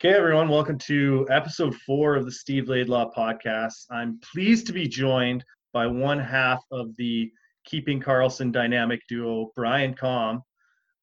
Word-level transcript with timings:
Okay, 0.00 0.12
everyone, 0.12 0.48
welcome 0.48 0.76
to 0.78 1.24
episode 1.30 1.74
four 1.86 2.16
of 2.16 2.26
the 2.26 2.32
Steve 2.32 2.68
Laidlaw 2.68 3.12
podcast. 3.16 3.86
I'm 3.90 4.18
pleased 4.32 4.66
to 4.66 4.72
be 4.72 4.88
joined 4.88 5.44
by 5.72 5.86
one 5.86 6.18
half 6.18 6.60
of 6.72 6.94
the 6.96 7.30
Keeping 7.64 8.02
Karlsson 8.02 8.50
dynamic 8.50 9.00
duo, 9.08 9.52
Brian 9.54 9.94
Kom. 9.94 10.42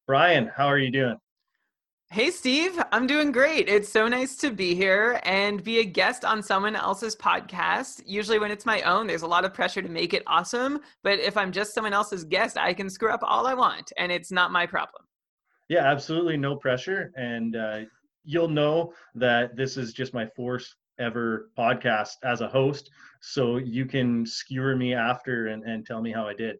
Brian, 0.06 0.48
how 0.54 0.66
are 0.66 0.78
you 0.78 0.90
doing? 0.90 1.16
Hey, 2.10 2.30
Steve, 2.30 2.80
I'm 2.92 3.06
doing 3.06 3.32
great. 3.32 3.66
It's 3.66 3.88
so 3.88 4.06
nice 4.06 4.36
to 4.36 4.50
be 4.50 4.74
here 4.74 5.18
and 5.24 5.64
be 5.64 5.78
a 5.78 5.84
guest 5.84 6.24
on 6.26 6.42
someone 6.42 6.76
else's 6.76 7.16
podcast. 7.16 8.02
Usually, 8.04 8.38
when 8.38 8.50
it's 8.50 8.66
my 8.66 8.82
own, 8.82 9.06
there's 9.06 9.22
a 9.22 9.26
lot 9.26 9.46
of 9.46 9.54
pressure 9.54 9.80
to 9.80 9.88
make 9.88 10.12
it 10.12 10.22
awesome. 10.26 10.80
But 11.02 11.18
if 11.18 11.38
I'm 11.38 11.50
just 11.50 11.74
someone 11.74 11.94
else's 11.94 12.24
guest, 12.24 12.58
I 12.58 12.74
can 12.74 12.90
screw 12.90 13.10
up 13.10 13.20
all 13.22 13.46
I 13.46 13.54
want, 13.54 13.90
and 13.96 14.12
it's 14.12 14.30
not 14.30 14.52
my 14.52 14.66
problem. 14.66 15.02
Yeah, 15.70 15.90
absolutely 15.90 16.36
no 16.36 16.56
pressure. 16.56 17.10
And 17.16 17.56
uh, 17.56 17.80
you'll 18.24 18.48
know 18.48 18.92
that 19.14 19.56
this 19.56 19.76
is 19.76 19.92
just 19.92 20.14
my 20.14 20.26
fourth 20.36 20.66
ever 20.98 21.50
podcast 21.58 22.16
as 22.24 22.40
a 22.40 22.48
host. 22.48 22.90
So 23.20 23.56
you 23.56 23.86
can 23.86 24.26
skewer 24.26 24.76
me 24.76 24.94
after 24.94 25.48
and, 25.48 25.62
and 25.64 25.86
tell 25.86 26.02
me 26.02 26.12
how 26.12 26.26
I 26.26 26.34
did. 26.34 26.56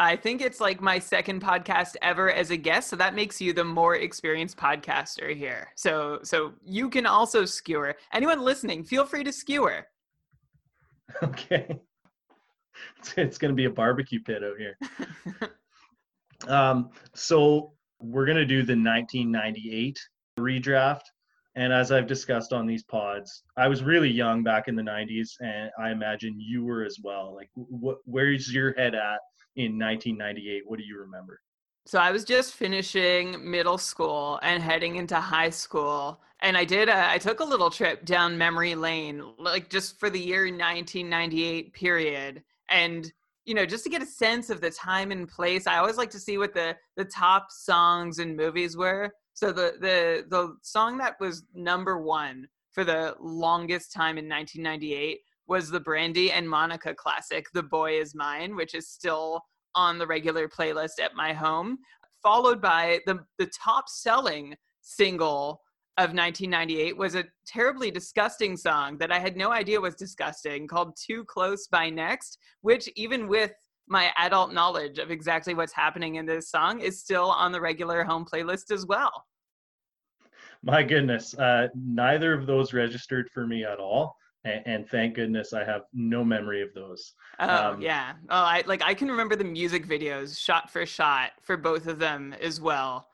I 0.00 0.14
think 0.14 0.40
it's 0.40 0.60
like 0.60 0.80
my 0.80 0.98
second 1.00 1.42
podcast 1.42 1.96
ever 2.02 2.30
as 2.30 2.52
a 2.52 2.56
guest, 2.56 2.88
so 2.88 2.96
that 2.96 3.16
makes 3.16 3.40
you 3.40 3.52
the 3.52 3.64
more 3.64 3.96
experienced 3.96 4.56
podcaster 4.56 5.34
here. 5.34 5.72
So 5.74 6.20
so 6.22 6.52
you 6.64 6.88
can 6.88 7.04
also 7.04 7.44
skewer. 7.44 7.96
Anyone 8.12 8.40
listening, 8.40 8.84
feel 8.84 9.04
free 9.04 9.24
to 9.24 9.32
skewer. 9.32 9.86
Okay. 11.22 11.80
It's, 12.98 13.14
it's 13.16 13.38
going 13.38 13.50
to 13.50 13.56
be 13.56 13.64
a 13.64 13.70
barbecue 13.70 14.20
pit 14.20 14.42
out 14.44 14.58
here. 14.58 14.78
um, 16.48 16.90
so 17.14 17.72
we're 17.98 18.26
going 18.26 18.36
to 18.36 18.44
do 18.44 18.62
the 18.62 18.74
1998 18.74 19.98
redraft. 20.38 21.02
And 21.54 21.72
as 21.72 21.90
I've 21.90 22.06
discussed 22.06 22.52
on 22.52 22.66
these 22.66 22.84
pods, 22.84 23.42
I 23.56 23.66
was 23.66 23.82
really 23.82 24.10
young 24.10 24.44
back 24.44 24.68
in 24.68 24.76
the 24.76 24.82
90s, 24.82 25.30
and 25.40 25.70
I 25.78 25.90
imagine 25.90 26.36
you 26.38 26.64
were 26.64 26.84
as 26.84 26.98
well. 27.02 27.34
Like, 27.34 27.50
what, 27.54 27.98
where's 28.04 28.52
your 28.52 28.74
head 28.74 28.94
at 28.94 29.18
in 29.56 29.78
1998? 29.78 30.62
What 30.66 30.78
do 30.78 30.84
you 30.84 30.98
remember? 31.00 31.40
So 31.88 31.98
I 31.98 32.10
was 32.10 32.22
just 32.22 32.52
finishing 32.52 33.50
middle 33.50 33.78
school 33.78 34.38
and 34.42 34.62
heading 34.62 34.96
into 34.96 35.16
high 35.16 35.48
school, 35.48 36.20
and 36.40 36.54
I 36.56 36.64
did. 36.64 36.90
A, 36.90 37.10
I 37.10 37.16
took 37.16 37.40
a 37.40 37.44
little 37.44 37.70
trip 37.70 38.04
down 38.04 38.36
memory 38.36 38.74
lane, 38.74 39.22
like 39.38 39.70
just 39.70 39.98
for 39.98 40.10
the 40.10 40.20
year 40.20 40.42
1998 40.42 41.72
period, 41.72 42.42
and 42.70 43.10
you 43.46 43.54
know, 43.54 43.64
just 43.64 43.84
to 43.84 43.90
get 43.90 44.02
a 44.02 44.06
sense 44.06 44.50
of 44.50 44.60
the 44.60 44.70
time 44.70 45.10
and 45.10 45.26
place. 45.26 45.66
I 45.66 45.78
always 45.78 45.96
like 45.96 46.10
to 46.10 46.20
see 46.20 46.36
what 46.36 46.52
the 46.52 46.76
the 46.98 47.06
top 47.06 47.50
songs 47.50 48.18
and 48.18 48.36
movies 48.36 48.76
were. 48.76 49.10
So 49.38 49.52
the 49.52 49.74
the 49.80 50.24
the 50.28 50.56
song 50.62 50.98
that 50.98 51.14
was 51.20 51.44
number 51.54 51.96
one 52.02 52.48
for 52.72 52.82
the 52.82 53.14
longest 53.20 53.92
time 53.92 54.18
in 54.18 54.28
1998 54.28 55.20
was 55.46 55.70
the 55.70 55.78
Brandy 55.78 56.32
and 56.32 56.50
Monica 56.50 56.92
classic, 56.92 57.46
The 57.54 57.62
Boy 57.62 58.00
Is 58.00 58.16
Mine, 58.16 58.56
which 58.56 58.74
is 58.74 58.88
still 58.88 59.40
on 59.76 59.96
the 59.96 60.08
regular 60.08 60.48
playlist 60.48 60.98
at 61.00 61.14
my 61.14 61.32
home, 61.32 61.78
followed 62.20 62.60
by 62.60 62.98
the, 63.06 63.20
the 63.38 63.46
top 63.46 63.88
selling 63.88 64.56
single 64.80 65.60
of 65.98 66.14
1998 66.14 66.96
was 66.96 67.14
a 67.14 67.24
terribly 67.46 67.92
disgusting 67.92 68.56
song 68.56 68.98
that 68.98 69.12
I 69.12 69.20
had 69.20 69.36
no 69.36 69.52
idea 69.52 69.80
was 69.80 69.94
disgusting 69.94 70.66
called 70.66 70.96
Too 70.96 71.24
Close 71.26 71.68
by 71.68 71.90
Next, 71.90 72.38
which, 72.62 72.90
even 72.96 73.28
with 73.28 73.52
my 73.86 74.10
adult 74.18 74.52
knowledge 74.52 74.98
of 74.98 75.12
exactly 75.12 75.54
what's 75.54 75.72
happening 75.72 76.16
in 76.16 76.26
this 76.26 76.50
song, 76.50 76.80
is 76.80 77.00
still 77.00 77.30
on 77.30 77.52
the 77.52 77.60
regular 77.60 78.02
home 78.02 78.24
playlist 78.24 78.72
as 78.72 78.84
well. 78.84 79.24
My 80.62 80.82
goodness, 80.82 81.36
uh, 81.38 81.68
neither 81.74 82.32
of 82.32 82.46
those 82.46 82.72
registered 82.72 83.30
for 83.32 83.46
me 83.46 83.64
at 83.64 83.78
all 83.78 84.16
and, 84.44 84.62
and, 84.66 84.88
thank 84.88 85.14
goodness 85.14 85.52
I 85.52 85.64
have 85.64 85.82
no 85.92 86.24
memory 86.24 86.62
of 86.62 86.72
those. 86.74 87.14
Oh 87.40 87.72
um, 87.72 87.82
yeah. 87.82 88.14
Oh, 88.30 88.36
I 88.36 88.62
like 88.66 88.82
I 88.82 88.94
can 88.94 89.08
remember 89.08 89.36
the 89.36 89.44
music 89.44 89.86
videos 89.86 90.38
shot 90.38 90.70
for 90.70 90.84
shot 90.86 91.32
for 91.42 91.56
both 91.56 91.86
of 91.86 91.98
them 91.98 92.34
as 92.40 92.60
well. 92.60 93.08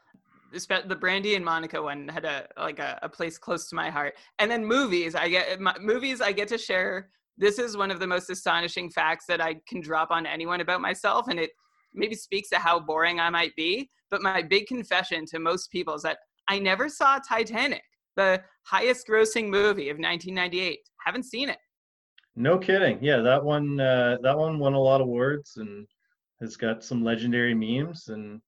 The 0.52 0.96
Brandy 1.00 1.34
and 1.34 1.44
Monica 1.44 1.82
one 1.82 2.06
had 2.06 2.24
a 2.24 2.46
like 2.56 2.78
a, 2.78 2.98
a 3.02 3.08
place 3.08 3.38
close 3.38 3.68
to 3.70 3.74
my 3.74 3.90
heart. 3.90 4.14
And 4.38 4.50
then 4.50 4.64
movies, 4.64 5.14
I 5.14 5.28
get 5.28 5.60
my, 5.60 5.74
movies 5.80 6.20
I 6.20 6.32
get 6.32 6.48
to 6.48 6.58
share. 6.58 7.08
This 7.36 7.58
is 7.58 7.76
one 7.76 7.90
of 7.90 7.98
the 7.98 8.06
most 8.06 8.30
astonishing 8.30 8.90
facts 8.90 9.24
that 9.26 9.40
I 9.40 9.56
can 9.66 9.80
drop 9.80 10.12
on 10.12 10.26
anyone 10.26 10.60
about 10.60 10.80
myself, 10.80 11.26
and 11.28 11.40
it 11.40 11.50
maybe 11.92 12.14
speaks 12.14 12.48
to 12.50 12.58
how 12.58 12.78
boring 12.78 13.18
I 13.18 13.30
might 13.30 13.56
be. 13.56 13.90
But 14.10 14.22
my 14.22 14.42
big 14.42 14.66
confession 14.66 15.24
to 15.26 15.40
most 15.40 15.72
people 15.72 15.94
is 15.94 16.02
that 16.02 16.18
I 16.48 16.58
never 16.58 16.88
saw 16.88 17.18
Titanic 17.18 17.82
the 18.16 18.42
highest 18.62 19.06
grossing 19.08 19.48
movie 19.48 19.90
of 19.90 19.98
1998. 19.98 20.78
Haven't 21.04 21.24
seen 21.24 21.48
it. 21.48 21.58
No 22.36 22.58
kidding. 22.58 22.98
Yeah, 23.00 23.18
that 23.18 23.42
one 23.42 23.80
uh, 23.80 24.18
that 24.22 24.36
one 24.36 24.58
won 24.58 24.74
a 24.74 24.80
lot 24.80 25.00
of 25.00 25.06
awards 25.06 25.56
and 25.56 25.86
has 26.40 26.56
got 26.56 26.82
some 26.82 27.04
legendary 27.04 27.54
memes 27.54 28.08
and 28.08 28.40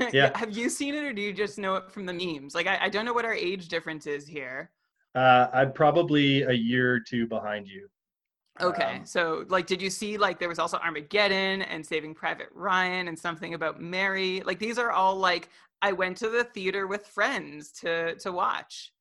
yeah. 0.12 0.36
Have 0.36 0.56
you 0.56 0.70
seen 0.70 0.94
it 0.94 1.04
or 1.04 1.12
do 1.12 1.20
you 1.20 1.32
just 1.32 1.58
know 1.58 1.76
it 1.76 1.90
from 1.90 2.06
the 2.06 2.12
memes? 2.12 2.54
Like 2.54 2.66
I, 2.66 2.78
I 2.82 2.88
don't 2.88 3.04
know 3.04 3.12
what 3.12 3.26
our 3.26 3.34
age 3.34 3.68
difference 3.68 4.06
is 4.06 4.26
here. 4.26 4.70
Uh, 5.14 5.48
I'm 5.52 5.72
probably 5.72 6.42
a 6.42 6.52
year 6.52 6.94
or 6.94 7.00
two 7.00 7.26
behind 7.26 7.68
you. 7.68 7.88
Okay, 8.60 8.98
um, 8.98 9.06
so 9.06 9.44
like, 9.48 9.66
did 9.66 9.82
you 9.82 9.90
see 9.90 10.16
like 10.16 10.38
there 10.38 10.48
was 10.48 10.60
also 10.60 10.78
Armageddon 10.78 11.62
and 11.62 11.84
Saving 11.84 12.14
Private 12.14 12.48
Ryan 12.54 13.08
and 13.08 13.18
something 13.18 13.54
about 13.54 13.80
Mary? 13.80 14.42
Like 14.44 14.60
these 14.60 14.78
are 14.78 14.92
all 14.92 15.16
like 15.16 15.48
I 15.82 15.92
went 15.92 16.16
to 16.18 16.28
the 16.28 16.44
theater 16.44 16.86
with 16.86 17.06
friends 17.06 17.72
to 17.80 18.14
to 18.16 18.32
watch. 18.32 18.92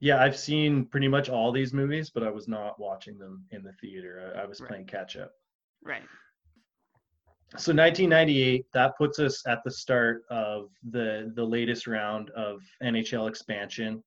Yeah, 0.00 0.22
I've 0.22 0.36
seen 0.36 0.86
pretty 0.86 1.08
much 1.08 1.28
all 1.28 1.52
these 1.52 1.72
movies, 1.72 2.10
but 2.10 2.22
I 2.22 2.30
was 2.30 2.48
not 2.48 2.78
watching 2.78 3.16
them 3.18 3.44
in 3.52 3.62
the 3.62 3.72
theater. 3.80 4.34
I, 4.36 4.42
I 4.42 4.46
was 4.46 4.60
right. 4.60 4.68
playing 4.68 4.86
catch 4.86 5.16
up. 5.16 5.32
Right. 5.82 6.02
So 7.56 7.72
1998, 7.72 8.66
that 8.74 8.98
puts 8.98 9.20
us 9.20 9.46
at 9.46 9.62
the 9.64 9.70
start 9.70 10.22
of 10.28 10.70
the 10.90 11.32
the 11.36 11.44
latest 11.44 11.86
round 11.86 12.30
of 12.30 12.60
NHL 12.82 13.28
expansion 13.28 14.02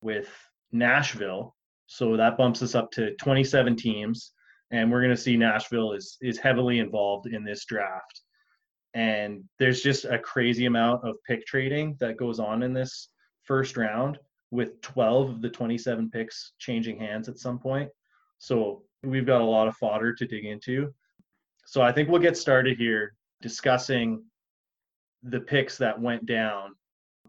with 0.00 0.28
Nashville. 0.72 1.54
So 1.86 2.16
that 2.16 2.36
bumps 2.36 2.60
us 2.62 2.74
up 2.74 2.90
to 2.92 3.14
27 3.16 3.76
teams, 3.76 4.32
and 4.72 4.90
we're 4.90 5.00
going 5.00 5.14
to 5.14 5.20
see 5.20 5.36
Nashville 5.36 5.92
is 5.92 6.18
is 6.20 6.38
heavily 6.38 6.80
involved 6.80 7.26
in 7.26 7.44
this 7.44 7.64
draft. 7.66 8.22
And 8.94 9.44
there's 9.58 9.82
just 9.82 10.04
a 10.04 10.18
crazy 10.18 10.66
amount 10.66 11.04
of 11.04 11.16
pick 11.26 11.46
trading 11.46 11.96
that 12.00 12.16
goes 12.16 12.40
on 12.40 12.62
in 12.62 12.72
this 12.72 13.08
first 13.42 13.76
round 13.76 14.18
with 14.50 14.80
12 14.80 15.30
of 15.30 15.42
the 15.42 15.50
27 15.50 16.10
picks 16.10 16.52
changing 16.58 16.98
hands 16.98 17.28
at 17.28 17.38
some 17.38 17.58
point. 17.58 17.90
So 18.38 18.82
we've 19.02 19.26
got 19.26 19.40
a 19.40 19.44
lot 19.44 19.68
of 19.68 19.76
fodder 19.76 20.14
to 20.14 20.26
dig 20.26 20.44
into. 20.44 20.92
So 21.66 21.82
I 21.82 21.92
think 21.92 22.08
we'll 22.08 22.20
get 22.20 22.36
started 22.36 22.78
here 22.78 23.14
discussing 23.42 24.24
the 25.22 25.40
picks 25.40 25.76
that 25.78 26.00
went 26.00 26.26
down. 26.26 26.74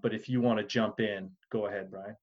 But 0.02 0.14
if 0.14 0.30
you 0.30 0.40
want 0.40 0.59
to 0.59 0.66
jump 0.66 1.00
in, 1.00 1.30
go 1.52 1.68
ahead, 1.68 1.92
Brian. 1.92 2.16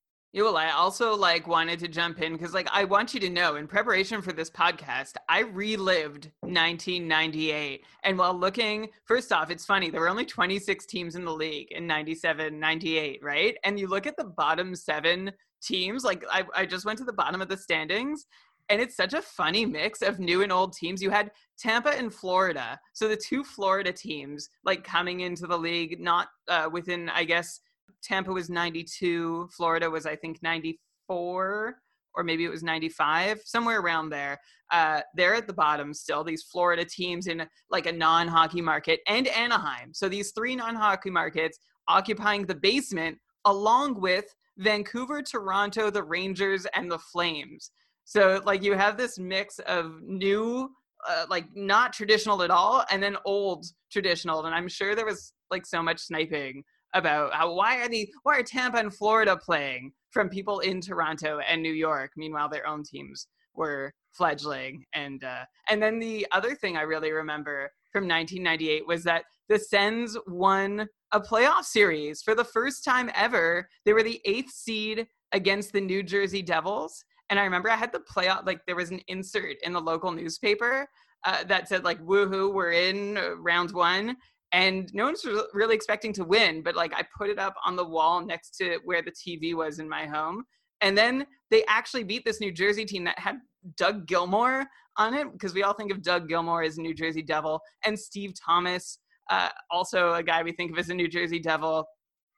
Well, 0.45 0.59
I 0.59 0.71
also 0.71 1.17
like 1.17 1.47
wanted 1.47 1.79
to 1.79 1.89
jump 1.89 2.21
in 2.21 2.35
because 2.35 2.53
like 2.53 2.69
I 2.71 2.85
want 2.85 3.15
you 3.15 3.21
to 3.21 3.31
know 3.31 3.57
in 3.57 3.67
preparation 3.67 4.21
for 4.21 4.35
this 4.35 4.51
podcast, 4.51 5.15
I 5.31 5.41
relived 5.41 6.31
1998. 6.43 7.85
And 8.05 8.19
while 8.19 8.39
looking, 8.39 8.91
first 9.07 9.33
off, 9.33 9.51
it's 9.51 9.65
funny, 9.65 9.89
there 9.89 10.03
were 10.03 10.11
only 10.11 10.27
26 10.27 10.85
teams 10.85 11.15
in 11.15 11.25
the 11.25 11.33
league 11.33 11.73
in 11.73 11.87
97, 11.87 12.61
98, 12.61 13.21
right? 13.23 13.57
And 13.65 13.81
you 13.81 13.87
look 13.87 14.07
at 14.07 14.19
the 14.19 14.25
bottom 14.25 14.75
seven 14.75 15.33
teams, 15.63 16.05
like 16.05 16.23
I, 16.31 16.45
I 16.55 16.67
just 16.67 16.85
went 16.85 16.99
to 16.99 17.07
the 17.07 17.15
bottom 17.15 17.41
of 17.41 17.49
the 17.49 17.57
standings 17.57 18.27
and 18.69 18.79
it's 18.79 18.97
such 18.97 19.15
a 19.15 19.23
funny 19.23 19.65
mix 19.65 20.03
of 20.03 20.19
new 20.19 20.43
and 20.43 20.53
old 20.53 20.75
teams. 20.75 21.01
You 21.01 21.11
had 21.11 21.31
Tampa 21.59 21.91
and 21.91 22.13
Florida, 22.13 22.79
so 22.93 23.09
the 23.09 23.17
two 23.17 23.43
Florida 23.43 23.93
teams 23.93 24.51
like 24.65 24.85
coming 24.85 25.21
into 25.21 25.47
the 25.47 25.57
league, 25.57 25.99
not 25.99 26.29
uh, 26.49 26.69
within, 26.71 27.09
I 27.09 27.25
guess, 27.25 27.61
Tampa 28.03 28.33
was 28.33 28.49
92, 28.51 29.49
Florida 29.57 29.91
was 29.91 30.07
I 30.07 30.17
think 30.17 30.43
94 30.43 31.77
or 32.17 32.25
maybe 32.25 32.45
it 32.45 32.51
was 32.51 32.63
95, 32.63 33.43
somewhere 33.45 33.81
around 33.81 34.09
there. 34.09 34.39
Uh, 34.73 35.01
they're 35.15 35.35
at 35.35 35.47
the 35.47 35.53
bottom 35.53 35.93
still. 35.93 36.25
These 36.25 36.45
Florida 36.45 36.85
teams 36.85 37.27
in 37.27 37.47
like 37.71 37.87
a 37.87 37.93
non-hockey 37.93 38.63
market 38.63 39.01
and 39.07 39.29
Anaheim. 39.29 39.93
So 39.93 40.09
these 40.09 40.33
three 40.33 40.57
non-hockey 40.57 41.11
markets 41.11 41.59
occupying 41.89 42.47
the 42.47 42.55
basement 42.55 43.19
along 43.45 44.01
with 44.01 44.25
Vancouver, 44.59 45.23
Toronto, 45.23 45.91
the 45.91 46.03
Rangers, 46.03 46.67
and 46.75 46.91
the 46.91 46.99
Flames. 46.99 47.71
So 48.05 48.41
like 48.45 48.63
you 48.63 48.75
have 48.75 48.97
this 48.97 49.19
mix 49.19 49.59
of 49.61 50.01
new, 50.03 50.71
uh, 51.07 51.27
like 51.29 51.45
not 51.55 51.93
traditional 51.93 52.43
at 52.43 52.51
all, 52.51 52.85
and 52.91 53.03
then 53.03 53.17
old 53.25 53.67
traditional. 53.93 54.45
And 54.47 54.55
I'm 54.55 54.69
sure 54.69 54.95
there 54.95 55.05
was 55.05 55.33
like 55.51 55.67
so 55.67 55.83
much 55.83 56.01
sniping 56.01 56.65
about 56.95 57.33
how 57.35 57.53
why 57.53 57.79
are 57.79 57.89
the 57.89 58.09
why 58.23 58.39
are 58.39 58.43
Tampa 58.43 58.79
and 58.79 58.95
Florida 58.95 59.37
playing 59.37 59.93
from 60.11 60.29
people 60.29 60.61
in 60.61 60.81
Toronto 60.81 61.41
and 61.47 61.63
New 61.63 61.73
York. 61.73 62.13
Meanwhile, 62.17 62.49
their 62.49 62.67
own 62.67 62.83
teams 62.83 63.27
were 63.55 63.93
fledgling, 64.13 64.85
and 64.95 65.23
uh, 65.25 65.45
and 65.69 65.83
then 65.83 65.99
the 65.99 66.27
other 66.33 66.55
thing 66.55 66.77
I 66.77 66.83
really 66.83 67.13
remember 67.13 67.71
from 67.93 68.05
1998 68.05 68.87
was 68.87 69.05
that 69.05 69.25
the 69.49 69.59
Sens 69.59 70.17
won 70.27 70.89
a 71.13 71.21
playoff 71.21 71.65
series 71.65 72.23
for 72.23 72.35
the 72.35 72.45
first 72.45 72.85
time 72.85 73.11
ever. 73.15 73.69
They 73.85 73.93
were 73.93 74.03
the 74.03 74.21
eighth 74.25 74.53
seed 74.53 75.07
against 75.33 75.73
the 75.73 75.81
New 75.81 76.03
Jersey 76.03 76.43
Devils. 76.43 77.05
And 77.31 77.39
I 77.39 77.45
remember 77.45 77.71
I 77.71 77.77
had 77.77 77.93
the 77.93 78.01
playoff, 78.01 78.47
like 78.47 78.61
there 78.67 78.77
was 78.77 78.91
an 78.91 79.01
insert 79.09 79.57
in 79.65 79.73
the 79.73 79.81
local 79.81 80.13
newspaper 80.13 80.87
uh, 81.25 81.45
that 81.45 81.69
said 81.69 81.85
like, 81.85 82.01
woohoo, 82.01 82.53
we're 82.53 82.73
in 82.73 83.17
uh, 83.17 83.37
round 83.37 83.73
one. 83.73 84.17
And 84.57 84.91
no 84.95 85.05
one's 85.05 85.23
really 85.53 85.75
expecting 85.75 86.15
to 86.15 86.25
win, 86.25 86.63
but 86.63 86.75
like 86.75 86.95
I 86.95 87.05
put 87.17 87.29
it 87.29 87.39
up 87.39 87.55
on 87.67 87.77
the 87.77 87.85
wall 87.85 88.25
next 88.25 88.57
to 88.57 88.79
where 88.85 89.03
the 89.03 89.13
TV 89.13 89.53
was 89.53 89.81
in 89.81 89.87
my 89.87 90.07
home. 90.07 90.45
And 90.81 90.97
then 90.97 91.27
they 91.51 91.63
actually 91.69 92.05
beat 92.05 92.25
this 92.25 92.41
New 92.41 92.51
Jersey 92.51 92.87
team 92.87 93.05
that 93.05 93.19
had 93.19 93.37
Doug 93.77 94.07
Gilmour 94.07 94.65
on 94.97 95.13
it 95.13 95.31
because 95.31 95.53
we 95.53 95.63
all 95.63 95.75
think 95.75 95.93
of 95.93 96.01
Doug 96.01 96.27
Gilmour 96.27 96.63
as 96.63 96.79
a 96.79 96.81
New 96.81 96.95
Jersey 96.95 97.21
Devil 97.21 97.61
and 97.85 97.99
Steve 97.99 98.33
Thomas, 98.47 98.99
uh, 99.31 99.51
also 99.71 100.15
a 100.15 100.23
guy 100.23 100.43
we 100.43 100.53
think 100.53 100.73
of 100.73 100.79
as 100.79 100.89
a 100.89 100.95
New 100.95 101.09
Jersey 101.09 101.39
Devil. 101.39 101.85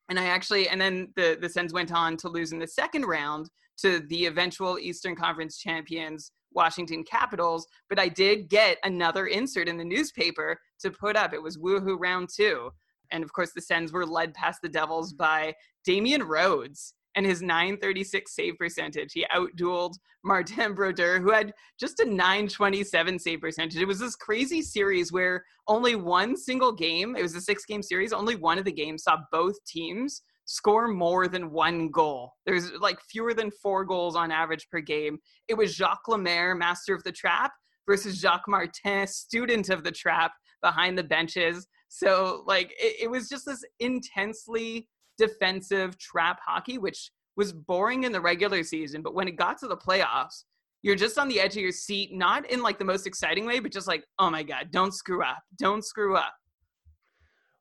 And 0.08 0.18
I 0.18 0.24
actually, 0.24 0.68
and 0.68 0.80
then 0.80 1.12
the 1.14 1.38
the 1.40 1.48
Sens 1.48 1.72
went 1.72 1.92
on 1.92 2.16
to 2.16 2.28
lose 2.28 2.50
in 2.50 2.58
the 2.58 2.66
second 2.66 3.04
round 3.04 3.48
to 3.82 4.00
the 4.08 4.26
eventual 4.26 4.76
Eastern 4.80 5.14
Conference 5.14 5.56
champions, 5.56 6.32
Washington 6.52 7.04
Capitals. 7.04 7.66
But 7.88 7.98
I 7.98 8.08
did 8.08 8.48
get 8.48 8.78
another 8.84 9.26
insert 9.26 9.68
in 9.68 9.76
the 9.76 9.84
newspaper 9.84 10.58
to 10.80 10.90
put 10.90 11.16
up. 11.16 11.32
It 11.32 11.42
was 11.42 11.58
Woohoo 11.58 11.96
Round 11.98 12.28
Two. 12.34 12.70
And 13.10 13.24
of 13.24 13.32
course, 13.32 13.52
the 13.54 13.62
Sens 13.62 13.92
were 13.92 14.06
led 14.06 14.34
past 14.34 14.60
the 14.62 14.68
Devils 14.68 15.12
by 15.12 15.54
Damian 15.84 16.22
Rhodes 16.22 16.94
and 17.18 17.26
his 17.26 17.42
936 17.42 18.32
save 18.34 18.56
percentage. 18.58 19.12
He 19.12 19.26
outdueled 19.34 19.94
Martin 20.24 20.74
Brodeur, 20.74 21.20
who 21.20 21.32
had 21.32 21.52
just 21.78 21.98
a 22.00 22.04
927 22.04 23.18
save 23.18 23.40
percentage. 23.40 23.80
It 23.80 23.86
was 23.86 23.98
this 23.98 24.14
crazy 24.14 24.62
series 24.62 25.12
where 25.12 25.44
only 25.66 25.96
one 25.96 26.36
single 26.36 26.72
game, 26.72 27.16
it 27.16 27.22
was 27.22 27.34
a 27.34 27.40
six 27.40 27.64
game 27.64 27.82
series, 27.82 28.12
only 28.12 28.36
one 28.36 28.58
of 28.58 28.64
the 28.64 28.72
games 28.72 29.02
saw 29.02 29.16
both 29.32 29.56
teams 29.64 30.22
score 30.48 30.88
more 30.88 31.28
than 31.28 31.50
one 31.50 31.90
goal. 31.90 32.32
There's 32.46 32.72
like 32.80 32.98
fewer 33.02 33.34
than 33.34 33.50
four 33.50 33.84
goals 33.84 34.16
on 34.16 34.30
average 34.32 34.66
per 34.70 34.80
game. 34.80 35.18
It 35.46 35.54
was 35.54 35.74
Jacques 35.74 36.08
Lemaire, 36.08 36.54
master 36.54 36.94
of 36.94 37.04
the 37.04 37.12
trap, 37.12 37.52
versus 37.86 38.18
Jacques 38.18 38.48
Martin, 38.48 39.06
student 39.06 39.68
of 39.68 39.84
the 39.84 39.92
trap, 39.92 40.32
behind 40.62 40.96
the 40.96 41.04
benches. 41.04 41.66
So, 41.88 42.44
like, 42.46 42.72
it, 42.80 42.96
it 43.02 43.10
was 43.10 43.28
just 43.28 43.44
this 43.44 43.62
intensely 43.78 44.88
defensive 45.18 45.98
trap 45.98 46.40
hockey, 46.44 46.78
which 46.78 47.10
was 47.36 47.52
boring 47.52 48.04
in 48.04 48.12
the 48.12 48.20
regular 48.20 48.62
season. 48.62 49.02
But 49.02 49.14
when 49.14 49.28
it 49.28 49.36
got 49.36 49.58
to 49.58 49.68
the 49.68 49.76
playoffs, 49.76 50.44
you're 50.80 50.96
just 50.96 51.18
on 51.18 51.28
the 51.28 51.40
edge 51.40 51.56
of 51.56 51.62
your 51.62 51.72
seat, 51.72 52.14
not 52.14 52.50
in 52.50 52.62
like 52.62 52.78
the 52.78 52.84
most 52.86 53.06
exciting 53.06 53.44
way, 53.44 53.58
but 53.58 53.70
just 53.70 53.86
like, 53.86 54.02
oh 54.18 54.30
my 54.30 54.42
God, 54.42 54.68
don't 54.70 54.94
screw 54.94 55.22
up. 55.22 55.42
Don't 55.58 55.84
screw 55.84 56.16
up. 56.16 56.32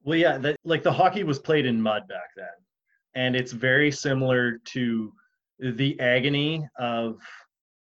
Well, 0.03 0.17
yeah, 0.17 0.37
the, 0.37 0.55
like 0.63 0.83
the 0.83 0.93
hockey 0.93 1.25
was 1.25 1.37
played 1.37 1.65
in 1.65 1.81
mud 1.81 2.07
back 2.07 2.29
then. 2.37 2.47
And 3.17 3.35
it's 3.35 3.51
very 3.51 3.91
similar 3.91 4.59
to 4.65 5.11
the 5.59 5.99
agony 5.99 6.69
of 6.77 7.19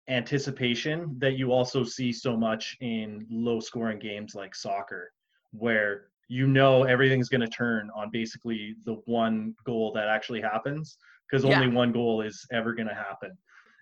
anticipation 0.07 1.13
that 1.19 1.37
you 1.37 1.51
also 1.51 1.83
see 1.83 2.13
so 2.13 2.37
much 2.37 2.77
in 2.79 3.27
low 3.29 3.59
scoring 3.59 3.99
games 3.99 4.33
like 4.33 4.55
soccer, 4.55 5.11
where 5.51 6.05
you 6.29 6.47
know 6.47 6.85
everything's 6.85 7.27
going 7.27 7.41
to 7.41 7.49
turn 7.49 7.91
on 7.93 8.09
basically 8.11 8.75
the 8.85 8.93
one 9.07 9.53
goal 9.65 9.91
that 9.91 10.07
actually 10.07 10.39
happens 10.39 10.97
because 11.29 11.43
only 11.43 11.67
yeah. 11.67 11.73
one 11.73 11.91
goal 11.91 12.21
is 12.21 12.47
ever 12.53 12.73
going 12.73 12.87
to 12.87 12.95
happen. 12.95 13.37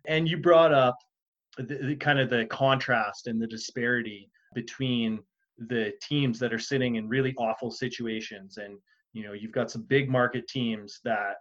And 0.07 0.27
you 0.27 0.38
brought 0.38 0.73
up 0.73 0.97
the, 1.57 1.77
the, 1.83 1.95
kind 1.95 2.17
of 2.17 2.31
the 2.31 2.47
contrast 2.47 3.27
and 3.27 3.39
the 3.39 3.45
disparity 3.47 4.27
between 4.55 5.19
the 5.59 5.94
teams 6.01 6.39
that 6.39 6.51
are 6.51 6.57
sitting 6.59 6.95
in 6.95 7.07
really 7.07 7.35
awful 7.38 7.69
situations 7.69 8.57
and 8.57 8.79
you 9.13 9.24
know 9.24 9.33
you've 9.33 9.51
got 9.51 9.71
some 9.71 9.83
big 9.83 10.10
market 10.10 10.48
teams 10.48 11.00
that 11.04 11.36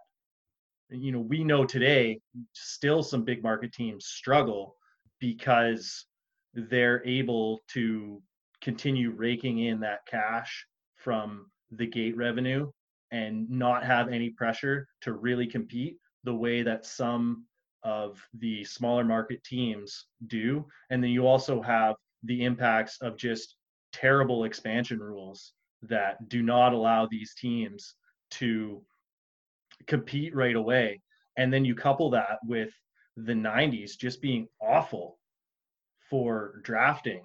you 0.89 1.11
know 1.11 1.19
we 1.19 1.43
know 1.43 1.65
today 1.65 2.19
still 2.53 3.03
some 3.03 3.23
big 3.23 3.43
market 3.43 3.73
teams 3.73 4.05
struggle 4.05 4.75
because 5.19 6.05
they're 6.53 7.05
able 7.05 7.59
to 7.67 8.21
continue 8.61 9.11
raking 9.11 9.59
in 9.59 9.79
that 9.79 10.05
cash 10.07 10.65
from 10.95 11.47
the 11.71 11.85
gate 11.85 12.15
revenue 12.15 12.69
and 13.11 13.49
not 13.49 13.83
have 13.83 14.09
any 14.09 14.29
pressure 14.29 14.87
to 15.01 15.13
really 15.13 15.47
compete 15.47 15.97
the 16.23 16.33
way 16.33 16.63
that 16.63 16.85
some 16.85 17.45
of 17.83 18.25
the 18.39 18.63
smaller 18.63 19.03
market 19.03 19.43
teams 19.43 20.05
do. 20.27 20.65
And 20.89 21.03
then 21.03 21.11
you 21.11 21.27
also 21.27 21.61
have 21.61 21.95
the 22.23 22.43
impacts 22.45 22.97
of 23.01 23.17
just 23.17 23.55
terrible 23.91 24.45
expansion 24.45 24.99
rules 24.99 25.53
that 25.89 26.29
do 26.29 26.41
not 26.41 26.73
allow 26.73 27.07
these 27.07 27.33
teams 27.35 27.95
to 28.31 28.81
compete 29.87 30.35
right 30.35 30.55
away. 30.55 31.01
And 31.37 31.51
then 31.51 31.65
you 31.65 31.75
couple 31.75 32.09
that 32.11 32.39
with 32.45 32.71
the 33.17 33.33
90s 33.33 33.97
just 33.97 34.21
being 34.21 34.47
awful 34.61 35.17
for 36.09 36.61
drafting. 36.63 37.21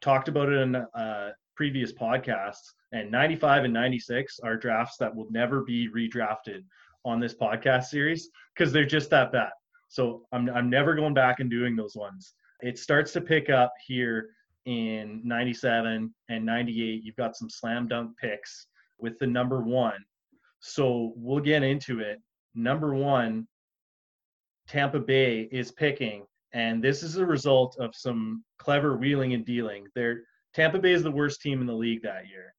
Talked 0.00 0.28
about 0.28 0.48
it 0.48 0.60
in 0.60 0.76
uh, 0.76 1.30
previous 1.56 1.92
podcasts, 1.92 2.72
and 2.92 3.10
95 3.10 3.64
and 3.64 3.74
96 3.74 4.40
are 4.40 4.56
drafts 4.56 4.96
that 4.98 5.14
will 5.14 5.26
never 5.30 5.62
be 5.62 5.88
redrafted 5.88 6.64
on 7.04 7.20
this 7.20 7.34
podcast 7.34 7.84
series 7.84 8.30
because 8.54 8.72
they're 8.72 8.84
just 8.84 9.10
that 9.10 9.32
bad. 9.32 9.50
So 9.88 10.22
I'm, 10.32 10.48
I'm 10.50 10.70
never 10.70 10.94
going 10.94 11.14
back 11.14 11.40
and 11.40 11.50
doing 11.50 11.74
those 11.74 11.96
ones. 11.96 12.34
It 12.60 12.78
starts 12.78 13.12
to 13.12 13.20
pick 13.20 13.50
up 13.50 13.72
here 13.86 14.30
in 14.68 15.22
97 15.24 16.14
and 16.28 16.44
98. 16.44 17.02
You've 17.02 17.16
got 17.16 17.34
some 17.34 17.48
slam 17.48 17.88
dunk 17.88 18.18
picks 18.18 18.66
with 18.98 19.18
the 19.18 19.26
number 19.26 19.62
one. 19.62 20.04
So 20.60 21.14
we'll 21.16 21.40
get 21.40 21.62
into 21.62 22.00
it. 22.00 22.20
Number 22.54 22.94
one, 22.94 23.48
Tampa 24.68 25.00
Bay 25.00 25.48
is 25.50 25.72
picking, 25.72 26.26
and 26.52 26.84
this 26.84 27.02
is 27.02 27.16
a 27.16 27.24
result 27.24 27.78
of 27.80 27.94
some 27.94 28.44
clever 28.58 28.94
wheeling 28.96 29.32
and 29.32 29.44
dealing. 29.44 29.86
They're 29.94 30.20
Tampa 30.52 30.78
Bay 30.78 30.92
is 30.92 31.02
the 31.02 31.10
worst 31.10 31.40
team 31.40 31.62
in 31.62 31.66
the 31.66 31.72
league 31.72 32.02
that 32.02 32.28
year, 32.28 32.54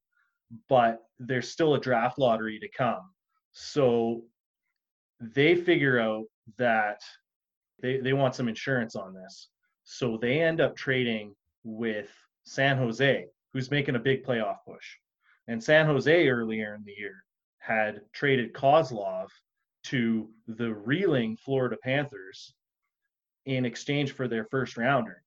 but 0.68 1.02
there's 1.20 1.52
still 1.52 1.76
a 1.76 1.80
draft 1.80 2.18
lottery 2.18 2.58
to 2.60 2.70
come. 2.70 3.12
So 3.52 4.24
they 5.20 5.56
figure 5.56 6.00
out 6.00 6.26
that 6.58 7.02
they, 7.82 7.98
they 7.98 8.14
want 8.14 8.34
some 8.34 8.48
insurance 8.48 8.96
on 8.96 9.14
this. 9.14 9.50
So 9.84 10.18
they 10.18 10.42
end 10.42 10.62
up 10.62 10.76
trading 10.76 11.36
with 11.64 12.10
San 12.44 12.78
Jose, 12.78 13.26
who's 13.54 13.72
making 13.72 13.96
a 13.96 14.00
big 14.00 14.24
playoff 14.24 14.58
push. 14.66 14.86
And 15.48 15.64
San 15.64 15.86
Jose 15.86 16.28
earlier 16.28 16.76
in 16.76 16.84
the 16.84 16.96
year 16.98 17.24
had 17.60 18.02
traded 18.14 18.54
Kozlov 18.54 19.28
to 19.86 20.30
the 20.48 20.74
reeling 20.74 21.38
Florida 21.38 21.78
Panthers 21.84 22.54
in 23.46 23.66
exchange 23.66 24.12
for 24.12 24.28
their 24.28 24.46
first 24.46 24.78
rounder. 24.78 25.24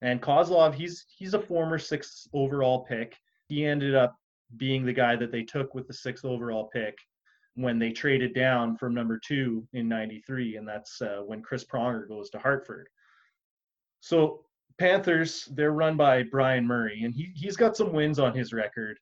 And 0.00 0.22
Kozlov, 0.22 0.74
he's 0.74 1.04
he's 1.08 1.34
a 1.34 1.40
former 1.40 1.78
sixth 1.78 2.28
overall 2.32 2.84
pick. 2.84 3.16
He 3.48 3.64
ended 3.64 3.94
up 3.94 4.16
being 4.56 4.84
the 4.84 4.92
guy 4.92 5.16
that 5.16 5.32
they 5.32 5.42
took 5.42 5.74
with 5.74 5.86
the 5.86 5.94
sixth 5.94 6.24
overall 6.24 6.70
pick 6.72 6.96
when 7.54 7.78
they 7.78 7.90
traded 7.90 8.34
down 8.34 8.76
from 8.76 8.94
number 8.94 9.18
two 9.18 9.66
in 9.72 9.88
93 9.88 10.56
and 10.56 10.66
that's 10.66 11.02
uh, 11.02 11.20
when 11.26 11.42
chris 11.42 11.64
pronger 11.64 12.08
goes 12.08 12.30
to 12.30 12.38
hartford 12.38 12.88
so 14.00 14.44
panthers 14.78 15.48
they're 15.54 15.72
run 15.72 15.96
by 15.96 16.22
brian 16.22 16.66
murray 16.66 17.02
and 17.02 17.14
he, 17.14 17.30
he's 17.34 17.56
got 17.56 17.76
some 17.76 17.92
wins 17.92 18.18
on 18.18 18.34
his 18.34 18.52
record 18.52 18.98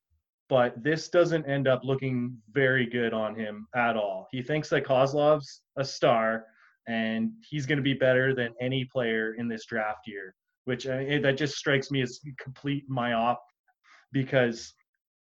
but 0.49 0.81
this 0.81 1.09
doesn't 1.09 1.45
end 1.45 1.67
up 1.67 1.81
looking 1.83 2.37
very 2.51 2.85
good 2.85 3.13
on 3.13 3.35
him 3.35 3.67
at 3.75 3.95
all 3.95 4.27
he 4.31 4.41
thinks 4.41 4.69
that 4.69 4.85
kozlov's 4.85 5.61
a 5.77 5.85
star 5.85 6.45
and 6.87 7.31
he's 7.49 7.65
going 7.65 7.77
to 7.77 7.83
be 7.83 7.93
better 7.93 8.33
than 8.33 8.53
any 8.61 8.85
player 8.85 9.35
in 9.35 9.47
this 9.47 9.65
draft 9.65 10.07
year 10.07 10.33
which 10.65 10.85
that 10.85 11.35
just 11.37 11.55
strikes 11.55 11.91
me 11.91 12.01
as 12.01 12.19
complete 12.39 12.89
myop 12.89 13.37
because 14.11 14.73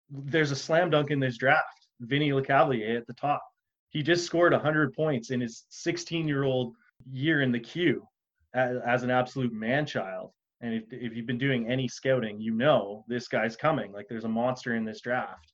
there's 0.10 0.52
a 0.52 0.56
slam 0.56 0.90
dunk 0.90 1.12
in 1.12 1.20
this 1.20 1.38
draft 1.38 1.86
Vinny 2.02 2.32
Lecavalier 2.32 2.98
at 2.98 3.08
the 3.08 3.14
top. 3.14 3.42
He 3.90 4.04
just 4.04 4.26
scored 4.26 4.52
100 4.52 4.94
points 4.94 5.32
in 5.32 5.42
his 5.42 5.66
16 5.70 6.28
year 6.28 6.44
old 6.44 6.74
year 7.12 7.42
in 7.42 7.52
the 7.52 7.60
queue 7.60 8.08
as, 8.54 8.78
as 8.86 9.04
an 9.04 9.12
absolute 9.12 9.54
man 9.54 9.86
child. 9.86 10.32
And 10.66 10.74
if, 10.74 10.84
if 10.92 11.16
you've 11.16 11.28
been 11.28 11.38
doing 11.38 11.70
any 11.70 11.88
scouting, 11.88 12.42
you 12.42 12.52
know 12.52 13.06
this 13.08 13.28
guy's 13.28 13.56
coming. 13.56 13.92
Like 13.92 14.08
there's 14.10 14.24
a 14.24 14.30
monster 14.30 14.74
in 14.74 14.84
this 14.84 15.00
draft. 15.00 15.54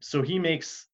So 0.00 0.22
he 0.22 0.38
makes 0.38 0.86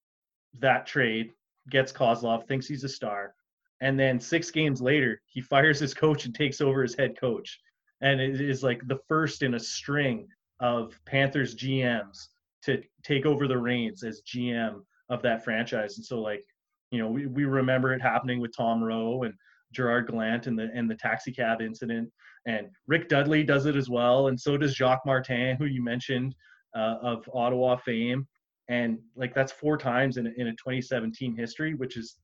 that 0.60 0.86
trade, 0.86 1.30
gets 1.68 1.92
Kozlov, 1.92 2.48
thinks 2.48 2.66
he's 2.66 2.82
a 2.82 2.88
star. 2.88 3.34
And 3.82 4.00
then 4.00 4.18
six 4.18 4.50
games 4.50 4.80
later, 4.80 5.20
he 5.26 5.42
fires 5.42 5.78
his 5.78 5.92
coach 5.92 6.24
and 6.24 6.34
takes 6.34 6.62
over 6.62 6.82
as 6.82 6.94
head 6.94 7.20
coach. 7.20 7.60
And 8.00 8.22
it 8.22 8.40
is 8.40 8.62
like 8.62 8.80
the 8.88 9.00
first 9.06 9.42
in 9.42 9.52
a 9.52 9.60
string 9.60 10.26
of 10.60 10.98
Panthers 11.04 11.54
GMs 11.54 12.28
to 12.62 12.82
take 13.02 13.26
over 13.26 13.46
the 13.46 13.58
reins 13.58 14.02
as 14.02 14.22
GM 14.22 14.80
of 15.10 15.20
that 15.20 15.44
franchise. 15.44 15.98
And 15.98 16.06
so 16.06 16.22
like, 16.22 16.42
you 16.90 16.98
know, 16.98 17.08
we, 17.08 17.26
we 17.26 17.44
remember 17.44 17.92
it 17.92 18.00
happening 18.00 18.40
with 18.40 18.56
Tom 18.56 18.82
Rowe 18.82 19.24
and 19.24 19.34
Gerard 19.74 20.08
Gallant 20.08 20.46
and 20.46 20.58
the 20.58 20.70
and 20.74 20.90
the 20.90 20.94
taxi 20.94 21.32
cab 21.32 21.60
incident. 21.60 22.10
And 22.46 22.68
Rick 22.86 23.08
Dudley 23.08 23.42
does 23.42 23.66
it 23.66 23.76
as 23.76 23.88
well. 23.88 24.28
And 24.28 24.38
so 24.38 24.56
does 24.56 24.74
Jacques 24.74 25.06
Martin, 25.06 25.56
who 25.56 25.64
you 25.64 25.82
mentioned 25.82 26.34
uh, 26.74 26.96
of 27.02 27.28
Ottawa 27.32 27.76
fame. 27.76 28.26
And 28.68 28.98
like 29.14 29.34
that's 29.34 29.52
four 29.52 29.76
times 29.76 30.16
in 30.16 30.26
a, 30.26 30.30
in 30.36 30.48
a 30.48 30.52
2017 30.52 31.36
history, 31.36 31.74
which 31.74 31.96
is 31.96 32.16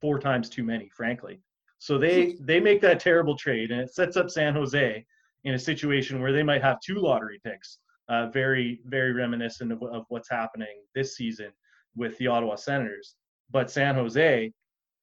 four 0.00 0.18
times 0.18 0.48
too 0.48 0.64
many, 0.64 0.88
frankly. 0.94 1.40
So 1.78 1.98
they 1.98 2.36
they 2.40 2.60
make 2.60 2.80
that 2.80 3.00
terrible 3.00 3.36
trade, 3.36 3.70
and 3.70 3.80
it 3.80 3.94
sets 3.94 4.16
up 4.16 4.30
San 4.30 4.54
Jose 4.54 5.04
in 5.44 5.54
a 5.54 5.58
situation 5.58 6.20
where 6.20 6.32
they 6.32 6.42
might 6.42 6.62
have 6.62 6.80
two 6.80 6.96
lottery 6.96 7.40
picks, 7.44 7.78
uh, 8.08 8.28
very 8.28 8.80
very 8.86 9.12
reminiscent 9.12 9.72
of, 9.72 9.82
of 9.82 10.04
what's 10.08 10.30
happening 10.30 10.82
this 10.94 11.16
season 11.16 11.50
with 11.96 12.16
the 12.18 12.26
Ottawa 12.26 12.56
Senators. 12.56 13.16
But 13.50 13.70
San 13.70 13.94
Jose 13.94 14.52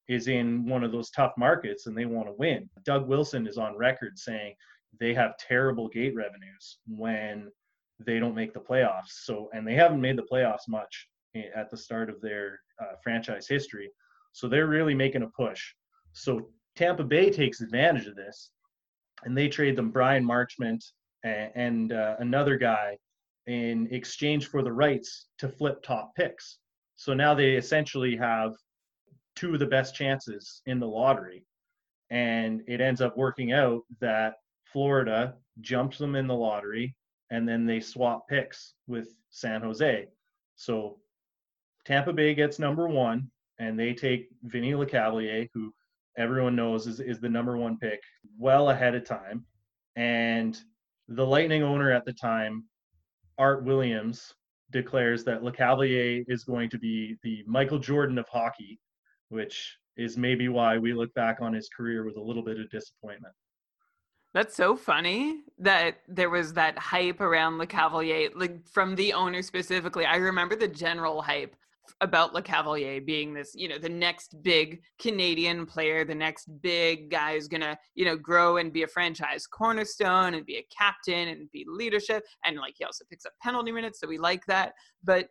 is 0.08 0.28
in 0.28 0.66
one 0.66 0.84
of 0.84 0.92
those 0.92 1.10
tough 1.10 1.32
markets 1.36 1.86
and 1.86 1.96
they 1.96 2.04
want 2.04 2.28
to 2.28 2.34
win. 2.34 2.68
Doug 2.84 3.06
Wilson 3.06 3.46
is 3.46 3.58
on 3.58 3.76
record 3.76 4.18
saying 4.18 4.54
they 5.00 5.14
have 5.14 5.36
terrible 5.38 5.88
gate 5.88 6.14
revenues 6.14 6.78
when 6.86 7.50
they 7.98 8.18
don't 8.18 8.34
make 8.34 8.52
the 8.52 8.60
playoffs. 8.60 9.24
So, 9.24 9.48
and 9.52 9.66
they 9.66 9.74
haven't 9.74 10.00
made 10.00 10.16
the 10.16 10.26
playoffs 10.30 10.68
much 10.68 11.08
at 11.54 11.70
the 11.70 11.76
start 11.76 12.10
of 12.10 12.20
their 12.20 12.60
uh, 12.80 12.96
franchise 13.02 13.46
history. 13.48 13.90
So 14.32 14.48
they're 14.48 14.66
really 14.66 14.94
making 14.94 15.22
a 15.22 15.28
push. 15.28 15.62
So 16.12 16.48
Tampa 16.76 17.04
Bay 17.04 17.30
takes 17.30 17.60
advantage 17.60 18.06
of 18.06 18.16
this 18.16 18.50
and 19.24 19.36
they 19.36 19.48
trade 19.48 19.76
them 19.76 19.90
Bryan 19.90 20.24
Marchment 20.24 20.84
and, 21.24 21.50
and 21.54 21.92
uh, 21.92 22.16
another 22.18 22.56
guy 22.56 22.98
in 23.46 23.88
exchange 23.90 24.48
for 24.48 24.62
the 24.62 24.72
rights 24.72 25.26
to 25.38 25.48
flip 25.48 25.82
top 25.82 26.14
picks. 26.16 26.58
So 26.96 27.14
now 27.14 27.34
they 27.34 27.52
essentially 27.52 28.16
have 28.16 28.52
two 29.36 29.54
of 29.54 29.60
the 29.60 29.66
best 29.66 29.94
chances 29.94 30.62
in 30.66 30.78
the 30.78 30.86
lottery. 30.86 31.44
And 32.10 32.62
it 32.66 32.80
ends 32.80 33.00
up 33.00 33.16
working 33.16 33.52
out 33.52 33.82
that 34.00 34.34
Florida 34.64 35.34
jumps 35.60 35.98
them 35.98 36.14
in 36.14 36.26
the 36.26 36.34
lottery 36.34 36.94
and 37.30 37.48
then 37.48 37.64
they 37.64 37.80
swap 37.80 38.28
picks 38.28 38.74
with 38.86 39.08
San 39.30 39.62
Jose. 39.62 40.06
So 40.56 40.98
Tampa 41.84 42.12
Bay 42.12 42.34
gets 42.34 42.58
number 42.58 42.88
one 42.88 43.30
and 43.58 43.78
they 43.78 43.94
take 43.94 44.28
Vinny 44.44 44.72
Lecavalier, 44.72 45.48
who 45.54 45.72
everyone 46.18 46.54
knows 46.54 46.86
is, 46.86 47.00
is 47.00 47.20
the 47.20 47.28
number 47.28 47.56
one 47.56 47.78
pick, 47.78 48.00
well 48.38 48.70
ahead 48.70 48.94
of 48.94 49.04
time. 49.04 49.46
And 49.96 50.58
the 51.08 51.26
Lightning 51.26 51.62
owner 51.62 51.90
at 51.90 52.04
the 52.04 52.12
time, 52.12 52.64
Art 53.38 53.64
Williams, 53.64 54.34
declares 54.70 55.24
that 55.24 55.42
Lecavalier 55.42 56.24
is 56.28 56.44
going 56.44 56.70
to 56.70 56.78
be 56.78 57.16
the 57.22 57.44
Michael 57.46 57.78
Jordan 57.78 58.18
of 58.18 58.28
hockey, 58.28 58.78
which 59.32 59.76
is 59.96 60.16
maybe 60.16 60.48
why 60.48 60.78
we 60.78 60.92
look 60.92 61.12
back 61.14 61.38
on 61.40 61.52
his 61.52 61.68
career 61.68 62.04
with 62.04 62.16
a 62.16 62.22
little 62.22 62.42
bit 62.42 62.60
of 62.60 62.70
disappointment. 62.70 63.34
That's 64.34 64.56
so 64.56 64.76
funny 64.76 65.40
that 65.58 65.96
there 66.08 66.30
was 66.30 66.54
that 66.54 66.78
hype 66.78 67.20
around 67.20 67.58
Lecavalier, 67.58 68.30
like 68.34 68.66
from 68.66 68.94
the 68.94 69.12
owner 69.12 69.42
specifically. 69.42 70.06
I 70.06 70.16
remember 70.16 70.56
the 70.56 70.68
general 70.68 71.20
hype 71.20 71.54
about 72.00 72.32
Lecavalier 72.32 73.04
being 73.04 73.34
this, 73.34 73.52
you 73.54 73.68
know, 73.68 73.76
the 73.76 73.88
next 73.88 74.42
big 74.42 74.80
Canadian 74.98 75.66
player, 75.66 76.04
the 76.04 76.14
next 76.14 76.46
big 76.62 77.10
guy 77.10 77.34
who's 77.34 77.48
gonna, 77.48 77.76
you 77.94 78.06
know, 78.06 78.16
grow 78.16 78.56
and 78.56 78.72
be 78.72 78.84
a 78.84 78.88
franchise 78.88 79.46
cornerstone 79.46 80.34
and 80.34 80.46
be 80.46 80.56
a 80.56 80.66
captain 80.74 81.28
and 81.28 81.50
be 81.50 81.66
leadership. 81.68 82.24
And 82.44 82.56
like 82.56 82.74
he 82.78 82.84
also 82.84 83.04
picks 83.10 83.26
up 83.26 83.32
penalty 83.42 83.72
minutes, 83.72 84.00
so 84.00 84.08
we 84.08 84.16
like 84.16 84.46
that. 84.46 84.72
But 85.04 85.28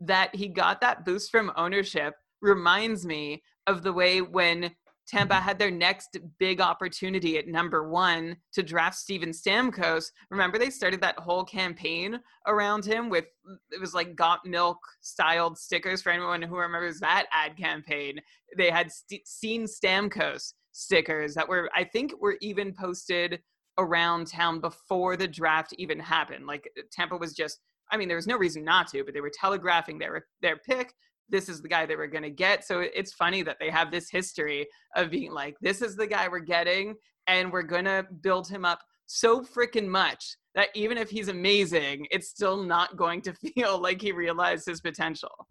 that 0.00 0.34
he 0.34 0.48
got 0.48 0.80
that 0.80 1.04
boost 1.04 1.30
from 1.30 1.52
ownership 1.56 2.14
reminds 2.40 3.04
me 3.04 3.42
of 3.66 3.82
the 3.82 3.92
way 3.92 4.20
when 4.20 4.72
Tampa 5.08 5.36
had 5.36 5.58
their 5.58 5.70
next 5.70 6.18
big 6.38 6.60
opportunity 6.60 7.38
at 7.38 7.48
number 7.48 7.88
one 7.88 8.36
to 8.52 8.62
draft 8.62 8.96
Steven 8.96 9.30
Stamkos. 9.30 10.10
Remember, 10.30 10.58
they 10.58 10.68
started 10.68 11.00
that 11.00 11.18
whole 11.18 11.44
campaign 11.44 12.20
around 12.46 12.84
him 12.84 13.08
with 13.08 13.24
it 13.70 13.80
was 13.80 13.94
like 13.94 14.14
got 14.14 14.44
milk 14.44 14.78
styled 15.00 15.56
stickers 15.56 16.02
for 16.02 16.10
anyone 16.10 16.42
who 16.42 16.56
remembers 16.56 17.00
that 17.00 17.26
ad 17.32 17.56
campaign. 17.56 18.20
They 18.58 18.70
had 18.70 18.92
st- 18.92 19.26
seen 19.26 19.64
Stamkos 19.64 20.52
stickers 20.72 21.34
that 21.34 21.48
were, 21.48 21.70
I 21.74 21.84
think, 21.84 22.12
were 22.20 22.36
even 22.42 22.74
posted 22.74 23.40
around 23.78 24.26
town 24.26 24.60
before 24.60 25.16
the 25.16 25.28
draft 25.28 25.74
even 25.78 25.98
happened. 25.98 26.46
Like 26.46 26.70
Tampa 26.92 27.16
was 27.16 27.32
just, 27.32 27.60
I 27.90 27.96
mean, 27.96 28.08
there 28.08 28.16
was 28.16 28.26
no 28.26 28.36
reason 28.36 28.62
not 28.62 28.88
to, 28.88 29.04
but 29.04 29.14
they 29.14 29.22
were 29.22 29.32
telegraphing 29.32 29.98
their 29.98 30.26
their 30.42 30.58
pick 30.58 30.92
this 31.28 31.48
is 31.48 31.60
the 31.60 31.68
guy 31.68 31.86
they 31.86 31.96
were 31.96 32.06
going 32.06 32.22
to 32.22 32.30
get. 32.30 32.64
So 32.64 32.80
it's 32.80 33.12
funny 33.12 33.42
that 33.42 33.58
they 33.60 33.70
have 33.70 33.90
this 33.90 34.10
history 34.10 34.66
of 34.96 35.10
being 35.10 35.32
like, 35.32 35.56
this 35.60 35.82
is 35.82 35.96
the 35.96 36.06
guy 36.06 36.28
we're 36.28 36.40
getting, 36.40 36.94
and 37.26 37.52
we're 37.52 37.62
going 37.62 37.84
to 37.84 38.06
build 38.22 38.48
him 38.48 38.64
up 38.64 38.80
so 39.06 39.40
freaking 39.42 39.86
much 39.86 40.36
that 40.54 40.68
even 40.74 40.98
if 40.98 41.10
he's 41.10 41.28
amazing, 41.28 42.06
it's 42.10 42.28
still 42.28 42.62
not 42.62 42.96
going 42.96 43.22
to 43.22 43.32
feel 43.54 43.80
like 43.80 44.00
he 44.00 44.12
realized 44.12 44.66
his 44.66 44.80
potential. 44.80 45.46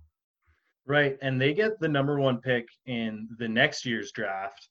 Right. 0.85 1.17
And 1.21 1.39
they 1.39 1.53
get 1.53 1.79
the 1.79 1.87
number 1.87 2.19
one 2.19 2.39
pick 2.39 2.67
in 2.85 3.27
the 3.39 3.47
next 3.47 3.85
year's 3.85 4.11
draft. 4.11 4.69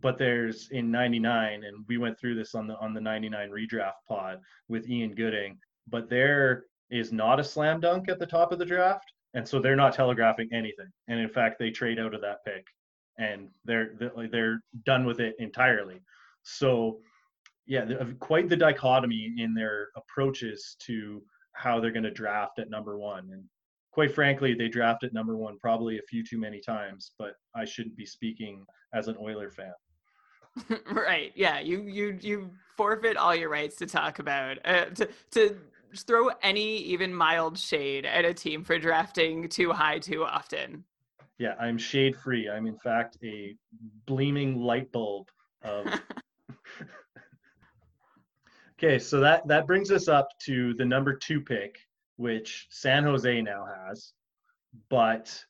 But 0.00 0.18
there's 0.18 0.68
in 0.70 0.90
99, 0.90 1.64
and 1.64 1.84
we 1.88 1.98
went 1.98 2.18
through 2.18 2.36
this 2.36 2.54
on 2.54 2.68
the 2.68 2.78
on 2.78 2.94
the 2.94 3.00
99 3.00 3.50
redraft 3.50 3.94
pod 4.08 4.38
with 4.68 4.88
Ian 4.88 5.16
Gooding, 5.16 5.58
but 5.88 6.08
there 6.08 6.66
is 6.90 7.12
not 7.12 7.40
a 7.40 7.44
slam 7.44 7.80
dunk 7.80 8.08
at 8.08 8.20
the 8.20 8.26
top 8.26 8.52
of 8.52 8.60
the 8.60 8.64
draft 8.64 9.12
and 9.34 9.46
so 9.46 9.60
they're 9.60 9.76
not 9.76 9.94
telegraphing 9.94 10.48
anything. 10.52 10.90
And 11.08 11.20
in 11.20 11.28
fact, 11.28 11.58
they 11.58 11.70
trade 11.70 11.98
out 11.98 12.14
of 12.14 12.20
that 12.22 12.44
pick, 12.44 12.66
and 13.18 13.48
they're 13.64 13.94
they're 14.30 14.60
done 14.84 15.04
with 15.04 15.20
it 15.20 15.36
entirely. 15.38 16.00
So, 16.42 16.98
yeah, 17.66 17.84
quite 18.18 18.48
the 18.48 18.56
dichotomy 18.56 19.34
in 19.38 19.54
their 19.54 19.88
approaches 19.96 20.76
to 20.86 21.22
how 21.52 21.80
they're 21.80 21.92
going 21.92 22.04
to 22.04 22.10
draft 22.10 22.58
at 22.58 22.70
number 22.70 22.98
one. 22.98 23.28
And 23.32 23.44
quite 23.92 24.14
frankly, 24.14 24.54
they 24.54 24.68
draft 24.68 25.04
at 25.04 25.12
number 25.12 25.36
one 25.36 25.58
probably 25.58 25.98
a 25.98 26.02
few 26.08 26.24
too 26.24 26.38
many 26.38 26.60
times. 26.60 27.12
But 27.18 27.34
I 27.54 27.64
shouldn't 27.64 27.96
be 27.96 28.06
speaking 28.06 28.64
as 28.94 29.08
an 29.08 29.16
Oiler 29.20 29.50
fan. 29.50 29.72
right. 30.92 31.32
Yeah. 31.36 31.60
You 31.60 31.82
you 31.82 32.18
you 32.20 32.50
forfeit 32.76 33.16
all 33.16 33.34
your 33.34 33.50
rights 33.50 33.76
to 33.76 33.86
talk 33.86 34.18
about 34.18 34.58
uh, 34.64 34.86
to 34.86 35.08
to 35.32 35.56
throw 35.96 36.28
any 36.42 36.78
even 36.78 37.14
mild 37.14 37.58
shade 37.58 38.06
at 38.06 38.24
a 38.24 38.34
team 38.34 38.64
for 38.64 38.78
drafting 38.78 39.48
too 39.48 39.72
high 39.72 39.98
too 39.98 40.24
often. 40.24 40.84
Yeah, 41.38 41.54
I'm 41.58 41.78
shade 41.78 42.16
free. 42.16 42.48
I'm 42.48 42.66
in 42.66 42.76
fact 42.76 43.16
a 43.24 43.56
gleaming 44.06 44.60
light 44.60 44.92
bulb 44.92 45.28
of 45.62 45.86
Okay, 48.78 48.98
so 48.98 49.20
that 49.20 49.46
that 49.46 49.66
brings 49.66 49.90
us 49.90 50.08
up 50.08 50.28
to 50.46 50.72
the 50.74 50.84
number 50.84 51.14
2 51.14 51.40
pick 51.42 51.78
which 52.20 52.66
San 52.68 53.04
Jose 53.04 53.40
now 53.40 53.64
has, 53.64 54.12
but 54.90 55.42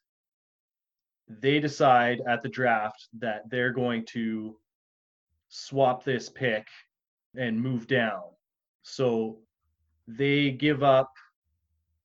they 1.28 1.58
decide 1.58 2.20
at 2.28 2.42
the 2.42 2.48
draft 2.48 3.08
that 3.18 3.42
they're 3.50 3.72
going 3.72 4.04
to 4.06 4.56
swap 5.48 6.04
this 6.04 6.28
pick 6.28 6.68
and 7.36 7.60
move 7.60 7.88
down. 7.88 8.22
So 8.82 9.38
they 10.16 10.50
give 10.50 10.82
up 10.82 11.12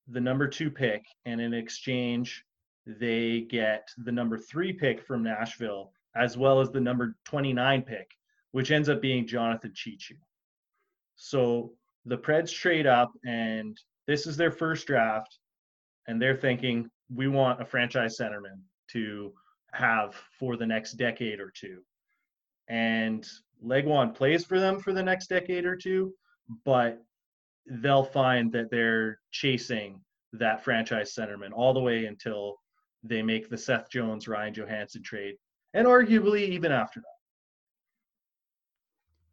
the 0.07 0.21
number 0.21 0.47
two 0.47 0.69
pick, 0.69 1.05
and 1.25 1.41
in 1.41 1.53
exchange, 1.53 2.45
they 2.85 3.41
get 3.41 3.89
the 3.97 4.11
number 4.11 4.37
three 4.37 4.71
pick 4.71 5.01
from 5.01 5.23
Nashville, 5.23 5.91
as 6.15 6.37
well 6.37 6.61
as 6.61 6.69
the 6.69 6.79
number 6.79 7.15
29 7.25 7.81
pick, 7.81 8.11
which 8.51 8.71
ends 8.71 8.89
up 8.89 9.01
being 9.01 9.25
Jonathan 9.25 9.73
Cheechoo. 9.73 10.17
So 11.15 11.73
the 12.05 12.17
Preds 12.17 12.53
trade 12.53 12.85
up, 12.85 13.11
and 13.25 13.77
this 14.05 14.27
is 14.27 14.37
their 14.37 14.51
first 14.51 14.85
draft, 14.85 15.39
and 16.07 16.21
they're 16.21 16.35
thinking, 16.35 16.89
we 17.13 17.27
want 17.27 17.61
a 17.61 17.65
franchise 17.65 18.17
centerman 18.19 18.61
to 18.91 19.33
have 19.71 20.13
for 20.39 20.55
the 20.55 20.65
next 20.65 20.93
decade 20.93 21.39
or 21.39 21.51
two. 21.55 21.81
And 22.67 23.27
Legwand 23.63 24.15
plays 24.15 24.45
for 24.45 24.59
them 24.59 24.79
for 24.79 24.93
the 24.93 25.03
next 25.03 25.27
decade 25.27 25.65
or 25.65 25.75
two, 25.75 26.13
but 26.63 27.01
they'll 27.67 28.03
find 28.03 28.51
that 28.51 28.69
they're 28.69 29.19
chasing 29.31 29.99
that 30.33 30.63
franchise 30.63 31.13
centerman 31.15 31.51
all 31.53 31.73
the 31.73 31.79
way 31.79 32.05
until 32.05 32.55
they 33.03 33.21
make 33.21 33.49
the 33.49 33.57
Seth 33.57 33.89
Jones 33.89 34.27
Ryan 34.27 34.53
Johansen 34.53 35.03
trade, 35.03 35.35
and 35.73 35.87
arguably 35.87 36.47
even 36.49 36.71
after 36.71 36.99
that. 36.99 37.05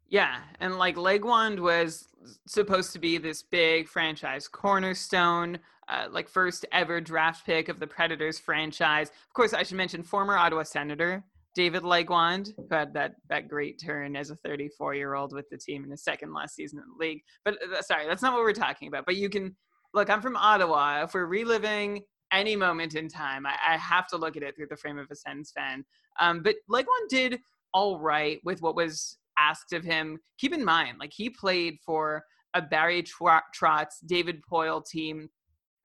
Yeah, 0.07 0.41
and 0.59 0.77
like 0.77 0.95
Legwand 0.95 1.59
was 1.59 2.07
supposed 2.45 2.93
to 2.93 2.99
be 2.99 3.17
this 3.17 3.41
big 3.41 3.87
franchise 3.87 4.47
cornerstone, 4.47 5.57
uh, 5.87 6.07
like 6.11 6.29
first 6.29 6.65
ever 6.71 7.01
draft 7.01 7.45
pick 7.45 7.67
of 7.67 7.79
the 7.79 7.87
Predators 7.87 8.37
franchise. 8.37 9.09
Of 9.09 9.33
course, 9.33 9.53
I 9.53 9.63
should 9.63 9.77
mention 9.77 10.03
former 10.03 10.37
Ottawa 10.37 10.63
Senator 10.63 11.23
David 11.55 11.83
Legwand, 11.83 12.53
who 12.57 12.75
had 12.75 12.93
that 12.93 13.15
that 13.29 13.47
great 13.47 13.79
turn 13.83 14.15
as 14.15 14.29
a 14.29 14.35
34 14.37 14.95
year 14.95 15.13
old 15.13 15.33
with 15.33 15.49
the 15.49 15.57
team 15.57 15.83
in 15.83 15.91
his 15.91 16.03
second 16.03 16.33
last 16.33 16.55
season 16.55 16.79
in 16.79 16.85
the 16.85 17.05
league. 17.05 17.21
But 17.45 17.57
uh, 17.61 17.81
sorry, 17.81 18.07
that's 18.07 18.21
not 18.21 18.33
what 18.33 18.41
we're 18.41 18.53
talking 18.53 18.87
about. 18.87 19.05
But 19.05 19.17
you 19.17 19.29
can 19.29 19.55
look. 19.93 20.09
I'm 20.09 20.21
from 20.21 20.35
Ottawa. 20.35 21.03
If 21.03 21.13
we're 21.13 21.25
reliving 21.25 22.01
any 22.31 22.55
moment 22.55 22.95
in 22.95 23.07
time, 23.07 23.45
I, 23.45 23.55
I 23.67 23.77
have 23.77 24.07
to 24.07 24.17
look 24.17 24.35
at 24.35 24.43
it 24.43 24.55
through 24.55 24.67
the 24.69 24.77
frame 24.77 24.97
of 24.97 25.07
a 25.11 25.15
Sens 25.15 25.51
fan. 25.55 25.85
Um, 26.19 26.41
but 26.41 26.55
Legwand 26.69 27.09
did 27.09 27.39
all 27.73 27.99
right 27.99 28.39
with 28.43 28.61
what 28.61 28.75
was 28.75 29.17
asked 29.37 29.73
of 29.73 29.83
him. 29.83 30.19
Keep 30.39 30.53
in 30.53 30.65
mind, 30.65 30.97
like 30.99 31.13
he 31.13 31.29
played 31.29 31.77
for 31.85 32.23
a 32.55 32.61
Barry 32.61 33.03
Trotz, 33.03 33.93
David 34.05 34.41
Poile 34.51 34.85
team 34.85 35.29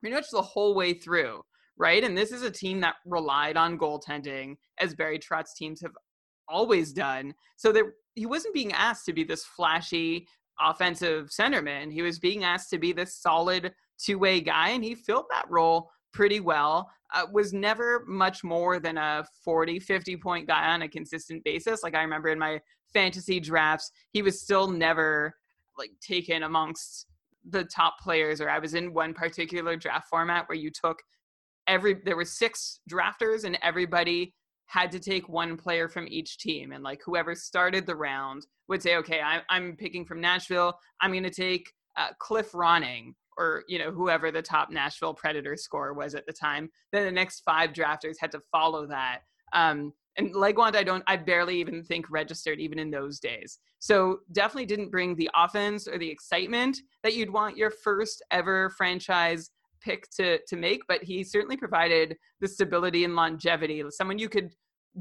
pretty 0.00 0.14
much 0.14 0.30
the 0.30 0.42
whole 0.42 0.75
way 0.75 0.94
through 0.94 1.42
right? 1.78 2.02
And 2.02 2.16
this 2.16 2.32
is 2.32 2.42
a 2.42 2.50
team 2.50 2.80
that 2.80 2.97
relied 3.06 3.56
on 3.56 3.78
goaltending, 3.78 4.56
as 4.78 4.94
Barry 4.94 5.18
Trotz 5.18 5.54
teams 5.56 5.80
have 5.80 5.97
always 6.49 6.92
done. 6.92 7.35
So 7.56 7.73
that 7.73 7.85
he 8.14 8.26
wasn't 8.26 8.54
being 8.54 8.73
asked 8.73 9.06
to 9.06 9.12
be 9.12 9.25
this 9.25 9.44
flashy 9.44 10.26
offensive 10.61 11.28
centerman. 11.28 11.92
He 11.92 12.02
was 12.02 12.18
being 12.18 12.44
asked 12.44 12.70
to 12.70 12.78
be 12.78 12.92
this 12.92 13.16
solid 13.16 13.73
two 13.99 14.18
way 14.18 14.40
guy, 14.40 14.70
and 14.70 14.85
he 14.85 14.94
filled 14.94 15.26
that 15.30 15.47
role 15.49 15.90
pretty 16.12 16.40
well. 16.40 16.90
Uh, 17.14 17.25
was 17.32 17.52
never 17.52 18.04
much 18.06 18.44
more 18.44 18.78
than 18.78 18.99
a 18.99 19.25
40, 19.44 19.78
50 19.78 20.16
point 20.16 20.47
guy 20.47 20.68
on 20.68 20.82
a 20.82 20.88
consistent 20.88 21.42
basis. 21.44 21.82
Like 21.82 21.94
I 21.94 22.02
remember 22.02 22.28
in 22.28 22.38
my 22.38 22.61
fantasy 22.92 23.40
drafts, 23.40 23.92
he 24.11 24.20
was 24.20 24.40
still 24.40 24.68
never 24.68 25.35
like 25.78 25.90
taken 26.00 26.42
amongst 26.42 27.06
the 27.49 27.64
top 27.64 27.99
players. 28.00 28.40
Or 28.40 28.50
I 28.50 28.58
was 28.58 28.75
in 28.75 28.92
one 28.92 29.14
particular 29.14 29.76
draft 29.76 30.08
format 30.08 30.49
where 30.49 30.58
you 30.58 30.70
took 30.70 30.99
every, 31.68 31.94
there 32.04 32.16
were 32.16 32.25
six 32.25 32.80
drafters 32.90 33.44
and 33.44 33.58
everybody 33.62 34.34
had 34.66 34.90
to 34.92 34.98
take 34.98 35.28
one 35.28 35.56
player 35.56 35.88
from 35.88 36.06
each 36.08 36.38
team. 36.38 36.72
And 36.72 36.82
like 36.82 37.00
whoever 37.04 37.34
started 37.34 37.87
the 37.87 37.96
round 37.96 38.46
would 38.68 38.82
say, 38.82 38.96
okay, 38.96 39.20
I, 39.20 39.40
I'm 39.48 39.76
picking 39.76 40.04
from 40.04 40.20
Nashville. 40.20 40.78
I'm 41.00 41.12
going 41.12 41.22
to 41.22 41.30
take 41.30 41.72
uh, 41.96 42.08
Cliff 42.18 42.52
Ronning 42.52 43.14
or 43.38 43.62
you 43.68 43.78
know 43.78 43.92
whoever 43.92 44.30
the 44.30 44.42
top 44.42 44.68
Nashville 44.70 45.14
predator 45.14 45.56
score 45.56 45.94
was 45.94 46.14
at 46.14 46.26
the 46.26 46.32
time. 46.32 46.68
Then 46.92 47.04
the 47.04 47.12
next 47.12 47.42
five 47.44 47.72
drafters 47.72 48.16
had 48.18 48.32
to 48.32 48.40
follow 48.52 48.87
that. 48.88 49.20
Um, 49.52 49.92
and 50.18 50.34
Legwand, 50.34 50.75
I 50.75 50.82
don't, 50.82 51.04
I 51.06 51.16
barely 51.16 51.60
even 51.60 51.84
think 51.84 52.10
registered 52.10 52.58
even 52.58 52.80
in 52.80 52.90
those 52.90 53.20
days. 53.20 53.60
So 53.78 54.18
definitely 54.32 54.66
didn't 54.66 54.90
bring 54.90 55.14
the 55.14 55.30
offense 55.34 55.87
or 55.87 55.96
the 55.96 56.10
excitement 56.10 56.76
that 57.04 57.14
you'd 57.14 57.32
want 57.32 57.56
your 57.56 57.70
first 57.70 58.20
ever 58.32 58.70
franchise 58.70 59.50
pick 59.80 60.08
to 60.11 60.38
to 60.47 60.56
make. 60.56 60.82
But 60.88 61.02
he 61.02 61.25
certainly 61.25 61.56
provided 61.56 62.16
the 62.40 62.49
stability 62.49 63.04
and 63.04 63.16
longevity, 63.16 63.82
someone 63.90 64.18
you 64.18 64.28
could 64.28 64.52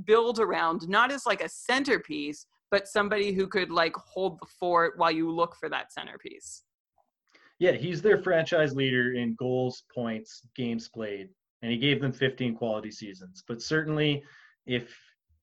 build 0.05 0.39
around, 0.39 0.87
not 0.87 1.11
as 1.11 1.25
like 1.25 1.41
a 1.41 1.49
centerpiece, 1.49 2.45
but 2.71 2.87
somebody 2.87 3.33
who 3.33 3.47
could 3.47 3.71
like 3.71 3.95
hold 3.95 4.39
the 4.41 4.47
fort 4.59 4.97
while 4.97 5.11
you 5.11 5.31
look 5.31 5.55
for 5.55 5.69
that 5.69 5.91
centerpiece. 5.91 6.63
Yeah, 7.59 7.71
he's 7.71 8.01
their 8.01 8.21
franchise 8.21 8.75
leader 8.75 9.13
in 9.13 9.35
goals, 9.35 9.83
points, 9.93 10.43
games 10.55 10.89
played, 10.89 11.29
and 11.61 11.71
he 11.71 11.77
gave 11.77 12.01
them 12.01 12.11
15 12.11 12.55
quality 12.55 12.91
seasons. 12.91 13.43
But 13.47 13.61
certainly, 13.61 14.23
if 14.67 14.95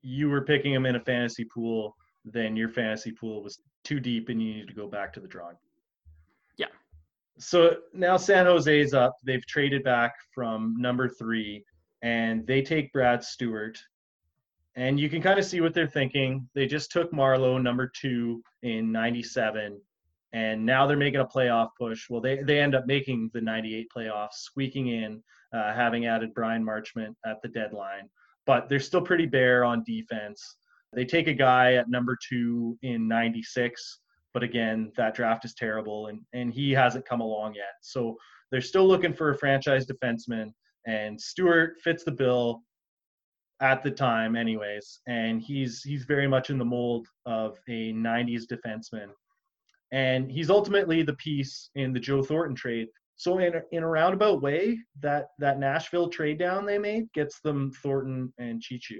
you 0.03 0.29
were 0.29 0.43
picking 0.43 0.73
him 0.73 0.87
in 0.87 0.97
a 0.97 1.01
fantasy 1.01 1.45
pool, 1.45 1.97
then 2.25 2.57
your 2.57 2.69
fantasy 2.69 3.11
pool 3.11 3.43
was 3.43 3.59
too 3.83 4.01
deep 4.01 4.29
and 4.29 4.41
you 4.41 4.55
need 4.55 4.69
to 4.69 4.75
go 4.75 4.87
back 4.87 5.13
to 5.15 5.21
the 5.21 5.27
drawing. 5.27 5.57
Yeah. 5.57 5.74
So 7.39 7.77
now 7.93 8.17
San 8.17 8.47
Jose's 8.47 8.95
up. 8.95 9.17
They've 9.25 9.45
traded 9.47 9.83
back 9.83 10.15
from 10.35 10.75
number 10.79 11.09
three, 11.09 11.65
and 12.03 12.47
they 12.47 12.63
take 12.63 12.93
Brad 12.93 13.25
Stuart. 13.25 13.79
And 14.77 14.99
you 14.99 15.09
can 15.09 15.23
kind 15.23 15.39
of 15.39 15.45
see 15.45 15.61
what 15.61 15.75
they're 15.75 15.87
thinking. 15.87 16.49
They 16.55 16.67
just 16.67 16.91
took 16.91 17.13
Marleau, 17.13 17.63
number 17.63 17.91
two, 17.95 18.43
in 18.63 18.91
97 18.91 19.81
and 20.35 20.67
now 20.67 20.85
they're 20.85 20.97
making 20.97 21.21
a 21.21 21.25
playoff 21.25 21.71
push. 21.79 22.11
Well, 22.11 22.21
they 22.21 22.43
they 22.43 22.59
end 22.61 22.75
up 22.75 22.87
making 22.87 23.31
the 23.33 23.41
98 23.41 23.87
playoffs, 23.97 24.35
squeaking 24.35 24.89
in, 24.89 25.23
uh, 25.55 25.73
having 25.73 26.07
added 26.07 26.35
Bryan 26.35 26.65
Marchment 26.65 27.15
at 27.25 27.41
the 27.41 27.49
deadline. 27.49 28.11
But 28.45 28.69
they're 28.69 28.81
still 28.81 29.01
pretty 29.01 29.27
bare 29.27 29.65
on 29.65 29.85
defense. 29.85 30.57
They 30.93 31.05
take 31.05 31.29
a 31.29 31.33
guy 31.33 31.75
at 31.75 31.89
number 31.89 32.19
two 32.29 32.77
in 32.83 33.07
96, 33.07 34.01
but 34.35 34.43
again, 34.43 34.93
that 34.97 35.15
draft 35.15 35.45
is 35.45 35.55
terrible, 35.55 36.09
and 36.09 36.21
and 36.33 36.53
he 36.53 36.73
hasn't 36.73 37.09
come 37.09 37.21
along 37.21 37.55
yet. 37.55 37.75
So 37.81 38.17
they're 38.51 38.61
still 38.61 38.87
looking 38.87 39.15
for 39.15 39.31
a 39.31 39.39
franchise 39.39 39.87
defenseman, 39.87 40.53
and 40.87 41.19
Stuart 41.21 41.77
fits 41.83 42.05
the 42.05 42.13
bill 42.13 42.63
at 43.63 43.83
the 43.83 43.91
time, 43.91 44.37
anyways. 44.37 45.01
And 45.07 45.41
he's 45.41 45.83
he's 45.83 46.05
very 46.05 46.27
much 46.27 46.51
in 46.51 46.59
the 46.59 46.65
mold 46.65 47.07
of 47.25 47.57
a 47.69 47.93
90s 47.93 48.43
defenseman 48.51 49.09
and 49.95 50.29
he's 50.31 50.51
ultimately 50.51 51.03
the 51.03 51.15
piece 51.15 51.71
in 51.77 51.93
the 51.93 52.01
Joe 52.01 52.21
Thornton 52.21 52.57
trade. 52.57 52.89
So 53.15 53.39
in 53.39 53.55
a, 53.55 53.63
in 53.71 53.85
a 53.85 53.89
roundabout 53.89 54.43
way, 54.43 54.77
that 55.01 55.29
that 55.39 55.61
Nashville 55.61 56.09
trade 56.09 56.37
down 56.37 56.67
they 56.67 56.79
made 56.79 57.13
gets 57.13 57.41
them 57.41 57.71
Thornton 57.81 58.33
and 58.39 58.61
Cheechoo. 58.61 58.99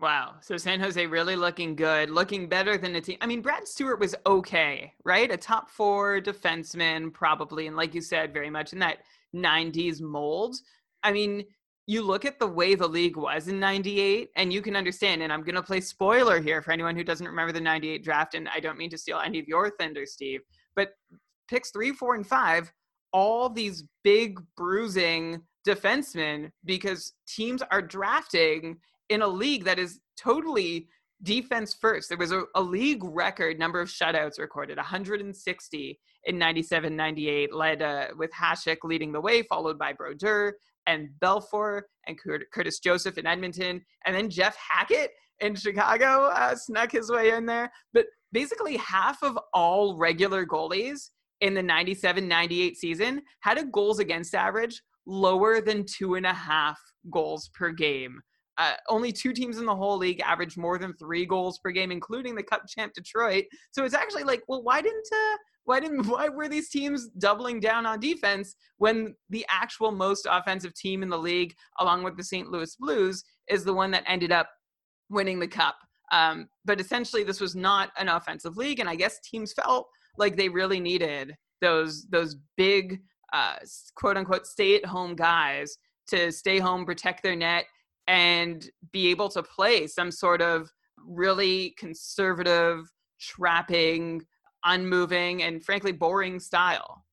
Wow. 0.00 0.36
So 0.40 0.56
San 0.56 0.80
Jose 0.80 1.06
really 1.06 1.36
looking 1.36 1.76
good, 1.76 2.08
looking 2.08 2.48
better 2.48 2.78
than 2.78 2.94
the 2.94 3.02
team. 3.02 3.18
I 3.20 3.26
mean, 3.26 3.42
Brad 3.42 3.68
Stuart 3.68 4.00
was 4.00 4.14
okay, 4.24 4.94
right? 5.04 5.30
A 5.30 5.36
top 5.36 5.68
four 5.68 6.20
defenseman, 6.20 7.12
probably. 7.12 7.66
And 7.66 7.76
like 7.76 7.94
you 7.94 8.00
said, 8.00 8.32
very 8.32 8.48
much 8.48 8.72
in 8.72 8.78
that 8.78 8.98
90s 9.34 10.00
mold. 10.00 10.56
I 11.02 11.12
mean, 11.12 11.44
you 11.86 12.02
look 12.02 12.24
at 12.24 12.38
the 12.38 12.46
way 12.46 12.74
the 12.74 12.86
league 12.86 13.16
was 13.16 13.48
in 13.48 13.58
98 13.58 14.30
and 14.36 14.52
you 14.52 14.62
can 14.62 14.76
understand 14.76 15.22
and 15.22 15.32
i'm 15.32 15.42
going 15.42 15.56
to 15.56 15.62
play 15.62 15.80
spoiler 15.80 16.40
here 16.40 16.62
for 16.62 16.70
anyone 16.70 16.94
who 16.94 17.02
doesn't 17.02 17.26
remember 17.26 17.52
the 17.52 17.60
98 17.60 18.04
draft 18.04 18.34
and 18.34 18.48
i 18.54 18.60
don't 18.60 18.78
mean 18.78 18.90
to 18.90 18.98
steal 18.98 19.18
any 19.18 19.40
of 19.40 19.48
your 19.48 19.70
thunder 19.70 20.06
steve 20.06 20.40
but 20.76 20.90
picks 21.48 21.72
three 21.72 21.90
four 21.90 22.14
and 22.14 22.28
five 22.28 22.70
all 23.12 23.48
these 23.48 23.82
big 24.04 24.38
bruising 24.56 25.42
defensemen 25.66 26.52
because 26.64 27.14
teams 27.26 27.60
are 27.72 27.82
drafting 27.82 28.76
in 29.10 29.22
a 29.22 29.28
league 29.28 29.64
that 29.64 29.78
is 29.78 30.00
totally 30.16 30.88
defense 31.22 31.76
first. 31.78 32.08
There 32.08 32.16
was 32.16 32.32
a, 32.32 32.44
a, 32.54 32.62
league 32.62 33.04
record 33.04 33.58
number 33.58 33.80
of 33.80 33.88
shutouts 33.88 34.38
recorded, 34.38 34.78
160 34.78 36.00
in 36.24 36.38
97 36.38 36.96
98, 36.96 37.54
led 37.54 37.82
uh, 37.82 38.06
with 38.16 38.30
Hasek 38.32 38.78
leading 38.84 39.12
the 39.12 39.20
way, 39.20 39.42
followed 39.42 39.78
by 39.78 39.92
Brodeur, 39.92 40.54
and 40.86 41.10
Belfour 41.20 41.82
and 42.06 42.18
Curtis 42.52 42.78
Joseph 42.78 43.18
in 43.18 43.26
Edmonton, 43.26 43.82
and 44.06 44.16
then 44.16 44.30
Jeff 44.30 44.56
Hackett 44.56 45.10
in 45.40 45.54
Chicago 45.54 46.26
uh, 46.26 46.54
snuck 46.54 46.92
his 46.92 47.10
way 47.10 47.30
in 47.32 47.44
there. 47.44 47.70
But 47.92 48.06
basically, 48.32 48.76
half 48.78 49.22
of 49.22 49.38
all 49.52 49.98
regular 49.98 50.46
goalies 50.46 51.10
in 51.40 51.54
the 51.54 51.62
97 51.62 52.26
98 52.26 52.76
season 52.76 53.22
had 53.40 53.58
a 53.58 53.64
goals 53.64 53.98
against 53.98 54.34
average 54.34 54.80
lower 55.06 55.60
than 55.60 55.84
two 55.84 56.14
and 56.14 56.26
a 56.26 56.32
half 56.32 56.78
goals 57.10 57.50
per 57.54 57.70
game. 57.72 58.20
Uh, 58.60 58.74
only 58.90 59.10
two 59.10 59.32
teams 59.32 59.56
in 59.56 59.64
the 59.64 59.74
whole 59.74 59.96
league 59.96 60.20
averaged 60.20 60.58
more 60.58 60.76
than 60.76 60.92
three 60.92 61.24
goals 61.24 61.58
per 61.60 61.70
game, 61.70 61.90
including 61.90 62.34
the 62.34 62.42
Cup 62.42 62.60
champ 62.68 62.92
Detroit. 62.92 63.46
So 63.70 63.86
it's 63.86 63.94
actually 63.94 64.24
like, 64.24 64.42
well, 64.48 64.62
why 64.62 64.82
didn't 64.82 65.08
uh, 65.10 65.36
why 65.64 65.80
didn't 65.80 66.06
why 66.06 66.28
were 66.28 66.46
these 66.46 66.68
teams 66.68 67.08
doubling 67.16 67.58
down 67.58 67.86
on 67.86 68.00
defense 68.00 68.54
when 68.76 69.14
the 69.30 69.46
actual 69.48 69.92
most 69.92 70.26
offensive 70.30 70.74
team 70.74 71.02
in 71.02 71.08
the 71.08 71.16
league, 71.16 71.54
along 71.78 72.02
with 72.02 72.18
the 72.18 72.22
St. 72.22 72.50
Louis 72.50 72.76
Blues, 72.76 73.24
is 73.48 73.64
the 73.64 73.72
one 73.72 73.90
that 73.92 74.04
ended 74.06 74.30
up 74.30 74.50
winning 75.08 75.40
the 75.40 75.48
cup? 75.48 75.76
Um, 76.12 76.50
but 76.66 76.82
essentially, 76.82 77.24
this 77.24 77.40
was 77.40 77.56
not 77.56 77.92
an 77.96 78.08
offensive 78.08 78.58
league, 78.58 78.80
and 78.80 78.90
I 78.90 78.94
guess 78.94 79.20
teams 79.20 79.54
felt 79.54 79.86
like 80.18 80.36
they 80.36 80.50
really 80.50 80.80
needed 80.80 81.34
those 81.62 82.04
those 82.10 82.36
big 82.58 83.00
uh, 83.32 83.56
quote 83.94 84.18
unquote 84.18 84.46
stay 84.46 84.76
at 84.76 84.84
home 84.84 85.16
guys 85.16 85.78
to 86.08 86.30
stay 86.30 86.58
home, 86.58 86.84
protect 86.84 87.22
their 87.22 87.36
net, 87.36 87.64
and 88.10 88.68
be 88.90 89.08
able 89.08 89.28
to 89.28 89.40
play 89.40 89.86
some 89.86 90.10
sort 90.10 90.42
of 90.42 90.68
really 91.06 91.76
conservative, 91.78 92.90
trapping 93.20 94.20
unmoving 94.64 95.44
and 95.44 95.64
frankly 95.64 95.92
boring 95.92 96.40
style. 96.40 97.04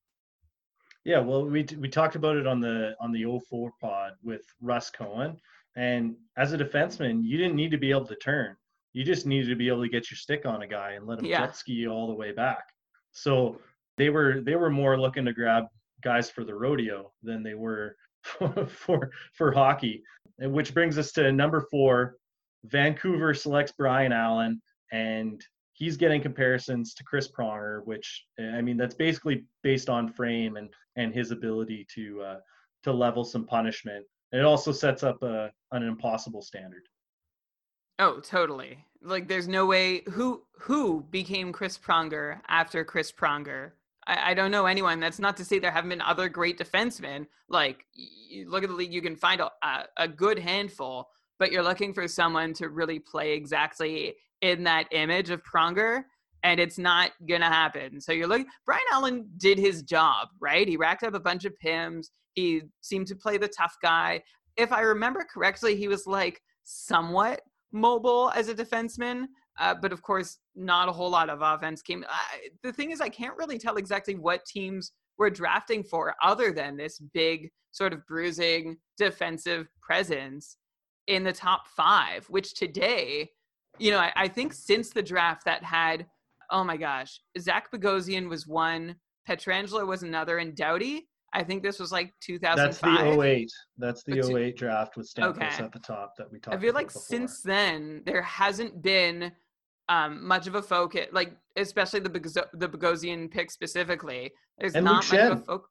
Yeah, 1.04 1.20
well, 1.20 1.44
we 1.44 1.64
we 1.78 1.88
talked 1.88 2.16
about 2.16 2.36
it 2.36 2.46
on 2.46 2.60
the 2.60 2.94
on 3.00 3.12
the 3.12 3.24
04 3.48 3.70
pod 3.80 4.12
with 4.22 4.42
Russ 4.60 4.90
Cohen, 4.90 5.38
and 5.76 6.16
as 6.36 6.52
a 6.52 6.58
defenseman, 6.58 7.22
you 7.22 7.38
didn't 7.38 7.54
need 7.54 7.70
to 7.70 7.78
be 7.78 7.90
able 7.90 8.06
to 8.06 8.16
turn. 8.16 8.56
You 8.92 9.04
just 9.04 9.24
needed 9.24 9.48
to 9.48 9.56
be 9.56 9.68
able 9.68 9.82
to 9.82 9.88
get 9.88 10.10
your 10.10 10.18
stick 10.18 10.44
on 10.46 10.62
a 10.62 10.66
guy 10.66 10.92
and 10.92 11.06
let 11.06 11.20
him 11.20 11.26
yeah. 11.26 11.46
jet 11.46 11.56
ski 11.56 11.86
all 11.86 12.08
the 12.08 12.14
way 12.14 12.32
back. 12.32 12.64
So 13.12 13.60
they 13.96 14.10
were 14.10 14.40
they 14.40 14.56
were 14.56 14.68
more 14.68 15.00
looking 15.00 15.24
to 15.26 15.32
grab 15.32 15.64
guys 16.02 16.28
for 16.28 16.44
the 16.44 16.54
rodeo 16.54 17.12
than 17.22 17.44
they 17.44 17.54
were 17.54 17.96
for 18.22 18.66
for, 18.66 19.10
for 19.32 19.52
hockey. 19.52 20.02
And 20.38 20.52
which 20.52 20.74
brings 20.74 20.98
us 20.98 21.12
to 21.12 21.32
number 21.32 21.66
four. 21.70 22.16
Vancouver 22.64 23.34
selects 23.34 23.72
Bryan 23.72 24.12
Allen, 24.12 24.60
and 24.92 25.44
he's 25.72 25.96
getting 25.96 26.20
comparisons 26.20 26.92
to 26.94 27.04
Chris 27.04 27.28
Pronger, 27.28 27.84
which 27.86 28.24
I 28.38 28.60
mean 28.60 28.76
that's 28.76 28.94
basically 28.94 29.44
based 29.62 29.88
on 29.88 30.08
frame 30.08 30.56
and 30.56 30.68
and 30.96 31.14
his 31.14 31.30
ability 31.30 31.86
to 31.94 32.22
uh, 32.22 32.36
to 32.82 32.92
level 32.92 33.24
some 33.24 33.46
punishment. 33.46 34.04
It 34.32 34.44
also 34.44 34.72
sets 34.72 35.02
up 35.02 35.22
a, 35.22 35.50
an 35.72 35.82
impossible 35.82 36.42
standard. 36.42 36.82
Oh, 37.98 38.20
totally. 38.20 38.84
Like 39.02 39.28
there's 39.28 39.48
no 39.48 39.66
way 39.66 40.02
who 40.10 40.42
who 40.58 41.02
became 41.10 41.52
Chris 41.52 41.78
Pronger 41.78 42.40
after 42.48 42.84
Chris 42.84 43.10
Pronger. 43.12 43.72
I, 44.08 44.30
I 44.30 44.34
don't 44.34 44.50
know 44.50 44.66
anyone. 44.66 44.98
That's 44.98 45.20
not 45.20 45.36
to 45.36 45.44
say 45.44 45.58
there 45.58 45.70
haven't 45.70 45.90
been 45.90 46.00
other 46.00 46.28
great 46.28 46.58
defensemen. 46.58 47.26
Like 47.48 47.84
look 48.46 48.64
at 48.64 48.70
the 48.70 48.74
league, 48.74 48.92
you 48.92 49.02
can 49.02 49.14
find 49.14 49.40
a, 49.40 49.50
a 49.96 50.08
good 50.08 50.38
handful, 50.38 51.08
but 51.38 51.52
you're 51.52 51.62
looking 51.62 51.94
for 51.94 52.08
someone 52.08 52.52
to 52.54 52.68
really 52.68 52.98
play 52.98 53.32
exactly 53.32 54.14
in 54.40 54.64
that 54.64 54.86
image 54.92 55.30
of 55.30 55.42
Pronger, 55.42 56.02
and 56.42 56.60
it's 56.60 56.78
not 56.78 57.12
gonna 57.28 57.46
happen. 57.46 58.00
So 58.00 58.12
you're 58.12 58.26
looking. 58.26 58.46
Bryan 58.64 58.80
Allen 58.92 59.28
did 59.36 59.58
his 59.58 59.82
job, 59.82 60.28
right? 60.40 60.66
He 60.66 60.76
racked 60.76 61.02
up 61.02 61.14
a 61.14 61.20
bunch 61.20 61.44
of 61.44 61.52
pims. 61.64 62.06
He 62.34 62.62
seemed 62.80 63.08
to 63.08 63.16
play 63.16 63.36
the 63.36 63.48
tough 63.48 63.76
guy. 63.82 64.22
If 64.56 64.72
I 64.72 64.80
remember 64.80 65.24
correctly, 65.32 65.76
he 65.76 65.88
was 65.88 66.06
like 66.06 66.40
somewhat 66.64 67.40
mobile 67.72 68.30
as 68.34 68.48
a 68.48 68.54
defenseman, 68.54 69.26
uh, 69.58 69.74
but 69.74 69.92
of 69.92 70.02
course, 70.02 70.38
not 70.54 70.88
a 70.88 70.92
whole 70.92 71.10
lot 71.10 71.30
of 71.30 71.42
offense 71.42 71.82
came. 71.82 72.04
Uh, 72.08 72.36
the 72.62 72.72
thing 72.72 72.90
is, 72.90 73.00
I 73.00 73.08
can't 73.08 73.36
really 73.36 73.58
tell 73.58 73.76
exactly 73.76 74.14
what 74.14 74.44
teams 74.44 74.92
were 75.18 75.30
drafting 75.30 75.82
for 75.82 76.14
other 76.22 76.52
than 76.52 76.76
this 76.76 76.98
big 76.98 77.50
sort 77.72 77.92
of 77.92 78.06
bruising 78.06 78.76
defensive 78.96 79.68
presence 79.82 80.56
in 81.06 81.24
the 81.24 81.32
top 81.32 81.66
five, 81.68 82.26
which 82.28 82.54
today, 82.54 83.30
you 83.78 83.90
know, 83.90 83.98
I, 83.98 84.12
I 84.14 84.28
think 84.28 84.52
since 84.52 84.90
the 84.90 85.02
draft 85.02 85.44
that 85.44 85.64
had, 85.64 86.06
oh 86.50 86.64
my 86.64 86.76
gosh, 86.76 87.20
Zach 87.38 87.70
Bogosian 87.72 88.28
was 88.28 88.46
one, 88.46 88.96
Pietrangelo 89.28 89.86
was 89.86 90.02
another, 90.02 90.38
and 90.38 90.54
Doughty 90.54 91.08
I 91.32 91.44
think 91.44 91.62
this 91.62 91.78
was 91.78 91.92
like 91.92 92.12
2005. 92.20 92.80
That's 92.80 93.16
the 93.16 93.22
08. 93.22 93.52
That's 93.76 94.02
the 94.02 94.36
08 94.36 94.56
draft 94.56 94.96
with 94.96 95.12
Stamkos 95.12 95.36
okay. 95.36 95.64
at 95.64 95.72
the 95.72 95.78
top 95.80 96.14
that 96.16 96.30
we 96.30 96.38
talked. 96.38 96.48
About. 96.48 96.58
I 96.58 96.62
feel 96.62 96.74
like 96.74 96.88
before. 96.88 97.02
since 97.02 97.42
then 97.42 98.02
there 98.06 98.22
hasn't 98.22 98.82
been 98.82 99.32
um, 99.88 100.26
much 100.26 100.46
of 100.46 100.54
a 100.54 100.62
focus, 100.62 101.06
like 101.12 101.32
especially 101.56 102.00
the 102.00 102.48
the 102.52 102.68
Bogosian 102.68 103.30
pick 103.30 103.50
specifically. 103.50 104.30
There's 104.58 104.74
and 104.74 104.84
not 104.84 105.04
Luke 105.04 105.12
much 105.12 105.20
Schenn. 105.20 105.32
of 105.32 105.38
a 105.38 105.44
focus. 105.44 105.70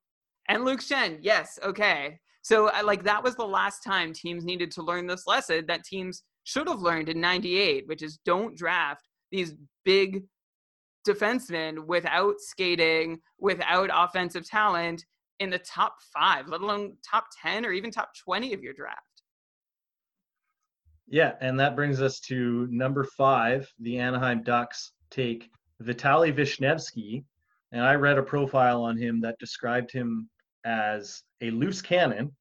And 0.49 0.65
Luke 0.65 0.79
Schenn, 0.79 1.19
yes, 1.21 1.59
okay. 1.63 2.19
So 2.41 2.71
like 2.83 3.03
that 3.03 3.23
was 3.23 3.35
the 3.35 3.45
last 3.45 3.83
time 3.83 4.13
teams 4.13 4.45
needed 4.45 4.71
to 4.71 4.81
learn 4.81 5.07
this 5.07 5.27
lesson 5.27 5.65
that 5.67 5.83
teams 5.83 6.23
should 6.45 6.67
have 6.67 6.79
learned 6.79 7.09
in 7.09 7.19
'98, 7.19 7.87
which 7.87 8.01
is 8.01 8.19
don't 8.25 8.57
draft 8.57 9.07
these 9.31 9.53
big 9.83 10.23
defensemen 11.07 11.85
without 11.85 12.35
skating, 12.39 13.19
without 13.39 13.89
offensive 13.93 14.47
talent 14.47 15.05
in 15.39 15.49
the 15.49 15.59
top 15.59 15.95
five, 16.13 16.47
let 16.47 16.61
alone 16.61 16.97
top 17.07 17.25
10 17.41 17.65
or 17.65 17.71
even 17.71 17.91
top 17.91 18.09
20 18.23 18.53
of 18.53 18.61
your 18.61 18.73
draft. 18.73 19.06
Yeah, 21.07 21.35
and 21.39 21.59
that 21.59 21.75
brings 21.75 22.01
us 22.01 22.19
to 22.21 22.67
number 22.69 23.03
five. 23.03 23.71
The 23.79 23.99
Anaheim 23.99 24.43
Ducks 24.43 24.91
take 25.09 25.49
Vitaly 25.81 26.35
Vishnevsky. 26.35 27.23
And 27.71 27.81
I 27.81 27.95
read 27.95 28.17
a 28.17 28.23
profile 28.23 28.83
on 28.83 28.97
him 28.97 29.21
that 29.21 29.39
described 29.39 29.91
him 29.91 30.29
as 30.65 31.23
a 31.41 31.49
loose 31.51 31.81
cannon, 31.81 32.35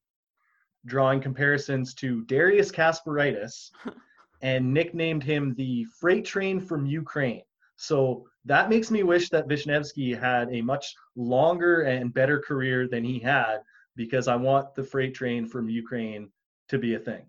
drawing 0.85 1.21
comparisons 1.21 1.93
to 1.95 2.23
Darius 2.25 2.71
Kasparaitis, 2.71 3.71
and 4.41 4.73
nicknamed 4.73 5.23
him 5.23 5.53
the 5.55 5.85
freight 5.99 6.25
train 6.25 6.59
from 6.59 6.85
Ukraine. 6.85 7.41
So 7.75 8.27
that 8.45 8.69
makes 8.69 8.91
me 8.91 9.03
wish 9.03 9.29
that 9.29 9.47
Vishnevsky 9.47 10.17
had 10.17 10.49
a 10.51 10.61
much 10.61 10.93
longer 11.15 11.81
and 11.81 12.13
better 12.13 12.39
career 12.39 12.87
than 12.87 13.03
he 13.03 13.19
had 13.19 13.59
because 13.95 14.27
I 14.27 14.35
want 14.35 14.75
the 14.75 14.83
freight 14.83 15.13
train 15.13 15.47
from 15.47 15.69
Ukraine 15.69 16.29
to 16.69 16.77
be 16.77 16.95
a 16.95 16.99
thing. 16.99 17.27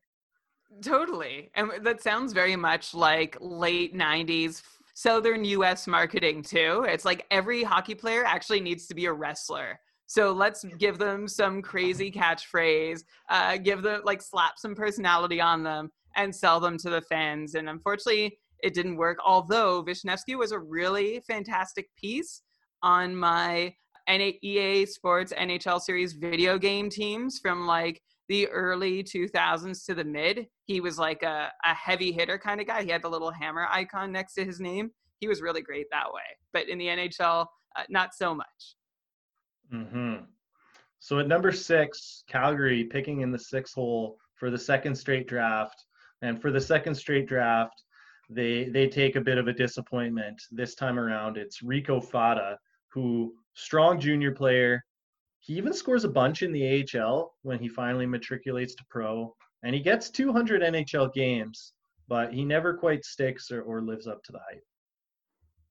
Totally. 0.82 1.50
And 1.54 1.70
that 1.82 2.02
sounds 2.02 2.32
very 2.32 2.56
much 2.56 2.94
like 2.94 3.36
late 3.40 3.94
90s 3.94 4.62
Southern 4.94 5.44
US 5.44 5.86
marketing, 5.86 6.42
too. 6.42 6.84
It's 6.88 7.04
like 7.04 7.26
every 7.30 7.62
hockey 7.62 7.94
player 7.94 8.24
actually 8.24 8.60
needs 8.60 8.86
to 8.88 8.94
be 8.94 9.06
a 9.06 9.12
wrestler. 9.12 9.78
So 10.06 10.32
let's 10.32 10.64
give 10.78 10.98
them 10.98 11.28
some 11.28 11.60
crazy 11.60 12.10
catchphrase, 12.10 13.04
uh, 13.28 13.58
give 13.58 13.82
them 13.82 14.00
like 14.04 14.22
slap 14.22 14.58
some 14.58 14.74
personality 14.74 15.40
on 15.40 15.62
them 15.62 15.90
and 16.16 16.34
sell 16.34 16.60
them 16.60 16.78
to 16.78 16.90
the 16.90 17.02
fans. 17.02 17.54
And 17.54 17.68
unfortunately, 17.68 18.38
it 18.62 18.74
didn't 18.74 18.96
work. 18.96 19.18
Although 19.24 19.84
Vishnevsky 19.84 20.36
was 20.36 20.52
a 20.52 20.58
really 20.58 21.20
fantastic 21.20 21.88
piece 21.96 22.42
on 22.82 23.14
my 23.14 23.74
EA 24.08 24.86
Sports 24.86 25.32
NHL 25.38 25.80
Series 25.80 26.14
video 26.14 26.58
game 26.58 26.88
teams 26.88 27.38
from 27.38 27.66
like 27.66 28.00
the 28.28 28.48
early 28.48 29.04
2000s 29.04 29.84
to 29.86 29.94
the 29.94 30.04
mid. 30.04 30.46
He 30.68 30.82
was 30.82 30.98
like 30.98 31.22
a, 31.22 31.50
a 31.64 31.74
heavy 31.74 32.12
hitter 32.12 32.38
kind 32.38 32.60
of 32.60 32.66
guy. 32.66 32.82
He 32.82 32.90
had 32.90 33.02
the 33.02 33.08
little 33.08 33.30
hammer 33.30 33.66
icon 33.70 34.12
next 34.12 34.34
to 34.34 34.44
his 34.44 34.60
name. 34.60 34.90
He 35.18 35.26
was 35.26 35.40
really 35.40 35.62
great 35.62 35.86
that 35.90 36.12
way. 36.12 36.20
But 36.52 36.68
in 36.68 36.76
the 36.76 36.86
NHL, 36.86 37.46
uh, 37.74 37.82
not 37.88 38.14
so 38.14 38.34
much. 38.34 38.76
hmm 39.72 40.16
So 41.00 41.20
at 41.20 41.26
number 41.26 41.52
six, 41.52 42.22
Calgary 42.28 42.84
picking 42.84 43.22
in 43.22 43.32
the 43.32 43.38
six 43.38 43.72
hole 43.72 44.18
for 44.34 44.50
the 44.50 44.58
second 44.58 44.94
straight 44.94 45.26
draft. 45.26 45.86
And 46.20 46.40
for 46.40 46.50
the 46.50 46.60
second 46.60 46.94
straight 46.94 47.26
draft, 47.26 47.82
they 48.28 48.64
they 48.64 48.88
take 48.88 49.16
a 49.16 49.22
bit 49.22 49.38
of 49.38 49.48
a 49.48 49.54
disappointment 49.54 50.42
this 50.50 50.74
time 50.74 50.98
around. 50.98 51.38
It's 51.38 51.62
Rico 51.62 51.98
Fata, 51.98 52.58
who 52.92 53.32
strong 53.54 53.98
junior 53.98 54.32
player. 54.32 54.84
He 55.40 55.54
even 55.54 55.72
scores 55.72 56.04
a 56.04 56.10
bunch 56.10 56.42
in 56.42 56.52
the 56.52 56.84
AHL 56.94 57.32
when 57.40 57.58
he 57.58 57.68
finally 57.68 58.04
matriculates 58.04 58.74
to 58.74 58.84
pro, 58.90 59.34
and 59.62 59.74
he 59.74 59.80
gets 59.80 60.10
200 60.10 60.62
NHL 60.62 61.12
games, 61.12 61.72
but 62.08 62.32
he 62.32 62.44
never 62.44 62.74
quite 62.74 63.04
sticks 63.04 63.50
or, 63.50 63.62
or 63.62 63.82
lives 63.82 64.06
up 64.06 64.22
to 64.24 64.32
the 64.32 64.40
hype. 64.50 64.62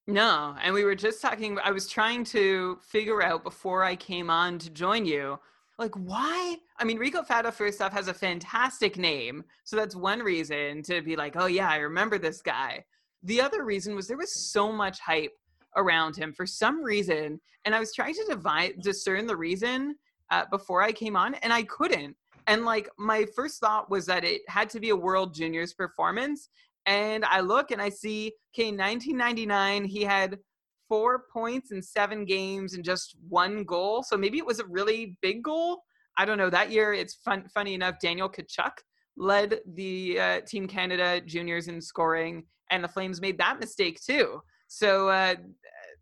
No, 0.08 0.56
and 0.64 0.74
we 0.74 0.84
were 0.84 0.96
just 0.96 1.22
talking. 1.22 1.58
I 1.62 1.72
was 1.72 1.88
trying 1.88 2.24
to 2.26 2.80
figure 2.82 3.22
out 3.22 3.44
before 3.44 3.84
I 3.84 3.96
came 3.96 4.30
on 4.30 4.58
to 4.60 4.70
join 4.70 5.06
you 5.06 5.38
like 5.78 5.94
why 5.96 6.58
i 6.80 6.84
mean 6.84 6.98
rico 6.98 7.24
fata 7.24 7.52
first 7.52 7.82
off 7.82 7.94
has 7.94 8.08
a 8.08 8.14
fantastic 8.14 8.98
name 8.98 9.44
so 9.64 9.76
that's 9.76 9.96
one 9.96 10.20
reason 10.20 10.82
to 10.82 11.02
be 11.02 11.16
like 11.16 11.36
oh 11.36 11.46
yeah 11.46 11.70
i 11.70 11.78
remember 11.78 12.18
this 12.18 12.42
guy 12.42 12.84
the 13.24 13.42
other 13.42 13.64
reason 13.64 13.96
was 13.96 14.08
there 14.08 14.18
was 14.18 14.34
so 14.34 14.72
much 14.72 15.00
hype 15.00 15.34
around 15.76 16.16
him 16.16 16.34
for 16.34 16.46
some 16.46 16.84
reason 16.84 17.40
and 17.66 17.76
i 17.76 17.80
was 17.80 17.94
trying 17.94 18.14
to 18.14 18.26
divide, 18.28 18.74
discern 18.82 19.28
the 19.28 19.36
reason 19.36 19.96
uh, 20.32 20.44
before 20.52 20.82
i 20.82 20.92
came 20.92 21.16
on 21.16 21.36
and 21.36 21.54
i 21.54 21.64
couldn't 21.64 22.16
and 22.48 22.66
like 22.66 22.90
my 22.98 23.26
first 23.36 23.60
thought 23.60 23.90
was 23.90 24.06
that 24.06 24.24
it 24.24 24.42
had 24.48 24.70
to 24.70 24.80
be 24.80 24.90
a 24.90 24.96
world 24.96 25.34
juniors 25.34 25.74
performance 25.74 26.50
and 26.86 27.24
i 27.26 27.40
look 27.40 27.72
and 27.72 27.82
i 27.82 27.90
see 27.90 28.32
okay 28.56 28.72
1999 28.72 29.86
he 29.86 30.04
had 30.04 30.38
four 30.88 31.26
points 31.32 31.72
in 31.72 31.82
seven 31.82 32.26
games 32.26 32.74
and 32.74 32.84
just 32.84 33.16
one 33.28 33.64
goal. 33.64 34.04
So 34.04 34.18
maybe 34.18 34.38
it 34.38 34.46
was 34.46 34.60
a 34.60 34.66
really 34.66 35.18
big 35.22 35.44
goal. 35.44 35.84
I 36.18 36.26
don't 36.26 36.38
know. 36.38 36.50
That 36.50 36.72
year, 36.72 36.94
it's 36.94 37.16
fun, 37.16 37.46
funny 37.54 37.74
enough, 37.74 37.96
Daniel 38.02 38.30
Tkachuk 38.30 38.72
led 39.18 39.60
the 39.74 40.20
uh, 40.20 40.42
Team 40.42 40.68
Canada 40.68 41.22
juniors 41.22 41.68
in 41.68 41.82
scoring, 41.82 42.44
and 42.72 42.84
the 42.84 42.88
Flames 42.88 43.22
made 43.22 43.38
that 43.38 43.60
mistake 43.60 44.00
too. 44.04 44.42
So 44.68 45.10
uh, 45.10 45.36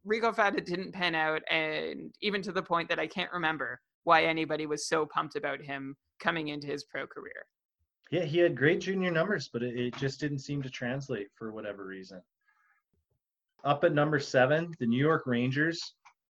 Rico 0.04 0.32
Fata 0.32 0.62
didn't 0.62 0.94
pan 0.94 1.16
out, 1.16 1.42
and 1.50 2.14
even 2.22 2.42
to 2.44 2.52
the 2.52 2.64
point 2.64 2.90
that 2.90 3.00
I 3.00 3.08
can't 3.08 3.32
remember 3.32 3.80
why 4.04 4.24
anybody 4.24 4.66
was 4.66 4.88
so 4.88 5.06
pumped 5.06 5.36
about 5.36 5.62
him 5.62 5.96
coming 6.20 6.50
into 6.50 6.68
his 6.68 6.84
pro 6.84 7.08
career. 7.08 7.46
Yeah, 8.12 8.24
he 8.24 8.40
had 8.40 8.56
great 8.56 8.82
junior 8.82 9.12
numbers, 9.12 9.50
but 9.52 9.64
it, 9.64 9.76
it 9.78 9.96
just 9.98 10.20
didn't 10.20 10.40
seem 10.40 10.62
to 10.62 10.70
translate 10.70 11.28
for 11.36 11.52
whatever 11.52 11.86
reason. 11.86 12.22
Up 13.64 13.84
at 13.84 13.94
number 13.94 14.20
seven, 14.20 14.74
the 14.80 14.86
New 14.86 15.00
York 15.04 15.24
Rangers 15.26 15.96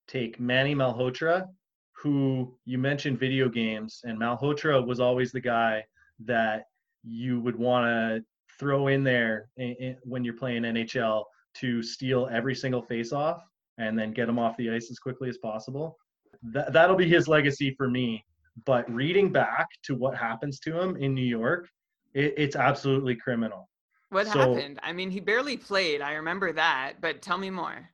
take 0.06 0.38
Manny 0.38 0.74
Malhotra, 0.74 1.48
who 1.92 2.56
you 2.64 2.78
mentioned 2.78 3.18
video 3.18 3.48
games, 3.48 4.02
and 4.04 4.18
Malhotra 4.18 4.84
was 4.86 5.00
always 5.00 5.32
the 5.32 5.40
guy 5.40 5.84
that 6.20 6.66
you 7.02 7.40
would 7.40 7.56
want 7.56 7.86
to 7.86 8.24
throw 8.58 8.88
in 8.88 9.02
there 9.02 9.48
in, 9.56 9.74
in, 9.80 9.96
when 10.02 10.24
you're 10.24 10.34
playing 10.34 10.62
NHL 10.62 11.24
to 11.54 11.82
steal 11.82 12.28
every 12.30 12.54
single 12.54 12.82
face-off 12.82 13.42
and 13.78 13.98
then 13.98 14.12
get 14.12 14.28
him 14.28 14.38
off 14.38 14.56
the 14.56 14.70
ice 14.70 14.90
as 14.90 14.98
quickly 14.98 15.28
as 15.28 15.38
possible. 15.38 15.96
That, 16.42 16.72
that'll 16.72 16.96
be 16.96 17.08
his 17.08 17.28
legacy 17.28 17.74
for 17.76 17.88
me. 17.88 18.24
But 18.64 18.90
reading 18.92 19.32
back 19.32 19.68
to 19.84 19.94
what 19.94 20.16
happens 20.16 20.58
to 20.60 20.78
him 20.78 20.96
in 20.96 21.14
New 21.14 21.24
York, 21.24 21.68
it, 22.14 22.34
it's 22.36 22.56
absolutely 22.56 23.16
criminal. 23.16 23.68
What 24.10 24.26
so, 24.28 24.54
happened? 24.54 24.80
I 24.82 24.92
mean, 24.92 25.10
he 25.10 25.20
barely 25.20 25.56
played. 25.56 26.00
I 26.00 26.14
remember 26.14 26.52
that, 26.52 26.94
but 27.00 27.22
tell 27.22 27.38
me 27.38 27.50
more. 27.50 27.88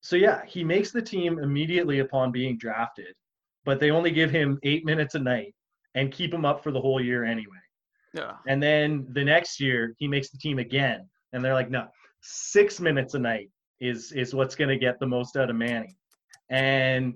So 0.00 0.16
yeah, 0.16 0.42
he 0.46 0.64
makes 0.64 0.92
the 0.92 1.02
team 1.02 1.38
immediately 1.38 1.98
upon 1.98 2.32
being 2.32 2.56
drafted, 2.56 3.14
but 3.64 3.80
they 3.80 3.90
only 3.90 4.10
give 4.10 4.30
him 4.30 4.58
eight 4.62 4.84
minutes 4.84 5.14
a 5.14 5.18
night 5.18 5.54
and 5.94 6.10
keep 6.10 6.32
him 6.32 6.44
up 6.44 6.62
for 6.62 6.72
the 6.72 6.80
whole 6.80 7.00
year 7.02 7.24
anyway. 7.24 7.58
Yeah. 8.14 8.36
And 8.46 8.62
then 8.62 9.06
the 9.10 9.24
next 9.24 9.60
year 9.60 9.94
he 9.98 10.08
makes 10.08 10.30
the 10.30 10.38
team 10.38 10.58
again, 10.58 11.08
and 11.32 11.44
they're 11.44 11.54
like, 11.54 11.70
no, 11.70 11.88
six 12.22 12.80
minutes 12.80 13.14
a 13.14 13.18
night 13.18 13.50
is 13.80 14.12
is 14.12 14.34
what's 14.34 14.54
going 14.54 14.68
to 14.70 14.78
get 14.78 14.98
the 14.98 15.06
most 15.06 15.36
out 15.36 15.50
of 15.50 15.56
Manny. 15.56 15.96
And 16.48 17.14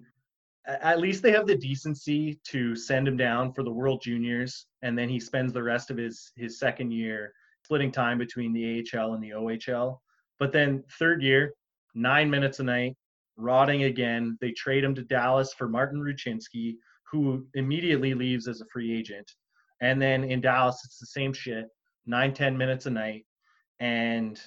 at 0.67 1.01
least 1.01 1.23
they 1.23 1.33
have 1.33 1.47
the 1.47 1.57
decency 1.57 2.41
to 2.45 2.75
send 2.75 3.07
him 3.07 3.17
down 3.17 3.53
for 3.53 3.63
the 3.63 3.73
World 3.73 4.01
Juniors, 4.03 4.67
and 4.83 4.97
then 4.97 5.09
he 5.09 5.21
spends 5.21 5.53
the 5.53 5.63
rest 5.63 5.91
of 5.91 5.97
his 5.97 6.33
his 6.37 6.59
second 6.59 6.91
year 6.91 7.33
splitting 7.65 7.93
time 7.93 8.19
between 8.19 8.53
the 8.53 8.85
AHL 8.95 9.15
and 9.15 9.23
the 9.23 9.31
OHL. 9.31 9.99
But 10.39 10.53
then 10.53 10.85
third 10.99 11.23
year, 11.23 11.55
nine 11.95 12.29
minutes 12.29 12.61
a 12.61 12.65
night, 12.65 12.97
rotting 13.37 13.85
again. 13.85 14.37
They 14.41 14.53
trade 14.53 14.85
him 14.85 14.95
to 14.97 15.03
Dallas 15.03 15.55
for 15.55 15.69
Martin 15.69 16.01
Rucinsky, 16.01 16.77
who 17.11 17.47
immediately 17.55 18.15
leaves 18.15 18.49
as 18.49 18.61
a 18.61 18.67
free 18.73 18.97
agent. 18.97 19.31
And 19.81 20.01
then 20.01 20.25
in 20.25 20.41
Dallas, 20.41 20.83
it's 20.85 20.99
the 20.99 21.07
same 21.07 21.33
shit, 21.33 21.67
nine, 22.07 22.35
ten 22.35 22.57
minutes 22.57 22.87
a 22.87 22.91
night. 22.91 23.25
And 23.81 24.41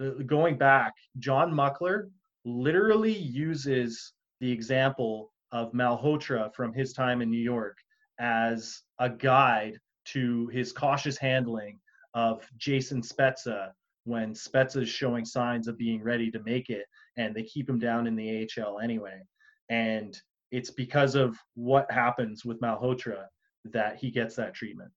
uh, 0.00 0.22
going 0.26 0.56
back, 0.58 0.94
John 1.18 1.52
Muckler 1.52 2.10
literally 2.44 3.16
uses 3.16 4.12
the 4.42 4.50
example 4.50 5.32
of 5.52 5.72
Malhotra 5.72 6.52
from 6.52 6.74
his 6.74 6.92
time 6.92 7.22
in 7.22 7.30
New 7.30 7.40
York 7.40 7.78
as 8.18 8.82
a 8.98 9.08
guide 9.08 9.78
to 10.06 10.48
his 10.48 10.72
cautious 10.72 11.16
handling 11.16 11.78
of 12.14 12.44
Jason 12.56 13.00
Spezza 13.02 13.68
when 14.04 14.34
Spezza 14.34 14.82
is 14.82 14.88
showing 14.88 15.24
signs 15.24 15.68
of 15.68 15.78
being 15.78 16.02
ready 16.02 16.28
to 16.32 16.42
make 16.42 16.70
it 16.70 16.86
and 17.16 17.32
they 17.32 17.44
keep 17.44 17.70
him 17.70 17.78
down 17.78 18.08
in 18.08 18.16
the 18.16 18.48
AHL 18.58 18.80
anyway. 18.80 19.20
And 19.68 20.20
it's 20.50 20.70
because 20.70 21.14
of 21.14 21.38
what 21.54 21.88
happens 21.88 22.44
with 22.44 22.60
Malhotra 22.60 23.26
that 23.66 23.96
he 23.96 24.10
gets 24.10 24.34
that 24.36 24.54
treatment. 24.54 24.90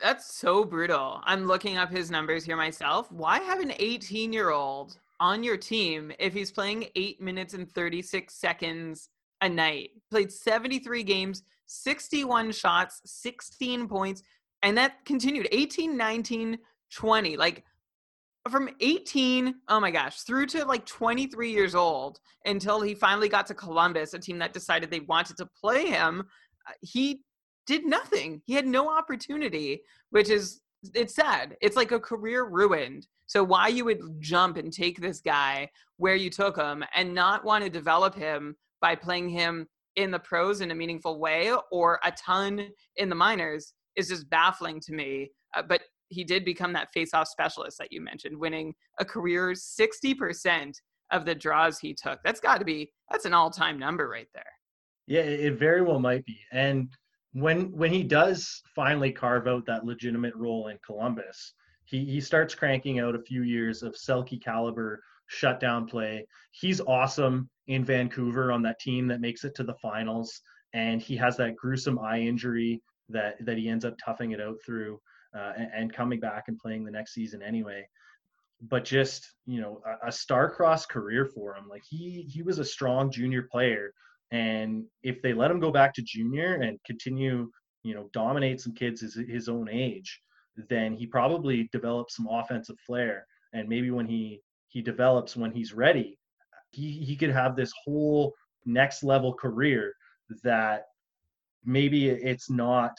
That's 0.00 0.34
so 0.34 0.64
brutal. 0.64 1.20
I'm 1.22 1.46
looking 1.46 1.76
up 1.76 1.92
his 1.92 2.10
numbers 2.10 2.44
here 2.44 2.56
myself. 2.56 3.10
Why 3.12 3.38
have 3.38 3.60
an 3.60 3.72
18 3.78 4.32
year 4.32 4.50
old 4.50 4.98
on 5.20 5.42
your 5.42 5.56
team 5.56 6.12
if 6.18 6.32
he's 6.32 6.50
playing 6.50 6.88
eight 6.94 7.20
minutes 7.20 7.54
and 7.54 7.70
36 7.70 8.34
seconds 8.34 9.08
a 9.40 9.48
night? 9.48 9.90
Played 10.10 10.32
73 10.32 11.02
games, 11.02 11.42
61 11.66 12.52
shots, 12.52 13.00
16 13.04 13.88
points, 13.88 14.22
and 14.62 14.76
that 14.78 15.04
continued 15.04 15.48
18, 15.52 15.96
19, 15.96 16.58
20. 16.94 17.36
Like 17.36 17.64
from 18.50 18.68
18, 18.80 19.54
oh 19.68 19.80
my 19.80 19.90
gosh, 19.90 20.20
through 20.20 20.46
to 20.46 20.64
like 20.64 20.86
23 20.86 21.50
years 21.50 21.74
old 21.74 22.20
until 22.44 22.80
he 22.80 22.94
finally 22.94 23.28
got 23.28 23.46
to 23.46 23.54
Columbus, 23.54 24.14
a 24.14 24.18
team 24.18 24.38
that 24.38 24.52
decided 24.52 24.90
they 24.90 25.00
wanted 25.00 25.36
to 25.38 25.46
play 25.60 25.86
him. 25.86 26.24
Uh, 26.68 26.72
he 26.80 27.22
did 27.66 27.84
nothing. 27.84 28.42
He 28.46 28.54
had 28.54 28.66
no 28.66 28.88
opportunity, 28.88 29.82
which 30.10 30.30
is 30.30 30.60
it's 30.94 31.14
sad. 31.14 31.56
It's 31.60 31.76
like 31.76 31.92
a 31.92 32.00
career 32.00 32.44
ruined. 32.44 33.06
So 33.26 33.42
why 33.42 33.68
you 33.68 33.84
would 33.84 34.00
jump 34.20 34.56
and 34.56 34.72
take 34.72 35.00
this 35.00 35.20
guy 35.20 35.70
where 35.96 36.14
you 36.14 36.30
took 36.30 36.56
him 36.56 36.84
and 36.94 37.14
not 37.14 37.44
want 37.44 37.64
to 37.64 37.70
develop 37.70 38.14
him 38.14 38.56
by 38.80 38.94
playing 38.94 39.28
him 39.30 39.66
in 39.96 40.10
the 40.10 40.18
pros 40.18 40.60
in 40.60 40.70
a 40.70 40.74
meaningful 40.74 41.18
way 41.18 41.52
or 41.72 41.98
a 42.04 42.12
ton 42.12 42.68
in 42.96 43.08
the 43.08 43.14
minors 43.14 43.72
is 43.96 44.08
just 44.08 44.28
baffling 44.30 44.78
to 44.80 44.92
me. 44.92 45.30
Uh, 45.56 45.62
but 45.62 45.82
he 46.08 46.22
did 46.22 46.44
become 46.44 46.72
that 46.74 46.92
face-off 46.92 47.26
specialist 47.26 47.78
that 47.78 47.90
you 47.90 48.00
mentioned, 48.00 48.38
winning 48.38 48.74
a 49.00 49.04
career 49.04 49.52
60% 49.52 50.74
of 51.10 51.24
the 51.24 51.34
draws 51.34 51.78
he 51.78 51.94
took. 51.94 52.20
That's 52.24 52.40
got 52.40 52.58
to 52.58 52.64
be 52.64 52.92
that's 53.10 53.24
an 53.24 53.34
all-time 53.34 53.78
number 53.78 54.08
right 54.08 54.28
there. 54.34 54.44
Yeah, 55.06 55.22
it 55.22 55.58
very 55.58 55.82
well 55.82 56.00
might 56.00 56.24
be. 56.24 56.38
And 56.52 56.88
when 57.36 57.70
when 57.72 57.92
he 57.92 58.02
does 58.02 58.62
finally 58.74 59.12
carve 59.12 59.46
out 59.46 59.66
that 59.66 59.84
legitimate 59.84 60.34
role 60.34 60.68
in 60.68 60.78
Columbus, 60.84 61.52
he 61.84 62.02
he 62.06 62.18
starts 62.18 62.54
cranking 62.54 62.98
out 62.98 63.14
a 63.14 63.20
few 63.20 63.42
years 63.42 63.82
of 63.82 63.94
Selke 63.94 64.42
caliber 64.42 65.02
shutdown 65.26 65.86
play. 65.86 66.26
He's 66.52 66.80
awesome 66.80 67.50
in 67.66 67.84
Vancouver 67.84 68.52
on 68.52 68.62
that 68.62 68.80
team 68.80 69.06
that 69.08 69.20
makes 69.20 69.44
it 69.44 69.54
to 69.56 69.64
the 69.64 69.74
finals, 69.82 70.40
and 70.72 71.02
he 71.02 71.14
has 71.16 71.36
that 71.36 71.56
gruesome 71.56 71.98
eye 71.98 72.20
injury 72.20 72.80
that 73.10 73.34
that 73.44 73.58
he 73.58 73.68
ends 73.68 73.84
up 73.84 73.96
toughing 74.02 74.30
it 74.30 74.40
out 74.40 74.56
through 74.64 74.98
uh, 75.36 75.52
and, 75.58 75.70
and, 75.74 75.92
coming 75.92 76.18
back 76.18 76.44
and 76.48 76.58
playing 76.58 76.84
the 76.84 76.90
next 76.90 77.12
season 77.12 77.42
anyway. 77.42 77.86
But 78.62 78.86
just 78.86 79.30
you 79.44 79.60
know, 79.60 79.82
a, 79.84 80.08
a 80.08 80.12
star-crossed 80.12 80.88
career 80.88 81.26
for 81.26 81.54
him. 81.54 81.68
Like 81.68 81.84
he 81.86 82.22
he 82.22 82.42
was 82.42 82.58
a 82.58 82.64
strong 82.64 83.10
junior 83.10 83.42
player, 83.42 83.92
and 84.30 84.84
if 85.02 85.22
they 85.22 85.32
let 85.32 85.50
him 85.50 85.60
go 85.60 85.70
back 85.70 85.94
to 85.94 86.02
junior 86.02 86.54
and 86.54 86.78
continue, 86.84 87.50
you 87.84 87.94
know, 87.94 88.08
dominate 88.12 88.60
some 88.60 88.74
kids 88.74 89.00
his, 89.00 89.14
his 89.28 89.48
own 89.48 89.68
age, 89.70 90.20
then 90.68 90.94
he 90.94 91.06
probably 91.06 91.68
develops 91.72 92.16
some 92.16 92.26
offensive 92.30 92.76
flair. 92.86 93.26
And 93.52 93.68
maybe 93.68 93.90
when 93.90 94.06
he 94.06 94.40
he 94.68 94.82
develops 94.82 95.36
when 95.36 95.52
he's 95.52 95.72
ready, 95.72 96.18
he 96.70 96.92
he 96.92 97.16
could 97.16 97.30
have 97.30 97.54
this 97.54 97.72
whole 97.84 98.34
next 98.64 99.04
level 99.04 99.32
career 99.32 99.92
that 100.42 100.86
maybe 101.64 102.08
it's 102.08 102.50
not 102.50 102.96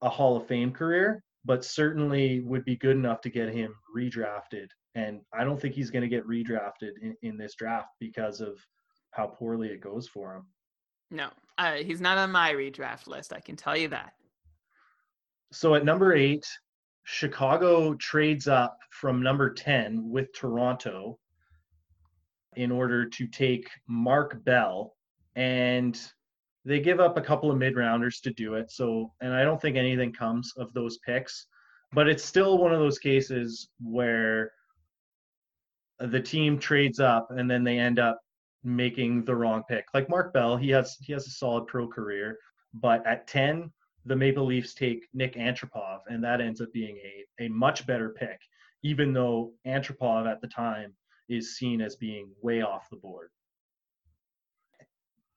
a 0.00 0.08
Hall 0.08 0.36
of 0.36 0.46
Fame 0.46 0.72
career, 0.72 1.22
but 1.44 1.64
certainly 1.64 2.40
would 2.40 2.64
be 2.64 2.76
good 2.76 2.96
enough 2.96 3.20
to 3.22 3.30
get 3.30 3.52
him 3.52 3.74
redrafted. 3.94 4.68
And 4.94 5.20
I 5.32 5.44
don't 5.44 5.60
think 5.60 5.74
he's 5.74 5.90
going 5.90 6.02
to 6.02 6.08
get 6.08 6.26
redrafted 6.26 6.92
in, 7.02 7.14
in 7.22 7.36
this 7.36 7.54
draft 7.54 7.88
because 8.00 8.40
of 8.40 8.58
how 9.18 9.26
poorly 9.26 9.68
it 9.68 9.80
goes 9.80 10.06
for 10.06 10.36
him. 10.36 10.46
No, 11.10 11.28
uh, 11.58 11.74
he's 11.74 12.00
not 12.00 12.18
on 12.18 12.30
my 12.30 12.52
redraft 12.52 13.08
list. 13.08 13.32
I 13.32 13.40
can 13.40 13.56
tell 13.56 13.76
you 13.76 13.88
that. 13.88 14.12
So 15.50 15.74
at 15.74 15.84
number 15.84 16.14
eight, 16.14 16.46
Chicago 17.02 17.94
trades 17.94 18.46
up 18.46 18.78
from 18.92 19.22
number 19.22 19.52
10 19.52 20.08
with 20.08 20.32
Toronto 20.32 21.18
in 22.54 22.70
order 22.70 23.08
to 23.08 23.26
take 23.26 23.68
Mark 23.88 24.44
Bell. 24.44 24.94
And 25.34 26.00
they 26.64 26.78
give 26.78 27.00
up 27.00 27.16
a 27.16 27.22
couple 27.22 27.50
of 27.50 27.58
mid 27.58 27.76
rounders 27.76 28.20
to 28.20 28.30
do 28.32 28.54
it. 28.54 28.70
So, 28.70 29.12
and 29.20 29.34
I 29.34 29.42
don't 29.42 29.60
think 29.60 29.76
anything 29.76 30.12
comes 30.12 30.52
of 30.56 30.72
those 30.74 30.98
picks, 30.98 31.46
but 31.92 32.08
it's 32.08 32.24
still 32.24 32.58
one 32.58 32.72
of 32.72 32.78
those 32.78 32.98
cases 32.98 33.68
where 33.80 34.52
the 35.98 36.20
team 36.20 36.58
trades 36.58 37.00
up 37.00 37.28
and 37.30 37.50
then 37.50 37.64
they 37.64 37.78
end 37.78 37.98
up 37.98 38.20
making 38.64 39.24
the 39.24 39.34
wrong 39.34 39.62
pick. 39.68 39.86
Like 39.94 40.08
Mark 40.08 40.32
Bell, 40.32 40.56
he 40.56 40.70
has 40.70 40.96
he 41.00 41.12
has 41.12 41.26
a 41.26 41.30
solid 41.30 41.66
pro 41.66 41.86
career, 41.86 42.38
but 42.74 43.06
at 43.06 43.26
10, 43.26 43.72
the 44.04 44.16
Maple 44.16 44.44
Leafs 44.44 44.74
take 44.74 45.06
Nik 45.14 45.34
Antropov, 45.34 46.00
and 46.08 46.22
that 46.24 46.40
ends 46.40 46.60
up 46.60 46.72
being 46.72 46.96
a, 46.96 47.44
a 47.44 47.48
much 47.48 47.86
better 47.86 48.10
pick, 48.10 48.40
even 48.82 49.12
though 49.12 49.52
Antropov 49.66 50.26
at 50.26 50.40
the 50.40 50.48
time 50.48 50.94
is 51.28 51.56
seen 51.56 51.80
as 51.80 51.96
being 51.96 52.30
way 52.42 52.62
off 52.62 52.88
the 52.90 52.96
board. 52.96 53.28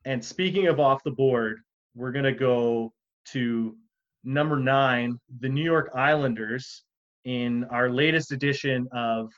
And 0.06 0.24
speaking 0.24 0.68
of 0.68 0.80
off 0.80 1.04
the 1.04 1.12
board, 1.12 1.60
we're 1.96 2.12
going 2.12 2.26
to 2.26 2.32
go 2.32 2.94
to 3.26 3.76
number 4.24 4.58
nine, 4.58 5.20
the 5.40 5.50
New 5.50 5.64
York 5.64 5.92
Islanders, 5.94 6.84
in 7.26 7.66
our 7.66 7.90
latest 7.90 8.32
edition 8.32 8.88
of 8.94 9.32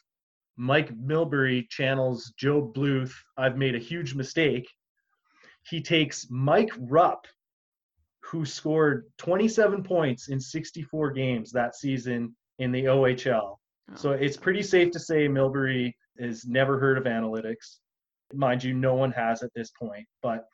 Mike 0.58 0.96
Milbury 0.96 1.68
channels 1.70 2.34
Gob 2.42 2.74
Bluth. 2.76 3.14
I've 3.38 3.58
made 3.58 3.76
a 3.76 3.80
huge 3.80 4.14
mistake. 4.14 4.68
He 5.68 5.82
takes 5.82 6.28
Mike 6.30 6.72
Rupp, 6.78 7.26
who 8.22 8.46
scored 8.46 9.06
27 9.18 9.84
points 9.84 10.30
in 10.30 10.40
64 10.40 11.12
games 11.12 11.52
that 11.52 11.76
season 11.76 12.36
in 12.60 12.72
the 12.72 12.86
OHL. 12.86 13.58
Oh. 13.92 13.96
So 13.96 14.12
it's 14.12 14.38
pretty 14.38 14.64
safe 14.64 14.92
to 14.92 15.00
say 15.00 15.28
Milbury 15.28 15.94
has 16.20 16.46
never 16.46 16.80
heard 16.80 16.98
of 16.98 17.06
analytics. 17.06 17.80
Mind 18.34 18.64
you, 18.64 18.74
no 18.74 18.96
one 18.96 19.12
has 19.12 19.44
at 19.44 19.54
this 19.56 19.72
point. 19.72 20.06
But 20.22 20.46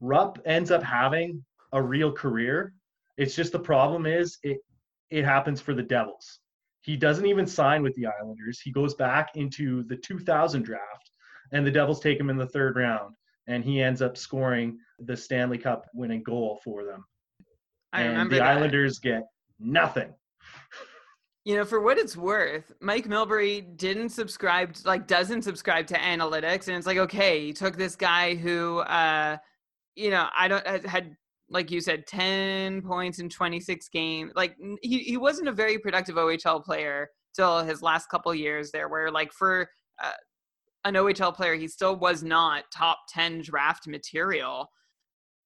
Rupp 0.00 0.38
ends 0.44 0.70
up 0.70 0.82
having 0.82 1.44
a 1.72 1.82
real 1.82 2.12
career. 2.12 2.72
It's 3.16 3.34
just 3.34 3.52
the 3.52 3.58
problem 3.58 4.06
is 4.06 4.38
it 4.42 4.58
it 5.10 5.24
happens 5.24 5.60
for 5.60 5.72
the 5.72 5.82
Devils. 5.82 6.40
He 6.86 6.96
doesn't 6.96 7.26
even 7.26 7.48
sign 7.48 7.82
with 7.82 7.96
the 7.96 8.06
Islanders. 8.06 8.60
He 8.60 8.70
goes 8.70 8.94
back 8.94 9.30
into 9.34 9.82
the 9.82 9.96
2000 9.96 10.62
draft, 10.62 11.10
and 11.52 11.66
the 11.66 11.70
Devils 11.70 11.98
take 11.98 12.18
him 12.18 12.30
in 12.30 12.36
the 12.36 12.46
third 12.46 12.76
round, 12.76 13.16
and 13.48 13.64
he 13.64 13.82
ends 13.82 14.02
up 14.02 14.16
scoring 14.16 14.78
the 15.00 15.16
Stanley 15.16 15.58
Cup 15.58 15.86
winning 15.94 16.22
goal 16.22 16.60
for 16.62 16.84
them. 16.84 17.04
I 17.92 18.02
and 18.02 18.10
remember 18.12 18.36
the 18.36 18.40
that. 18.40 18.56
Islanders 18.56 19.00
get 19.00 19.24
nothing. 19.58 20.14
You 21.44 21.56
know, 21.56 21.64
for 21.64 21.80
what 21.80 21.98
it's 21.98 22.16
worth, 22.16 22.70
Mike 22.80 23.08
Milbury 23.08 23.76
didn't 23.76 24.10
subscribe, 24.10 24.74
to, 24.74 24.86
like, 24.86 25.08
doesn't 25.08 25.42
subscribe 25.42 25.88
to 25.88 25.98
analytics, 25.98 26.68
and 26.68 26.76
it's 26.76 26.86
like, 26.86 26.98
okay, 26.98 27.46
you 27.46 27.52
took 27.52 27.76
this 27.76 27.96
guy 27.96 28.36
who, 28.36 28.78
uh, 28.78 29.38
you 29.96 30.10
know, 30.10 30.28
I 30.36 30.46
don't 30.46 30.64
had 30.86 31.16
like 31.48 31.70
you 31.70 31.80
said, 31.80 32.06
10 32.06 32.82
points 32.82 33.18
in 33.18 33.28
26 33.28 33.88
games. 33.88 34.32
Like 34.34 34.56
he, 34.82 34.98
he 34.98 35.16
wasn't 35.16 35.48
a 35.48 35.52
very 35.52 35.78
productive 35.78 36.16
OHL 36.16 36.64
player 36.64 37.08
till 37.34 37.64
his 37.64 37.82
last 37.82 38.08
couple 38.08 38.34
years 38.34 38.70
there, 38.72 38.88
where 38.88 39.10
like 39.10 39.32
for 39.32 39.68
uh, 40.02 40.12
an 40.84 40.94
OHL 40.94 41.34
player, 41.34 41.54
he 41.54 41.68
still 41.68 41.96
was 41.96 42.22
not 42.22 42.64
top 42.72 42.98
10 43.10 43.42
draft 43.42 43.86
material. 43.86 44.68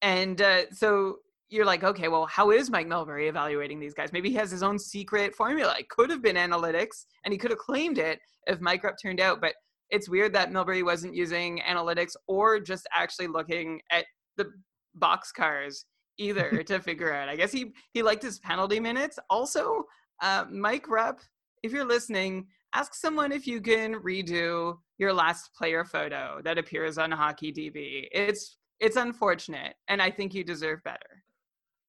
And 0.02 0.40
uh, 0.40 0.70
so 0.72 1.16
you're 1.50 1.66
like, 1.66 1.84
okay, 1.84 2.08
well, 2.08 2.26
how 2.26 2.50
is 2.50 2.70
Mike 2.70 2.86
Milbury 2.86 3.28
evaluating 3.28 3.80
these 3.80 3.94
guys? 3.94 4.12
Maybe 4.12 4.30
he 4.30 4.36
has 4.36 4.50
his 4.50 4.62
own 4.62 4.78
secret 4.78 5.34
formula. 5.34 5.74
It 5.78 5.88
could 5.88 6.08
have 6.10 6.22
been 6.22 6.36
analytics, 6.36 7.04
and 7.24 7.32
he 7.32 7.38
could 7.38 7.50
have 7.50 7.58
claimed 7.58 7.98
it 7.98 8.20
if 8.46 8.60
Mike 8.60 8.84
Rupp 8.84 8.96
turned 9.02 9.20
out. 9.20 9.40
But 9.40 9.54
it's 9.90 10.08
weird 10.08 10.32
that 10.34 10.50
Milbury 10.50 10.84
wasn't 10.84 11.14
using 11.14 11.60
analytics 11.68 12.12
or 12.28 12.60
just 12.60 12.86
actually 12.94 13.26
looking 13.26 13.80
at 13.90 14.04
the 14.36 14.46
box 14.94 15.32
cars 15.32 15.84
either 16.18 16.62
to 16.64 16.80
figure 16.80 17.12
out. 17.12 17.28
I 17.28 17.36
guess 17.36 17.52
he 17.52 17.72
he 17.92 18.02
liked 18.02 18.22
his 18.22 18.38
penalty 18.38 18.80
minutes. 18.80 19.18
Also, 19.28 19.84
uh, 20.22 20.44
Mike 20.50 20.88
Rupp, 20.88 21.20
if 21.62 21.72
you're 21.72 21.84
listening, 21.84 22.46
ask 22.74 22.94
someone 22.94 23.32
if 23.32 23.46
you 23.46 23.60
can 23.60 23.94
redo 23.94 24.78
your 24.98 25.12
last 25.12 25.50
player 25.54 25.84
photo 25.84 26.40
that 26.44 26.58
appears 26.58 26.98
on 26.98 27.10
Hockey 27.10 27.52
DB. 27.52 28.08
It's 28.12 28.58
it's 28.78 28.96
unfortunate, 28.96 29.74
and 29.88 30.00
I 30.00 30.10
think 30.10 30.34
you 30.34 30.44
deserve 30.44 30.82
better. 30.84 31.24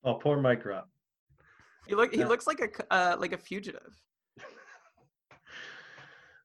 Oh, 0.04 0.16
poor 0.16 0.42
Mike 0.42 0.66
Rupp. 0.66 0.90
He 1.88 1.96
look 1.96 2.14
he 2.14 2.24
looks 2.24 2.48
like 2.48 2.62
a 2.62 2.94
uh, 2.94 3.16
like 3.20 3.34
a 3.34 3.38
fugitive. 3.38 4.02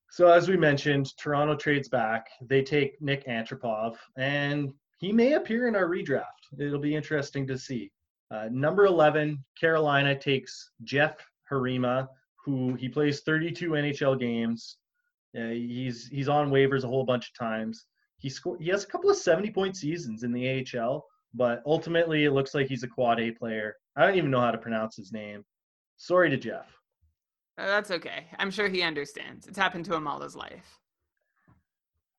So 0.09 0.29
as 0.29 0.49
we 0.49 0.57
mentioned, 0.57 1.15
Toronto 1.19 1.55
trades 1.55 1.91
back. 1.91 2.27
They 2.41 2.63
take 2.63 2.97
Nik 3.03 3.27
Antropov, 3.27 3.97
and 4.17 4.73
he 4.97 5.13
may 5.13 5.35
appear 5.35 5.69
in 5.69 5.77
our 5.77 5.89
redraft. 5.89 6.25
It'll 6.59 6.79
be 6.79 6.95
interesting 6.95 7.47
to 7.47 7.59
see. 7.59 7.91
Uh, 8.31 8.49
number 8.51 8.87
11, 8.87 9.45
Carolina 9.59 10.19
takes 10.19 10.71
Jeff 10.83 11.17
Heerema, 11.51 12.09
who 12.45 12.75
he 12.75 12.89
plays 12.89 13.21
32 13.21 13.71
NHL 13.71 14.19
games. 14.19 14.79
Uh, 15.37 15.49
he's 15.49 16.07
he's 16.09 16.29
on 16.29 16.51
waivers 16.51 16.85
a 16.85 16.89
whole 16.89 17.05
bunch 17.05 17.29
of 17.29 17.35
times. 17.35 17.87
He 18.19 18.31
scored. 18.31 18.61
He 18.61 18.71
has 18.71 18.85
a 18.85 18.87
couple 18.87 19.11
of 19.11 19.17
70 19.17 19.51
point 19.51 19.77
seasons 19.77 20.23
in 20.23 20.33
the 20.33 20.67
AHL, 20.75 21.05
but 21.35 21.63
ultimately 21.67 22.25
it 22.25 22.33
looks 22.33 22.55
like 22.55 22.69
he's 22.69 22.83
a 22.83 22.89
quad 22.89 23.21
A 23.21 23.31
player. 23.33 23.75
I 23.97 24.07
don't 24.07 24.17
even 24.17 24.31
know 24.31 24.41
how 24.41 24.51
to 24.51 24.59
pronounce 24.59 24.97
his 24.97 25.13
name. 25.13 25.45
Sorry 25.99 26.31
to 26.31 26.37
Jeff. 26.37 26.67
Uh, 27.59 27.67
that's 27.67 27.91
okay. 27.91 28.27
I'm 28.39 28.51
sure 28.51 28.69
he 28.69 28.83
understands. 28.83 29.47
It's 29.47 29.59
happened 29.59 29.85
to 29.87 29.95
him 29.95 30.07
all 30.07 30.21
his 30.21 30.37
life. 30.37 30.79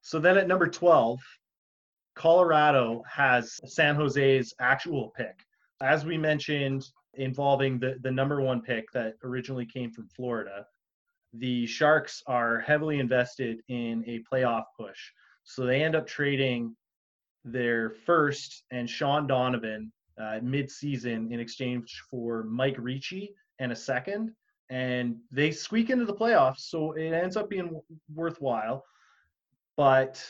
So 0.01 0.19
then 0.19 0.37
at 0.37 0.47
number 0.47 0.67
12, 0.67 1.19
Colorado 2.17 3.03
has 3.09 3.59
San 3.65 3.95
Jose's 3.95 4.53
actual 4.59 5.13
pick. 5.15 5.45
As 5.81 6.05
we 6.05 6.17
mentioned, 6.17 6.85
involving 7.13 7.79
the, 7.79 7.97
the 8.01 8.11
number 8.11 8.41
one 8.41 8.61
pick 8.61 8.91
that 8.91 9.13
originally 9.23 9.65
came 9.65 9.91
from 9.91 10.07
Florida, 10.09 10.65
the 11.33 11.65
Sharks 11.67 12.23
are 12.27 12.59
heavily 12.59 12.99
invested 12.99 13.61
in 13.67 14.03
a 14.07 14.23
playoff 14.31 14.63
push. 14.77 14.99
So 15.43 15.65
they 15.65 15.83
end 15.83 15.95
up 15.95 16.07
trading 16.07 16.75
their 17.45 17.91
first 18.05 18.63
and 18.71 18.89
Shean 18.89 19.27
Donovan 19.27 19.91
uh, 20.19 20.39
mid-season 20.41 21.31
in 21.31 21.39
exchange 21.39 22.03
for 22.09 22.43
Mike 22.43 22.75
Ricci 22.79 23.33
and 23.59 23.71
a 23.71 23.75
second 23.75 24.33
and 24.69 25.17
they 25.31 25.51
squeak 25.51 25.89
into 25.89 26.05
the 26.05 26.13
playoffs, 26.13 26.59
so 26.59 26.91
it 26.93 27.13
ends 27.13 27.37
up 27.37 27.49
being 27.49 27.79
worthwhile. 28.13 28.83
But 29.77 30.23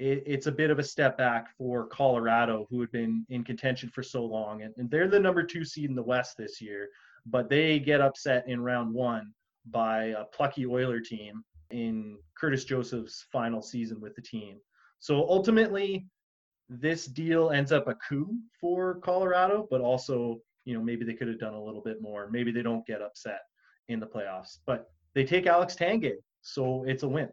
it, 0.00 0.22
it's 0.26 0.46
a 0.46 0.52
bit 0.52 0.70
of 0.70 0.78
a 0.78 0.82
step 0.82 1.18
back 1.18 1.54
for 1.56 1.86
Colorado, 1.86 2.66
who 2.70 2.80
had 2.80 2.90
been 2.90 3.26
in 3.28 3.44
contention 3.44 3.90
for 3.90 4.02
so 4.02 4.24
long, 4.24 4.62
and, 4.62 4.74
and 4.78 4.90
they're 4.90 5.08
the 5.08 5.20
number 5.20 5.42
two 5.42 5.64
seed 5.64 5.90
in 5.90 5.94
the 5.94 6.02
West 6.02 6.36
this 6.38 6.60
year. 6.60 6.88
But 7.26 7.50
they 7.50 7.78
get 7.78 8.00
upset 8.00 8.48
in 8.48 8.62
round 8.62 8.94
one 8.94 9.34
by 9.66 10.04
a 10.06 10.24
plucky 10.24 10.66
Oiler 10.66 11.00
team 11.00 11.44
in 11.70 12.16
Curtis 12.34 12.64
Joseph's 12.64 13.26
final 13.30 13.60
season 13.60 14.00
with 14.00 14.16
the 14.16 14.22
team. 14.22 14.56
So 15.00 15.28
ultimately, 15.28 16.06
this 16.70 17.04
deal 17.04 17.50
ends 17.50 17.70
up 17.70 17.86
a 17.86 17.94
coup 17.96 18.34
for 18.58 18.94
Colorado, 19.00 19.68
but 19.70 19.82
also, 19.82 20.40
you 20.64 20.72
know, 20.72 20.82
maybe 20.82 21.04
they 21.04 21.14
could 21.14 21.28
have 21.28 21.38
done 21.38 21.54
a 21.54 21.62
little 21.62 21.82
bit 21.82 22.00
more. 22.00 22.30
Maybe 22.30 22.52
they 22.52 22.62
don't 22.62 22.86
get 22.86 23.02
upset 23.02 23.42
in 23.88 24.00
the 24.00 24.06
playoffs. 24.06 24.58
But 24.66 24.90
they 25.14 25.24
take 25.24 25.46
Alex 25.46 25.76
Tanguay, 25.76 26.16
so 26.40 26.84
it's 26.86 27.02
a 27.02 27.08
win. 27.08 27.28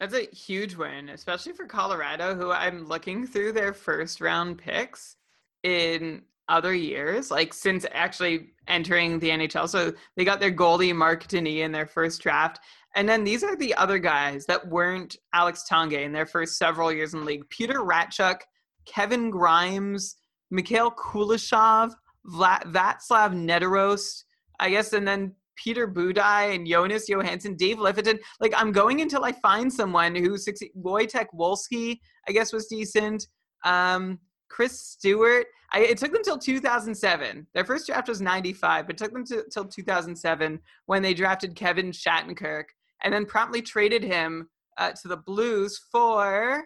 That's 0.00 0.14
a 0.14 0.28
huge 0.34 0.74
win, 0.74 1.10
especially 1.10 1.52
for 1.52 1.66
Colorado, 1.66 2.34
who 2.34 2.50
I'm 2.50 2.86
looking 2.86 3.26
through 3.26 3.52
their 3.52 3.72
first 3.72 4.20
round 4.20 4.58
picks 4.58 5.16
in 5.62 6.22
other 6.48 6.74
years, 6.74 7.30
like 7.30 7.54
since 7.54 7.86
actually 7.92 8.50
entering 8.68 9.18
the 9.18 9.30
NHL. 9.30 9.68
So 9.68 9.92
they 10.16 10.24
got 10.24 10.40
their 10.40 10.52
goalie 10.52 10.94
Marc 10.94 11.28
Denis 11.28 11.62
in 11.62 11.72
their 11.72 11.86
first 11.86 12.20
draft. 12.20 12.60
And 12.94 13.08
then 13.08 13.24
these 13.24 13.42
are 13.42 13.56
the 13.56 13.74
other 13.74 13.98
guys 13.98 14.44
that 14.46 14.68
weren't 14.68 15.16
Alex 15.32 15.64
Tanguay 15.70 16.04
in 16.04 16.12
their 16.12 16.26
first 16.26 16.58
several 16.58 16.92
years 16.92 17.14
in 17.14 17.20
the 17.20 17.26
league. 17.26 17.48
Peter 17.48 17.80
Ratchuk, 17.80 18.40
Kevin 18.84 19.30
Grimes, 19.30 20.16
Mikhail 20.50 20.90
Kuleshov, 20.90 21.92
Vlad, 22.26 22.64
Václav 22.64 23.34
Nedorost, 23.34 24.24
I 24.60 24.70
guess, 24.70 24.92
and 24.92 25.08
then 25.08 25.34
Peter 25.62 25.86
Budaj 25.86 26.54
and 26.54 26.66
Jonas 26.66 27.08
Johansson, 27.08 27.56
Dave 27.56 27.78
Liffiton. 27.78 28.18
Like 28.40 28.52
I'm 28.56 28.72
going 28.72 29.00
until 29.00 29.24
I 29.24 29.32
find 29.32 29.72
someone 29.72 30.14
who 30.14 30.36
succeed. 30.36 30.70
Wojtek 30.76 31.26
Wolski, 31.34 31.98
I 32.28 32.32
guess, 32.32 32.52
was 32.52 32.66
decent. 32.66 33.26
Um, 33.64 34.18
Chris 34.48 34.80
Stewart. 34.80 35.46
I, 35.72 35.80
it 35.80 35.98
took 35.98 36.12
them 36.12 36.22
till 36.22 36.38
2007. 36.38 37.46
Their 37.54 37.64
first 37.64 37.86
draft 37.86 38.08
was 38.08 38.20
95, 38.20 38.86
but 38.86 38.94
it 38.94 38.98
took 38.98 39.12
them 39.12 39.24
to, 39.26 39.44
till 39.50 39.64
2007 39.64 40.58
when 40.86 41.02
they 41.02 41.14
drafted 41.14 41.56
Kevin 41.56 41.90
Shattenkirk 41.90 42.64
and 43.02 43.14
then 43.14 43.24
promptly 43.24 43.62
traded 43.62 44.02
him 44.02 44.48
uh, 44.76 44.92
to 44.92 45.08
the 45.08 45.16
Blues 45.16 45.80
for. 45.90 46.64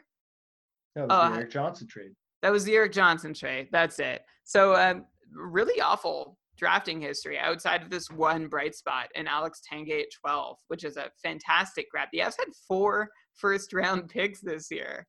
That 0.96 1.08
was 1.08 1.10
uh, 1.10 1.30
the 1.30 1.36
Erik 1.36 1.50
Johnson 1.50 1.86
trade. 1.86 2.12
That 2.42 2.50
was 2.50 2.64
the 2.64 2.74
Erik 2.74 2.92
Johnson 2.92 3.32
trade. 3.32 3.68
That's 3.70 3.98
it. 4.00 4.22
So 4.44 4.74
um, 4.74 5.04
really 5.32 5.80
awful 5.80 6.38
drafting 6.56 7.00
history 7.00 7.38
outside 7.38 7.82
of 7.82 7.90
this 7.90 8.10
one 8.10 8.48
bright 8.48 8.74
spot 8.74 9.08
in 9.14 9.26
Alex 9.26 9.60
Tanguay 9.70 10.02
at 10.02 10.06
12, 10.20 10.56
which 10.68 10.84
is 10.84 10.96
a 10.96 11.10
fantastic 11.22 11.90
grab. 11.90 12.08
The 12.12 12.20
Avs 12.20 12.34
had 12.38 12.48
four 12.66 13.08
first 13.34 13.72
round 13.72 14.08
picks 14.08 14.40
this 14.40 14.70
year. 14.70 15.06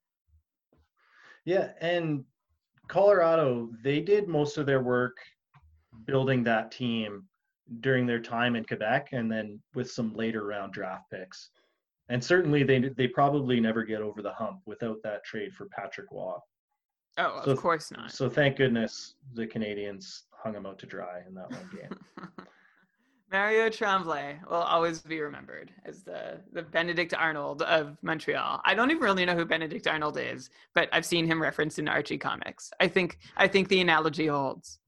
Yeah, 1.45 1.69
and 1.79 2.25
Colorado, 2.88 3.69
they 3.83 4.01
did 4.01 4.27
most 4.27 4.57
of 4.57 4.65
their 4.65 4.81
work 4.81 5.17
building 6.05 6.43
that 6.43 6.71
team 6.71 7.23
during 7.81 8.05
their 8.05 8.19
time 8.19 8.55
in 8.55 8.63
Quebec 8.63 9.10
and 9.12 9.31
then 9.31 9.60
with 9.75 9.89
some 9.91 10.13
later 10.13 10.45
round 10.45 10.73
draft 10.73 11.05
picks. 11.12 11.49
And 12.10 12.23
certainly 12.23 12.63
they 12.63 12.79
they 12.79 13.07
probably 13.07 13.60
never 13.60 13.83
get 13.83 14.01
over 14.01 14.21
the 14.21 14.31
hump 14.31 14.62
without 14.65 14.97
that 15.03 15.25
trade 15.25 15.53
for 15.53 15.67
Patrick 15.67 16.07
Roy. 16.12 16.36
Oh, 17.17 17.41
so, 17.43 17.51
of 17.51 17.57
course 17.57 17.91
not. 17.91 18.12
So 18.12 18.29
thank 18.29 18.57
goodness 18.57 19.15
the 19.33 19.47
Canadiens 19.47 20.21
hung 20.47 20.55
him 20.55 20.65
out 20.65 20.79
to 20.79 20.86
dry 20.86 21.21
in 21.27 21.36
that 21.36 21.51
one 21.51 21.69
game. 21.75 22.27
Mario 23.31 23.69
Tremblay 23.69 24.39
will 24.49 24.55
always 24.55 25.01
be 25.01 25.19
remembered 25.19 25.71
as 25.83 26.03
the, 26.03 26.39
the 26.53 26.62
Benedict 26.62 27.13
Arnold 27.13 27.62
of 27.63 27.97
Montreal. 28.01 28.62
I 28.63 28.73
don't 28.73 28.89
even 28.89 29.03
really 29.03 29.25
know 29.25 29.36
who 29.36 29.43
Benedict 29.43 29.86
Arnold 29.86 30.17
is, 30.17 30.49
but 30.73 30.88
I've 30.93 31.05
seen 31.05 31.27
him 31.27 31.41
referenced 31.41 31.77
in 31.77 31.89
Archie 31.89 32.17
comics. 32.17 32.71
I 32.79 32.88
think 32.88 33.19
I 33.36 33.49
think 33.49 33.67
the 33.67 33.81
analogy 33.81 34.27
holds. 34.27 34.79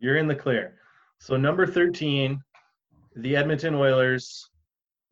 You're 0.00 0.16
in 0.16 0.26
the 0.26 0.34
clear. 0.34 0.74
So 1.20 1.36
number 1.36 1.66
13, 1.68 2.40
the 3.14 3.36
Edmonton 3.36 3.76
Oilers 3.76 4.50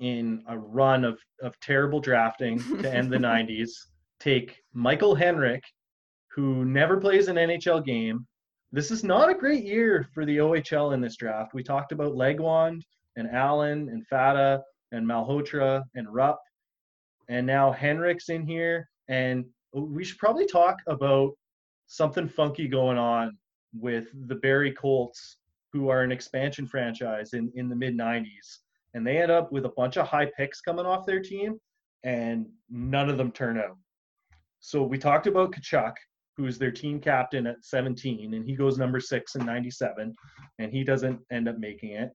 in 0.01 0.43
a 0.49 0.59
run 0.59 1.05
of, 1.05 1.21
of 1.41 1.59
terrible 1.61 2.01
drafting 2.01 2.59
to 2.83 2.93
end 2.93 3.13
the 3.13 3.17
90s 3.19 3.71
take 4.19 4.57
Michael 4.73 5.15
Henrich, 5.15 5.63
who 6.35 6.65
never 6.65 6.97
plays 6.97 7.29
an 7.29 7.37
NHL 7.37 7.85
game, 7.85 8.27
this 8.77 8.91
is 8.91 9.03
not 9.03 9.31
a 9.31 9.35
great 9.35 9.65
year 9.65 10.07
for 10.13 10.27
the 10.27 10.37
OHL 10.37 10.93
in 10.93 11.01
this 11.01 11.17
draft. 11.17 11.55
We 11.55 11.63
talked 11.63 11.93
about 11.93 12.13
Legwand 12.13 12.83
and 13.17 13.27
Allen 13.31 13.89
and 13.89 14.07
Fata 14.07 14.63
and 14.93 15.07
Malhotra 15.07 15.83
and 15.95 16.13
Rupp, 16.13 16.39
and 17.31 17.47
now 17.47 17.73
Henrich's 17.73 18.29
in 18.29 18.47
here. 18.47 18.87
And 19.09 19.47
we 19.73 20.05
should 20.05 20.19
probably 20.19 20.45
talk 20.45 20.77
about 20.89 21.33
something 21.87 22.29
funky 22.29 22.69
going 22.69 22.99
on 22.99 23.39
with 23.73 24.09
the 24.29 24.35
Barrie 24.35 24.75
Colts, 24.75 25.39
who 25.73 25.89
are 25.89 26.03
an 26.03 26.13
expansion 26.13 26.67
franchise 26.67 27.33
in, 27.33 27.51
in 27.55 27.71
the 27.71 27.77
mid 27.77 27.97
90s. 27.97 28.59
And 28.93 29.07
they 29.07 29.23
end 29.23 29.33
up 29.33 29.51
with 29.53 29.65
a 29.65 29.71
bunch 29.71 29.97
of 29.97 30.07
high 30.07 30.31
picks 30.37 30.61
coming 30.61 30.85
off 30.85 31.07
their 31.07 31.21
team, 31.21 31.59
and 32.05 32.47
none 32.69 33.09
of 33.09 33.17
them 33.17 33.33
turn 33.33 33.57
out. 33.57 33.79
So 34.61 34.83
we 34.83 34.99
talked 34.99 35.27
about 35.27 35.53
Tkaczuk, 35.53 35.95
who's 36.37 36.59
their 36.59 36.71
team 36.71 37.01
captain 37.01 37.47
at 37.47 37.65
17, 37.65 38.35
and 38.35 38.45
he 38.45 38.55
goes 38.55 38.79
number 38.79 39.01
six 39.01 39.35
in 39.37 39.47
97, 39.47 40.15
and 40.59 40.73
he 40.73 40.85
doesn't 40.85 41.21
end 41.31 41.49
up 41.49 41.59
making 41.59 41.93
it. 41.93 42.11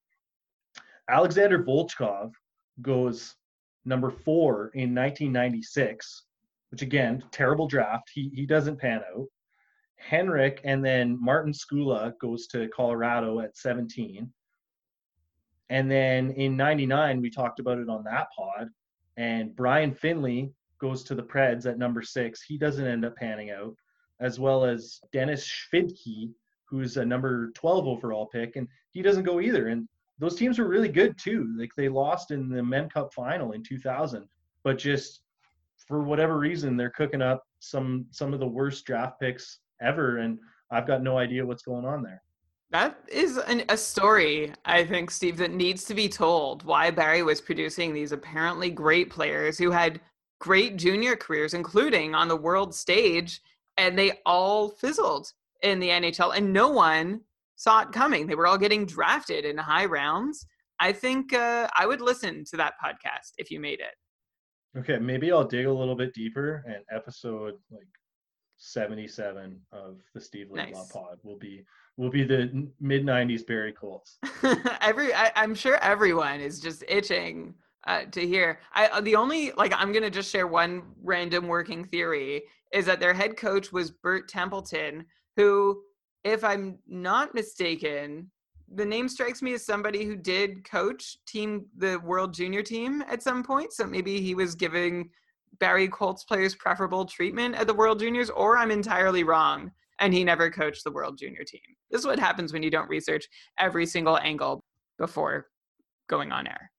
Alexander 1.10 1.64
Volchkov 1.64 2.32
goes 2.82 3.36
number 3.86 4.12
four 4.12 4.72
in 4.76 4.94
1996, 4.94 6.26
which 6.70 6.82
again, 6.82 7.24
terrible 7.32 7.68
draft. 7.68 8.10
He, 8.14 8.32
he 8.34 8.46
doesn't 8.46 8.80
pan 8.80 9.02
out. 9.14 9.28
Henrich 10.10 10.60
and 10.64 10.84
then 10.84 11.18
Martin 11.22 11.54
Skula 11.54 12.18
goes 12.20 12.48
to 12.48 12.70
Colorado 12.70 13.40
at 13.40 13.58
17. 13.58 14.32
And 15.70 15.90
then 15.90 16.32
in 16.32 16.58
99, 16.58 17.22
we 17.22 17.30
talked 17.30 17.60
about 17.60 17.78
it 17.78 17.90
on 17.90 18.04
that 18.04 18.28
pod. 18.38 18.70
And 19.18 19.56
Brian 19.56 19.94
Finley 19.94 20.52
goes 20.80 21.04
to 21.04 21.16
the 21.16 21.24
Preds 21.24 21.66
at 21.66 21.78
number 21.78 22.02
six. 22.02 22.42
He 22.42 22.58
doesn't 22.58 22.86
end 22.86 23.06
up 23.06 23.16
panning 23.16 23.52
out 23.52 23.76
as 24.22 24.40
well 24.40 24.64
as 24.64 25.02
Denis 25.12 25.46
Shvidki, 25.46 26.32
who's 26.66 26.98
a 26.98 27.06
number 27.06 27.52
12 27.52 27.88
overall 27.88 28.28
pick, 28.28 28.56
and 28.56 28.68
he 28.92 29.02
doesn't 29.02 29.24
go 29.24 29.42
either. 29.42 29.68
And 29.68 29.88
those 30.20 30.36
teams 30.36 30.60
were 30.60 30.68
really 30.68 30.88
good 30.88 31.18
too. 31.18 31.54
Like 31.58 31.72
they 31.76 31.90
lost 31.90 32.32
in 32.32 32.48
the 32.48 32.64
Mem 32.64 32.90
Cup 32.90 33.14
final 33.14 33.52
in 33.52 33.64
2000, 33.64 34.26
but 34.64 34.78
just 34.78 35.24
for 35.88 36.04
whatever 36.04 36.38
reason, 36.38 36.78
they're 36.78 36.92
cooking 36.92 37.22
up 37.22 37.44
some 37.60 38.06
some 38.12 38.34
of 38.34 38.40
the 38.40 38.48
worst 38.48 38.86
draft 38.86 39.20
picks 39.20 39.60
ever, 39.82 40.20
and 40.20 40.40
I've 40.70 40.88
got 40.88 41.02
no 41.02 41.18
idea 41.18 41.46
what's 41.46 41.64
going 41.64 41.86
on 41.86 42.04
there. 42.04 42.22
That 42.70 42.98
is 43.12 43.38
an, 43.38 43.64
a 43.68 43.76
story, 43.76 44.54
I 44.64 44.86
think, 44.86 45.12
Steve, 45.12 45.36
that 45.38 45.52
needs 45.52 45.84
to 45.86 45.94
be 45.94 46.08
told. 46.08 46.64
Why 46.64 46.90
Barrie 46.90 47.24
was 47.24 47.42
producing 47.42 47.94
these 47.94 48.14
apparently 48.14 48.70
great 48.70 49.10
players 49.10 49.58
who 49.58 49.72
had 49.72 50.00
great 50.40 50.78
junior 50.78 51.18
careers, 51.18 51.54
including 51.54 52.16
on 52.16 52.30
the 52.30 52.36
world 52.36 52.74
stage, 52.74 53.42
and 53.82 53.98
they 53.98 54.12
all 54.28 54.70
fizzled 54.70 55.28
in 55.64 55.80
the 55.80 55.90
NHL, 55.90 56.38
and 56.38 56.54
no 56.54 56.70
one 56.70 57.22
saw 57.56 57.82
it 57.82 57.92
coming. 57.92 58.28
They 58.28 58.36
were 58.36 58.46
all 58.48 58.58
getting 58.58 58.86
drafted 58.86 59.44
in 59.44 59.58
high 59.58 59.86
rounds. 59.86 60.46
I 60.80 60.92
think 60.92 61.34
uh, 61.34 61.68
I 61.78 61.88
would 61.88 62.00
listen 62.00 62.44
to 62.52 62.58
that 62.58 62.74
podcast 62.84 63.34
if 63.38 63.50
you 63.50 63.60
made 63.60 63.80
it. 63.80 64.80
Okay, 64.80 65.00
maybe 65.00 65.32
I'll 65.32 65.44
dig 65.44 65.66
a 65.66 65.74
little 65.74 65.96
bit 65.96 66.14
deeper 66.14 66.64
and 66.68 66.78
episode 66.96 67.56
like 67.72 67.88
77 68.58 69.60
of 69.72 69.98
the 70.14 70.22
Steve 70.22 70.48
Laidlaw 70.52 70.80
Nice. 70.80 70.92
pod 70.92 71.18
will 71.24 71.38
be 71.38 71.64
will 71.98 72.12
be 72.12 72.24
the 72.24 72.68
mid 72.80 73.04
90s 73.04 73.46
Barrie 73.46 73.74
Colts. 73.74 74.18
Every 74.82 75.14
I, 75.14 75.32
I'm 75.36 75.56
sure 75.56 75.78
everyone 75.82 76.40
is 76.40 76.60
just 76.60 76.84
itching 76.88 77.56
uh, 77.88 78.04
to 78.12 78.26
hear. 78.26 78.60
I 78.74 78.88
uh, 78.88 79.02
the 79.02 79.16
only 79.16 79.52
like 79.54 79.74
I'm 79.76 79.92
gonna 79.92 80.10
just 80.10 80.32
share 80.32 80.48
one 80.48 80.84
random 81.04 81.48
working 81.48 81.84
theory 81.86 82.44
is 82.72 82.86
that 82.86 83.00
their 83.00 83.14
head 83.14 83.38
coach 83.38 83.72
was 83.72 83.92
Bert 83.92 84.28
Templeton, 84.30 85.06
who, 85.36 85.82
if 86.24 86.44
I'm 86.44 86.80
not 86.88 87.34
mistaken, 87.34 88.32
the 88.74 88.86
name 88.86 89.10
strikes 89.10 89.42
me 89.42 89.54
as 89.54 89.66
somebody 89.66 90.06
who 90.06 90.16
did 90.16 90.64
coach 90.70 91.18
team 91.28 91.66
the 91.78 91.98
World 92.00 92.34
Junior 92.34 92.64
team 92.64 93.04
at 93.10 93.22
some 93.22 93.44
point. 93.44 93.74
So 93.74 93.86
maybe 93.86 94.22
he 94.22 94.36
was 94.36 94.56
giving 94.56 95.10
Barrie 95.60 95.90
Colts 95.90 96.24
players 96.24 96.56
preferable 96.56 97.06
treatment 97.06 97.56
at 97.56 97.68
the 97.68 97.74
World 97.74 98.00
Juniors, 98.00 98.30
or 98.30 98.58
I'm 98.58 98.72
entirely 98.72 99.24
wrong. 99.24 99.72
And 100.00 100.14
he 100.14 100.24
never 100.24 100.50
coached 100.50 100.84
the 100.84 100.92
World 100.92 101.18
Junior 101.18 101.44
team. 101.44 101.62
This 101.92 102.00
is 102.00 102.08
what 102.08 102.18
happens 102.18 102.54
when 102.54 102.64
you 102.64 102.72
don't 102.72 102.90
research 102.90 103.28
every 103.60 103.86
single 103.86 104.18
angle 104.18 104.62
before 104.98 105.48
going 106.08 106.32
on 106.32 106.48
air. 106.48 106.71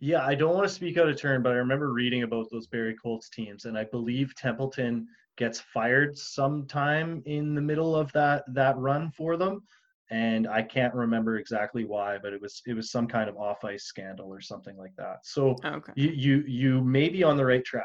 Yeah, 0.00 0.24
I 0.24 0.34
don't 0.34 0.54
want 0.54 0.66
to 0.66 0.74
speak 0.74 0.96
out 0.96 1.08
of 1.08 1.20
turn, 1.20 1.42
but 1.42 1.52
I 1.52 1.56
remember 1.56 1.92
reading 1.92 2.22
about 2.22 2.46
those 2.50 2.66
Barrie 2.66 2.96
Colts 2.96 3.28
teams, 3.28 3.66
and 3.66 3.76
I 3.76 3.84
believe 3.84 4.34
Templeton 4.34 5.06
gets 5.36 5.60
fired 5.60 6.16
sometime 6.16 7.22
in 7.26 7.54
the 7.54 7.60
middle 7.60 7.94
of 7.94 8.10
that 8.12 8.44
that 8.54 8.76
run 8.78 9.10
for 9.10 9.36
them. 9.36 9.62
And 10.10 10.48
I 10.48 10.62
can't 10.62 10.94
remember 10.94 11.36
exactly 11.36 11.84
why, 11.84 12.18
but 12.20 12.32
it 12.32 12.40
was 12.40 12.62
it 12.66 12.74
was 12.74 12.90
some 12.90 13.06
kind 13.06 13.28
of 13.28 13.36
off 13.36 13.62
ice 13.62 13.84
scandal 13.84 14.32
or 14.32 14.40
something 14.40 14.76
like 14.76 14.94
that. 14.96 15.18
So 15.24 15.54
Okay. 15.64 15.92
you 15.94 16.10
you 16.10 16.44
you 16.46 16.80
may 16.82 17.10
be 17.10 17.22
on 17.22 17.36
the 17.36 17.44
right 17.44 17.64
track. 17.64 17.84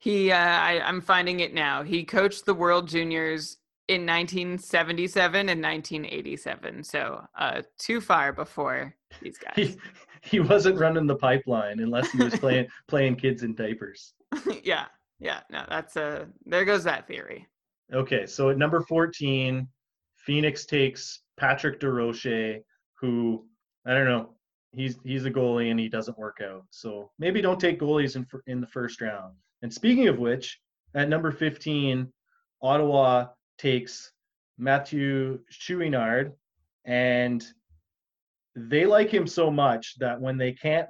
He, 0.00 0.30
uh, 0.30 0.36
I, 0.36 0.80
I'm 0.80 1.00
finding 1.00 1.40
it 1.40 1.52
now. 1.52 1.82
He 1.82 2.04
coached 2.04 2.46
the 2.46 2.54
World 2.54 2.86
Juniors 2.86 3.58
in 3.88 4.02
1977 4.02 5.48
and 5.48 5.60
1987. 5.60 6.84
So 6.84 7.24
uh, 7.36 7.62
too 7.78 8.00
far 8.00 8.32
before 8.32 8.94
these 9.20 9.38
guys. 9.56 9.56
He 9.56 9.76
he 10.22 10.40
wasn't 10.40 10.78
running 10.78 11.06
the 11.06 11.16
pipeline 11.16 11.80
unless 11.80 12.10
he 12.10 12.22
was 12.22 12.34
playing 12.38 12.66
playing 12.88 13.16
kids 13.16 13.42
in 13.42 13.54
diapers. 13.54 14.14
yeah, 14.62 14.86
yeah. 15.18 15.40
No, 15.50 15.64
that's 15.68 15.96
a. 15.96 16.28
There 16.46 16.64
goes 16.64 16.84
that 16.84 17.06
theory. 17.06 17.46
Okay, 17.92 18.26
so 18.26 18.50
at 18.50 18.58
number 18.58 18.82
14, 18.82 19.66
Phoenix 20.16 20.66
takes 20.66 21.22
Patrick 21.38 21.80
DesRochers, 21.80 22.62
who 23.00 23.46
I 23.86 23.94
don't 23.94 24.06
know, 24.06 24.34
he's 24.72 24.96
he's 25.04 25.24
a 25.24 25.30
goalie 25.30 25.70
and 25.70 25.80
he 25.80 25.88
doesn't 25.88 26.18
work 26.18 26.38
out. 26.42 26.64
So 26.70 27.10
maybe 27.18 27.40
don't 27.40 27.60
take 27.60 27.80
goalies 27.80 28.16
in 28.16 28.26
in 28.46 28.60
the 28.60 28.66
first 28.66 29.00
round. 29.00 29.34
And 29.62 29.72
speaking 29.72 30.08
of 30.08 30.18
which, 30.18 30.60
at 30.94 31.08
number 31.08 31.32
15, 31.32 32.12
Ottawa 32.62 33.26
takes 33.58 34.12
Matthew 34.58 35.40
Chouinard, 35.50 36.32
and 36.84 37.44
they 38.68 38.86
like 38.86 39.10
him 39.10 39.26
so 39.26 39.50
much 39.50 39.98
that 39.98 40.20
when 40.20 40.36
they 40.36 40.52
can't 40.52 40.88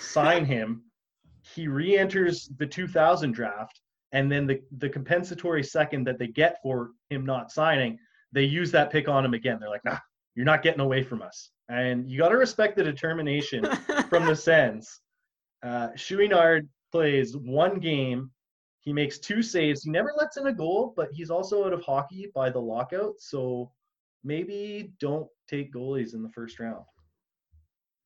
sign 0.00 0.44
him, 0.44 0.82
he 1.54 1.68
re-enters 1.68 2.50
the 2.58 2.66
2000 2.66 3.32
draft 3.32 3.80
and 4.12 4.30
then 4.30 4.46
the, 4.46 4.60
the 4.78 4.88
compensatory 4.88 5.62
second 5.62 6.04
that 6.04 6.18
they 6.18 6.28
get 6.28 6.62
for 6.62 6.92
him 7.10 7.26
not 7.26 7.50
signing, 7.50 7.98
they 8.32 8.44
use 8.44 8.70
that 8.70 8.90
pick 8.90 9.08
on 9.08 9.24
him 9.24 9.34
again. 9.34 9.58
They're 9.60 9.68
like, 9.68 9.84
nah, 9.84 9.98
you're 10.36 10.44
not 10.44 10.62
getting 10.62 10.80
away 10.80 11.02
from 11.02 11.20
us. 11.20 11.50
And 11.68 12.08
you 12.08 12.18
got 12.18 12.28
to 12.28 12.36
respect 12.36 12.76
the 12.76 12.84
determination 12.84 13.64
from 14.08 14.24
the 14.24 14.36
Sens. 14.36 15.00
Uh, 15.64 15.88
Chouinard 15.96 16.68
plays 16.92 17.36
one 17.36 17.80
game. 17.80 18.30
He 18.80 18.92
makes 18.92 19.18
two 19.18 19.42
saves. 19.42 19.82
He 19.82 19.90
never 19.90 20.12
lets 20.16 20.36
in 20.36 20.46
a 20.46 20.52
goal, 20.52 20.92
but 20.96 21.08
he's 21.12 21.30
also 21.30 21.64
out 21.64 21.72
of 21.72 21.82
hockey 21.82 22.30
by 22.34 22.50
the 22.50 22.60
lockout. 22.60 23.14
So 23.18 23.72
maybe 24.22 24.92
don't 25.00 25.26
take 25.48 25.72
goalies 25.72 26.14
in 26.14 26.22
the 26.22 26.30
first 26.30 26.60
round. 26.60 26.84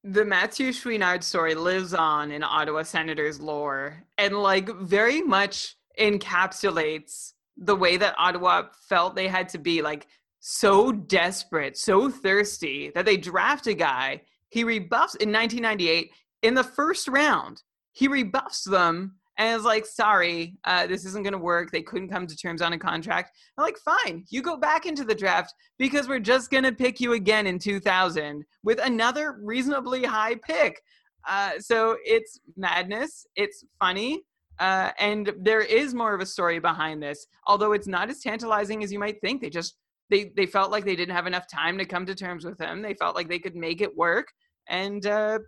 The 0.05 0.25
Matthew 0.25 0.73
Chouinard 0.73 1.23
story 1.23 1.55
lives 1.55 1.93
on 1.93 2.31
in 2.31 2.43
Ottawa 2.43 2.83
Senators 2.83 3.41
lore 3.41 4.05
and 4.17 4.35
like 4.39 4.69
very 4.69 5.23
much 5.23 5.77
encapsulates 5.99 7.33
the 7.57 7.75
way 7.75 7.97
that 7.97 8.15
Ottawa 8.17 8.69
felt 8.89 9.17
they 9.17 9.29
had 9.29 9.49
to 9.51 9.59
be 9.59 9.83
like 9.83 10.07
so 10.41 10.93
desperate, 10.93 11.77
so 11.77 12.09
thirsty 12.09 12.91
that 12.95 13.05
they 13.05 13.17
draft 13.17 13.67
a 13.67 13.75
guy. 13.75 14.23
He 14.49 14.63
rebuffs 14.63 15.17
in 15.17 15.33
1998 15.33 16.13
in 16.43 16.55
the 16.55 16.65
first 16.65 17.09
round. 17.09 17.63
He 17.93 18.07
rebuffs 18.07 18.63
them 18.63 19.17
and 19.39 19.55
it's 19.55 19.65
like, 19.65 19.87
sorry, 19.87 20.57
uh, 20.65 20.89
this 20.89 21.05
isn't 21.05 21.23
going 21.23 21.33
to 21.33 21.39
work. 21.39 21.71
They 21.71 21.83
couldn't 21.83 22.09
come 22.09 22.27
to 22.27 22.37
terms 22.37 22.61
on 22.61 22.73
a 22.73 22.79
contract. 22.79 23.31
I'm 23.57 23.63
like, 23.63 23.79
fine, 23.79 24.25
you 24.31 24.43
go 24.43 24.57
back 24.57 24.85
into 24.85 25.05
the 25.05 25.15
draft 25.15 25.55
because 25.79 26.09
we're 26.09 26.19
just 26.19 26.51
going 26.51 26.65
to 26.65 26.73
pick 26.73 27.01
you 27.01 27.13
again 27.13 27.47
in 27.47 27.61
2000 27.61 28.45
with 28.65 28.81
another 28.83 29.39
reasonably 29.41 30.03
high 30.03 30.35
pick. 30.35 30.83
Uh, 31.27 31.53
so 31.61 31.97
it's 32.05 32.41
madness. 32.57 33.27
It's 33.37 33.65
funny. 33.79 34.23
Uh, 34.59 34.91
and 34.99 35.33
there 35.41 35.61
is 35.61 35.95
more 35.95 36.15
of 36.15 36.21
a 36.21 36.27
story 36.27 36.59
behind 36.59 37.01
this, 37.01 37.25
although 37.47 37.73
it's 37.73 37.87
not 37.87 38.11
as 38.11 38.21
tantalizing 38.21 38.83
as 38.83 38.93
you 38.93 38.99
might 38.99 39.21
think. 39.21 39.41
They 39.41 39.51
just 39.51 39.77
they 40.11 40.33
they 40.37 40.47
felt 40.47 40.73
like 40.73 40.85
they 40.85 40.97
didn't 40.97 41.15
have 41.15 41.29
enough 41.29 41.47
time 41.47 41.79
to 41.79 41.85
come 41.85 42.05
to 42.07 42.15
terms 42.15 42.45
with 42.45 42.61
him. 42.61 42.83
They 42.83 42.95
felt 42.95 43.15
like 43.15 43.29
they 43.29 43.39
could 43.39 43.55
make 43.55 43.81
it 43.81 43.97
work, 43.97 44.27
and 44.69 45.07
uh, 45.07 45.39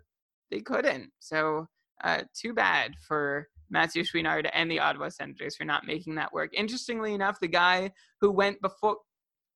they 0.49 0.61
couldn't. 0.61 1.09
So 1.19 1.67
uh, 2.05 2.21
too 2.33 2.53
bad 2.53 2.93
for 3.05 3.49
Matthew 3.71 4.03
Chouinard 4.03 4.49
and 4.53 4.69
the 4.69 4.79
Ottawa 4.79 5.09
Senators 5.09 5.55
for 5.55 5.63
not 5.63 5.87
making 5.87 6.15
that 6.15 6.31
work. 6.31 6.51
Interestingly 6.53 7.13
enough, 7.13 7.39
the 7.39 7.47
guy 7.47 7.91
who 8.19 8.31
went 8.31 8.61
before 8.61 8.97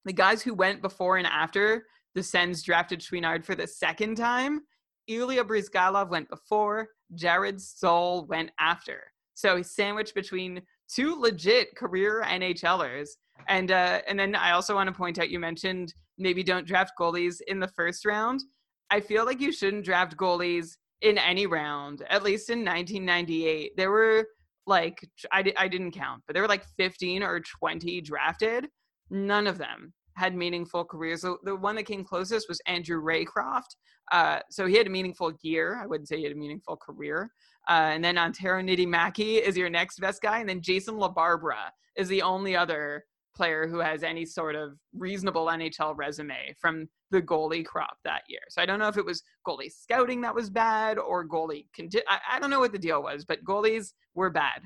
the 0.05 0.13
guys 0.13 0.41
who 0.41 0.53
went 0.53 0.81
before 0.81 1.17
and 1.17 1.25
after 1.25 1.85
the 2.13 2.21
Sens 2.21 2.63
drafted 2.63 2.99
Chouinard 2.99 3.43
for 3.43 3.55
the 3.55 3.67
second 3.67 4.15
time, 4.15 4.61
Ilya 5.07 5.43
Bryzgalov 5.43 6.09
went 6.09 6.29
before, 6.29 6.89
Jarret 7.15 7.59
Stoll 7.59 8.25
went 8.27 8.51
after. 8.59 9.01
So 9.33 9.57
he's 9.57 9.71
sandwiched 9.71 10.15
between 10.15 10.61
two 10.87 11.19
legit 11.19 11.75
career 11.75 12.23
NHLers. 12.25 13.09
And 13.47 13.71
uh, 13.71 14.01
and 14.07 14.17
then 14.17 14.35
I 14.35 14.51
also 14.51 14.75
want 14.75 14.87
to 14.87 14.93
point 14.93 15.19
out 15.19 15.29
you 15.29 15.39
mentioned 15.39 15.93
maybe 16.17 16.43
don't 16.43 16.67
draft 16.67 16.93
goalies 16.99 17.41
in 17.47 17.59
the 17.59 17.67
first 17.67 18.05
round. 18.05 18.41
I 18.89 19.01
feel 19.01 19.25
like 19.25 19.41
you 19.41 19.51
shouldn't 19.51 19.85
draft 19.85 20.15
goalies 20.15 20.77
in 21.01 21.17
any 21.17 21.45
round. 21.45 22.03
At 22.09 22.23
least 22.23 22.49
in 22.49 22.59
1998, 22.59 23.77
there 23.77 23.91
were 23.91 24.25
like 24.67 25.07
I, 25.31 25.41
di- 25.43 25.57
I 25.57 25.67
didn't 25.67 25.91
count, 25.91 26.23
but 26.25 26.33
there 26.33 26.41
were 26.41 26.49
like 26.49 26.65
15 26.77 27.23
or 27.23 27.39
20 27.39 28.01
drafted. 28.01 28.67
None 29.09 29.47
of 29.47 29.57
them 29.57 29.93
had 30.15 30.35
meaningful 30.35 30.85
careers. 30.85 31.21
The, 31.21 31.37
the 31.43 31.55
one 31.55 31.75
that 31.75 31.83
came 31.83 32.03
closest 32.03 32.47
was 32.49 32.61
Andrew 32.65 33.01
Raycroft. 33.01 33.75
Uh, 34.11 34.39
so 34.49 34.65
he 34.65 34.75
had 34.75 34.87
a 34.87 34.89
meaningful 34.89 35.33
year. 35.41 35.79
I 35.81 35.85
wouldn't 35.85 36.07
say 36.07 36.17
he 36.17 36.23
had 36.23 36.31
a 36.31 36.37
meaningful 36.37 36.77
career. 36.77 37.29
Uh, 37.67 37.91
and 37.93 38.03
then 38.03 38.17
Antero 38.17 38.61
Niittymaki 38.61 39.41
is 39.41 39.57
your 39.57 39.69
next 39.69 39.99
best 39.99 40.21
guy. 40.21 40.39
And 40.39 40.47
then 40.47 40.61
Jason 40.61 40.95
LaBarbera 40.95 41.69
is 41.97 42.07
the 42.07 42.21
only 42.21 42.55
other 42.55 43.03
player 43.35 43.67
who 43.67 43.79
has 43.79 44.03
any 44.03 44.25
sort 44.25 44.55
of 44.55 44.77
reasonable 44.93 45.47
NHL 45.47 45.95
resume 45.95 46.55
from 46.59 46.87
the 47.11 47.21
goalie 47.21 47.65
crop 47.65 47.97
that 48.03 48.23
year. 48.27 48.41
So 48.49 48.61
I 48.61 48.65
don't 48.65 48.79
know 48.79 48.87
if 48.87 48.97
it 48.97 49.05
was 49.05 49.23
goalie 49.47 49.71
scouting 49.71 50.21
that 50.21 50.33
was 50.33 50.49
bad 50.49 50.97
or 50.97 51.27
goalie. 51.27 51.67
Conti- 51.75 52.01
I, 52.07 52.19
I 52.33 52.39
don't 52.39 52.49
know 52.49 52.59
what 52.59 52.71
the 52.71 52.79
deal 52.79 53.03
was, 53.03 53.25
but 53.25 53.43
goalies 53.43 53.93
were 54.13 54.29
bad. 54.29 54.61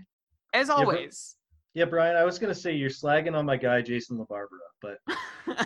As 0.53 0.69
always. 0.69 1.35
Yeah, 1.75 1.85
Brian, 1.85 2.15
I 2.15 2.23
was 2.23 2.39
gonna 2.39 2.55
say 2.55 2.73
you're 2.73 2.89
slagging 2.89 3.37
on 3.37 3.45
my 3.45 3.55
guy 3.55 3.81
Jason 3.81 4.17
LaBarbera, 4.17 4.47
but 4.81 4.97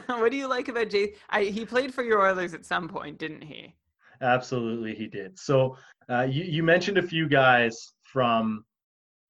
what 0.20 0.32
do 0.32 0.38
you 0.38 0.48
like 0.48 0.68
about 0.68 0.90
Jay? 0.90 1.14
He 1.40 1.66
played 1.66 1.94
for 1.94 2.04
your 2.04 2.22
Oilers 2.22 2.54
at 2.54 2.66
some 2.66 2.90
point, 2.90 3.18
didn't 3.18 3.44
he? 3.44 3.76
absolutely 4.24 4.96
he 4.96 5.08
did. 5.08 5.38
So 5.38 5.78
uh, 6.10 6.22
you 6.30 6.44
you 6.44 6.64
mentioned 6.64 6.98
a 6.98 7.04
few 7.04 7.28
guys 7.28 7.94
from 8.04 8.66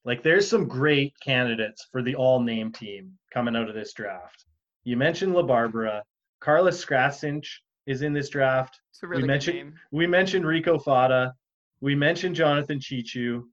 like 0.05 0.23
there's 0.23 0.47
some 0.47 0.67
great 0.67 1.13
candidates 1.23 1.87
for 1.91 2.01
the 2.01 2.15
all 2.15 2.39
name 2.39 2.71
team 2.71 3.17
coming 3.33 3.55
out 3.55 3.69
of 3.69 3.75
this 3.75 3.93
draft. 3.93 4.45
You 4.83 4.97
mentioned 4.97 5.33
LaBarbera, 5.33 6.01
Carlos 6.39 6.83
Skrastins 6.83 7.47
is 7.87 8.01
in 8.01 8.13
this 8.13 8.29
draft. 8.29 8.79
It's 8.91 9.03
a 9.03 9.07
really 9.07 9.21
good 9.21 9.27
mentioned- 9.27 9.57
name. 9.57 9.79
We 9.91 10.07
mentioned 10.07 10.45
Rico 10.45 10.77
Fata. 10.77 11.33
We 11.81 11.95
mentioned 11.95 12.35
Jonathan 12.35 12.79
Cheechoo. 12.79 13.43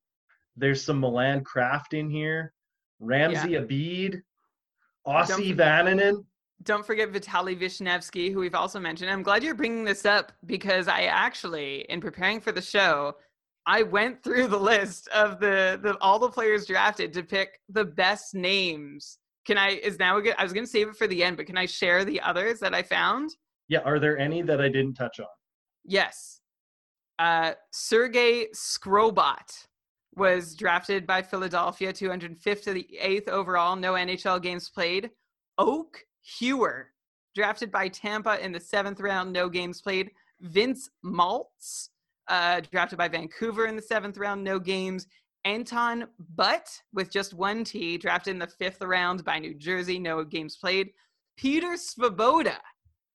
There's 0.57 0.85
some 0.85 1.01
Milan 1.01 1.43
Kraft 1.45 1.95
in 1.95 2.11
here. 2.11 2.53
Ramsey 2.99 3.53
Abid. 3.53 4.23
Ossi 5.07 5.57
Vaananen. 5.57 6.25
Don't 6.63 6.85
forget 6.85 7.11
Vitaly 7.11 7.59
Vishnevsky, 7.59 8.31
who 8.31 8.41
we've 8.41 8.55
also 8.55 8.79
mentioned. 8.79 9.11
I'm 9.11 9.23
glad 9.23 9.43
you're 9.43 9.55
bringing 9.55 9.85
this 9.85 10.05
up 10.05 10.31
because 10.45 10.89
I 10.89 11.05
actually, 11.05 11.87
in 11.89 12.03
preparing 12.03 12.39
for 12.41 12.53
the 12.53 12.61
show, 12.61 13.17
I 13.67 13.83
went 13.83 14.23
through 14.23 14.49
the 14.49 14.59
list 14.59 15.09
of 15.09 15.39
the, 15.41 15.79
the 15.83 15.97
all 16.01 16.19
the 16.19 16.31
players 16.31 16.67
drafted 16.67 17.13
to 17.15 17.23
pick 17.23 17.61
the 17.69 17.85
best 17.85 18.35
names. 18.35 19.19
Can 19.47 19.59
I? 19.59 19.81
Is 19.83 19.99
now 19.99 20.19
a 20.19 20.23
good? 20.23 20.35
I 20.39 20.43
was 20.43 20.53
going 20.53 20.65
to 20.65 20.71
save 20.71 20.89
it 20.89 20.97
for 20.97 21.07
the 21.07 21.23
end, 21.23 21.37
but 21.37 21.47
can 21.47 21.59
I 21.59 21.67
share 21.67 22.05
the 22.05 22.21
others 22.21 22.61
that 22.61 22.75
I 22.75 22.83
found? 22.83 23.31
Yeah, 23.69 23.81
are 23.81 23.99
there 23.99 24.19
any 24.19 24.43
that 24.43 24.61
I 24.61 24.69
didn't 24.69 24.95
touch 24.95 25.21
on? 25.21 25.27
Yes. 25.85 26.41
Uh, 27.19 27.53
Sergei 27.71 28.47
Skrobot 28.55 29.67
was 30.17 30.55
drafted 30.55 31.07
by 31.07 31.23
Philadelphia, 31.23 31.93
205th 31.93 32.63
to 32.63 32.73
the 32.73 32.89
8th 33.01 33.29
overall, 33.29 33.77
no 33.77 33.93
NHL 33.93 34.43
games 34.43 34.69
played. 34.69 35.11
Oak 35.59 36.05
Hewer, 36.23 36.89
drafted 37.35 37.71
by 37.71 37.89
Tampa 37.89 38.43
in 38.45 38.53
the 38.53 38.61
seventh 38.61 39.01
round, 39.01 39.33
no 39.33 39.49
games 39.49 39.81
played. 39.81 40.11
Vince 40.41 40.89
Maltz, 41.05 41.91
uh, 42.31 42.61
drafted 42.71 42.97
by 42.97 43.09
Vancouver 43.09 43.67
in 43.67 43.77
the 43.77 43.83
seventh 43.83 44.17
round, 44.17 44.43
no 44.43 44.59
games. 44.59 45.07
Anton 45.45 46.07
But, 46.37 46.71
with 46.93 47.11
just 47.11 47.35
one 47.35 47.65
T, 47.65 47.99
drafted 47.99 48.33
in 48.33 48.39
the 48.39 48.47
fifth 48.47 48.81
round 48.81 49.25
by 49.25 49.39
New 49.39 49.55
Jersey, 49.55 49.99
no 49.99 50.23
games 50.25 50.57
played. 50.57 50.91
Peter 51.37 51.73
Svoboda, 51.73 52.57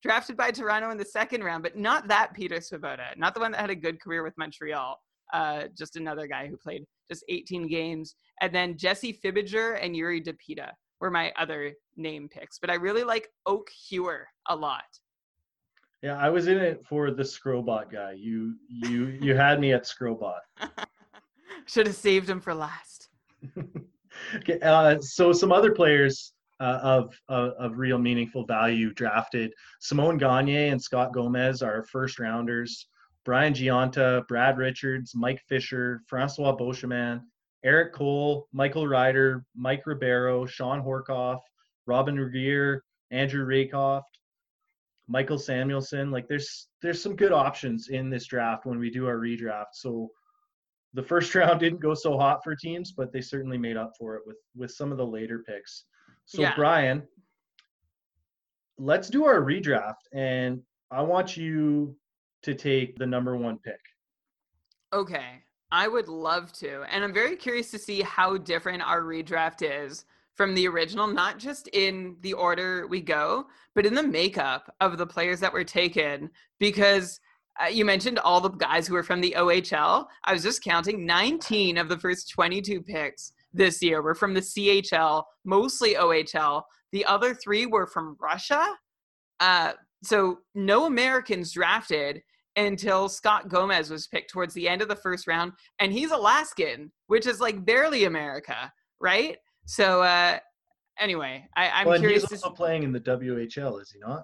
drafted 0.03 0.35
by 0.35 0.51
Toronto 0.51 0.89
in 0.89 0.97
the 0.97 1.05
second 1.05 1.43
round, 1.43 1.63
but 1.63 1.77
not 1.77 2.07
that 2.07 2.33
Peter 2.33 2.57
Svoboda, 2.57 3.15
not 3.15 3.33
the 3.33 3.39
one 3.39 3.51
that 3.51 3.61
had 3.61 3.69
a 3.69 3.75
good 3.75 4.01
career 4.01 4.23
with 4.23 4.37
Montreal. 4.37 4.99
Uh, 5.33 5.63
just 5.77 5.95
another 5.95 6.27
guy 6.27 6.47
who 6.47 6.57
played 6.57 6.83
just 7.09 7.23
18 7.29 7.67
games. 7.67 8.15
And 8.41 8.53
then 8.53 8.77
Jesse 8.77 9.19
Fibiger 9.23 9.79
and 9.81 9.95
Yuri 9.95 10.21
Depita 10.21 10.71
were 10.99 11.11
my 11.11 11.31
other 11.37 11.73
name 11.95 12.27
picks. 12.27 12.59
But 12.59 12.69
I 12.69 12.75
really 12.75 13.03
like 13.03 13.29
Oak 13.45 13.69
Hewer 13.87 14.27
a 14.47 14.55
lot. 14.55 14.83
Yeah, 16.05 16.19
I 16.19 16.29
was 16.29 16.47
in 16.47 16.59
it 16.59 16.85
for 16.85 17.09
the 17.09 17.23
Skrobot 17.23 17.91
guy. 17.91 18.11
You 18.11 18.57
you 18.69 19.17
you 19.19 19.35
had 19.35 19.59
me 19.59 19.73
at 19.73 19.85
Skrobot. 19.85 20.37
Should 21.65 21.87
have 21.87 21.95
saved 21.95 22.29
him 22.29 22.39
for 22.39 22.53
last. 22.53 23.09
okay, 24.35 24.59
uh, 24.59 24.99
so 25.01 25.33
some 25.33 25.51
other 25.51 25.71
players 25.71 26.33
uh, 26.59 26.77
of, 26.83 27.19
of, 27.27 27.53
of 27.53 27.77
real 27.79 27.97
meaningful 27.97 28.45
value 28.45 28.93
drafted. 28.93 29.51
Simon 29.79 30.19
Gagne 30.19 30.69
and 30.69 30.79
Scott 30.79 31.11
Gomez 31.11 31.63
are 31.63 31.83
first 31.91 32.19
rounders. 32.19 32.87
Brian 33.23 33.55
Gionta, 33.55 34.27
Brad 34.27 34.59
Richards, 34.59 35.15
Mike 35.15 35.41
Fisher, 35.49 36.03
Francois 36.05 36.55
Beauchemin, 36.55 37.19
Erik 37.63 37.93
Cole, 37.93 38.47
Michael 38.53 38.87
Ryder, 38.87 39.43
Mike 39.55 39.81
Ribeiro, 39.87 40.45
Shawn 40.45 40.83
Horcoff, 40.83 41.39
Robin 41.87 42.15
Regehr, 42.15 42.81
Andrew 43.09 43.43
Rehkopf, 43.43 44.03
Mikael 45.07 45.37
Samuelsson. 45.37 46.11
Like 46.11 46.27
there's 46.27 46.67
there's 46.81 47.01
some 47.01 47.15
good 47.15 47.31
options 47.31 47.89
in 47.89 48.09
this 48.09 48.25
draft 48.25 48.65
when 48.65 48.79
we 48.79 48.89
do 48.89 49.07
our 49.07 49.17
redraft. 49.17 49.73
So 49.73 50.09
the 50.93 51.03
first 51.03 51.33
round 51.35 51.59
didn't 51.59 51.81
go 51.81 51.93
so 51.93 52.17
hot 52.17 52.43
for 52.43 52.55
teams, 52.55 52.91
but 52.91 53.11
they 53.11 53.21
certainly 53.21 53.57
made 53.57 53.77
up 53.77 53.93
for 53.97 54.15
it 54.15 54.23
with 54.25 54.37
with 54.55 54.71
some 54.71 54.91
of 54.91 54.97
the 54.97 55.05
later 55.05 55.43
picks. 55.47 55.85
So 56.25 56.41
yeah. 56.41 56.55
Brian, 56.55 57.03
let's 58.77 59.09
do 59.09 59.25
our 59.25 59.41
redraft, 59.41 60.07
and 60.13 60.61
I 60.91 61.01
want 61.01 61.37
you 61.37 61.95
to 62.43 62.55
take 62.55 62.97
the 62.97 63.05
number 63.05 63.35
one 63.35 63.59
pick. 63.59 63.79
Okay, 64.91 65.43
I 65.71 65.87
would 65.87 66.07
love 66.07 66.51
to, 66.53 66.83
and 66.89 67.03
I'm 67.03 67.13
very 67.13 67.35
curious 67.35 67.69
to 67.71 67.79
see 67.79 68.01
how 68.01 68.37
different 68.37 68.81
our 68.81 69.01
redraft 69.01 69.61
is 69.61 70.05
from 70.35 70.53
the 70.53 70.67
original, 70.67 71.07
not 71.07 71.39
just 71.39 71.67
in 71.69 72.17
the 72.21 72.33
order 72.33 72.87
we 72.87 73.01
go, 73.01 73.45
but 73.73 73.85
in 73.85 73.93
the 73.93 74.03
makeup 74.03 74.73
of 74.81 74.97
the 74.97 75.07
players 75.07 75.39
that 75.39 75.53
were 75.53 75.63
taken. 75.63 76.29
Because 76.59 77.19
uh, 77.61 77.67
you 77.67 77.85
mentioned 77.85 78.19
all 78.19 78.41
the 78.41 78.49
guys 78.49 78.87
who 78.87 78.93
were 78.93 79.03
from 79.03 79.21
the 79.21 79.35
OHL. 79.37 80.05
I 80.25 80.33
was 80.33 80.43
just 80.43 80.63
counting 80.63 81.05
19 81.05 81.77
of 81.77 81.87
the 81.87 81.97
first 81.97 82.29
22 82.31 82.81
picks 82.81 83.31
this 83.53 83.81
year 83.81 84.01
were 84.01 84.15
from 84.15 84.33
the 84.33 84.41
CHL, 84.41 85.23
mostly 85.45 85.95
OHL. 85.95 86.63
The 86.91 87.05
other 87.05 87.33
three 87.33 87.65
were 87.65 87.87
from 87.87 88.17
Russia. 88.19 88.67
Uh, 89.39 89.73
so 90.03 90.39
no 90.53 90.85
Americans 90.85 91.51
drafted 91.53 92.21
until 92.57 93.09
Scott 93.09 93.49
Gomez 93.49 93.89
was 93.89 94.07
picked 94.07 94.31
towards 94.31 94.53
the 94.53 94.67
end 94.67 94.81
of 94.81 94.87
the 94.87 94.95
first 94.95 95.27
round, 95.27 95.51
and 95.79 95.91
he's 95.91 96.11
Alaskan, 96.11 96.91
which 97.07 97.27
is 97.27 97.41
like 97.41 97.65
barely 97.65 98.05
America, 98.05 98.71
right? 99.01 99.37
So 99.65 100.01
uh, 100.01 100.39
anyway, 100.99 101.47
I, 101.55 101.81
am 101.81 101.87
well, 101.87 101.99
curious. 101.99 102.23
he's 102.23 102.31
also 102.43 102.49
to... 102.49 102.55
playing 102.55 102.83
in 102.83 102.91
the 102.91 102.99
WHL, 102.99 103.81
is 103.81 103.91
he 103.91 103.99
not? 103.99 104.23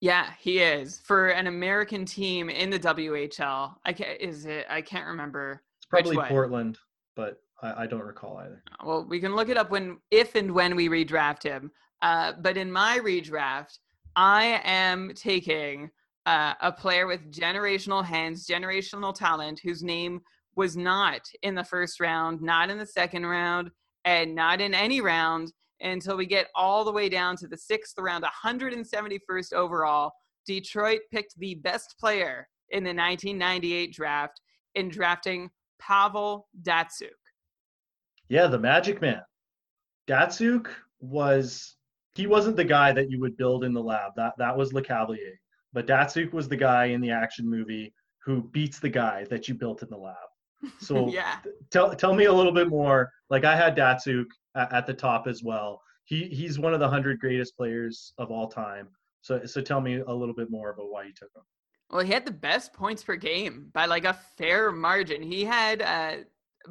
Yeah, 0.00 0.30
he 0.38 0.60
is 0.60 1.00
for 1.00 1.28
an 1.28 1.48
American 1.48 2.04
team 2.04 2.50
in 2.50 2.70
the 2.70 2.78
WHL. 2.78 3.74
I 3.84 3.92
can't, 3.92 4.20
is 4.20 4.46
it? 4.46 4.66
I 4.70 4.80
can't 4.80 5.06
remember. 5.06 5.62
It's 5.78 5.86
probably 5.86 6.16
Portland, 6.28 6.78
but 7.16 7.40
I, 7.62 7.82
I, 7.82 7.86
don't 7.86 8.02
recall 8.02 8.36
either. 8.38 8.62
Well, 8.84 9.04
we 9.08 9.18
can 9.18 9.34
look 9.34 9.48
it 9.48 9.56
up 9.56 9.70
when, 9.70 9.98
if 10.12 10.36
and 10.36 10.52
when 10.52 10.76
we 10.76 10.88
redraft 10.88 11.42
him. 11.42 11.72
Uh, 12.00 12.32
but 12.40 12.56
in 12.56 12.70
my 12.70 13.00
redraft, 13.02 13.78
I 14.14 14.60
am 14.62 15.12
taking 15.16 15.90
uh, 16.26 16.54
a 16.60 16.70
player 16.70 17.08
with 17.08 17.32
generational 17.32 18.04
hands, 18.04 18.46
generational 18.46 19.12
talent, 19.12 19.60
whose 19.64 19.82
name 19.82 20.20
was 20.54 20.76
not 20.76 21.22
in 21.42 21.56
the 21.56 21.64
first 21.64 21.98
round, 21.98 22.40
not 22.40 22.70
in 22.70 22.78
the 22.78 22.86
second 22.86 23.26
round, 23.26 23.70
and 24.04 24.34
not 24.34 24.60
in 24.60 24.74
any 24.74 25.00
round 25.00 25.52
until 25.80 26.16
we 26.16 26.26
get 26.26 26.48
all 26.54 26.84
the 26.84 26.92
way 26.92 27.08
down 27.08 27.36
to 27.36 27.48
the 27.48 27.56
sixth 27.56 27.94
round, 27.98 28.24
171st 28.24 29.52
overall. 29.52 30.12
Detroit 30.46 31.00
picked 31.12 31.38
the 31.38 31.56
best 31.56 31.94
player 32.00 32.48
in 32.70 32.82
the 32.82 32.88
1998 32.88 33.92
draft 33.92 34.40
in 34.74 34.88
drafting 34.88 35.50
Pavel 35.80 36.48
Datsyuk. 36.62 37.10
Yeah, 38.28 38.46
the 38.46 38.58
Magic 38.58 39.00
Man. 39.00 39.22
Datsyuk 40.08 40.68
was 41.00 41.76
he 42.14 42.26
wasn't 42.26 42.56
the 42.56 42.64
guy 42.64 42.92
that 42.92 43.10
you 43.10 43.20
would 43.20 43.36
build 43.36 43.64
in 43.64 43.72
the 43.72 43.82
lab. 43.82 44.12
That 44.16 44.34
that 44.38 44.56
was 44.56 44.72
Lecavalier. 44.72 45.36
But 45.72 45.86
Datsyuk 45.86 46.32
was 46.32 46.48
the 46.48 46.56
guy 46.56 46.86
in 46.86 47.00
the 47.00 47.10
action 47.10 47.48
movie 47.48 47.92
who 48.24 48.42
beats 48.42 48.78
the 48.78 48.88
guy 48.88 49.24
that 49.30 49.48
you 49.48 49.54
built 49.54 49.82
in 49.82 49.90
the 49.90 49.96
lab. 49.96 50.16
So 50.80 51.08
yeah. 51.08 51.36
tell 51.70 51.94
tell 51.94 52.14
me 52.14 52.24
a 52.24 52.32
little 52.32 52.52
bit 52.52 52.68
more. 52.68 53.12
Like 53.30 53.44
I 53.44 53.54
had 53.54 53.76
Datsyuk 53.76 54.26
at, 54.56 54.72
at 54.72 54.86
the 54.86 54.94
top 54.94 55.26
as 55.26 55.42
well. 55.42 55.80
He 56.04 56.24
he's 56.24 56.58
one 56.58 56.74
of 56.74 56.80
the 56.80 56.88
hundred 56.88 57.20
greatest 57.20 57.56
players 57.56 58.12
of 58.18 58.30
all 58.30 58.48
time. 58.48 58.88
So 59.20 59.44
so 59.44 59.60
tell 59.60 59.80
me 59.80 60.00
a 60.06 60.12
little 60.12 60.34
bit 60.34 60.50
more 60.50 60.70
about 60.70 60.90
why 60.90 61.04
you 61.04 61.12
took 61.12 61.30
him. 61.34 61.42
Well, 61.90 62.04
he 62.04 62.12
had 62.12 62.26
the 62.26 62.32
best 62.32 62.72
points 62.72 63.02
per 63.02 63.16
game 63.16 63.68
by 63.72 63.86
like 63.86 64.04
a 64.04 64.18
fair 64.36 64.72
margin. 64.72 65.22
He 65.22 65.44
had 65.44 65.82
uh 65.82 66.24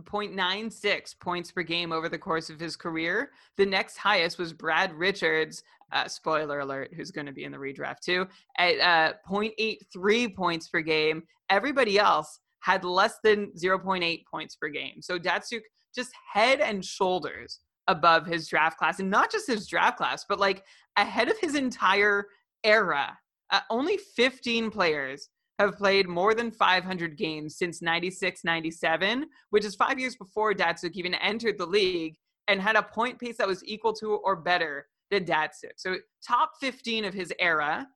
0.96 0.03 1.19
points 1.19 1.51
per 1.51 1.63
game 1.63 1.91
over 1.91 2.09
the 2.09 2.17
course 2.17 2.49
of 2.49 2.59
his 2.59 2.75
career. 2.75 3.31
The 3.55 3.65
next 3.65 3.97
highest 3.97 4.37
was 4.37 4.53
Brad 4.53 4.93
Richards, 4.93 5.63
uh, 5.91 6.07
spoiler 6.07 6.59
alert, 6.59 6.93
who's 6.95 7.11
going 7.11 7.25
to 7.25 7.31
be 7.31 7.45
in 7.45 7.51
the 7.51 7.57
redraft 7.57 8.01
too, 8.01 8.27
at 8.57 8.79
uh, 8.79 9.13
0.83 9.27 10.35
points 10.35 10.67
per 10.67 10.81
game. 10.81 11.23
Everybody 11.49 11.97
else 11.97 12.39
had 12.61 12.83
less 12.83 13.15
than 13.23 13.51
0.8 13.51 14.23
points 14.29 14.55
per 14.55 14.69
game. 14.69 15.01
So 15.01 15.17
Datsyuk 15.17 15.61
just 15.95 16.11
head 16.33 16.59
and 16.59 16.83
shoulders 16.83 17.59
above 17.87 18.25
his 18.25 18.47
draft 18.47 18.77
class, 18.77 18.99
and 18.99 19.09
not 19.09 19.31
just 19.31 19.47
his 19.47 19.67
draft 19.67 19.97
class, 19.97 20.25
but 20.27 20.39
like 20.39 20.63
ahead 20.97 21.29
of 21.29 21.37
his 21.39 21.55
entire 21.55 22.27
era. 22.63 23.17
Uh, 23.49 23.61
only 23.69 23.97
15 23.97 24.69
players 24.69 25.29
have 25.59 25.77
played 25.77 26.07
more 26.07 26.33
than 26.33 26.51
500 26.51 27.17
games 27.17 27.57
since 27.57 27.81
96 27.81 28.43
97, 28.43 29.25
which 29.49 29.65
is 29.65 29.75
five 29.75 29.99
years 29.99 30.15
before 30.15 30.53
Datsyuk 30.53 30.93
even 30.93 31.15
entered 31.15 31.57
the 31.57 31.65
league 31.65 32.15
and 32.47 32.61
had 32.61 32.75
a 32.75 32.83
point 32.83 33.19
pace 33.19 33.37
that 33.37 33.47
was 33.47 33.65
equal 33.65 33.93
to 33.93 34.15
or 34.15 34.35
better 34.35 34.87
than 35.09 35.25
Datsyuk. 35.25 35.73
So, 35.77 35.97
top 36.25 36.51
15 36.59 37.05
of 37.05 37.13
his 37.13 37.33
era 37.39 37.87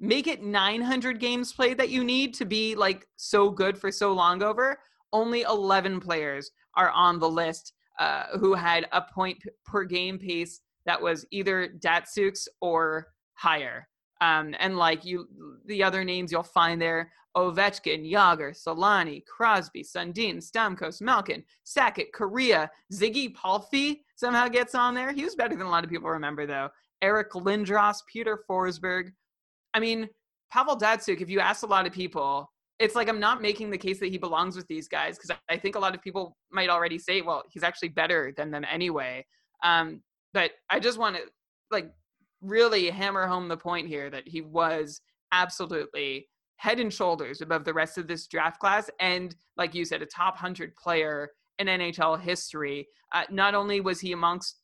make 0.00 0.26
it 0.26 0.42
900 0.42 1.20
games 1.20 1.52
played 1.52 1.78
that 1.78 1.90
you 1.90 2.02
need 2.02 2.34
to 2.34 2.44
be 2.44 2.74
like 2.74 3.06
so 3.16 3.50
good 3.50 3.78
for 3.78 3.92
so 3.92 4.12
long 4.12 4.42
over. 4.42 4.78
Only 5.12 5.42
11 5.42 6.00
players 6.00 6.50
are 6.74 6.90
on 6.90 7.18
the 7.18 7.28
list 7.28 7.74
uh, 7.98 8.38
who 8.38 8.54
had 8.54 8.86
a 8.92 9.02
point 9.02 9.38
per 9.64 9.84
game 9.84 10.18
pace 10.18 10.60
that 10.86 11.00
was 11.00 11.26
either 11.30 11.68
Datsyuk's 11.78 12.48
or 12.60 13.08
higher. 13.34 13.86
Um, 14.22 14.54
and 14.58 14.76
like 14.76 15.04
you, 15.04 15.28
the 15.66 15.82
other 15.82 16.04
names 16.04 16.32
you'll 16.32 16.42
find 16.42 16.80
there: 16.80 17.12
Ovechkin, 17.36 18.10
Jagr, 18.10 18.54
Selanne, 18.54 19.24
Crosby, 19.24 19.82
Sundin, 19.82 20.38
Stamkos, 20.38 21.00
Malkin, 21.00 21.44
Sakic, 21.64 22.10
Kariya, 22.14 22.68
Ziggy 22.92 23.34
Palffy 23.34 24.04
somehow 24.16 24.48
gets 24.48 24.74
on 24.74 24.94
there. 24.94 25.12
He 25.12 25.24
was 25.24 25.34
better 25.34 25.56
than 25.56 25.66
a 25.66 25.70
lot 25.70 25.84
of 25.84 25.90
people 25.90 26.10
remember, 26.10 26.46
though. 26.46 26.68
Eric 27.02 27.32
Lindros, 27.32 27.98
Peter 28.06 28.44
Forsberg, 28.48 29.12
I 29.74 29.80
mean, 29.80 30.08
Pavel 30.52 30.76
Datsyuk, 30.76 31.20
if 31.20 31.30
you 31.30 31.40
ask 31.40 31.62
a 31.62 31.66
lot 31.66 31.86
of 31.86 31.92
people, 31.92 32.50
it's 32.78 32.94
like 32.94 33.08
I'm 33.08 33.20
not 33.20 33.42
making 33.42 33.70
the 33.70 33.78
case 33.78 34.00
that 34.00 34.08
he 34.08 34.18
belongs 34.18 34.56
with 34.56 34.66
these 34.66 34.88
guys 34.88 35.16
because 35.16 35.36
I 35.48 35.56
think 35.58 35.76
a 35.76 35.78
lot 35.78 35.94
of 35.94 36.02
people 36.02 36.36
might 36.50 36.70
already 36.70 36.98
say, 36.98 37.20
well, 37.20 37.44
he's 37.50 37.62
actually 37.62 37.90
better 37.90 38.32
than 38.36 38.50
them 38.50 38.64
anyway. 38.70 39.24
Um, 39.62 40.02
but 40.32 40.52
I 40.70 40.80
just 40.80 40.98
want 40.98 41.16
to 41.16 41.22
like 41.70 41.90
really 42.40 42.88
hammer 42.88 43.26
home 43.26 43.48
the 43.48 43.56
point 43.56 43.86
here 43.86 44.08
that 44.10 44.26
he 44.26 44.40
was 44.40 45.02
absolutely 45.30 46.26
head 46.56 46.80
and 46.80 46.92
shoulders 46.92 47.42
above 47.42 47.64
the 47.64 47.74
rest 47.74 47.98
of 47.98 48.08
this 48.08 48.26
draft 48.26 48.60
class, 48.60 48.90
and 48.98 49.34
like 49.56 49.74
you 49.74 49.84
said, 49.84 50.02
a 50.02 50.06
top 50.06 50.36
hundred 50.36 50.74
player 50.76 51.30
in 51.58 51.66
NHL 51.66 52.20
history. 52.20 52.86
Uh, 53.12 53.24
not 53.30 53.54
only 53.54 53.80
was 53.80 54.00
he 54.00 54.12
amongst 54.12 54.56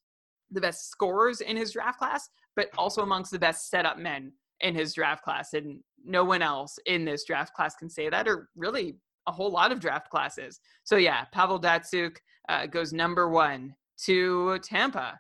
the 0.51 0.61
best 0.61 0.91
scorers 0.91 1.41
in 1.41 1.57
his 1.57 1.73
draft 1.73 1.99
class, 1.99 2.29
but 2.55 2.69
also 2.79 3.03
amongst 3.03 3.31
the 3.31 3.39
best 3.39 3.69
setup 3.69 3.99
men 3.99 4.33
in 4.61 4.75
his 4.75 4.95
draft 4.95 5.23
class, 5.23 5.53
and 5.53 5.81
no 6.05 6.25
one 6.25 6.43
else 6.43 6.79
in 6.87 7.05
this 7.05 7.25
draft 7.25 7.55
class 7.55 7.75
can 7.75 7.91
say 7.91 8.09
that, 8.09 8.27
or 8.29 8.49
really 8.57 8.97
a 9.27 9.33
whole 9.33 9.51
lot 9.51 9.73
of 9.73 9.81
draft 9.81 10.09
classes. 10.11 10.61
So 10.85 10.97
yeah, 10.97 11.25
Pavel 11.33 11.61
Datsyuk 11.61 12.17
uh, 12.49 12.67
goes 12.67 12.93
number 12.93 13.29
one 13.29 13.75
to 14.05 14.59
Tampa. 14.61 15.19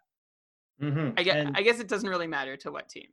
Mm-hmm. 0.82 1.10
I 1.16 1.22
guess 1.22 1.36
and, 1.36 1.56
I 1.56 1.62
guess 1.62 1.80
it 1.80 1.88
doesn't 1.88 2.08
really 2.08 2.26
matter 2.26 2.56
to 2.58 2.70
what 2.70 2.88
team. 2.88 3.08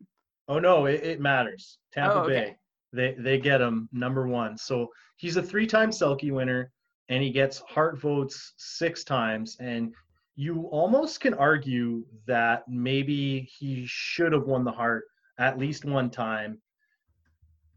Oh 0.47 0.59
no, 0.59 0.85
it, 0.85 1.03
it 1.03 1.21
matters. 1.21 1.77
Tampa 1.93 2.15
oh, 2.15 2.19
okay. 2.23 2.33
Bay. 2.33 2.57
They 2.91 3.21
they 3.21 3.39
get 3.39 3.61
him 3.61 3.89
number 3.91 4.27
one. 4.27 4.57
So 4.57 4.89
he's 5.17 5.37
a 5.37 5.41
three-time 5.41 5.89
Selke 5.89 6.31
winner, 6.31 6.71
and 7.09 7.23
he 7.23 7.31
gets 7.31 7.59
heart 7.59 7.99
votes 7.99 8.53
six 8.57 9.03
times. 9.03 9.57
And 9.59 9.93
you 10.35 10.67
almost 10.71 11.21
can 11.21 11.33
argue 11.33 12.05
that 12.27 12.63
maybe 12.67 13.49
he 13.57 13.85
should 13.87 14.33
have 14.33 14.45
won 14.45 14.63
the 14.63 14.71
Hart 14.71 15.05
at 15.39 15.57
least 15.57 15.85
one 15.85 16.09
time. 16.09 16.59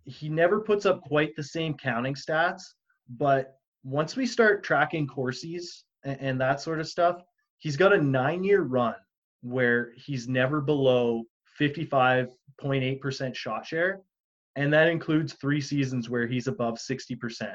He 0.05 0.29
never 0.29 0.61
puts 0.61 0.87
up 0.87 1.03
quite 1.03 1.35
the 1.35 1.43
same 1.43 1.75
counting 1.75 2.15
stats, 2.15 2.63
but 3.09 3.59
once 3.83 4.17
we 4.17 4.27
start 4.27 4.65
tracking 4.65 5.07
Corsi's 5.07 5.85
and, 6.05 6.21
and 6.21 6.41
that 6.41 6.61
sort 6.61 6.81
of 6.81 6.89
stuff, 6.89 7.23
he's 7.59 7.77
got 7.77 7.93
a 7.93 8.03
nine-year 8.03 8.63
run 8.63 8.95
where 9.43 9.93
he's 9.97 10.29
never 10.29 10.61
below 10.61 11.25
55.8% 11.61 13.35
shot 13.35 13.67
share. 13.67 14.01
And 14.57 14.73
that 14.73 14.89
includes 14.89 15.35
three 15.35 15.61
seasons 15.61 16.09
where 16.09 16.27
he's 16.27 16.47
above 16.47 16.79
60%. 16.79 17.55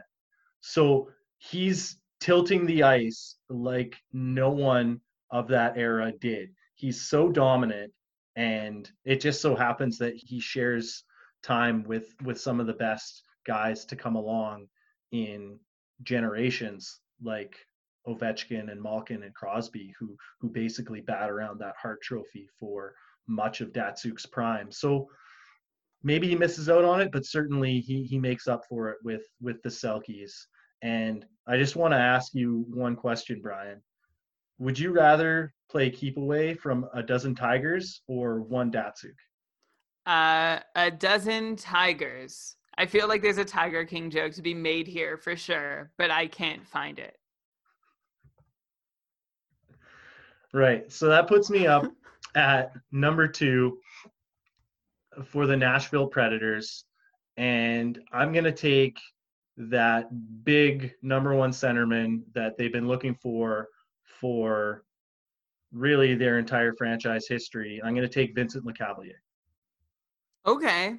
So 0.61 1.09
he's 1.39 1.97
tilting 2.19 2.65
the 2.65 2.83
ice 2.83 3.37
like 3.49 3.97
no 4.13 4.51
one 4.51 5.01
of 5.31 5.47
that 5.47 5.77
era 5.77 6.11
did. 6.19 6.49
He's 6.75 7.01
so 7.01 7.29
dominant 7.29 7.91
and 8.35 8.89
it 9.05 9.21
just 9.21 9.41
so 9.41 9.55
happens 9.55 9.97
that 9.97 10.13
he 10.15 10.39
shares 10.39 11.03
time 11.43 11.83
with 11.83 12.13
with 12.23 12.39
some 12.39 12.59
of 12.59 12.67
the 12.67 12.73
best 12.73 13.23
guys 13.45 13.85
to 13.85 13.95
come 13.95 14.15
along 14.15 14.67
in 15.11 15.59
generations 16.03 16.99
like 17.23 17.55
Ovechkin 18.07 18.71
and 18.71 18.81
Malkin 18.81 19.23
and 19.23 19.33
Crosby, 19.33 19.93
who 19.99 20.15
who 20.39 20.49
basically 20.49 21.01
bat 21.01 21.29
around 21.29 21.59
that 21.59 21.75
Hart 21.81 22.01
Trophy 22.01 22.47
for 22.59 22.93
much 23.27 23.61
of 23.61 23.71
Datsyuk's 23.71 24.25
prime. 24.25 24.71
So 24.71 25.07
maybe 26.03 26.27
he 26.27 26.35
misses 26.35 26.69
out 26.69 26.85
on 26.85 27.01
it, 27.01 27.11
but 27.11 27.25
certainly 27.25 27.79
he 27.79 28.03
he 28.03 28.17
makes 28.17 28.47
up 28.47 28.63
for 28.67 28.89
it 28.89 28.97
with 29.03 29.23
with 29.41 29.61
the 29.61 29.69
Selkes. 29.69 30.33
And 30.81 31.25
I 31.47 31.57
just 31.57 31.75
want 31.75 31.93
to 31.93 31.97
ask 31.97 32.33
you 32.33 32.65
one 32.69 32.95
question, 32.95 33.39
Brian. 33.41 33.81
Would 34.61 34.77
you 34.77 34.91
rather 34.91 35.55
play 35.71 35.89
keep 35.89 36.17
away 36.17 36.53
from 36.53 36.87
a 36.93 37.01
dozen 37.01 37.33
tigers 37.33 38.03
or 38.07 38.41
one 38.41 38.71
Datsyuk? 38.71 39.15
Uh, 40.05 40.59
a 40.75 40.91
dozen 40.91 41.55
tigers. 41.55 42.57
I 42.77 42.85
feel 42.85 43.07
like 43.07 43.23
there's 43.23 43.39
a 43.39 43.45
Tiger 43.45 43.85
King 43.85 44.11
joke 44.11 44.33
to 44.33 44.43
be 44.43 44.53
made 44.53 44.85
here 44.85 45.17
for 45.17 45.35
sure, 45.35 45.89
but 45.97 46.11
I 46.11 46.27
can't 46.27 46.63
find 46.67 46.99
it. 46.99 47.17
Right. 50.53 50.91
So 50.91 51.07
that 51.07 51.27
puts 51.27 51.49
me 51.49 51.65
up 51.65 51.91
at 52.35 52.71
number 52.91 53.27
two 53.27 53.79
for 55.25 55.47
the 55.47 55.57
Nashville 55.57 56.05
Predators. 56.05 56.85
And 57.35 57.99
I'm 58.13 58.31
going 58.31 58.43
to 58.43 58.51
take 58.51 58.99
that 59.57 60.07
big 60.43 60.93
number 61.01 61.33
one 61.33 61.49
centerman 61.49 62.21
that 62.35 62.59
they've 62.59 62.71
been 62.71 62.87
looking 62.87 63.15
for 63.15 63.67
for 64.21 64.83
really 65.73 66.15
their 66.15 66.37
entire 66.37 66.73
franchise 66.73 67.25
history. 67.27 67.81
I'm 67.83 67.95
going 67.95 68.07
to 68.07 68.13
take 68.13 68.35
Vincent 68.35 68.65
Lecavalier. 68.65 69.19
Okay. 70.45 70.97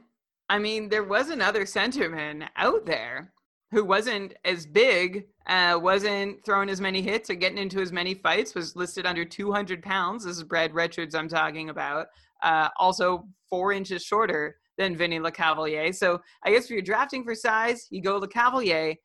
I 0.49 0.59
mean, 0.59 0.89
there 0.89 1.05
was 1.05 1.31
another 1.31 1.63
centerman 1.63 2.49
out 2.57 2.85
there 2.85 3.33
who 3.71 3.85
wasn't 3.85 4.35
as 4.45 4.67
big, 4.67 5.27
uh, 5.47 5.79
wasn't 5.81 6.45
throwing 6.45 6.69
as 6.69 6.81
many 6.81 7.01
hits 7.01 7.31
or 7.31 7.35
getting 7.35 7.59
into 7.59 7.81
as 7.81 7.91
many 7.93 8.13
fights, 8.13 8.55
was 8.55 8.77
listed 8.77 9.07
under 9.07 9.25
200 9.25 9.83
pounds. 9.83 10.25
This 10.25 10.37
is 10.37 10.45
Brad 10.45 10.75
Richards 10.75 11.15
I'm 11.15 11.29
talking 11.29 11.71
about. 11.71 12.09
Uh, 12.43 12.69
also 12.79 13.27
four 13.49 13.73
inches 13.73 14.03
shorter 14.03 14.57
than 14.77 14.97
Vinny 14.97 15.19
Lecavalier. 15.19 15.95
So 15.95 16.21
I 16.45 16.51
guess 16.51 16.65
if 16.65 16.71
you're 16.71 16.83
drafting 16.83 17.25
for 17.25 17.35
size, 17.35 17.87
you 17.91 18.03
go 18.03 18.21
Lecavalier. 18.21 18.97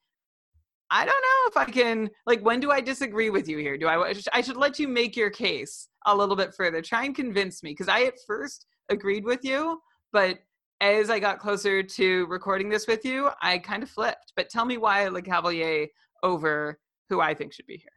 I 0.90 1.06
don't 1.06 1.22
know 1.22 1.62
if 1.62 1.68
I 1.68 1.72
can 1.72 2.10
like 2.26 2.42
when 2.42 2.60
do 2.60 2.72
I 2.72 2.82
disagree 2.82 3.30
with 3.30 3.48
you 3.48 3.58
here? 3.58 3.78
Do 3.78 3.88
I 3.88 4.14
I 4.34 4.42
should 4.42 4.58
let 4.58 4.80
you 4.80 4.88
make 4.88 5.16
your 5.18 5.30
case 5.30 5.90
a 6.06 6.16
little 6.16 6.36
bit 6.36 6.54
further. 6.56 6.82
Try 6.82 7.04
and 7.06 7.16
convince 7.16 7.62
me 7.62 7.72
because 7.72 7.90
I 7.90 8.04
at 8.04 8.14
first 8.26 8.66
agreed 8.90 9.26
with 9.26 9.44
you, 9.44 9.82
but 10.14 10.40
as 10.80 11.10
I 11.10 11.20
got 11.20 11.40
closer 11.40 11.84
to 11.84 12.26
recording 12.28 12.70
this 12.70 12.88
with 12.88 13.04
you, 13.04 13.30
I 13.42 13.58
kind 13.58 13.84
of 13.84 13.90
flipped. 13.90 14.34
But 14.36 14.50
tell 14.50 14.66
me 14.66 14.78
why 14.78 15.06
Lecavalier 15.08 15.88
over 16.24 16.80
who 17.10 17.20
I 17.20 17.34
think 17.34 17.54
should 17.54 17.66
be 17.66 17.78
here. 17.78 17.90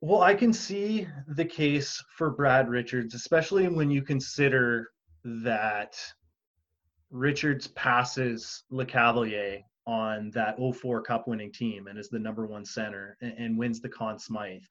Well, 0.00 0.22
I 0.22 0.34
can 0.34 0.52
see 0.52 1.06
the 1.28 1.44
case 1.44 2.02
for 2.16 2.30
Brad 2.30 2.68
Richards, 2.68 3.14
especially 3.14 3.68
when 3.68 3.90
you 3.90 4.02
consider 4.02 4.88
that 5.24 5.94
Richards 7.10 7.66
passes 7.68 8.64
Lecavalier 8.72 9.60
on 9.86 10.30
that 10.30 10.56
04 10.58 11.02
Cup 11.02 11.26
winning 11.26 11.52
team 11.52 11.86
and 11.86 11.98
is 11.98 12.08
the 12.08 12.18
number 12.18 12.46
one 12.46 12.64
center 12.64 13.16
and, 13.20 13.32
and 13.38 13.58
wins 13.58 13.80
the 13.80 13.88
Conn 13.88 14.18
Smythe. 14.18 14.62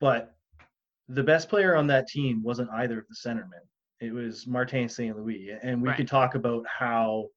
But 0.00 0.34
the 1.08 1.22
best 1.22 1.48
player 1.48 1.76
on 1.76 1.86
that 1.86 2.08
team 2.08 2.42
wasn't 2.42 2.70
either 2.70 2.98
of 2.98 3.06
the 3.08 3.14
centermen. 3.14 3.64
It 4.00 4.12
was 4.12 4.46
Martin 4.46 4.88
St. 4.88 5.16
Louis. 5.16 5.50
And 5.62 5.82
we 5.82 5.88
right. 5.88 5.96
could 5.96 6.08
talk 6.08 6.34
about 6.34 6.64
how 6.66 7.28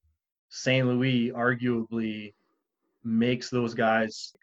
St. 0.49 0.85
Louis 0.85 1.31
arguably 1.31 2.33
makes 3.03 3.49
those 3.49 3.73
guys 3.73 4.35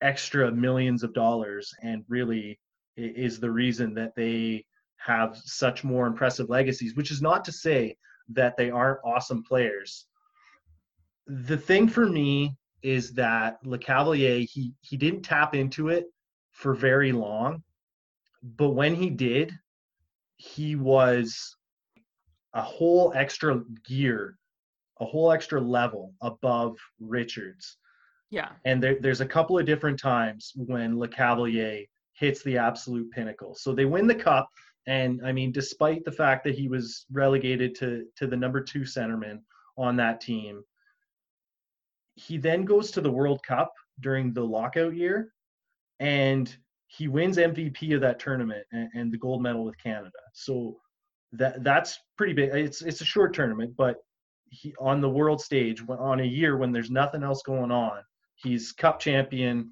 extra 0.00 0.50
millions 0.50 1.02
of 1.02 1.12
dollars 1.12 1.74
and 1.82 2.04
really 2.08 2.58
is 2.96 3.40
the 3.40 3.50
reason 3.50 3.94
that 3.94 4.14
they 4.14 4.64
have 4.96 5.36
such 5.36 5.84
more 5.84 6.06
impressive 6.06 6.48
legacies, 6.48 6.94
which 6.94 7.10
is 7.10 7.22
not 7.22 7.44
to 7.44 7.52
say 7.52 7.96
that 8.28 8.56
they 8.56 8.70
aren't 8.70 9.00
awesome 9.04 9.42
players. 9.42 10.06
The 11.28 11.56
thing 11.56 11.88
for 11.88 12.06
me 12.06 12.56
is 12.82 13.12
that 13.14 13.62
Lecavalier, 13.64 14.48
he 14.48 14.72
he 14.80 14.96
didn't 14.96 15.22
tap 15.22 15.54
into 15.54 15.88
it 15.88 16.06
for 16.52 16.74
very 16.74 17.12
long, 17.12 17.62
but 18.42 18.70
when 18.70 18.94
he 18.94 19.10
did, 19.10 19.52
he 20.36 20.76
was 20.76 21.56
a 22.54 22.62
whole 22.62 23.12
extra 23.14 23.62
gear, 23.86 24.38
a 25.00 25.04
whole 25.04 25.30
extra 25.30 25.60
level 25.60 26.14
above 26.22 26.76
Richards. 27.00 27.76
Yeah. 28.30 28.50
And 28.64 28.82
there, 28.82 28.96
there's 29.00 29.20
a 29.20 29.26
couple 29.26 29.58
of 29.58 29.66
different 29.66 29.98
times 29.98 30.52
when 30.56 30.96
Lecavalier 30.96 31.86
hits 32.12 32.42
the 32.42 32.58
absolute 32.58 33.10
pinnacle. 33.10 33.54
So 33.54 33.72
they 33.72 33.84
win 33.84 34.06
the 34.06 34.14
cup. 34.14 34.48
And 34.86 35.20
I 35.24 35.32
mean, 35.32 35.52
despite 35.52 36.04
the 36.04 36.12
fact 36.12 36.44
that 36.44 36.54
he 36.54 36.68
was 36.68 37.06
relegated 37.12 37.74
to, 37.76 38.06
to 38.16 38.26
the 38.26 38.36
number 38.36 38.60
two 38.60 38.80
centerman 38.80 39.40
on 39.76 39.96
that 39.96 40.20
team, 40.20 40.62
he 42.18 42.36
then 42.36 42.64
goes 42.64 42.90
to 42.90 43.00
the 43.00 43.10
World 43.10 43.42
Cup 43.42 43.72
during 44.00 44.32
the 44.32 44.42
lockout 44.42 44.94
year 44.94 45.32
and 46.00 46.54
he 46.88 47.06
wins 47.06 47.36
MVP 47.36 47.94
of 47.94 48.00
that 48.00 48.18
tournament 48.18 48.64
and, 48.72 48.88
and 48.94 49.12
the 49.12 49.18
gold 49.18 49.42
medal 49.42 49.64
with 49.64 49.78
Canada. 49.78 50.18
So 50.32 50.76
that 51.32 51.62
that's 51.62 51.98
pretty 52.16 52.32
big. 52.32 52.50
It's 52.50 52.82
it's 52.82 53.00
a 53.00 53.04
short 53.04 53.34
tournament, 53.34 53.74
but 53.76 53.96
he 54.50 54.74
on 54.80 55.00
the 55.00 55.08
world 55.08 55.40
stage 55.40 55.82
on 55.88 56.20
a 56.20 56.24
year 56.24 56.56
when 56.56 56.72
there's 56.72 56.90
nothing 56.90 57.22
else 57.22 57.42
going 57.42 57.70
on, 57.70 58.00
he's 58.34 58.72
cup 58.72 58.98
champion, 58.98 59.70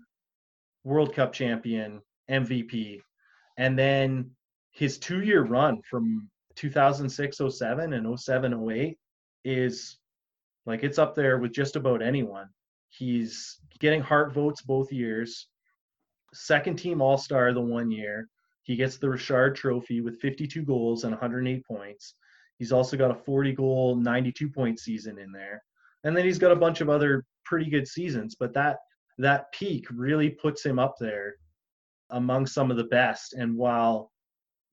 World 0.84 1.14
Cup 1.14 1.32
champion, 1.32 2.01
MVP, 2.30 3.01
and 3.57 3.78
then 3.78 4.30
his 4.72 4.99
two-year 4.99 5.44
run 5.44 5.80
from 5.88 6.28
2006 6.57 7.40
07 7.51 7.92
and 7.94 8.20
07 8.20 8.70
08 8.70 8.99
is 9.44 9.97
like 10.67 10.83
it's 10.83 10.99
up 10.99 11.14
there 11.14 11.39
with 11.39 11.53
just 11.53 11.77
about 11.77 12.03
anyone. 12.03 12.49
He's 12.91 13.59
getting 13.79 14.01
Hart 14.01 14.35
votes 14.35 14.62
both 14.62 14.93
years, 14.93 15.49
second 16.35 16.77
team 16.77 17.01
All 17.01 17.19
Star 17.19 17.53
the 17.53 17.61
one 17.61 17.91
year, 17.91 18.29
he 18.62 18.75
gets 18.75 18.97
the 18.97 19.09
Richard 19.09 19.55
Trophy 19.55 20.01
with 20.01 20.21
52 20.21 20.62
goals 20.62 21.05
and 21.05 21.12
108 21.12 21.64
points. 21.64 22.14
He's 22.59 22.73
also 22.73 22.97
got 22.97 23.11
a 23.11 23.14
40 23.14 23.53
goal, 23.53 23.95
92 23.95 24.51
point 24.51 24.81
season 24.81 25.19
in 25.19 25.31
there. 25.31 25.62
And 26.05 26.17
then 26.17 26.25
he's 26.25 26.39
got 26.39 26.53
a 26.53 26.57
bunch 26.57 26.81
of 26.81 26.89
other 26.89 27.25
pretty 27.45 27.71
good 27.71 27.87
seasons, 27.87 28.35
but 28.39 28.53
that 28.55 28.79
that 29.19 29.51
peak 29.53 29.87
really 29.91 30.31
puts 30.31 30.64
him 30.64 30.79
up 30.79 30.95
there 30.99 31.37
among 32.11 32.47
some 32.47 32.71
of 32.71 32.77
the 32.77 32.85
best. 32.85 33.35
And 33.35 33.57
while 33.57 34.11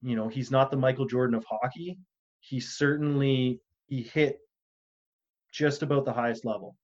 you 0.02 0.16
know, 0.16 0.28
he's 0.28 0.52
not 0.52 0.70
the 0.70 0.78
Michael 0.78 1.06
Jordan 1.06 1.36
of 1.36 1.46
hockey, 1.46 1.98
he 2.40 2.60
certainly 2.60 3.62
he 3.88 4.02
hit 4.02 4.40
just 5.54 5.84
about 5.84 6.04
the 6.04 6.12
highest 6.12 6.44
level. 6.44 6.76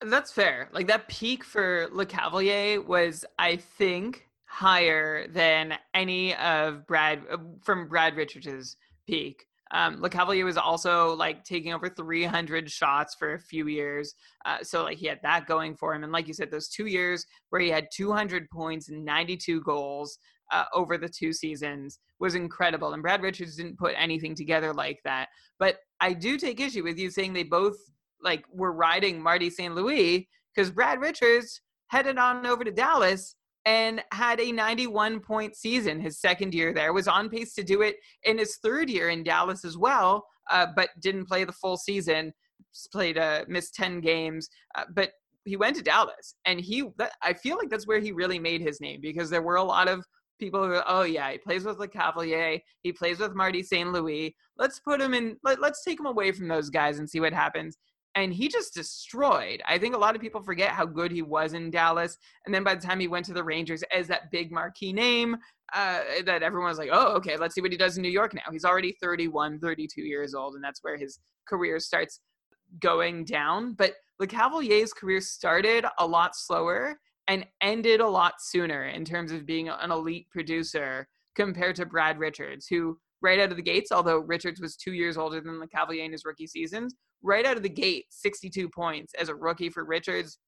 That's 0.00 0.30
fair. 0.30 0.68
Like 0.72 0.86
that 0.88 1.08
peak 1.08 1.44
for 1.44 1.88
Lecavalier 1.88 2.84
was, 2.84 3.24
I 3.38 3.56
think, 3.56 4.28
higher 4.44 5.26
than 5.28 5.74
any 5.94 6.34
of 6.36 6.86
Brad 6.86 7.22
uh, 7.30 7.38
from 7.62 7.88
Brad 7.88 8.16
Richards's 8.16 8.76
peak. 9.06 9.44
Um, 9.70 10.00
Lecavalier 10.00 10.44
was 10.44 10.56
also 10.56 11.14
like 11.14 11.44
taking 11.44 11.74
over 11.74 11.88
300 11.88 12.70
shots 12.70 13.14
for 13.14 13.34
a 13.34 13.40
few 13.40 13.66
years. 13.66 14.14
Uh, 14.46 14.58
so 14.62 14.84
like 14.84 14.96
he 14.96 15.06
had 15.06 15.20
that 15.22 15.46
going 15.46 15.76
for 15.76 15.94
him. 15.94 16.04
And 16.04 16.12
like 16.12 16.26
you 16.26 16.34
said, 16.34 16.50
those 16.50 16.68
two 16.68 16.86
years 16.86 17.26
where 17.50 17.60
he 17.60 17.68
had 17.68 17.88
200 17.92 18.48
points 18.50 18.88
and 18.88 19.04
92 19.04 19.60
goals 19.62 20.18
uh, 20.50 20.64
over 20.72 20.96
the 20.96 21.08
two 21.08 21.32
seasons 21.32 21.98
was 22.18 22.34
incredible. 22.34 22.94
And 22.94 23.02
Brad 23.02 23.22
Richards 23.22 23.56
didn't 23.56 23.78
put 23.78 23.94
anything 23.96 24.34
together 24.34 24.72
like 24.72 25.00
that. 25.04 25.28
But 25.58 25.80
I 26.00 26.12
do 26.12 26.36
take 26.36 26.60
issue 26.60 26.84
with 26.84 26.98
you 26.98 27.10
saying 27.10 27.32
they 27.32 27.42
both 27.42 27.76
like 28.22 28.44
were 28.52 28.72
riding 28.72 29.22
Marty 29.22 29.50
St. 29.50 29.74
Louis 29.74 30.28
because 30.54 30.70
Brad 30.70 31.00
Richards 31.00 31.60
headed 31.88 32.18
on 32.18 32.46
over 32.46 32.64
to 32.64 32.70
Dallas 32.70 33.34
and 33.68 34.02
had 34.12 34.40
a 34.40 34.50
91 34.50 35.20
point 35.20 35.54
season 35.54 36.00
his 36.00 36.20
second 36.20 36.54
year 36.54 36.72
there 36.72 36.94
was 36.94 37.06
on 37.06 37.28
pace 37.28 37.54
to 37.54 37.62
do 37.62 37.82
it 37.82 37.96
in 38.24 38.38
his 38.38 38.56
third 38.62 38.88
year 38.88 39.10
in 39.10 39.22
dallas 39.22 39.64
as 39.64 39.76
well 39.76 40.24
uh, 40.50 40.66
but 40.74 40.88
didn't 41.00 41.26
play 41.26 41.44
the 41.44 41.52
full 41.52 41.76
season 41.76 42.32
played 42.92 43.18
uh, 43.18 43.44
missed 43.46 43.74
10 43.74 44.00
games 44.00 44.48
uh, 44.76 44.84
but 44.94 45.10
he 45.44 45.56
went 45.56 45.76
to 45.76 45.82
dallas 45.82 46.34
and 46.46 46.60
he 46.60 46.84
that, 46.96 47.12
i 47.22 47.32
feel 47.32 47.58
like 47.58 47.68
that's 47.68 47.86
where 47.86 48.00
he 48.00 48.12
really 48.12 48.38
made 48.38 48.62
his 48.62 48.80
name 48.80 49.00
because 49.02 49.28
there 49.28 49.42
were 49.42 49.56
a 49.56 49.62
lot 49.62 49.88
of 49.88 50.02
people 50.38 50.66
who 50.66 50.80
oh 50.86 51.02
yeah 51.02 51.30
he 51.30 51.38
plays 51.38 51.64
with 51.64 51.78
Lecavalier 51.78 52.60
he 52.82 52.92
plays 52.92 53.18
with 53.18 53.34
marty 53.34 53.62
st 53.62 53.92
louis 53.92 54.34
let's 54.56 54.78
put 54.80 55.00
him 55.00 55.14
in 55.14 55.36
let, 55.44 55.60
let's 55.60 55.84
take 55.84 55.98
him 55.98 56.06
away 56.06 56.32
from 56.32 56.48
those 56.48 56.70
guys 56.70 56.98
and 56.98 57.08
see 57.08 57.20
what 57.20 57.32
happens 57.32 57.78
and 58.18 58.34
he 58.34 58.48
just 58.48 58.74
destroyed. 58.74 59.62
I 59.68 59.78
think 59.78 59.94
a 59.94 59.98
lot 59.98 60.16
of 60.16 60.20
people 60.20 60.42
forget 60.42 60.70
how 60.70 60.86
good 60.86 61.12
he 61.12 61.22
was 61.22 61.52
in 61.52 61.70
Dallas. 61.70 62.18
And 62.44 62.54
then 62.54 62.64
by 62.64 62.74
the 62.74 62.84
time 62.84 62.98
he 62.98 63.06
went 63.06 63.24
to 63.26 63.32
the 63.32 63.44
Rangers 63.44 63.84
as 63.94 64.08
that 64.08 64.30
big 64.32 64.50
marquee 64.50 64.92
name, 64.92 65.36
uh, 65.72 66.00
that 66.24 66.42
everyone 66.42 66.70
was 66.70 66.78
like, 66.78 66.90
oh, 66.92 67.14
okay, 67.16 67.36
let's 67.36 67.54
see 67.54 67.60
what 67.60 67.70
he 67.70 67.78
does 67.78 67.96
in 67.96 68.02
New 68.02 68.10
York 68.10 68.34
now. 68.34 68.50
He's 68.50 68.64
already 68.64 68.96
31, 69.00 69.60
32 69.60 70.02
years 70.02 70.34
old, 70.34 70.54
and 70.54 70.64
that's 70.64 70.82
where 70.82 70.96
his 70.96 71.20
career 71.46 71.78
starts 71.78 72.20
going 72.80 73.24
down. 73.24 73.74
But 73.74 73.94
Lecavalier's 74.20 74.92
career 74.92 75.20
started 75.20 75.84
a 75.98 76.06
lot 76.06 76.34
slower 76.34 76.98
and 77.28 77.46
ended 77.60 78.00
a 78.00 78.08
lot 78.08 78.34
sooner 78.40 78.86
in 78.86 79.04
terms 79.04 79.32
of 79.32 79.46
being 79.46 79.68
an 79.68 79.90
elite 79.90 80.26
producer 80.30 81.06
compared 81.36 81.76
to 81.76 81.86
Brad 81.86 82.18
Richards, 82.18 82.66
who 82.66 82.98
right 83.20 83.38
out 83.38 83.50
of 83.50 83.56
the 83.56 83.62
gates, 83.62 83.92
although 83.92 84.18
Richards 84.18 84.60
was 84.60 84.76
two 84.76 84.92
years 84.92 85.16
older 85.16 85.40
than 85.40 85.60
Lecavalier 85.60 86.04
in 86.04 86.12
his 86.12 86.24
rookie 86.24 86.46
seasons, 86.46 86.94
right 87.22 87.44
out 87.44 87.56
of 87.56 87.62
the 87.62 87.68
gate, 87.68 88.06
62 88.10 88.68
points 88.70 89.12
as 89.20 89.28
a 89.28 89.34
rookie 89.34 89.70
for 89.70 89.84
Richards 89.84 90.38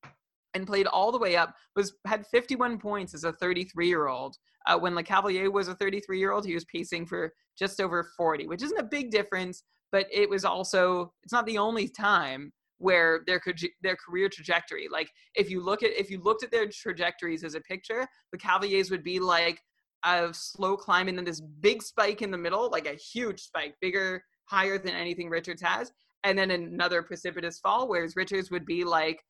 and 0.55 0.67
played 0.67 0.87
all 0.87 1.13
the 1.13 1.19
way 1.19 1.37
up 1.37 1.55
was 1.77 1.95
had 2.07 2.27
51 2.27 2.79
points 2.79 3.15
as 3.15 3.25
a 3.25 3.33
33 3.33 3.87
year 3.87 4.09
old 4.09 4.37
uh, 4.67 4.79
when 4.79 4.95
Lecavalier 4.95 5.53
was 5.53 5.69
a 5.69 5.75
33 5.75 6.19
year 6.19 6.33
old 6.33 6.45
he 6.45 6.55
was 6.55 6.65
pacing 6.65 7.07
for 7.07 7.33
just 7.59 7.81
over 7.81 8.09
40 8.17 8.49
which 8.49 8.63
isn't 8.63 8.81
a 8.81 8.85
big 8.85 9.11
difference 9.11 9.63
but 9.93 10.07
it 10.13 10.29
was 10.29 10.45
also 10.45 11.13
it's 11.23 11.33
not 11.33 11.47
the 11.47 11.59
only 11.59 11.89
time 11.89 12.53
where 12.81 13.21
their 13.27 13.41
their 13.83 13.97
career 13.97 14.29
trajectory 14.29 14.89
like 14.91 15.09
if 15.35 15.49
you 15.51 15.63
look 15.63 15.83
at 15.83 15.91
if 15.99 16.11
you 16.11 16.21
looked 16.21 16.43
at 16.43 16.51
their 16.51 16.67
trajectories 16.69 17.45
as 17.45 17.55
a 17.55 17.61
picture 17.61 18.07
the 18.33 18.39
cavaliers 18.39 18.91
would 18.91 19.05
be 19.05 19.21
like 19.21 19.61
a 20.05 20.29
slow 20.33 20.77
climb 20.77 21.09
and 21.09 21.17
then 21.17 21.25
this 21.25 21.41
big 21.61 21.83
spike 21.83 22.23
in 22.23 22.31
the 22.31 22.39
middle 22.39 22.71
like 22.71 22.87
a 22.87 22.95
huge 22.95 23.41
spike 23.41 23.75
bigger 23.81 24.23
higher 24.47 24.79
than 24.79 24.95
anything 24.95 25.29
Richards 25.29 25.63
has 25.63 25.93
and 26.25 26.39
then 26.39 26.51
another 26.51 27.03
precipitous 27.03 27.59
fall, 27.59 27.89
whereas 27.89 28.17
Richards 28.17 28.51
would 28.51 28.67
be 28.67 28.85
like 28.85 29.23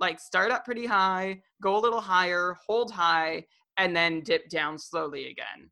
like 0.00 0.20
start 0.20 0.52
up 0.52 0.64
pretty 0.64 0.86
high, 0.86 1.40
go 1.60 1.76
a 1.76 1.80
little 1.80 2.00
higher, 2.00 2.56
hold 2.64 2.92
high, 2.92 3.44
and 3.78 3.96
then 3.96 4.20
dip 4.20 4.48
down 4.48 4.78
slowly 4.78 5.28
again. 5.28 5.68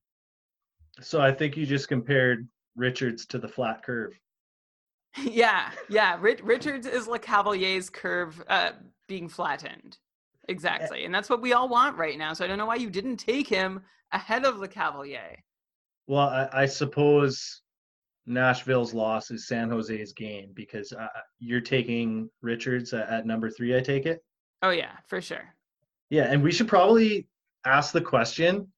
So 1.00 1.20
I 1.20 1.30
think 1.30 1.56
you 1.56 1.64
just 1.64 1.86
compared 1.86 2.48
Richards 2.74 3.24
to 3.26 3.38
the 3.38 3.46
flat 3.46 3.84
curve. 3.84 4.18
Yeah, 5.22 5.70
yeah. 5.88 6.18
Rich, 6.20 6.40
Richards 6.42 6.86
is 6.86 7.06
Lecavalier's 7.06 7.90
curve 7.90 8.42
uh, 8.48 8.72
being 9.08 9.28
flattened. 9.28 9.98
Exactly. 10.48 11.04
And 11.04 11.14
that's 11.14 11.30
what 11.30 11.42
we 11.42 11.52
all 11.52 11.68
want 11.68 11.96
right 11.96 12.18
now. 12.18 12.32
So 12.32 12.44
I 12.44 12.48
don't 12.48 12.58
know 12.58 12.66
why 12.66 12.76
you 12.76 12.90
didn't 12.90 13.16
take 13.16 13.48
him 13.48 13.82
ahead 14.12 14.44
of 14.44 14.56
Lecavalier. 14.56 15.36
Well, 16.06 16.28
I, 16.28 16.48
I 16.52 16.66
suppose 16.66 17.62
Nashville's 18.26 18.94
loss 18.94 19.30
is 19.30 19.48
San 19.48 19.70
Jose's 19.70 20.12
gain 20.12 20.52
because 20.54 20.92
uh, 20.92 21.08
you're 21.38 21.60
taking 21.60 22.30
Richards 22.42 22.92
at, 22.92 23.08
at 23.08 23.26
number 23.26 23.50
three. 23.50 23.76
I 23.76 23.80
take 23.80 24.06
it. 24.06 24.22
Oh 24.62 24.70
yeah, 24.70 24.92
for 25.06 25.20
sure. 25.20 25.54
Yeah, 26.10 26.24
and 26.24 26.42
we 26.42 26.52
should 26.52 26.68
probably 26.68 27.26
ask 27.64 27.92
the 27.92 28.00
question: 28.00 28.68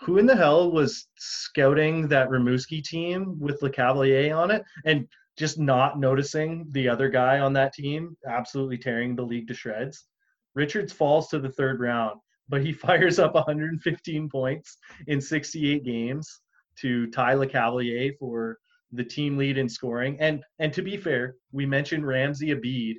Who 0.00 0.18
in 0.18 0.26
the 0.26 0.36
hell 0.36 0.70
was 0.70 1.08
scouting 1.16 2.08
that 2.08 2.28
Rimouski 2.28 2.82
team 2.82 3.38
with 3.38 3.60
Lecavalier 3.60 4.36
on 4.36 4.50
it, 4.50 4.64
and 4.84 5.08
just 5.36 5.58
not 5.58 5.98
noticing 5.98 6.66
the 6.70 6.88
other 6.88 7.08
guy 7.08 7.40
on 7.40 7.52
that 7.54 7.72
team 7.72 8.16
absolutely 8.28 8.78
tearing 8.78 9.16
the 9.16 9.22
league 9.22 9.48
to 9.48 9.54
shreds? 9.54 10.06
Richards 10.54 10.92
falls 10.92 11.28
to 11.28 11.38
the 11.38 11.50
third 11.50 11.80
round, 11.80 12.20
but 12.48 12.62
he 12.62 12.72
fires 12.86 13.18
up 13.18 13.34
115 13.34 14.28
points 14.28 14.76
in 15.06 15.20
68 15.20 15.84
games 15.84 16.40
to 16.80 17.08
tie 17.08 17.34
Lecavalier 17.34 18.12
for 18.18 18.58
the 18.92 19.04
team 19.04 19.36
lead 19.36 19.58
in 19.58 19.68
scoring. 19.68 20.16
And 20.20 20.42
and 20.58 20.72
to 20.72 20.82
be 20.82 20.96
fair, 20.96 21.36
we 21.52 21.66
mentioned 21.66 22.06
Ramsey 22.06 22.48
Abid. 22.54 22.96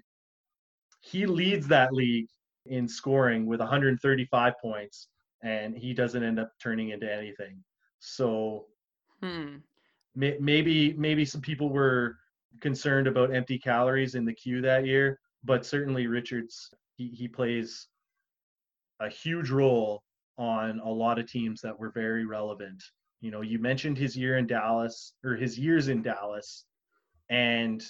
He 1.02 1.26
leads 1.26 1.68
that 1.68 1.94
league 1.94 2.28
in 2.66 2.88
scoring 2.88 3.46
with 3.46 3.60
135 3.60 4.54
points, 4.62 5.08
and 5.44 5.78
he 5.78 5.94
doesn't 5.94 6.24
end 6.24 6.40
up 6.40 6.52
turning 6.62 6.90
into 6.90 7.12
anything. 7.12 7.64
So 8.00 8.66
hmm. 9.22 9.58
may, 10.16 10.38
maybe 10.40 10.94
maybe 10.94 11.26
some 11.26 11.42
people 11.42 11.70
were 11.70 12.18
concerned 12.62 13.08
about 13.08 13.34
empty 13.34 13.58
calories 13.58 14.16
in 14.16 14.26
the 14.26 14.34
Q 14.34 14.62
that 14.62 14.86
year, 14.86 15.20
but 15.44 15.66
certainly 15.66 16.08
Richards 16.08 16.70
he, 16.96 17.10
he 17.10 17.28
plays 17.28 17.88
a 19.00 19.10
huge 19.10 19.50
role 19.50 20.04
on 20.38 20.80
a 20.80 20.90
lot 20.90 21.20
of 21.20 21.30
teams 21.30 21.62
that 21.62 21.78
were 21.78 21.92
very 21.92 22.26
relevant 22.26 22.82
you 23.26 23.32
know, 23.32 23.42
you 23.42 23.58
mentioned 23.58 23.98
his 23.98 24.16
year 24.16 24.38
in 24.38 24.46
Dallas 24.46 25.14
or 25.24 25.36
his 25.36 25.58
years 25.58 25.88
in 25.88 26.04
Dallas, 26.04 26.66
and 27.30 27.84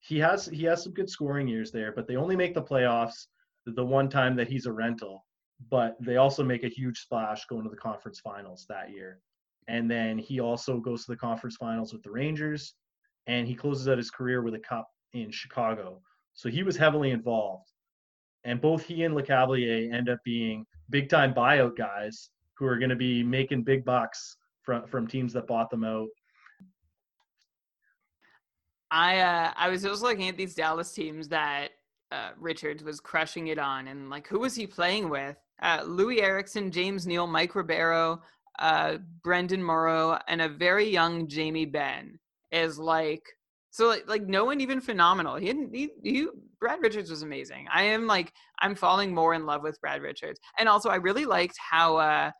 he 0.00 0.18
has 0.18 0.46
he 0.46 0.64
has 0.64 0.82
some 0.82 0.94
good 0.94 1.10
scoring 1.10 1.46
years 1.46 1.70
there, 1.70 1.92
but 1.92 2.06
they 2.06 2.16
only 2.16 2.36
make 2.36 2.54
the 2.54 2.62
playoffs 2.62 3.26
the 3.66 3.84
one 3.84 4.08
time 4.08 4.34
that 4.36 4.48
he's 4.48 4.64
a 4.64 4.72
rental. 4.72 5.26
But 5.70 5.96
they 6.00 6.16
also 6.16 6.42
make 6.42 6.64
a 6.64 6.68
huge 6.68 7.00
splash 7.00 7.44
going 7.46 7.64
to 7.64 7.68
the 7.68 7.76
conference 7.76 8.20
finals 8.20 8.64
that 8.70 8.90
year. 8.90 9.20
And 9.66 9.90
then 9.90 10.16
he 10.16 10.40
also 10.40 10.78
goes 10.78 11.04
to 11.04 11.12
the 11.12 11.18
conference 11.18 11.56
finals 11.56 11.92
with 11.92 12.02
the 12.02 12.10
Rangers, 12.10 12.74
and 13.28 13.46
he 13.46 13.54
closes 13.54 13.88
out 13.88 13.98
his 13.98 14.10
career 14.10 14.42
with 14.42 14.54
a 14.54 14.58
cup 14.58 14.88
in 15.12 15.30
Chicago. 15.30 16.00
So 16.34 16.48
he 16.48 16.62
was 16.62 16.76
heavily 16.76 17.10
involved. 17.10 17.70
And 18.44 18.60
both 18.60 18.82
he 18.82 19.04
and 19.04 19.14
Lecavalier 19.14 19.92
end 19.92 20.08
up 20.08 20.18
being 20.24 20.64
big 20.90 21.08
time 21.08 21.34
buyout 21.34 21.76
guys 21.76 22.30
who 22.54 22.66
are 22.66 22.78
going 22.78 22.90
to 22.90 22.96
be 22.96 23.22
making 23.22 23.62
big 23.62 23.84
bucks 23.84 24.36
from 24.62 24.86
from 24.86 25.06
teams 25.06 25.32
that 25.34 25.46
bought 25.46 25.70
them 25.70 25.84
out. 25.84 26.08
I 28.90 29.18
uh, 29.18 29.52
I 29.56 29.68
was 29.68 29.82
just 29.82 30.02
looking 30.02 30.28
at 30.28 30.36
these 30.36 30.54
Dallas 30.54 30.92
teams 30.92 31.28
that 31.28 31.68
uh, 32.10 32.30
Richards 32.38 32.82
was 32.82 33.00
crushing 33.00 33.48
it 33.48 33.58
on, 33.58 33.88
and 33.88 34.08
like 34.08 34.26
who 34.26 34.38
was 34.38 34.54
he 34.54 34.66
playing 34.66 35.10
with? 35.10 35.36
Uh, 35.60 35.80
Loui 35.80 36.22
Eriksson, 36.22 36.70
James 36.70 37.06
Neal, 37.06 37.26
Mike 37.26 37.54
Ribeiro, 37.54 38.22
uh, 38.60 38.98
Brendan 39.22 39.62
Morrow, 39.62 40.18
and 40.28 40.40
a 40.40 40.48
very 40.48 40.88
young 40.88 41.26
Jamie 41.26 41.66
Benn 41.66 42.18
is 42.52 42.78
like 42.78 43.22
so 43.70 43.86
like, 43.86 44.08
like 44.08 44.22
no 44.22 44.44
one 44.44 44.60
even 44.60 44.80
phenomenal. 44.80 45.36
He 45.36 45.46
didn't 45.46 45.74
he, 45.74 46.26
Brad 46.58 46.80
Richards 46.80 47.10
was 47.10 47.22
amazing. 47.22 47.66
I 47.72 47.84
am 47.84 48.06
like 48.06 48.32
I'm 48.60 48.74
falling 48.74 49.14
more 49.14 49.34
in 49.34 49.46
love 49.46 49.62
with 49.62 49.80
Brad 49.80 50.02
Richards, 50.02 50.40
and 50.58 50.68
also 50.68 50.88
I 50.88 50.96
really 50.96 51.26
liked 51.26 51.56
how 51.70 51.96
uh 51.96 52.30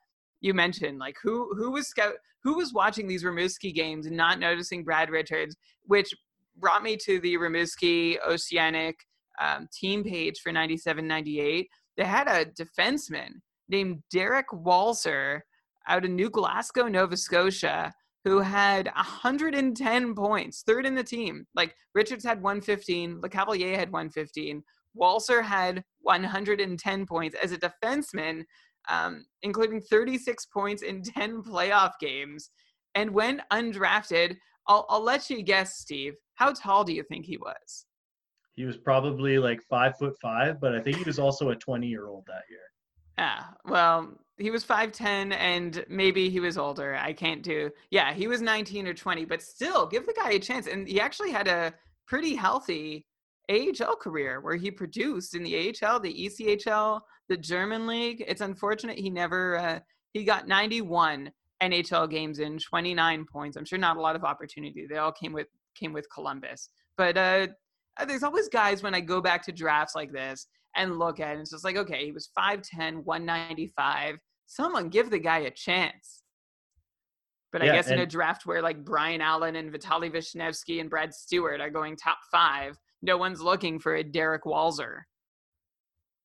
you 0.41 0.55
mentioned 0.55 0.99
like 0.99 1.17
who 1.23 1.55
who 1.57 1.71
was 1.71 1.89
scout 1.89 2.15
who 2.43 2.57
was 2.57 2.73
watching 2.73 3.07
these 3.07 3.25
Rimouski 3.25 3.75
games 3.75 4.07
and 4.07 4.17
not 4.17 4.39
noticing 4.39 4.85
Brad 4.85 5.11
Richards, 5.11 5.57
which 5.85 6.13
brought 6.57 6.83
me 6.83 6.97
to 7.05 7.21
the 7.21 7.35
Rimouski 7.35 8.17
Oceanic 8.27 8.97
um, 9.41 9.69
team 9.73 10.05
page 10.05 10.41
for 10.41 10.53
97-98. 10.53 11.67
They 11.97 12.05
had 12.05 12.29
a 12.29 12.47
defenseman 12.47 13.31
named 13.69 14.03
Derrick 14.11 14.49
Walser 14.53 15.41
out 15.89 16.05
of 16.05 16.11
New 16.11 16.31
Glasgow, 16.31 16.87
Nova 16.87 17.17
Scotia, 17.17 17.93
who 18.25 18.41
had 18.41 18.87
110 18.87 20.15
points, 20.15 20.63
third 20.67 20.87
in 20.87 20.95
the 20.95 21.05
team. 21.05 21.47
Like 21.55 21.75
Richards 21.95 22.25
had 22.25 22.43
115, 22.43 23.21
Lecavalier 23.21 23.77
had 23.77 23.93
115, 23.93 24.63
Walser 25.01 25.43
had 25.43 25.85
110 26.03 27.07
points 27.07 27.37
as 27.43 27.53
a 27.53 27.59
defenseman 27.59 28.45
um, 28.89 29.25
including 29.43 29.81
36 29.81 30.47
points 30.47 30.83
in 30.83 31.03
10 31.17 31.43
playoff 31.43 31.93
games. 32.01 32.51
And 32.95 33.11
when 33.11 33.43
undrafted, 33.53 34.37
I'll, 34.67 34.87
I'll 34.89 35.03
let 35.03 35.31
you 35.31 35.43
guess, 35.43 35.79
Steve. 35.79 36.15
How 36.35 36.53
tall 36.53 36.85
do 36.85 36.93
you 36.93 37.03
think 37.03 37.27
he 37.27 37.37
was? 37.37 37.87
He 38.55 38.65
was 38.65 38.77
probably 38.77 39.39
like 39.39 39.61
five 39.71 39.97
foot 39.99 40.17
five, 40.21 40.61
but 40.61 40.75
I 40.75 40.81
think 40.81 40.97
he 40.97 41.05
was 41.05 41.19
also 41.19 41.51
a 41.51 41.57
20 41.57 41.87
year 41.87 42.09
old 42.09 42.25
that 42.27 42.43
year. 42.51 42.59
Yeah. 43.17 43.45
Well, 43.65 44.19
he 44.39 44.51
was 44.51 44.65
5'10 44.65 45.35
and 45.35 45.85
maybe 45.89 46.31
he 46.31 46.41
was 46.41 46.57
older. 46.57 46.97
I 46.97 47.13
can't 47.13 47.43
do. 47.43 47.71
Yeah, 47.91 48.13
he 48.13 48.29
was 48.29 48.41
19 48.41 48.87
or 48.87 48.95
20, 48.95 49.25
but 49.25 49.43
still 49.43 49.87
give 49.87 50.07
the 50.07 50.15
guy 50.15 50.31
a 50.31 50.39
chance. 50.39 50.67
And 50.67 50.87
he 50.87 51.01
actually 51.01 51.33
had 51.33 51.49
a 51.49 51.75
pretty 52.07 52.37
healthy 52.37 53.07
AHL 53.51 53.97
career 53.97 54.41
where 54.41 54.57
he 54.57 54.71
produced 54.71 55.35
in 55.35 55.43
the 55.43 55.57
AHL, 55.57 56.01
the 56.01 56.13
ECHL, 56.13 57.01
the 57.29 57.37
German 57.37 57.87
league. 57.87 58.23
It's 58.27 58.41
unfortunate 58.41 58.99
he 58.99 59.11
never 59.11 59.59
uh, 59.59 59.81
he 60.13 60.25
got 60.25 60.47
91 60.47 61.31
NHL 61.63 62.09
games 62.09 62.39
in 62.39 62.59
29 62.59 63.27
points. 63.31 63.57
I'm 63.57 63.65
sure 63.65 63.79
not 63.79 63.97
a 63.97 64.01
lot 64.01 64.17
of 64.17 64.25
opportunity. 64.25 64.87
They 64.89 64.99
all 64.99 65.13
came 65.13 65.33
with 65.33 65.49
came 65.75 65.93
with 65.93 66.07
Columbus. 66.13 66.69
But 66.97 67.17
uh, 67.17 67.47
uh 67.99 68.05
there's 68.05 68.23
always 68.23 68.49
guys 68.49 68.83
when 68.83 68.95
I 68.95 69.01
go 69.01 69.21
back 69.21 69.43
to 69.45 69.53
drafts 69.53 69.95
like 69.95 70.13
this 70.13 70.47
and 70.77 70.99
look 70.99 71.19
at 71.19 71.37
it, 71.37 71.41
it's 71.41 71.51
just 71.51 71.65
like, 71.65 71.77
okay, 71.77 72.05
he 72.05 72.13
was 72.13 72.31
5'10, 72.39 73.05
195 73.05 74.19
someone 74.49 74.89
give 74.89 75.11
the 75.11 75.19
guy 75.19 75.41
a 75.41 75.51
chance. 75.51 76.23
But 77.53 77.63
yeah, 77.63 77.73
I 77.73 77.77
guess 77.77 77.89
in 77.89 78.01
a 78.01 78.07
draft 78.07 78.45
where 78.45 78.61
like 78.61 78.85
Bryan 78.85 79.21
Allen 79.21 79.57
and 79.57 79.73
Vitaly 79.73 80.13
Vishnevsky 80.13 80.81
and 80.81 80.91
Brad 80.91 81.15
Stuart 81.15 81.61
are 81.61 81.71
going 81.71 81.97
top 81.97 82.19
five, 82.31 82.77
no 83.01 83.17
one's 83.17 83.41
looking 83.41 83.79
for 83.79 83.95
a 83.95 84.05
Derrick 84.05 84.45
Walser. 84.45 85.03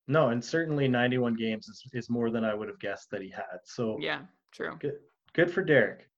No, 0.07 0.29
and 0.29 0.43
certainly 0.43 0.89
91 0.89 1.35
games 1.35 1.69
is, 1.69 1.83
is 1.93 2.09
more 2.09 2.29
than 2.29 2.43
I 2.43 2.53
would 2.53 2.67
have 2.67 2.79
guessed 2.79 3.09
that 3.11 3.21
he 3.21 3.29
had. 3.29 3.59
So 3.63 3.97
yeah, 4.01 4.21
true. 4.51 4.77
Good, 4.79 4.95
good 5.33 5.51
for 5.51 5.63
Derek. 5.63 6.09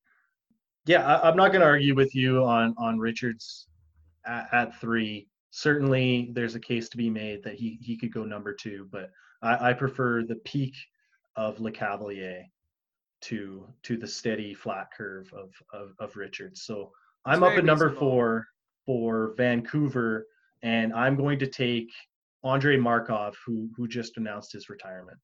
Yeah, 0.88 1.06
I, 1.06 1.30
am 1.30 1.36
not 1.36 1.51
going 1.51 1.62
to 1.62 1.68
argue 1.68 1.95
with 1.95 2.16
you 2.16 2.43
on 2.43 2.74
on 2.78 2.97
Richards 2.97 3.68
at, 4.26 4.47
at, 4.51 4.80
three. 4.80 5.28
Certainly, 5.51 6.32
there's 6.34 6.56
a 6.56 6.60
case 6.60 6.89
to 6.89 6.97
be 6.97 7.12
made 7.12 7.43
that 7.43 7.56
he 7.56 7.78
he 7.82 7.95
could 7.95 8.14
go 8.14 8.24
number 8.24 8.53
two, 8.53 8.88
but 8.91 9.12
I, 9.43 9.70
I 9.70 9.74
prefer 9.74 10.24
the 10.24 10.36
peak 10.38 10.76
of 11.36 11.58
Lecavalier 11.58 12.44
to 13.22 13.68
to 13.84 13.98
the 13.98 14.08
steady 14.08 14.54
flat 14.54 14.88
curve 14.96 15.32
of 15.34 15.52
of, 15.74 15.94
of 16.00 16.16
Richards. 16.16 16.62
So 16.64 16.92
I'm 17.26 17.44
up 17.44 17.54
at 17.54 17.66
number 17.66 17.90
four 17.90 18.48
for 18.86 19.34
Vancouver, 19.36 20.28
and 20.62 20.94
I'm 20.94 21.16
going 21.16 21.40
to 21.40 21.48
take 21.48 21.90
Andrei 22.44 22.78
Markov, 22.78 23.36
who 23.46 23.70
who 23.76 23.88
just 23.88 24.18
announced 24.18 24.54
his 24.54 24.70
retirement. 24.70 25.18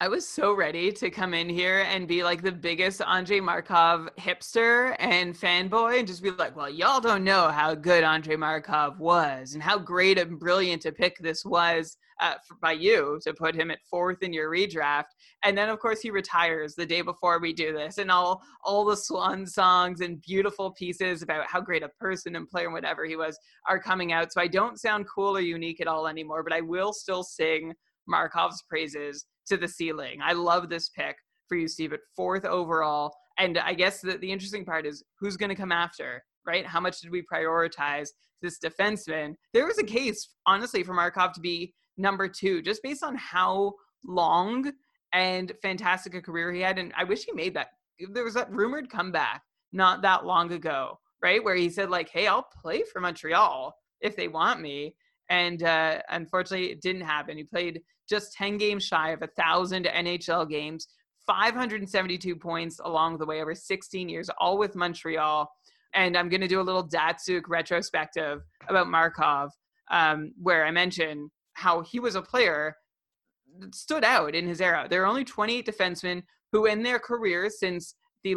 I 0.00 0.06
was 0.06 0.28
so 0.28 0.52
ready 0.52 0.92
to 0.92 1.10
come 1.10 1.34
in 1.34 1.48
here 1.48 1.80
and 1.80 2.06
be 2.06 2.22
like 2.22 2.40
the 2.40 2.52
biggest 2.52 3.02
Andrei 3.02 3.40
Markov 3.40 4.08
hipster 4.16 4.94
and 5.00 5.34
fanboy 5.34 5.98
and 5.98 6.06
just 6.06 6.22
be 6.22 6.30
like, 6.30 6.54
well, 6.54 6.70
y'all 6.70 7.00
don't 7.00 7.24
know 7.24 7.48
how 7.48 7.74
good 7.74 8.04
Andrei 8.04 8.36
Markov 8.36 9.00
was 9.00 9.54
and 9.54 9.62
how 9.62 9.76
great 9.76 10.16
and 10.16 10.38
brilliant 10.38 10.84
a 10.84 10.92
pick 10.92 11.18
this 11.18 11.44
was 11.44 11.96
uh, 12.20 12.34
for, 12.46 12.54
by 12.62 12.70
you 12.70 13.18
to 13.24 13.34
put 13.34 13.56
him 13.56 13.72
at 13.72 13.80
fourth 13.90 14.22
in 14.22 14.32
your 14.32 14.52
redraft. 14.52 15.06
And 15.42 15.58
then, 15.58 15.68
of 15.68 15.80
course, 15.80 16.00
he 16.00 16.12
retires 16.12 16.76
the 16.76 16.86
day 16.86 17.02
before 17.02 17.40
we 17.40 17.52
do 17.52 17.72
this. 17.72 17.98
And 17.98 18.08
all, 18.08 18.40
all 18.62 18.84
the 18.84 18.96
swan 18.96 19.46
songs 19.46 20.00
and 20.00 20.22
beautiful 20.22 20.70
pieces 20.74 21.22
about 21.22 21.48
how 21.48 21.60
great 21.60 21.82
a 21.82 21.88
person 21.98 22.36
and 22.36 22.48
player 22.48 22.66
and 22.66 22.72
whatever 22.72 23.04
he 23.04 23.16
was 23.16 23.36
are 23.68 23.80
coming 23.80 24.12
out. 24.12 24.32
So 24.32 24.40
I 24.40 24.46
don't 24.46 24.78
sound 24.78 25.06
cool 25.12 25.36
or 25.36 25.40
unique 25.40 25.80
at 25.80 25.88
all 25.88 26.06
anymore, 26.06 26.44
but 26.44 26.52
I 26.52 26.60
will 26.60 26.92
still 26.92 27.24
sing 27.24 27.74
Markov's 28.06 28.62
praises 28.68 29.26
to 29.48 29.56
the 29.56 29.68
ceiling. 29.68 30.20
I 30.22 30.32
love 30.32 30.68
this 30.68 30.88
pick 30.90 31.16
for 31.48 31.56
you, 31.56 31.68
Steve, 31.68 31.92
at 31.92 32.00
fourth 32.14 32.44
overall. 32.44 33.14
And 33.38 33.58
I 33.58 33.74
guess 33.74 34.00
the, 34.00 34.18
the 34.18 34.30
interesting 34.30 34.64
part 34.64 34.86
is 34.86 35.02
who's 35.18 35.36
going 35.36 35.50
to 35.50 35.54
come 35.54 35.72
after, 35.72 36.22
right? 36.46 36.66
How 36.66 36.80
much 36.80 37.00
did 37.00 37.10
we 37.10 37.22
prioritize 37.22 38.08
this 38.42 38.58
defenseman? 38.58 39.34
There 39.52 39.66
was 39.66 39.78
a 39.78 39.84
case, 39.84 40.30
honestly, 40.46 40.82
for 40.82 40.94
Markov 40.94 41.32
to 41.34 41.40
be 41.40 41.74
number 41.96 42.28
two, 42.28 42.62
just 42.62 42.82
based 42.82 43.02
on 43.02 43.16
how 43.16 43.74
long 44.04 44.72
and 45.12 45.52
fantastic 45.62 46.14
a 46.14 46.22
career 46.22 46.52
he 46.52 46.60
had. 46.60 46.78
And 46.78 46.92
I 46.96 47.04
wish 47.04 47.24
he 47.24 47.32
made 47.32 47.54
that. 47.54 47.68
There 48.12 48.24
was 48.24 48.34
that 48.34 48.50
rumored 48.52 48.90
comeback 48.90 49.42
not 49.72 50.02
that 50.02 50.24
long 50.24 50.52
ago, 50.52 50.98
right? 51.22 51.42
Where 51.42 51.56
he 51.56 51.70
said, 51.70 51.90
like, 51.90 52.08
hey, 52.10 52.26
I'll 52.26 52.46
play 52.62 52.82
for 52.92 53.00
Montreal 53.00 53.74
if 54.00 54.16
they 54.16 54.28
want 54.28 54.60
me. 54.60 54.94
And 55.30 55.62
uh, 55.62 56.00
unfortunately, 56.08 56.70
it 56.70 56.80
didn't 56.80 57.02
happen. 57.02 57.36
He 57.36 57.44
played 57.44 57.82
just 58.08 58.32
10 58.34 58.58
games 58.58 58.84
shy 58.84 59.10
of 59.10 59.20
a 59.22 59.28
1,000 59.34 59.84
NHL 59.84 60.48
games, 60.48 60.88
572 61.26 62.36
points 62.36 62.80
along 62.84 63.18
the 63.18 63.26
way 63.26 63.42
over 63.42 63.54
16 63.54 64.08
years, 64.08 64.30
all 64.38 64.58
with 64.58 64.74
Montreal. 64.74 65.50
And 65.94 66.16
I'm 66.16 66.28
going 66.28 66.40
to 66.40 66.48
do 66.48 66.60
a 66.60 66.62
little 66.62 66.86
Datsyuk 66.86 67.42
retrospective 67.48 68.42
about 68.68 68.88
Markov, 68.88 69.52
um, 69.90 70.32
where 70.40 70.64
I 70.64 70.70
mention 70.70 71.30
how 71.54 71.82
he 71.82 72.00
was 72.00 72.14
a 72.14 72.22
player 72.22 72.76
that 73.60 73.74
stood 73.74 74.04
out 74.04 74.34
in 74.34 74.46
his 74.46 74.60
era. 74.60 74.86
There 74.88 75.02
are 75.02 75.06
only 75.06 75.24
28 75.24 75.66
defensemen 75.66 76.22
who, 76.52 76.66
in 76.66 76.82
their 76.82 76.98
careers 76.98 77.58
since 77.58 77.94
the 78.24 78.36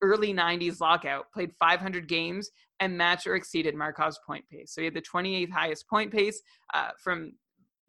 early 0.00 0.34
90s 0.34 0.80
lockout, 0.80 1.26
played 1.32 1.52
500 1.58 2.08
games 2.08 2.50
and 2.80 2.96
matched 2.96 3.26
or 3.26 3.36
exceeded 3.36 3.74
Markov's 3.74 4.18
point 4.26 4.44
pace. 4.50 4.72
So 4.74 4.80
he 4.80 4.86
had 4.86 4.94
the 4.94 5.02
28th 5.02 5.50
highest 5.50 5.88
point 5.88 6.12
pace 6.12 6.40
uh, 6.74 6.90
from 7.02 7.32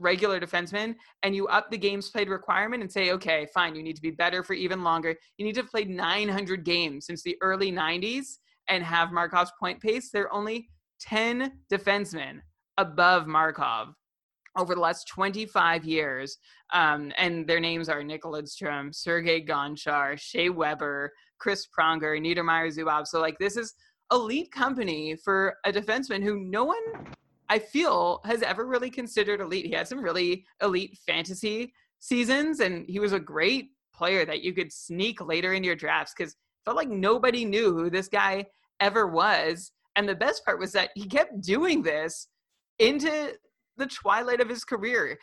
regular 0.04 0.40
defensemen 0.40 0.96
and 1.24 1.36
you 1.36 1.48
up 1.48 1.72
the 1.72 1.78
games 1.78 2.10
played 2.10 2.30
requirement 2.30 2.84
and 2.84 2.92
say, 2.92 3.12
okay, 3.12 3.48
fine, 3.54 3.76
you 3.76 3.82
need 3.82 3.96
to 3.96 4.02
be 4.02 4.12
better 4.12 4.44
for 4.44 4.54
even 4.54 4.84
longer. 4.84 5.16
You 5.38 5.46
need 5.46 5.56
to 5.56 5.62
have 5.62 5.72
played 5.72 5.90
900 5.90 6.64
games 6.64 7.06
since 7.06 7.24
the 7.24 7.38
early 7.42 7.72
90s 7.72 8.38
and 8.68 8.84
have 8.84 9.10
Markov's 9.10 9.52
point 9.60 9.82
pace. 9.82 10.12
There 10.12 10.24
are 10.24 10.34
only 10.34 10.70
10 11.02 11.52
defensemen 11.72 12.42
above 12.78 13.28
Markov 13.28 13.90
over 14.58 14.76
the 14.76 14.82
last 14.82 15.08
25 15.08 15.84
years. 15.84 16.38
Um, 16.74 17.12
and 17.18 17.48
their 17.48 17.60
names 17.60 17.90
are 17.90 18.04
Nick 18.04 18.24
Lidstrom, 18.24 18.94
Sergei 18.94 19.44
Gonchar, 19.44 20.20
Shea 20.20 20.50
Weber, 20.50 21.12
Chris 21.40 21.68
Pronger, 21.68 22.20
Niedermayer 22.20 22.76
Zubov. 22.76 23.08
So, 23.08 23.20
like, 23.20 23.38
this 23.40 23.58
is 23.58 23.74
elite 24.12 24.52
company 24.52 25.16
for 25.16 25.56
a 25.66 25.72
defenseman 25.72 26.24
who 26.24 26.40
no 26.40 26.64
one 26.64 26.78
I 27.50 27.60
feel 27.60 28.22
has 28.26 28.42
ever 28.42 28.66
really 28.66 28.90
considered 28.90 29.42
elite. 29.42 29.66
He 29.66 29.74
had 29.74 29.88
some 29.88 30.02
really 30.02 30.46
elite 30.62 30.98
fantasy 31.06 31.74
seasons, 32.00 32.60
and 32.60 32.86
he 32.88 33.00
was 33.00 33.14
a 33.14 33.20
great 33.20 33.72
player 33.94 34.26
that 34.26 34.42
you 34.42 34.54
could 34.54 34.72
sneak 34.72 35.22
later 35.22 35.54
in 35.54 35.64
your 35.64 35.76
drafts 35.76 36.14
because 36.18 36.36
felt 36.66 36.78
like 36.78 36.90
nobody 36.90 37.46
knew 37.46 37.74
who 37.74 37.90
this 37.90 38.08
guy 38.08 38.46
ever 38.80 39.08
was. 39.08 39.72
And 39.96 40.08
the 40.08 40.16
best 40.16 40.44
part 40.46 40.60
was 40.60 40.72
that 40.72 40.90
he 40.96 41.06
kept 41.06 41.42
doing 41.42 41.84
this 41.84 42.28
into 42.80 43.34
the 43.78 43.86
twilight 43.86 44.42
of 44.42 44.50
his 44.50 44.64
career. 44.64 45.18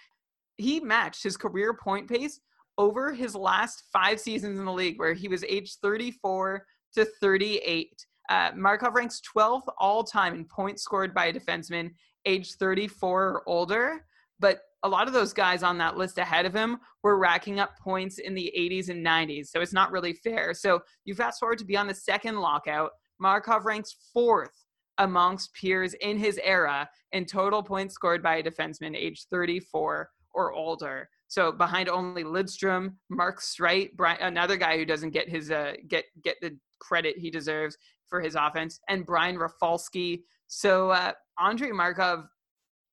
He 0.56 0.80
matched 0.80 1.22
his 1.22 1.36
career 1.36 1.74
point 1.74 2.08
pace 2.08 2.40
over 2.78 3.12
his 3.12 3.34
last 3.34 3.84
five 3.92 4.20
seasons 4.20 4.58
in 4.58 4.64
the 4.64 4.72
league, 4.72 4.98
where 4.98 5.14
he 5.14 5.28
was 5.28 5.44
age 5.44 5.76
34 5.82 6.64
to 6.94 7.04
38. 7.20 8.06
Uh, 8.28 8.50
Markov 8.54 8.94
ranks 8.94 9.20
12th 9.36 9.66
all 9.78 10.04
time 10.04 10.34
in 10.34 10.44
points 10.44 10.82
scored 10.82 11.12
by 11.12 11.26
a 11.26 11.32
defenseman 11.32 11.90
age 12.26 12.54
34 12.54 13.28
or 13.28 13.48
older, 13.48 14.04
but 14.38 14.60
a 14.82 14.88
lot 14.88 15.06
of 15.06 15.12
those 15.12 15.32
guys 15.32 15.62
on 15.62 15.78
that 15.78 15.96
list 15.96 16.18
ahead 16.18 16.46
of 16.46 16.54
him 16.54 16.78
were 17.02 17.18
racking 17.18 17.60
up 17.60 17.78
points 17.78 18.18
in 18.18 18.34
the 18.34 18.52
80s 18.56 18.88
and 18.88 19.04
90s. 19.04 19.48
So 19.48 19.60
it's 19.60 19.72
not 19.72 19.92
really 19.92 20.14
fair. 20.14 20.54
So 20.54 20.80
you 21.04 21.14
fast 21.14 21.38
forward 21.38 21.58
to 21.58 21.64
be 21.64 21.76
on 21.76 21.86
the 21.86 21.94
second 21.94 22.40
lockout. 22.40 22.92
Markov 23.18 23.66
ranks 23.66 23.94
fourth 24.12 24.64
amongst 24.98 25.54
peers 25.54 25.94
in 25.94 26.18
his 26.18 26.38
era 26.42 26.88
in 27.12 27.24
total 27.26 27.62
points 27.62 27.94
scored 27.94 28.22
by 28.22 28.36
a 28.36 28.42
defenseman 28.42 28.96
age 28.96 29.26
34 29.30 30.10
or 30.32 30.52
older. 30.52 31.08
So 31.28 31.52
behind 31.52 31.88
only 31.88 32.24
Lidstrom, 32.24 32.94
Mark 33.08 33.40
Streit, 33.40 33.90
another 34.20 34.56
guy 34.56 34.76
who 34.76 34.84
doesn't 34.84 35.10
get 35.10 35.28
his 35.28 35.50
uh, 35.50 35.74
get 35.88 36.04
get 36.22 36.36
the 36.40 36.56
credit 36.80 37.18
he 37.18 37.30
deserves 37.30 37.76
for 38.08 38.20
his 38.20 38.34
offense, 38.34 38.80
and 38.88 39.06
Brian 39.06 39.38
Rafalski. 39.38 40.24
So 40.52 40.90
uh, 40.90 41.12
Andrei 41.38 41.70
Markov 41.70 42.24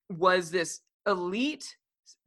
was 0.09 0.51
this 0.51 0.81
elite 1.07 1.75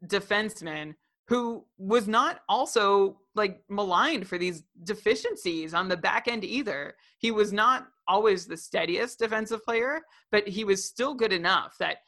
defenseman 0.06 0.94
who 1.28 1.64
was 1.78 2.08
not 2.08 2.40
also 2.48 3.20
like 3.36 3.62
maligned 3.68 4.26
for 4.26 4.38
these 4.38 4.64
deficiencies 4.82 5.72
on 5.72 5.88
the 5.88 5.96
back 5.96 6.26
end 6.26 6.42
either. 6.42 6.94
He 7.18 7.30
was 7.30 7.52
not 7.52 7.86
always 8.08 8.44
the 8.44 8.56
steadiest 8.56 9.20
defensive 9.20 9.62
player, 9.64 10.00
but 10.32 10.48
he 10.48 10.64
was 10.64 10.84
still 10.84 11.14
good 11.14 11.32
enough 11.32 11.76
that 11.78 11.98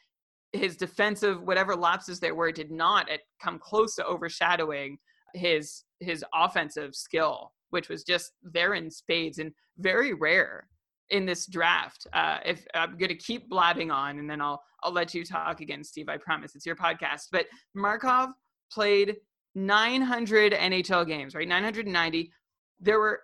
his 0.52 0.76
defensive 0.76 1.40
whatever 1.42 1.76
lapses 1.76 2.18
there 2.18 2.34
were 2.34 2.50
did 2.50 2.72
not 2.72 3.08
come 3.40 3.60
close 3.60 3.94
to 3.94 4.04
overshadowing 4.04 4.98
his 5.32 5.84
his 6.00 6.24
offensive 6.34 6.96
skill, 6.96 7.52
which 7.70 7.88
was 7.88 8.02
just 8.02 8.32
there 8.42 8.74
in 8.74 8.90
spades 8.90 9.38
and 9.38 9.52
very 9.78 10.12
rare 10.12 10.66
in 11.12 11.26
this 11.26 11.46
draft. 11.46 12.06
Uh, 12.12 12.38
if 12.44 12.66
I'm 12.74 12.96
going 12.96 13.10
to 13.10 13.14
keep 13.14 13.48
blabbing 13.48 13.90
on, 13.90 14.18
and 14.18 14.28
then 14.28 14.40
I'll 14.40 14.62
I'll 14.82 14.92
let 14.92 15.14
you 15.14 15.24
talk 15.24 15.60
again, 15.60 15.84
Steve. 15.84 16.08
I 16.08 16.16
promise 16.16 16.56
it's 16.56 16.66
your 16.66 16.74
podcast. 16.74 17.28
But 17.30 17.46
Markov 17.74 18.30
played 18.72 19.16
900 19.54 20.52
NHL 20.52 21.06
games, 21.06 21.34
right? 21.34 21.46
990. 21.46 22.32
There 22.80 22.98
were 22.98 23.20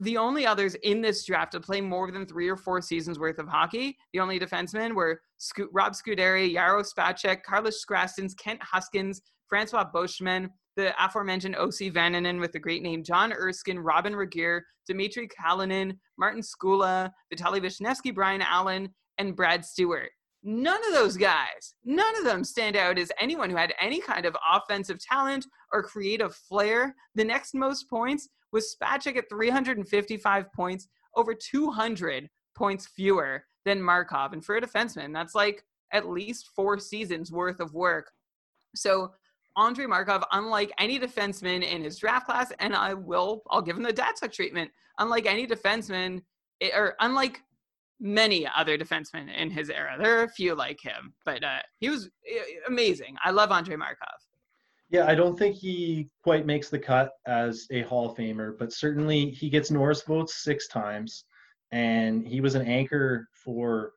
the 0.00 0.16
only 0.16 0.46
others 0.46 0.74
in 0.76 1.00
this 1.00 1.24
draft 1.24 1.52
to 1.52 1.60
play 1.60 1.80
more 1.80 2.10
than 2.10 2.26
three 2.26 2.48
or 2.48 2.56
four 2.56 2.82
seasons 2.82 3.18
worth 3.18 3.38
of 3.38 3.48
hockey. 3.48 3.96
The 4.12 4.20
only 4.20 4.38
defensemen 4.38 4.94
were 4.94 5.20
Sco- 5.38 5.68
Rob 5.72 5.92
Scuderi, 5.94 6.54
Jaro 6.54 6.84
Spacek, 6.86 7.42
Carlos 7.42 7.84
Skrastins, 7.84 8.36
Kent 8.36 8.60
Huskins, 8.62 9.22
Francois 9.48 9.84
Beauchemin. 9.92 10.50
The 10.78 10.94
aforementioned 11.04 11.56
Ossi 11.56 11.92
Vaananen 11.92 12.38
with 12.38 12.52
the 12.52 12.60
great 12.60 12.84
name 12.84 13.02
John 13.02 13.32
Erskine, 13.32 13.80
Robin 13.80 14.12
Regehr, 14.12 14.60
Dmitry 14.86 15.26
Kalinin, 15.26 15.98
Martin 16.16 16.40
Skula, 16.40 17.10
Vitaly 17.34 17.60
Vishnevsky, 17.60 18.14
Bryan 18.14 18.42
Allen, 18.42 18.94
and 19.18 19.34
Brad 19.34 19.64
Stuart. 19.64 20.10
None 20.44 20.80
of 20.86 20.92
those 20.92 21.16
guys, 21.16 21.74
none 21.84 22.16
of 22.16 22.22
them 22.22 22.44
stand 22.44 22.76
out 22.76 22.96
as 22.96 23.10
anyone 23.20 23.50
who 23.50 23.56
had 23.56 23.74
any 23.80 24.00
kind 24.00 24.24
of 24.24 24.36
offensive 24.48 25.00
talent 25.04 25.48
or 25.72 25.82
creative 25.82 26.32
flair. 26.32 26.94
The 27.16 27.24
next 27.24 27.54
most 27.54 27.90
points 27.90 28.28
was 28.52 28.76
Spacek 28.80 29.16
at 29.16 29.28
355 29.28 30.52
points, 30.52 30.86
over 31.16 31.34
200 31.34 32.28
points 32.56 32.86
fewer 32.86 33.44
than 33.64 33.82
Markov. 33.82 34.32
And 34.32 34.44
for 34.44 34.54
a 34.54 34.60
defenseman, 34.60 35.12
that's 35.12 35.34
like 35.34 35.64
at 35.92 36.08
least 36.08 36.50
four 36.54 36.78
seasons 36.78 37.32
worth 37.32 37.58
of 37.58 37.74
work. 37.74 38.12
So 38.76 39.10
Andrei 39.58 39.86
Markov, 39.86 40.22
unlike 40.32 40.72
any 40.78 40.98
defenseman 40.98 41.68
in 41.68 41.82
his 41.82 41.98
draft 41.98 42.26
class, 42.26 42.52
and 42.60 42.74
I 42.74 42.94
will, 42.94 43.42
I'll 43.50 43.60
give 43.60 43.76
him 43.76 43.82
the 43.82 43.92
Datsyuk 43.92 44.32
treatment. 44.32 44.70
Unlike 44.98 45.26
any 45.26 45.46
defenseman, 45.46 46.22
eh, 46.60 46.70
or 46.74 46.94
unlike 47.00 47.42
many 48.00 48.46
other 48.56 48.78
defensemen 48.78 49.34
in 49.36 49.50
his 49.50 49.68
era, 49.68 49.96
there 50.00 50.20
are 50.20 50.24
a 50.24 50.28
few 50.28 50.54
like 50.54 50.80
him, 50.80 51.12
but 51.24 51.42
uh, 51.42 51.58
he 51.80 51.88
was 51.90 52.08
eh, 52.26 52.40
amazing. 52.68 53.16
I 53.24 53.32
love 53.32 53.50
Andrei 53.50 53.76
Markov. 53.76 54.08
Yeah, 54.90 55.06
I 55.06 55.14
don't 55.14 55.38
think 55.38 55.56
he 55.56 56.08
quite 56.22 56.46
makes 56.46 56.70
the 56.70 56.78
cut 56.78 57.10
as 57.26 57.66
a 57.70 57.82
Hall 57.82 58.10
of 58.10 58.16
Famer, 58.16 58.56
but 58.58 58.72
certainly 58.72 59.30
he 59.30 59.50
gets 59.50 59.70
Norris 59.70 60.02
votes 60.02 60.42
six 60.42 60.68
times, 60.68 61.24
and 61.72 62.26
he 62.26 62.40
was 62.40 62.54
an 62.54 62.66
anchor 62.66 63.28
for 63.32 63.92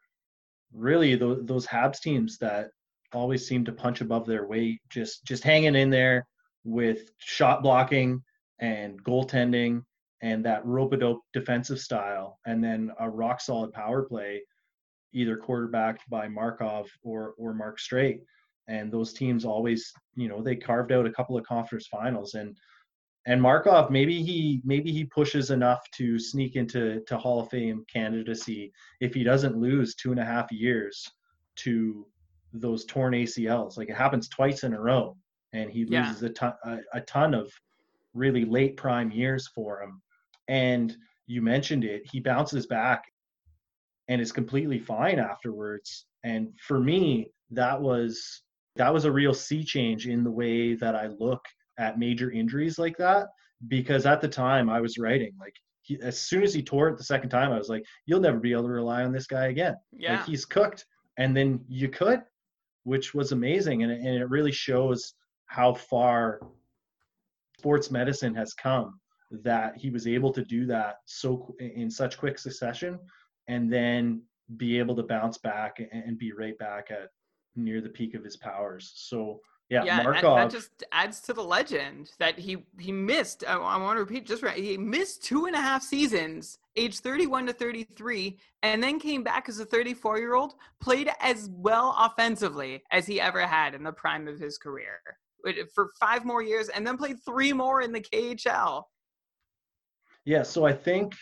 really 0.74 1.16
those 1.16 1.68
Habs 1.68 2.00
teams 2.00 2.38
that 2.40 2.72
always 3.14 3.48
seem 3.48 3.66
to 3.66 3.72
punch 3.72 4.02
above 4.02 4.26
their 4.26 4.48
weight, 4.48 4.82
just 4.90 5.26
just 5.26 5.44
hanging 5.44 5.76
in 5.76 5.90
there 5.90 6.28
with 6.64 7.12
shot 7.18 7.64
blocking 7.64 8.22
and 8.60 9.04
goaltending 9.04 9.84
and 10.22 10.46
that 10.46 10.64
rope-a-dope 10.66 11.22
defensive 11.34 11.80
style, 11.80 12.38
and 12.46 12.64
then 12.64 12.92
a 13.00 13.10
rock 13.10 13.42
solid 13.42 13.74
power 13.74 14.04
play, 14.04 14.42
either 15.14 15.36
quarterbacked 15.36 16.08
by 16.10 16.28
Markov 16.28 16.88
or 17.04 17.34
or 17.38 17.54
Mark 17.54 17.80
Streit. 17.80 18.20
And 18.68 18.92
those 18.92 19.14
teams 19.14 19.44
always, 19.44 19.92
you 20.16 20.30
know, 20.30 20.42
they 20.42 20.56
carved 20.56 20.92
out 20.92 21.08
a 21.08 21.12
couple 21.12 21.38
of 21.38 21.46
conference 21.46 21.88
finals 21.88 22.36
and 22.36 22.56
and 23.28 23.42
Markov 23.42 23.92
maybe 23.92 24.22
he 24.24 24.62
maybe 24.64 24.92
he 24.92 25.06
pushes 25.06 25.52
enough 25.52 25.80
to 25.92 26.18
sneak 26.18 26.56
into 26.56 27.02
to 27.08 27.18
Hall 27.18 27.42
of 27.42 27.50
Fame 27.50 27.86
candidacy 27.92 28.72
if 29.00 29.14
he 29.14 29.24
doesn't 29.24 29.58
lose 29.58 29.96
two 29.96 30.12
and 30.12 30.20
a 30.20 30.26
half 30.26 30.52
years 30.52 31.08
to 31.58 32.08
those 32.54 32.86
torn 32.86 33.14
ACLs. 33.14 33.78
Like 33.78 33.90
it 33.90 33.96
happens 33.96 34.28
twice 34.28 34.64
in 34.64 34.74
a 34.74 34.82
row, 34.82 35.16
and 35.54 35.70
he 35.70 35.86
loses 35.86 36.22
yeah. 36.22 36.30
a 36.30 36.32
ton 36.32 36.54
a, 36.66 36.78
a 36.94 37.02
ton 37.02 37.34
of 37.34 37.52
really 38.14 38.46
late 38.46 38.78
prime 38.78 39.12
years 39.12 39.48
for 39.48 39.82
him. 39.82 40.02
And 40.48 40.96
you 41.28 41.42
mentioned 41.42 41.86
it, 41.86 42.04
he 42.12 42.20
bounces 42.20 42.68
back 42.68 43.06
and 44.08 44.20
is 44.20 44.32
completely 44.32 44.80
fine 44.80 45.20
afterwards. 45.20 46.06
And 46.24 46.50
for 46.68 46.80
me, 46.80 47.32
that 47.52 47.80
was 47.82 48.42
that 48.76 48.94
was 48.94 49.06
a 49.06 49.12
real 49.12 49.34
sea 49.34 49.64
change 49.64 50.08
in 50.08 50.24
the 50.24 50.32
way 50.32 50.76
that 50.76 50.96
I 50.96 51.08
look 51.08 51.44
at 51.78 52.00
major 52.00 52.32
injuries 52.32 52.80
like 52.80 52.98
that 52.98 53.28
because 53.68 54.06
at 54.06 54.22
the 54.22 54.28
time 54.28 54.70
I 54.70 54.80
was 54.82 54.98
writing 54.98 55.34
like 55.40 55.56
he, 55.82 56.00
as 56.02 56.20
soon 56.20 56.44
as 56.44 56.54
he 56.54 56.64
tore 56.64 56.90
it 56.90 56.98
the 56.98 57.04
second 57.04 57.30
time 57.30 57.52
I 57.52 57.58
was 57.58 57.70
like 57.70 57.84
you'll 58.06 58.20
never 58.20 58.40
be 58.40 58.54
able 58.54 58.64
to 58.64 58.70
rely 58.70 59.04
on 59.04 59.12
this 59.12 59.28
guy 59.28 59.48
again 59.48 59.76
yeah 59.92 60.18
like 60.18 60.26
he's 60.26 60.46
cooked 60.46 60.86
and 61.18 61.36
then 61.36 61.60
you 61.68 61.90
could 61.90 62.22
which 62.84 63.14
was 63.14 63.32
amazing 63.32 63.84
and, 63.84 63.92
and 63.92 64.16
it 64.16 64.30
really 64.30 64.52
shows 64.52 65.14
how 65.46 65.74
far 65.74 66.40
sports 67.58 67.92
medicine 67.92 68.34
has 68.34 68.54
come 68.54 69.00
that 69.44 69.78
he 69.78 69.90
was 69.90 70.08
able 70.08 70.32
to 70.32 70.44
do 70.44 70.66
that 70.66 70.96
so 71.06 71.56
in 71.60 71.90
such 71.90 72.18
quick 72.18 72.38
succession 72.38 73.00
and 73.48 73.72
then 73.72 74.22
be 74.58 74.78
able 74.78 74.96
to 74.96 75.04
bounce 75.04 75.38
back 75.38 75.82
and 75.92 76.18
be 76.18 76.34
right 76.34 76.58
back 76.58 76.92
at 76.92 77.10
near 77.56 77.82
the 77.82 77.90
peak 77.90 78.16
of 78.16 78.24
his 78.24 78.38
powers. 78.38 78.94
So 78.96 79.40
yeah, 79.72 79.84
yeah 79.86 80.04
Markov. 80.04 80.36
That, 80.36 80.52
just 80.52 80.84
adds 80.92 81.22
to 81.22 81.34
the 81.34 81.44
legend 81.44 82.12
that 82.20 82.38
he 82.38 82.58
he 82.78 82.92
missed. 82.92 83.46
I, 83.48 83.54
I, 83.54 83.78
want 83.78 83.96
to 83.96 84.02
repeat 84.02 84.28
just 84.28 84.44
right. 84.44 84.62
He 84.62 84.78
missed 84.78 85.24
two 85.24 85.46
and 85.46 85.56
a 85.56 85.62
half 85.62 85.82
seasons, 85.82 86.60
age 86.76 87.00
31 87.00 87.48
to 87.48 87.54
33, 87.54 88.38
and 88.64 88.84
then 88.84 89.00
came 89.00 89.24
back 89.24 89.48
as 89.48 89.60
a 89.60 89.66
34 89.66 90.20
year 90.20 90.36
old, 90.36 90.56
played 90.82 91.10
as 91.22 91.50
well 91.54 91.96
offensively 91.98 92.84
as 92.92 93.08
he 93.08 93.22
ever 93.22 93.48
had 93.48 93.74
in 93.74 93.84
the 93.84 93.94
prime 93.94 94.28
of 94.28 94.38
his 94.38 94.58
career 94.58 95.00
for 95.74 95.92
five 96.00 96.26
more 96.26 96.44
years, 96.44 96.68
and 96.70 96.86
then 96.86 96.98
played 96.98 97.18
three 97.26 97.54
more 97.54 97.82
in 97.82 97.94
the 97.94 98.02
KHL. 98.02 98.84
Yeah, 100.26 100.44
so 100.44 100.66
I 100.66 100.74
think 100.74 101.16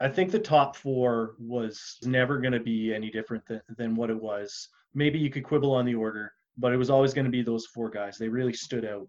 I 0.00 0.08
think 0.08 0.30
the 0.30 0.38
top 0.38 0.76
four 0.76 1.34
was 1.40 1.96
never 2.04 2.38
going 2.38 2.52
to 2.52 2.60
be 2.60 2.94
any 2.94 3.10
different 3.10 3.44
than, 3.48 3.60
than 3.76 3.96
what 3.96 4.10
it 4.10 4.22
was. 4.22 4.68
Maybe 4.94 5.18
you 5.18 5.28
could 5.28 5.42
quibble 5.42 5.72
on 5.72 5.84
the 5.84 5.96
order 5.96 6.32
but 6.58 6.72
it 6.72 6.76
was 6.76 6.90
always 6.90 7.14
going 7.14 7.24
to 7.24 7.30
be 7.30 7.42
those 7.42 7.66
four 7.66 7.88
guys. 7.88 8.18
They 8.18 8.28
really 8.28 8.52
stood 8.52 8.84
out 8.84 9.08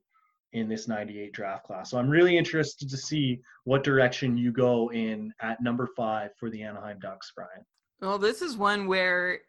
in 0.53 0.67
this 0.67 0.87
98 0.87 1.31
draft 1.31 1.65
class. 1.65 1.91
So 1.91 1.97
I'm 1.97 2.09
really 2.09 2.37
interested 2.37 2.89
to 2.89 2.97
see 2.97 3.39
what 3.65 3.83
direction 3.83 4.37
you 4.37 4.51
go 4.51 4.91
in 4.91 5.31
at 5.41 5.61
number 5.61 5.87
five 5.95 6.31
for 6.39 6.49
the 6.49 6.63
Anaheim 6.63 6.99
Ducks, 6.99 7.31
Brian. 7.35 7.65
Well, 8.01 8.17
this 8.17 8.41
is 8.41 8.57
one 8.57 8.87
where 8.87 9.39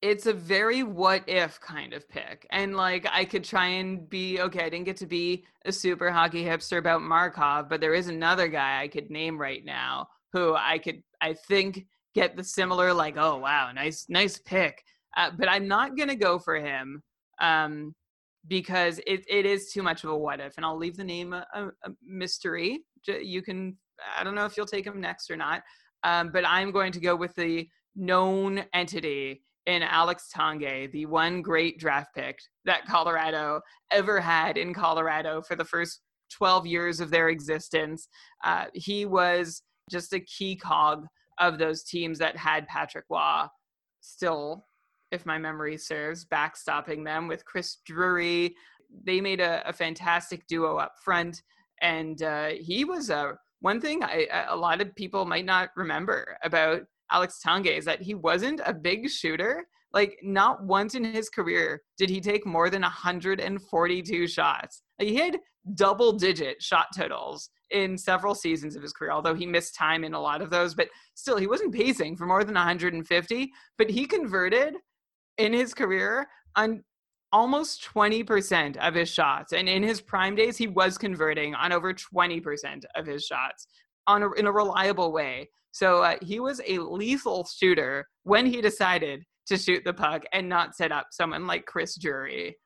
it's 0.00 0.26
a 0.26 0.32
very 0.32 0.82
what 0.82 1.24
if 1.26 1.60
kind 1.60 1.92
of 1.92 2.08
pick. 2.08 2.46
And 2.50 2.76
like 2.76 3.06
I 3.10 3.24
could 3.24 3.44
try 3.44 3.66
and 3.66 4.08
be 4.08 4.40
okay, 4.40 4.64
I 4.64 4.68
didn't 4.68 4.86
get 4.86 4.96
to 4.98 5.06
be 5.06 5.44
a 5.64 5.72
super 5.72 6.10
hockey 6.10 6.44
hipster 6.44 6.78
about 6.78 7.02
Markov, 7.02 7.68
but 7.68 7.80
there 7.80 7.94
is 7.94 8.08
another 8.08 8.48
guy 8.48 8.80
I 8.80 8.88
could 8.88 9.10
name 9.10 9.38
right 9.38 9.64
now 9.64 10.08
who 10.32 10.54
I 10.54 10.78
could 10.78 11.02
I 11.20 11.34
think 11.34 11.86
get 12.14 12.36
the 12.36 12.44
similar 12.44 12.92
like, 12.92 13.16
oh 13.16 13.38
wow, 13.38 13.72
nice 13.72 14.06
nice 14.08 14.38
pick. 14.38 14.84
Uh, 15.18 15.30
but 15.36 15.48
I'm 15.48 15.66
not 15.66 15.96
going 15.96 16.08
to 16.08 16.16
go 16.16 16.38
for 16.38 16.54
him 16.54 17.02
um, 17.40 17.92
because 18.46 19.00
it, 19.04 19.24
it 19.28 19.44
is 19.44 19.72
too 19.72 19.82
much 19.82 20.04
of 20.04 20.10
a 20.10 20.16
what 20.16 20.40
if. 20.40 20.56
And 20.56 20.64
I'll 20.64 20.78
leave 20.78 20.96
the 20.96 21.04
name 21.04 21.32
a, 21.32 21.44
a, 21.54 21.90
mystery. 22.02 22.78
You 23.06 23.42
can, 23.42 23.76
I 24.16 24.22
don't 24.22 24.36
know 24.36 24.46
if 24.46 24.56
you'll 24.56 24.64
take 24.64 24.86
him 24.86 25.00
next 25.00 25.28
or 25.28 25.36
not, 25.36 25.62
um, 26.04 26.30
but 26.32 26.46
I'm 26.46 26.70
going 26.70 26.92
to 26.92 27.00
go 27.00 27.16
with 27.16 27.34
the 27.34 27.68
known 27.96 28.64
entity 28.72 29.42
in 29.66 29.82
Alex 29.82 30.30
Tanguay, 30.34 30.90
the 30.92 31.06
one 31.06 31.42
great 31.42 31.78
draft 31.78 32.14
pick 32.14 32.38
that 32.64 32.86
Colorado 32.86 33.60
ever 33.90 34.20
had 34.20 34.56
in 34.56 34.72
Colorado 34.72 35.42
for 35.42 35.56
the 35.56 35.64
first 35.64 36.00
12 36.32 36.64
years 36.66 37.00
of 37.00 37.10
their 37.10 37.28
existence. 37.28 38.08
Uh, 38.44 38.66
he 38.72 39.04
was 39.04 39.62
just 39.90 40.12
a 40.12 40.20
key 40.20 40.54
cog 40.54 41.06
of 41.40 41.58
those 41.58 41.82
teams 41.82 42.18
that 42.18 42.36
had 42.36 42.68
Patrick 42.68 43.04
Roy 43.10 43.46
still 44.00 44.64
if 45.10 45.26
my 45.26 45.38
memory 45.38 45.76
serves, 45.76 46.24
backstopping 46.24 47.04
them 47.04 47.28
with 47.28 47.44
Chris 47.44 47.78
Drury. 47.84 48.54
They 49.04 49.20
made 49.20 49.40
a, 49.40 49.66
a 49.68 49.72
fantastic 49.72 50.46
duo 50.46 50.76
up 50.76 50.94
front, 51.02 51.42
and 51.82 52.22
uh, 52.22 52.48
he 52.48 52.84
was 52.84 53.10
a 53.10 53.38
one 53.60 53.80
thing 53.80 54.02
I, 54.04 54.28
a 54.48 54.56
lot 54.56 54.80
of 54.80 54.94
people 54.94 55.24
might 55.24 55.44
not 55.44 55.70
remember 55.76 56.36
about 56.42 56.82
Alex 57.10 57.40
Tanguay 57.44 57.78
is 57.78 57.84
that 57.86 58.02
he 58.02 58.14
wasn't 58.14 58.60
a 58.64 58.72
big 58.72 59.08
shooter. 59.08 59.66
Like 59.92 60.18
not 60.22 60.62
once 60.62 60.94
in 60.94 61.02
his 61.02 61.28
career 61.28 61.82
did 61.96 62.10
he 62.10 62.20
take 62.20 62.46
more 62.46 62.70
than 62.70 62.82
142 62.82 64.26
shots. 64.28 64.82
Like, 64.98 65.08
he 65.08 65.16
had 65.16 65.38
double 65.74 66.12
digit 66.12 66.62
shot 66.62 66.86
totals 66.96 67.50
in 67.70 67.98
several 67.98 68.34
seasons 68.34 68.76
of 68.76 68.82
his 68.82 68.92
career, 68.92 69.10
although 69.10 69.34
he 69.34 69.46
missed 69.46 69.74
time 69.74 70.04
in 70.04 70.14
a 70.14 70.20
lot 70.20 70.40
of 70.40 70.50
those, 70.50 70.74
but 70.74 70.88
still 71.14 71.36
he 71.36 71.46
wasn't 71.46 71.74
pacing 71.74 72.16
for 72.16 72.26
more 72.26 72.44
than 72.44 72.54
150, 72.54 73.50
but 73.76 73.90
he 73.90 74.06
converted 74.06 74.74
in 75.38 75.52
his 75.52 75.72
career 75.72 76.28
on 76.56 76.82
almost 77.32 77.86
20% 77.94 78.76
of 78.76 78.94
his 78.94 79.08
shots. 79.08 79.52
And 79.52 79.68
in 79.68 79.82
his 79.82 80.00
prime 80.00 80.34
days, 80.34 80.56
he 80.56 80.66
was 80.66 80.98
converting 80.98 81.54
on 81.54 81.72
over 81.72 81.94
20% 81.94 82.84
of 82.96 83.06
his 83.06 83.24
shots 83.24 83.66
on 84.06 84.22
a, 84.22 84.32
in 84.32 84.46
a 84.46 84.52
reliable 84.52 85.12
way. 85.12 85.48
So 85.70 86.02
uh, 86.02 86.16
he 86.22 86.40
was 86.40 86.60
a 86.66 86.78
lethal 86.78 87.46
shooter 87.46 88.06
when 88.24 88.46
he 88.46 88.60
decided 88.60 89.24
to 89.46 89.56
shoot 89.56 89.84
the 89.84 89.92
puck 89.92 90.24
and 90.32 90.48
not 90.48 90.74
set 90.74 90.92
up 90.92 91.06
someone 91.10 91.46
like 91.46 91.66
Chris 91.66 91.96
Drury. 91.98 92.56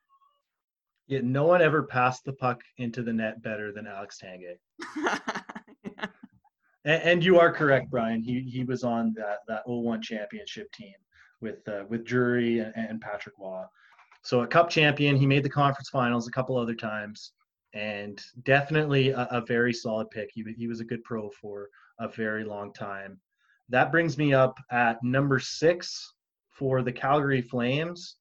Yeah, 1.09 1.21
no 1.23 1.45
one 1.45 1.61
ever 1.61 1.83
passed 1.83 2.25
the 2.25 2.33
puck 2.33 2.61
into 2.79 3.03
the 3.03 3.13
net 3.13 3.43
better 3.43 3.73
than 3.73 3.87
Alex 3.87 4.19
Tanguay. 4.23 4.57
yeah. 5.85 6.07
and, 6.85 7.03
and, 7.03 7.25
you 7.25 7.39
are 7.39 7.53
correct, 7.53 7.91
Brian. 7.91 8.23
He 8.23 8.41
he 8.41 8.65
was 8.65 8.85
on 8.85 9.13
that 9.17 9.39
that 9.49 9.63
01 9.67 10.01
championship 10.01 10.73
team 10.73 10.95
with 11.43 11.67
uh, 11.69 11.85
with 11.89 12.05
Drury 12.05 12.61
and, 12.61 12.73
and 12.75 13.01
Patrick 13.01 13.35
Roy. 13.39 13.65
So 14.23 14.43
a 14.43 14.47
Cup 14.47 14.71
champion, 14.71 15.17
he 15.17 15.27
made 15.27 15.43
the 15.43 15.51
conference 15.51 15.89
finals 15.91 16.29
a 16.29 16.31
couple 16.31 16.57
other 16.57 16.75
times, 16.75 17.33
and 17.75 18.23
definitely 18.45 19.11
a, 19.11 19.29
a 19.31 19.41
very 19.41 19.73
solid 19.73 20.09
pick. 20.11 20.31
He 20.33 20.45
he 20.57 20.69
was 20.69 20.81
a 20.81 20.85
good 20.85 21.03
pro 21.05 21.29
for 21.31 21.69
a 21.99 22.09
very 22.09 22.45
long 22.45 22.73
time. 22.73 23.21
That 23.69 23.91
brings 23.91 24.17
me 24.17 24.33
up 24.33 24.57
at 24.71 25.03
number 25.03 25.39
six 25.39 26.15
for 26.51 26.83
the 26.83 26.93
Calgary 26.93 27.43
Flames, 27.43 28.17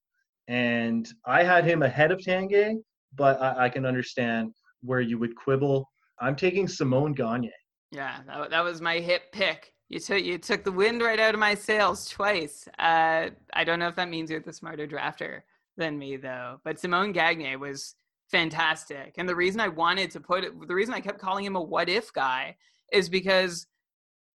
and 0.47 1.07
I 1.25 1.43
had 1.43 1.65
him 1.65 1.83
ahead 1.83 2.11
of 2.11 2.19
Tanguay, 2.19 2.77
but 3.15 3.41
I, 3.41 3.65
I 3.65 3.69
can 3.69 3.85
understand 3.85 4.53
where 4.81 5.01
you 5.01 5.19
would 5.19 5.35
quibble. 5.35 5.87
I'm 6.19 6.35
taking 6.35 6.67
Simon 6.67 7.13
Gagne. 7.13 7.51
Yeah, 7.91 8.19
that, 8.27 8.49
that 8.51 8.63
was 8.63 8.81
my 8.81 8.99
hit 8.99 9.23
pick. 9.31 9.73
You 9.91 9.99
took 9.99 10.23
you 10.23 10.37
took 10.37 10.63
the 10.63 10.71
wind 10.71 11.01
right 11.01 11.19
out 11.19 11.33
of 11.33 11.39
my 11.41 11.53
sails 11.53 12.07
twice. 12.07 12.65
Uh, 12.79 13.27
I 13.53 13.63
don't 13.65 13.77
know 13.77 13.89
if 13.89 13.95
that 13.97 14.07
means 14.07 14.31
you're 14.31 14.39
the 14.39 14.53
smarter 14.53 14.87
drafter 14.87 15.41
than 15.75 15.99
me 15.99 16.15
though. 16.15 16.61
But 16.63 16.79
Simon 16.79 17.11
Gagne 17.11 17.57
was 17.57 17.95
fantastic, 18.31 19.15
and 19.17 19.27
the 19.27 19.35
reason 19.35 19.59
I 19.59 19.67
wanted 19.67 20.09
to 20.11 20.21
put 20.21 20.45
it, 20.45 20.53
the 20.65 20.73
reason 20.73 20.93
I 20.93 21.01
kept 21.01 21.19
calling 21.19 21.43
him 21.43 21.57
a 21.57 21.61
what 21.61 21.89
if 21.89 22.13
guy, 22.13 22.55
is 22.93 23.09
because 23.09 23.67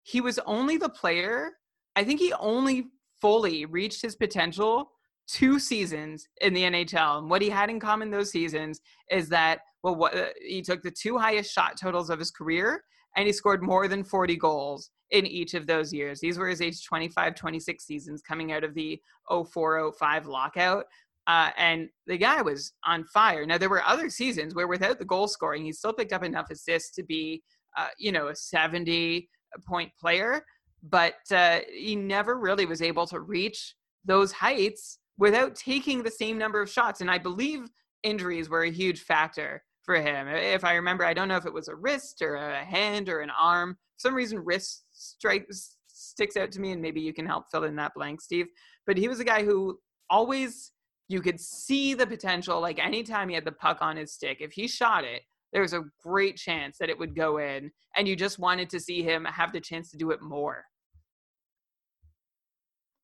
he 0.04 0.20
was 0.20 0.40
only 0.40 0.76
the 0.76 0.90
player. 0.90 1.54
I 1.96 2.04
think 2.04 2.20
he 2.20 2.34
only 2.34 2.88
fully 3.22 3.64
reached 3.64 4.02
his 4.02 4.18
potential 4.18 4.92
two 5.26 5.58
seasons 5.58 6.28
in 6.42 6.54
the 6.54 6.64
NHL. 6.64 7.20
And 7.20 7.30
what 7.30 7.42
he 7.42 7.50
had 7.50 7.70
in 7.70 7.80
common 7.80 8.12
those 8.12 8.30
seasons 8.30 8.82
is 9.10 9.30
that 9.30 9.62
well, 9.84 9.96
what, 9.96 10.18
uh, 10.18 10.26
he 10.46 10.62
took 10.62 10.82
the 10.82 10.92
two 10.92 11.18
highest 11.18 11.54
shot 11.54 11.80
totals 11.80 12.10
of 12.10 12.20
his 12.20 12.30
career 12.30 12.84
and 13.16 13.28
he 13.28 13.34
scored 13.34 13.64
more 13.64 13.88
than 13.88 14.04
40 14.04 14.36
goals 14.38 14.90
in 15.12 15.26
each 15.26 15.54
of 15.54 15.68
those 15.68 15.94
years. 15.94 16.20
These 16.20 16.38
were 16.38 16.48
his 16.48 16.62
age 16.62 16.84
25, 16.86 17.36
26 17.36 17.86
seasons 17.86 18.22
coming 18.22 18.52
out 18.52 18.64
of 18.64 18.74
the 18.74 19.00
04 19.30 19.94
05 19.98 20.28
lockout. 20.28 20.86
Uh, 21.28 21.50
and 21.58 21.90
the 22.06 22.18
guy 22.18 22.42
was 22.42 22.74
on 22.86 23.04
fire. 23.06 23.46
Now, 23.46 23.58
there 23.58 23.70
were 23.70 23.84
other 23.84 24.10
seasons 24.10 24.54
where 24.54 24.68
without 24.68 25.00
the 25.00 25.06
goal 25.06 25.28
scoring, 25.28 25.66
he 25.66 25.72
still 25.72 25.94
picked 25.94 26.14
up 26.14 26.24
enough 26.24 26.52
assists 26.52 26.92
to 26.96 27.04
be, 27.04 27.42
uh, 27.78 27.88
you 27.98 28.12
know, 28.12 28.28
a 28.28 28.36
70 28.36 29.28
point 29.68 29.92
player, 30.00 30.44
but 30.84 31.16
uh, 31.32 31.62
he 31.74 31.96
never 31.96 32.38
really 32.38 32.66
was 32.66 32.82
able 32.82 33.08
to 33.08 33.22
reach 33.22 33.76
those 34.04 34.32
heights 34.32 35.00
without 35.18 35.56
taking 35.56 36.04
the 36.04 36.12
same 36.12 36.38
number 36.38 36.62
of 36.62 36.70
shots. 36.70 37.02
And 37.02 37.10
I 37.10 37.18
believe 37.18 37.68
injuries 38.04 38.50
were 38.50 38.64
a 38.64 38.72
huge 38.72 39.02
factor 39.02 39.64
for 39.86 39.96
him. 39.96 40.28
If 40.28 40.64
I 40.64 40.74
remember, 40.74 41.06
I 41.06 41.14
don't 41.14 41.28
know 41.28 41.38
if 41.38 41.46
it 41.46 41.54
was 41.54 41.68
a 41.68 41.76
wrist 41.76 42.22
or 42.22 42.36
a 42.36 42.66
hand 42.66 43.08
or 43.08 43.20
an 43.20 43.32
arm. 43.40 43.78
For 43.98 44.08
some 44.08 44.16
reason, 44.16 44.40
wrist 44.40 44.86
strikes 44.92 45.78
sticks 45.88 46.36
out 46.36 46.52
to 46.52 46.60
me, 46.60 46.72
and 46.72 46.82
maybe 46.82 47.02
you 47.02 47.14
can 47.14 47.26
help 47.26 47.46
fill 47.52 47.64
in 47.64 47.76
that 47.78 47.94
blank, 47.96 48.22
Steve. 48.22 48.48
But 48.86 48.98
he 48.98 49.08
was 49.08 49.20
a 49.20 49.26
guy 49.26 49.44
who 49.44 49.80
always 50.10 50.72
you 51.08 51.22
could 51.22 51.40
see 51.40 51.94
the 51.94 52.08
potential. 52.08 52.60
Like 52.60 52.80
anytime 52.80 53.30
he 53.30 53.36
had 53.36 53.46
the 53.46 53.52
puck 53.52 53.78
on 53.82 53.98
his 53.98 54.14
stick, 54.14 54.38
if 54.40 54.52
he 54.52 54.68
shot 54.68 55.04
it, 55.04 55.22
there 55.54 55.62
was 55.62 55.74
a 55.74 55.86
great 56.04 56.36
chance 56.36 56.78
that 56.80 56.90
it 56.90 56.98
would 56.98 57.16
go 57.16 57.38
in, 57.38 57.72
and 57.96 58.08
you 58.08 58.16
just 58.16 58.40
wanted 58.40 58.70
to 58.72 58.80
see 58.80 59.04
him 59.04 59.26
have 59.26 59.54
the 59.54 59.62
chance 59.62 59.90
to 59.92 59.98
do 59.98 60.12
it 60.12 60.22
more. 60.22 60.64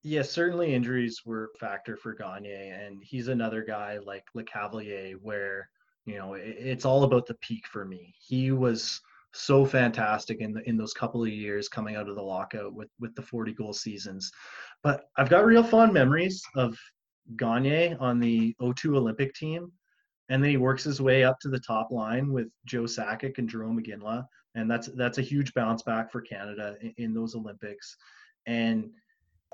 Yeah, 0.04 0.24
certainly 0.24 0.74
injuries 0.74 1.22
were 1.26 1.52
a 1.54 1.58
factor 1.60 1.96
for 1.96 2.14
Gagne, 2.14 2.52
and 2.52 3.02
he's 3.04 3.28
another 3.28 3.64
guy 3.64 4.00
like 4.04 4.24
Lecavalier 4.36 5.14
where 5.22 5.70
you 6.06 6.18
know 6.18 6.36
it's 6.36 6.86
all 6.86 7.04
about 7.04 7.26
the 7.28 7.36
peak 7.36 7.68
for 7.68 7.86
me. 7.86 8.14
He 8.20 8.52
was 8.52 9.02
so 9.34 9.66
fantastic 9.66 10.42
in 10.42 10.52
the, 10.54 10.68
in 10.68 10.76
those 10.76 10.94
couple 10.94 11.24
of 11.24 11.30
years 11.30 11.70
coming 11.70 11.96
out 11.96 12.10
of 12.10 12.16
the 12.16 12.22
lockout 12.22 12.74
with 12.74 12.90
with 13.00 13.16
the 13.16 13.22
40 13.22 13.54
goal 13.54 13.74
seasons. 13.74 14.32
But 14.84 15.06
I've 15.18 15.30
got 15.30 15.46
real 15.46 15.64
fond 15.64 15.94
memories 15.94 16.42
of 16.56 16.78
Gagne 17.36 17.96
on 17.96 18.20
the 18.20 18.56
02 18.76 18.98
Olympic 18.98 19.34
team. 19.34 19.72
And 20.30 20.42
then 20.42 20.50
he 20.50 20.58
works 20.58 20.84
his 20.84 21.02
way 21.02 21.24
up 21.24 21.38
to 21.42 21.50
the 21.50 21.60
top 21.60 21.92
line 21.92 22.32
with 22.32 22.48
Joe 22.66 22.84
Sakic 22.84 23.38
and 23.38 23.50
Jerome 23.50 23.82
Iginla. 23.82 24.26
And 24.56 24.70
that's 24.70 24.90
that's 24.96 25.18
a 25.18 25.24
huge 25.24 25.54
bounce 25.54 25.84
back 25.84 26.12
for 26.12 26.22
Canada 26.22 26.76
in, 26.82 26.94
in 26.98 27.14
those 27.14 27.36
Olympics. 27.36 27.96
And 28.48 28.90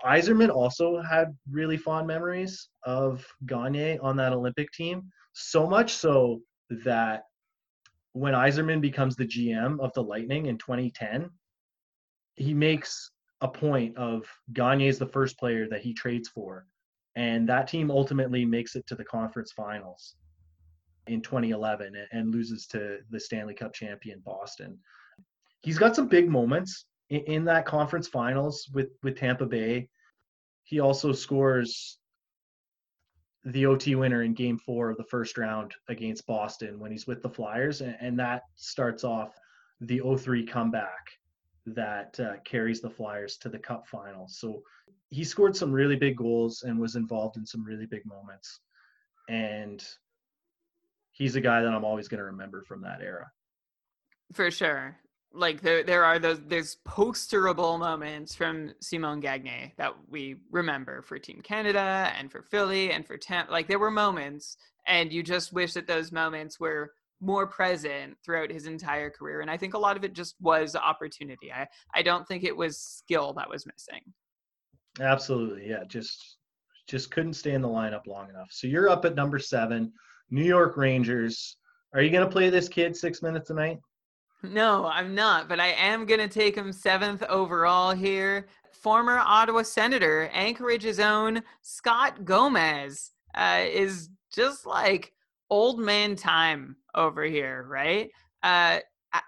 Yzerman 0.06 0.50
also 0.50 1.02
had 1.02 1.36
really 1.50 1.78
fond 1.78 2.08
memories 2.08 2.70
of 2.84 3.26
Gagne 3.46 3.98
on 4.00 4.16
that 4.18 4.34
Olympic 4.34 4.72
team. 4.72 5.12
So 5.34 5.68
much 5.68 5.94
so 5.94 6.42
that 6.84 7.24
when 8.14 8.34
Yzerman 8.34 8.82
becomes 8.82 9.16
the 9.16 9.26
GM 9.26 9.80
of 9.80 9.94
the 9.94 10.04
Lightning 10.04 10.48
in 10.48 10.58
2010, 10.58 11.30
he 12.36 12.54
makes 12.54 13.12
a 13.42 13.48
point 13.48 13.96
of 13.98 14.26
Gagne 14.54 14.88
is 14.88 15.00
the 15.00 15.06
first 15.06 15.38
player 15.38 15.68
that 15.70 15.82
he 15.82 15.94
trades 15.94 16.30
for. 16.30 16.66
And 17.16 17.50
that 17.50 17.68
team 17.68 17.90
ultimately 17.90 18.46
makes 18.46 18.76
it 18.76 18.86
to 18.88 18.96
the 18.96 19.04
conference 19.04 19.52
finals 19.52 20.16
in 21.08 21.22
2011 21.22 21.94
and 22.12 22.32
loses 22.32 22.68
to 22.68 23.00
the 23.10 23.20
Stanley 23.20 23.54
Cup 23.54 23.74
champion 23.74 24.22
Boston. 24.24 24.78
He's 25.62 25.80
got 25.80 25.96
some 25.96 26.08
big 26.08 26.30
moments 26.30 26.86
in, 27.10 27.22
in 27.22 27.46
that 27.46 27.66
conference 27.66 28.08
finals 28.08 28.70
with, 28.74 28.90
with 29.04 29.18
Tampa 29.18 29.46
Bay. 29.46 29.90
He 30.64 30.80
also 30.80 31.14
scores 31.14 31.98
the 33.46 33.66
OT 33.66 33.96
winner 33.96 34.24
in 34.24 34.34
game 34.34 34.58
four 34.58 34.90
of 34.90 34.98
the 34.98 35.06
first 35.06 35.38
round 35.38 35.74
against 35.88 36.28
Boston 36.28 36.80
when 36.80 36.92
he's 36.92 37.08
with 37.08 37.22
the 37.22 37.30
Flyers. 37.30 37.82
And, 37.82 37.96
and 38.02 38.20
that 38.20 38.44
starts 38.56 39.04
off 39.04 39.34
the 39.80 40.02
03 40.18 40.46
comeback 40.46 41.08
that 41.66 42.20
uh, 42.20 42.34
carries 42.44 42.82
the 42.82 42.90
Flyers 42.90 43.38
to 43.38 43.50
the 43.50 43.60
cup 43.60 43.88
final. 43.88 44.28
So 44.28 44.62
he 45.10 45.24
scored 45.24 45.56
some 45.56 45.72
really 45.72 45.96
big 45.96 46.18
goals 46.18 46.64
and 46.64 46.78
was 46.78 46.96
involved 46.96 47.38
in 47.38 47.46
some 47.46 47.64
really 47.64 47.86
big 47.86 48.06
moments. 48.06 48.60
And 49.30 49.86
he's 51.12 51.36
a 51.36 51.42
guy 51.42 51.62
that 51.62 51.74
I'm 51.74 51.86
always 51.86 52.08
going 52.10 52.20
to 52.20 52.26
remember 52.26 52.64
from 52.64 52.82
that 52.82 53.02
era. 53.02 53.32
For 54.34 54.52
sure 54.52 54.98
like 55.34 55.62
there 55.62 55.84
there 55.84 56.04
are 56.04 56.20
those 56.20 56.40
there's 56.48 56.78
posterable 56.88 57.80
moments 57.80 58.34
from 58.34 58.74
Simon 58.80 59.20
Gagne 59.20 59.74
that 59.78 59.94
we 60.10 60.38
remember 60.52 61.02
for 61.02 61.20
Team 61.20 61.42
Canada 61.44 62.12
and 62.18 62.32
for 62.32 62.42
Philly 62.42 62.92
and 62.92 63.06
for 63.06 63.18
Tampa. 63.18 63.52
Like 63.52 63.68
there 63.68 63.80
were 63.80 63.92
moments, 63.92 64.58
and 64.88 65.12
you 65.12 65.24
just 65.24 65.54
wish 65.54 65.74
that 65.74 65.88
those 65.88 66.12
moments 66.12 66.60
were 66.60 66.94
more 67.20 67.48
present 67.48 68.16
throughout 68.24 68.52
his 68.52 68.68
entire 68.68 69.10
career. 69.10 69.42
And 69.42 69.50
I 69.50 69.58
think 69.58 69.74
a 69.74 69.80
lot 69.80 69.98
of 69.98 70.04
it 70.04 70.14
just 70.14 70.36
was 70.40 70.76
opportunity. 70.76 71.52
I 71.52 71.68
I 71.94 72.02
don't 72.02 72.28
think 72.28 72.44
it 72.44 72.56
was 72.56 72.78
skill 72.80 73.34
that 73.34 73.50
was 73.50 73.66
missing. 73.66 74.02
Absolutely, 75.00 75.70
yeah. 75.70 75.84
Just 75.88 76.38
just 76.88 77.12
couldn't 77.12 77.34
stay 77.34 77.54
in 77.54 77.62
the 77.62 77.68
lineup 77.68 78.08
long 78.08 78.30
enough. 78.30 78.48
So 78.52 78.66
you're 78.68 78.90
up 78.90 79.06
at 79.06 79.16
number 79.16 79.40
seven, 79.40 79.92
New 80.30 80.46
York 80.46 80.78
Rangers. 80.78 81.58
Are 81.94 82.02
you 82.02 82.10
going 82.10 82.26
to 82.26 82.32
play 82.32 82.50
this 82.50 82.70
kid 82.70 82.96
six 82.96 83.22
minutes 83.22 83.50
a 83.50 83.54
night? 83.54 83.80
No, 84.44 84.86
I'm 84.86 85.16
not, 85.16 85.50
but 85.50 85.60
I 85.60 85.70
am 85.70 86.06
going 86.06 86.20
to 86.20 86.28
take 86.28 86.56
him 86.56 86.72
seventh 86.72 87.24
overall 87.24 87.94
here. 87.94 88.48
Former 88.72 89.18
Ottawa 89.18 89.64
Senator, 89.64 90.30
Anchorage's 90.34 91.00
own 91.00 91.42
Scott 91.62 92.24
Gomez 92.24 93.12
uh, 93.36 93.64
is 93.66 94.10
just 94.34 94.66
like 94.66 95.12
old 95.50 95.80
man 95.80 96.16
time 96.16 96.76
over 96.94 97.24
here, 97.24 97.66
right? 97.68 98.12
Uh, 98.44 98.80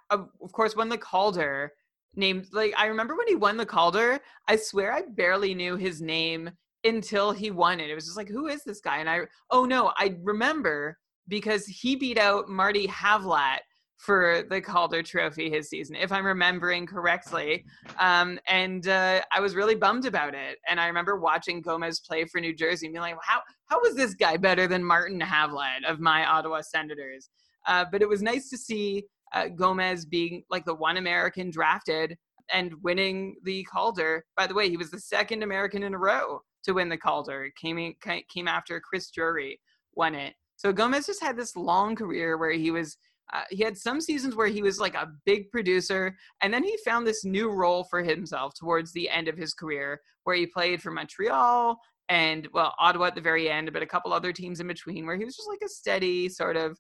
of 0.10 0.30
course, 0.52 0.76
when 0.76 0.90
the 0.90 0.98
Calder. 0.98 1.72
Named 2.16 2.48
like 2.52 2.74
I 2.76 2.88
remember 2.88 3.16
when 3.16 3.28
he 3.28 3.36
won 3.36 3.56
the 3.56 3.68
Calder. 3.68 4.20
I 4.48 4.56
swear 4.56 4.92
I 4.92 5.04
barely 5.10 5.54
knew 5.54 5.78
his 5.78 6.02
name 6.02 6.50
until 6.84 7.32
he 7.32 7.52
won 7.52 7.80
it. 7.80 7.90
It 7.90 7.96
was 7.96 8.06
just 8.06 8.18
like, 8.18 8.28
who 8.28 8.48
is 8.48 8.64
this 8.64 8.82
guy? 8.82 8.98
And 8.98 9.10
I 9.10 9.22
oh 9.52 9.64
no, 9.64 9.94
I 9.96 10.18
remember 10.24 10.98
because 11.28 11.68
he 11.68 11.96
beat 11.96 12.18
out 12.18 12.50
Marty 12.50 12.88
Havlat 12.88 13.60
for 14.00 14.44
the 14.50 14.62
Calder 14.62 15.04
Trophy 15.04 15.50
his 15.50 15.70
season, 15.70 15.98
if 15.98 16.10
I'm 16.14 16.26
remembering 16.26 16.86
correctly. 16.86 17.66
Um, 18.00 18.40
and 18.48 18.88
uh, 18.88 19.22
I 19.30 19.42
was 19.42 19.56
really 19.56 19.76
bummed 19.76 20.06
about 20.06 20.34
it. 20.34 20.58
And 20.70 20.80
I 20.80 20.88
remember 20.88 21.20
watching 21.20 21.62
Gomez 21.62 22.00
play 22.00 22.24
for 22.24 22.40
New 22.40 22.56
Jersey 22.56 22.88
and 22.88 22.94
being 22.94 23.02
like, 23.02 23.18
how, 23.22 23.42
how 23.66 23.82
was 23.82 23.96
this 23.96 24.14
guy 24.14 24.38
better 24.38 24.68
than 24.68 24.84
Martin 24.86 25.20
Havlat 25.20 25.84
of 25.86 26.00
my 26.00 26.26
Ottawa 26.26 26.62
Senators? 26.62 27.30
Uh, 27.68 27.84
but 27.92 28.02
it 28.02 28.08
was 28.08 28.22
nice 28.22 28.50
to 28.50 28.58
see 28.58 29.04
uh, 29.34 29.50
Gomez 29.50 30.06
being 30.06 30.44
like 30.50 30.64
the 30.64 30.76
one 30.76 30.96
American 30.96 31.52
drafted 31.52 32.16
and 32.54 32.74
winning 32.82 33.36
the 33.44 33.64
Calder. 33.66 34.24
By 34.38 34.48
the 34.48 34.54
way, 34.54 34.70
he 34.70 34.78
was 34.78 34.92
the 34.92 35.02
second 35.02 35.44
American 35.44 35.84
in 35.84 35.94
a 35.94 36.00
row 36.00 36.40
to 36.64 36.72
win 36.72 36.88
the 36.88 36.98
Calder. 36.98 37.52
Came, 37.62 37.78
in, 37.78 37.96
came 38.34 38.48
after 38.48 38.80
Chris 38.80 39.12
Drury 39.12 39.60
won 39.94 40.16
it. 40.16 40.36
So 40.56 40.72
Gomez 40.72 41.06
just 41.06 41.22
had 41.22 41.36
this 41.36 41.58
long 41.58 41.98
career 41.98 42.38
where 42.38 42.52
he 42.52 42.72
was– 42.72 42.96
uh, 43.34 43.44
he 43.50 43.64
had 43.64 43.78
some 43.78 44.02
seasons 44.02 44.36
where 44.36 44.48
he 44.48 44.62
was 44.62 44.80
like 44.80 44.96
a 44.96 45.12
big 45.26 45.52
producer, 45.52 46.16
and 46.42 46.54
then 46.54 46.64
he 46.64 46.78
found 46.86 47.06
this 47.06 47.24
new 47.24 47.50
role 47.50 47.84
for 47.84 48.02
himself 48.02 48.54
towards 48.54 48.92
the 48.92 49.10
end 49.10 49.28
of 49.28 49.38
his 49.38 49.54
career, 49.54 50.02
where 50.24 50.36
he 50.36 50.46
played 50.46 50.82
for 50.82 50.92
Montreal 50.92 51.78
and 52.10 52.48
well 52.54 52.74
Ottawa 52.80 53.06
at 53.08 53.16
the 53.16 53.22
very 53.22 53.50
end, 53.50 53.72
but 53.72 53.84
a 53.84 53.88
couple 53.88 54.12
other 54.12 54.34
teams 54.34 54.60
in 54.60 54.68
between, 54.68 55.06
where 55.06 55.18
he 55.18 55.26
was 55.26 55.36
just 55.36 55.50
like 55.50 55.62
a 55.64 55.70
steady 55.70 56.30
sort 56.30 56.58
of. 56.58 56.78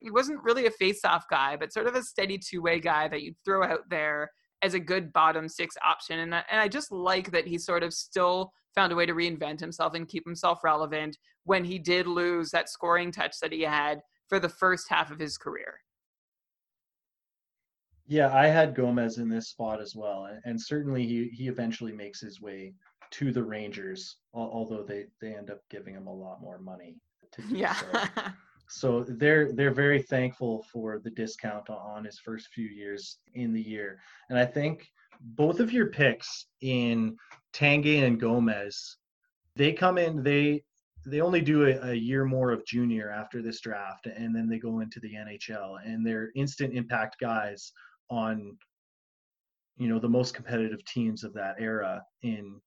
He 0.00 0.12
wasn't 0.12 0.44
really 0.44 0.66
a 0.66 0.70
face-off 0.70 1.24
guy, 1.28 1.56
but 1.56 1.72
sort 1.72 1.88
of 1.88 1.96
a 1.96 2.02
steady 2.04 2.38
two-way 2.38 2.78
guy 2.78 3.08
that 3.08 3.22
you'd 3.22 3.34
throw 3.44 3.64
out 3.64 3.80
there 3.90 4.30
as 4.62 4.74
a 4.74 4.80
good 4.80 5.12
bottom 5.12 5.48
six 5.48 5.74
option. 5.84 6.20
And, 6.20 6.32
and 6.34 6.60
I 6.60 6.68
just 6.68 6.92
like 6.92 7.32
that 7.32 7.48
he 7.48 7.58
sort 7.58 7.82
of 7.82 7.92
still 7.92 8.52
found 8.76 8.92
a 8.92 8.94
way 8.94 9.06
to 9.06 9.14
reinvent 9.14 9.58
himself 9.58 9.94
and 9.94 10.06
keep 10.06 10.24
himself 10.24 10.62
relevant 10.62 11.18
when 11.44 11.64
he 11.64 11.80
did 11.80 12.06
lose 12.06 12.50
that 12.50 12.68
scoring 12.68 13.10
touch 13.10 13.40
that 13.40 13.52
he 13.52 13.62
had 13.62 14.00
for 14.28 14.38
the 14.38 14.48
first 14.48 14.88
half 14.88 15.10
of 15.10 15.18
his 15.18 15.36
career. 15.36 15.80
Yeah, 18.06 18.34
I 18.34 18.46
had 18.46 18.74
Gomez 18.74 19.18
in 19.18 19.28
this 19.28 19.48
spot 19.48 19.80
as 19.80 19.94
well, 19.94 20.28
and 20.44 20.60
certainly 20.60 21.06
he 21.06 21.28
he 21.28 21.48
eventually 21.48 21.92
makes 21.92 22.20
his 22.20 22.40
way 22.40 22.74
to 23.10 23.32
the 23.32 23.42
Rangers, 23.42 24.16
although 24.32 24.82
they 24.82 25.06
they 25.20 25.34
end 25.34 25.50
up 25.50 25.60
giving 25.70 25.94
him 25.94 26.06
a 26.06 26.14
lot 26.14 26.40
more 26.40 26.58
money 26.58 26.96
to 27.32 27.42
do 27.42 27.56
yeah. 27.56 27.74
so. 27.74 28.22
So 28.70 29.02
they're 29.08 29.50
they're 29.52 29.72
very 29.72 30.02
thankful 30.02 30.62
for 30.70 30.98
the 30.98 31.10
discount 31.10 31.70
on 31.70 32.04
his 32.04 32.18
first 32.18 32.48
few 32.48 32.66
years 32.66 33.18
in 33.34 33.54
the 33.54 33.62
year. 33.62 33.98
And 34.28 34.38
I 34.38 34.44
think 34.44 34.86
both 35.20 35.58
of 35.58 35.72
your 35.72 35.86
picks 35.86 36.46
in 36.60 37.16
Tanguay 37.54 38.06
and 38.06 38.20
Gomez, 38.20 38.98
they 39.56 39.72
come 39.72 39.96
in, 39.96 40.22
they 40.22 40.62
they 41.10 41.20
only 41.20 41.40
do 41.40 41.66
a, 41.66 41.90
a, 41.90 41.94
year 41.94 42.24
more 42.24 42.50
of 42.50 42.64
junior 42.66 43.10
after 43.10 43.42
this 43.42 43.60
draft 43.60 44.06
and 44.06 44.34
then 44.34 44.48
they 44.48 44.58
go 44.58 44.80
into 44.80 45.00
the 45.00 45.14
NHL 45.14 45.78
and 45.84 46.06
they're 46.06 46.30
instant 46.34 46.74
impact 46.74 47.16
guys 47.20 47.72
on 48.10 48.56
you 49.76 49.88
know 49.88 49.98
the 49.98 50.08
most 50.08 50.34
competitive 50.34 50.84
teams 50.84 51.24
of 51.24 51.32
that 51.34 51.56
era 51.58 52.02
in 52.22 52.60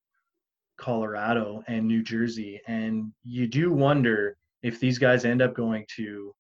Colorado 0.78 1.64
and 1.68 1.88
New 1.88 2.04
Jersey 2.04 2.60
and 2.68 3.12
you 3.24 3.48
do 3.48 3.72
wonder 3.72 4.38
if 4.64 4.80
these 4.80 4.98
guys 4.98 5.26
end 5.26 5.42
up 5.42 5.54
going 5.54 5.86
to 5.98 6.34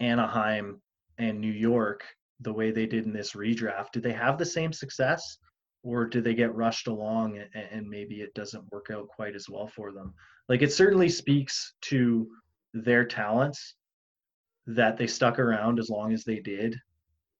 Anaheim 0.00 0.80
and 1.18 1.40
New 1.40 1.52
York 1.52 2.04
the 2.40 2.52
way 2.52 2.70
they 2.70 2.86
did 2.86 3.06
in 3.06 3.12
this 3.12 3.32
redraft, 3.32 3.92
do 3.92 4.00
they 4.00 4.12
have 4.12 4.36
the 4.36 4.44
same 4.44 4.72
success 4.72 5.38
or 5.84 6.06
do 6.06 6.20
they 6.20 6.34
get 6.34 6.54
rushed 6.54 6.88
along 6.88 7.38
and, 7.38 7.66
and 7.70 7.88
maybe 7.88 8.20
it 8.20 8.34
doesn't 8.34 8.70
work 8.72 8.88
out 8.92 9.08
quite 9.08 9.34
as 9.34 9.48
well 9.48 9.68
for 9.68 9.92
them? 9.92 10.12
Like 10.48 10.62
it 10.62 10.72
certainly 10.72 11.08
speaks 11.08 11.74
to 11.82 12.28
their 12.74 13.04
talents 13.04 13.74
that 14.66 14.96
they 14.96 15.06
stuck 15.06 15.38
around 15.38 15.78
as 15.78 15.90
long 15.90 16.12
as 16.12 16.24
they 16.24 16.40
did 16.40 16.76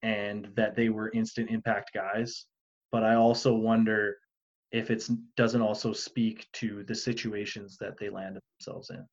and 0.03 0.49
that 0.57 0.75
they 0.75 0.89
were 0.89 1.11
instant 1.11 1.51
impact 1.51 1.93
guys. 1.95 2.47
But 2.91 3.05
I 3.05 3.15
also 3.15 3.55
wonder 3.55 4.17
if 4.73 4.91
it 4.91 5.09
doesn't 5.37 5.63
also 5.63 5.93
speak 5.93 6.49
to 6.55 6.83
the 6.85 6.95
situations 6.95 7.77
that 7.79 7.99
they 7.99 8.09
landed 8.09 8.43
themselves 8.59 8.91
in. 8.91 9.07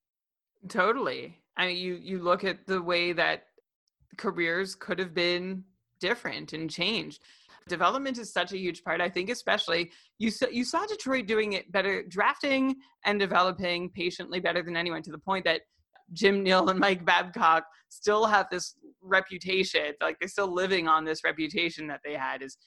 Totally. 0.68 1.38
I 1.57 1.68
mean, 1.68 1.78
you 1.78 1.95
you 1.95 2.20
look 2.20 2.44
at 2.44 2.66
the 2.66 2.82
way 2.82 3.14
that 3.14 3.45
careers 4.18 4.76
could 4.76 4.99
have 4.99 5.14
been 5.14 5.64
different 5.99 6.53
and 6.53 6.70
changed. 6.70 7.22
Development 7.69 8.17
is 8.17 8.33
such 8.33 8.51
a 8.51 8.57
huge 8.57 8.83
part. 8.83 8.99
I 8.99 9.09
think, 9.09 9.29
especially 9.29 9.91
you 10.17 10.31
saw 10.31 10.47
you 10.47 10.63
saw 10.65 10.85
Detroit 10.85 11.27
doing 11.27 11.53
it 11.53 11.71
better, 11.71 12.03
drafting 12.03 12.75
and 13.05 13.19
developing 13.19 13.89
patiently 13.91 14.39
better 14.39 14.61
than 14.61 14.75
anyone. 14.75 15.01
To 15.03 15.11
the 15.11 15.17
point 15.19 15.45
that 15.45 15.61
Jim 16.11 16.43
Nill 16.43 16.69
and 16.69 16.79
Mike 16.79 17.05
Babcock 17.05 17.63
still 17.89 18.25
have 18.25 18.47
this 18.51 18.75
reputation, 19.01 19.93
like 20.01 20.17
they're 20.19 20.27
still 20.27 20.53
living 20.53 20.87
on 20.87 21.05
this 21.05 21.23
reputation 21.23 21.87
that 21.87 22.01
they 22.03 22.13
had 22.13 22.41
as 22.43 22.57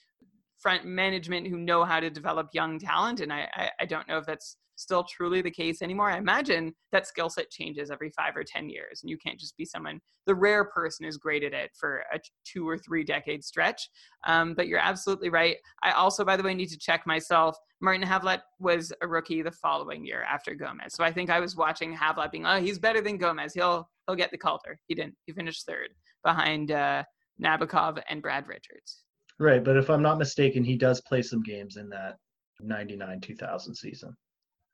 front 0.62 0.84
management 0.84 1.48
who 1.48 1.58
know 1.58 1.84
how 1.84 2.00
to 2.00 2.10
develop 2.10 2.48
young 2.52 2.78
talent. 2.78 3.20
And 3.20 3.32
I, 3.32 3.48
I, 3.54 3.70
I 3.80 3.84
don't 3.84 4.08
know 4.08 4.18
if 4.18 4.26
that's 4.26 4.56
still 4.76 5.04
truly 5.04 5.42
the 5.42 5.50
case 5.50 5.82
anymore. 5.82 6.10
I 6.10 6.18
imagine 6.18 6.74
that 6.92 7.06
skill 7.06 7.28
set 7.28 7.50
changes 7.50 7.90
every 7.90 8.10
five 8.10 8.36
or 8.36 8.44
10 8.44 8.68
years, 8.68 9.00
and 9.02 9.10
you 9.10 9.16
can't 9.18 9.38
just 9.38 9.56
be 9.56 9.64
someone, 9.64 10.00
the 10.26 10.34
rare 10.34 10.64
person 10.64 11.06
is 11.06 11.16
great 11.16 11.42
at 11.42 11.52
it 11.52 11.70
for 11.78 12.04
a 12.12 12.18
two 12.44 12.68
or 12.68 12.78
three 12.78 13.04
decade 13.04 13.44
stretch. 13.44 13.88
Um, 14.26 14.54
but 14.54 14.68
you're 14.68 14.78
absolutely 14.78 15.30
right. 15.30 15.56
I 15.82 15.92
also, 15.92 16.24
by 16.24 16.36
the 16.36 16.42
way, 16.42 16.54
need 16.54 16.68
to 16.68 16.78
check 16.78 17.06
myself. 17.06 17.56
Martin 17.80 18.06
Havlat 18.06 18.40
was 18.58 18.92
a 19.02 19.06
rookie 19.06 19.42
the 19.42 19.50
following 19.50 20.04
year 20.04 20.22
after 20.22 20.54
Gomez. 20.54 20.94
So 20.94 21.04
I 21.04 21.12
think 21.12 21.30
I 21.30 21.40
was 21.40 21.56
watching 21.56 21.96
Havlat 21.96 22.30
being, 22.30 22.46
oh, 22.46 22.60
he's 22.60 22.78
better 22.78 23.00
than 23.00 23.18
Gomez. 23.18 23.54
He'll, 23.54 23.88
he'll 24.06 24.16
get 24.16 24.30
the 24.30 24.38
Calder. 24.38 24.78
He 24.86 24.94
didn't. 24.94 25.14
He 25.26 25.32
finished 25.32 25.66
third 25.66 25.88
behind 26.24 26.70
uh, 26.70 27.02
Nabokov 27.42 28.00
and 28.08 28.22
Brad 28.22 28.46
Richards. 28.46 29.01
Right. 29.38 29.62
But 29.62 29.76
if 29.76 29.90
I'm 29.90 30.02
not 30.02 30.18
mistaken, 30.18 30.64
he 30.64 30.76
does 30.76 31.00
play 31.00 31.22
some 31.22 31.42
games 31.42 31.76
in 31.76 31.88
that 31.90 32.16
99 32.60 33.20
2000 33.20 33.74
season. 33.74 34.16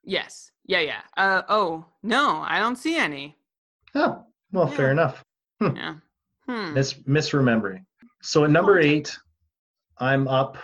Yes. 0.05 0.51
Yeah, 0.67 0.81
yeah. 0.81 1.01
Uh, 1.17 1.43
oh, 1.49 1.85
no, 2.03 2.43
I 2.47 2.59
don't 2.59 2.77
see 2.77 2.97
any. 2.97 3.37
Oh, 3.95 4.25
well, 4.53 4.69
yeah. 4.69 4.77
fair 4.77 4.91
enough. 4.91 5.25
Hmm. 5.61 5.77
Yeah. 5.77 5.95
Hmm. 6.49 6.75
Mis- 6.75 6.95
misremembering. 7.07 7.85
So 8.23 8.45
at 8.45 8.51
number 8.51 8.79
eight, 8.79 9.17
I'm 9.99 10.29
up 10.29 10.57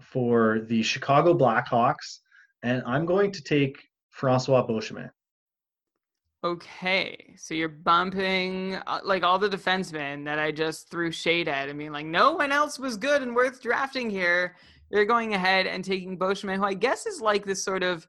for 0.00 0.60
the 0.60 0.82
Chicago 0.82 1.36
Blackhawks, 1.36 2.20
and 2.62 2.82
I'm 2.86 3.06
going 3.06 3.32
to 3.32 3.42
take 3.42 3.88
Francois 4.10 4.66
Beauchemin. 4.66 5.10
Okay, 6.46 7.34
so 7.36 7.54
you're 7.54 7.68
bumping 7.68 8.76
uh, 8.86 9.00
like 9.02 9.24
all 9.24 9.36
the 9.36 9.48
defensemen 9.48 10.24
that 10.26 10.38
I 10.38 10.52
just 10.52 10.88
threw 10.88 11.10
shade 11.10 11.48
at. 11.48 11.68
I 11.68 11.72
mean, 11.72 11.92
like 11.92 12.06
no 12.06 12.34
one 12.34 12.52
else 12.52 12.78
was 12.78 12.96
good 12.96 13.20
and 13.20 13.34
worth 13.34 13.60
drafting 13.60 14.08
here. 14.08 14.54
You're 14.92 15.06
going 15.06 15.34
ahead 15.34 15.66
and 15.66 15.84
taking 15.84 16.16
Beauchemin, 16.16 16.58
who 16.58 16.62
I 16.62 16.74
guess 16.74 17.04
is 17.04 17.20
like 17.20 17.44
this 17.44 17.64
sort 17.64 17.82
of 17.82 18.06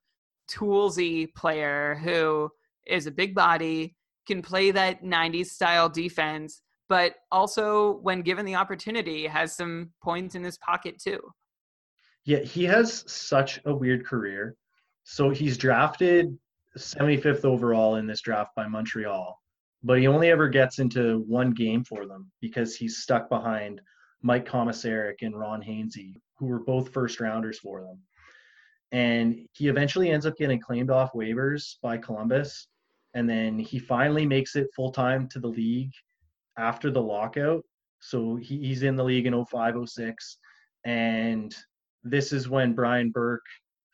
toolsy 0.52 1.34
player 1.34 2.00
who 2.04 2.52
is 2.86 3.08
a 3.08 3.12
big 3.12 3.34
body, 3.34 3.96
can 4.28 4.44
play 4.44 4.70
that 4.70 5.04
90s 5.04 5.48
style 5.48 5.90
defense, 5.90 6.62
but 6.90 7.16
also, 7.32 7.98
when 8.04 8.22
given 8.22 8.46
the 8.46 8.54
opportunity, 8.54 9.26
has 9.26 9.56
some 9.56 9.90
points 10.04 10.36
in 10.36 10.44
his 10.44 10.60
pocket 10.60 11.02
too. 11.02 11.22
Yeah, 12.24 12.42
he 12.42 12.66
has 12.66 13.04
such 13.12 13.60
a 13.66 13.74
weird 13.74 14.06
career. 14.06 14.56
So 15.06 15.32
he's 15.32 15.58
drafted 15.58 16.38
75th 16.78 17.46
overall 17.46 17.96
in 17.96 18.08
this 18.08 18.22
draft 18.22 18.52
by 18.56 18.68
Montreal, 18.68 19.40
but 19.84 20.00
he 20.00 20.08
only 20.08 20.30
ever 20.30 20.48
gets 20.48 20.80
into 20.80 21.20
one 21.28 21.52
game 21.52 21.84
for 21.84 22.06
them 22.06 22.32
because 22.42 22.76
he's 22.76 22.98
stuck 22.98 23.30
behind 23.30 23.82
Mike 24.22 24.48
Komisarek 24.48 25.18
and 25.22 25.38
Ron 25.38 25.62
Hainsey, 25.62 26.16
who 26.38 26.48
were 26.48 26.60
both 26.60 26.94
first 26.94 27.20
rounders 27.20 27.60
for 27.60 27.82
them 27.82 28.02
and 28.92 29.48
he 29.54 29.68
eventually 29.68 30.12
ends 30.12 30.26
up 30.26 30.38
getting 30.38 30.60
claimed 30.60 30.90
off 30.90 31.14
waivers 31.14 31.76
by 31.82 31.98
Columbus, 31.98 32.68
and 33.14 33.30
then 33.30 33.60
he 33.60 33.80
finally 33.80 34.26
makes 34.26 34.56
it 34.56 34.68
full 34.76 34.92
time 34.92 35.28
to 35.30 35.40
the 35.40 35.48
league 35.48 35.92
after 36.58 36.90
the 36.90 37.02
lockout. 37.02 37.64
So 38.00 38.36
he, 38.36 38.60
he's 38.60 38.84
in 38.84 38.96
the 38.96 39.04
league 39.04 39.26
in 39.26 39.46
05, 39.46 39.76
06, 39.90 40.38
and 40.86 41.54
this 42.04 42.32
is 42.32 42.48
when 42.48 42.74
Brian 42.74 43.12
Burke 43.12 43.46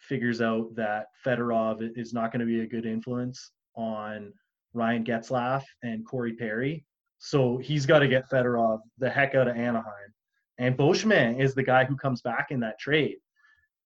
figures 0.04 0.42
out 0.42 0.76
that 0.76 1.08
Fedorov 1.26 1.98
is 1.98 2.14
not 2.14 2.32
going 2.32 2.42
to 2.42 2.46
be 2.46 2.62
a 2.62 2.68
good 2.68 2.86
influence 2.86 3.52
on 3.76 4.34
Ryan 4.74 5.04
Getzlaf 5.04 5.64
and 5.84 6.06
Corey 6.06 6.34
Perry. 6.34 6.86
So 7.20 7.58
he's 7.58 7.86
got 7.86 8.00
to 8.00 8.08
get 8.08 8.30
Fedorov 8.30 8.80
the 8.98 9.10
heck 9.10 9.36
out 9.36 9.48
of 9.48 9.56
Anaheim. 9.56 10.14
And 10.58 10.78
Beauchemin 10.78 11.40
is 11.40 11.56
the 11.56 11.64
guy 11.64 11.86
who 11.86 11.96
comes 11.96 12.22
back 12.22 12.48
in 12.52 12.60
that 12.60 12.80
trade. 12.80 13.18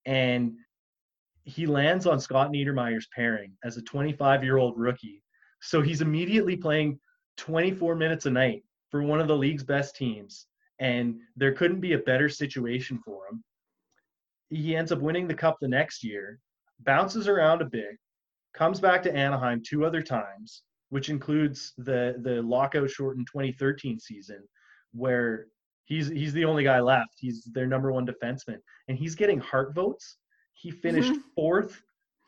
And 0.07 0.55
he 1.45 1.67
lands 1.67 2.07
on 2.07 2.21
Scott 2.21 2.51
Niedermayer's 2.51 3.09
pairing 3.15 3.53
as 3.65 3.77
a 3.77 3.83
25 3.83 4.43
year 4.43 4.57
old 4.57 4.79
rookie. 4.79 5.23
So 5.61 5.81
he's 5.81 6.01
immediately 6.01 6.57
playing 6.57 6.99
24 7.37 7.95
minutes 7.95 8.27
a 8.27 8.31
night 8.31 8.65
for 8.91 9.03
one 9.03 9.21
of 9.21 9.29
the 9.29 9.37
league's 9.37 9.65
best 9.65 9.97
teams. 9.97 10.47
And 10.81 11.21
there 11.37 11.53
couldn't 11.53 11.81
be 11.81 11.93
a 11.93 11.99
better 11.99 12.29
situation 12.29 13.01
for 13.05 13.27
him. 13.31 13.43
He 14.51 14.77
ends 14.77 14.93
up 14.93 15.01
winning 15.01 15.27
the 15.27 15.35
cup 15.35 15.57
the 15.61 15.69
next 15.69 16.05
year, 16.05 16.39
bounces 16.81 17.29
around 17.29 17.63
a 17.63 17.67
bit, 17.67 17.97
comes 18.55 18.81
back 18.81 19.03
to 19.03 19.15
Anaheim 19.15 19.63
two 19.67 19.85
other 19.85 20.03
times, 20.03 20.63
which 20.91 21.09
includes 21.09 21.73
the 21.79 22.17
the 22.23 22.43
lockout 22.43 22.91
shortened 22.91 23.27
2013 23.31 23.99
season, 23.99 24.43
where 24.93 25.47
he's 25.85 26.09
he's 26.09 26.33
the 26.33 26.45
only 26.45 26.65
guy 26.65 26.81
left. 26.81 27.15
He's 27.19 27.45
their 27.53 27.67
number 27.67 27.93
one 27.93 28.07
defenseman, 28.07 28.59
and 28.89 28.97
he's 28.97 29.15
getting 29.15 29.41
heart 29.41 29.75
votes 29.75 30.19
he 30.57 30.71
finished 30.71 31.13
mm-hmm. 31.13 31.29
fourth 31.35 31.83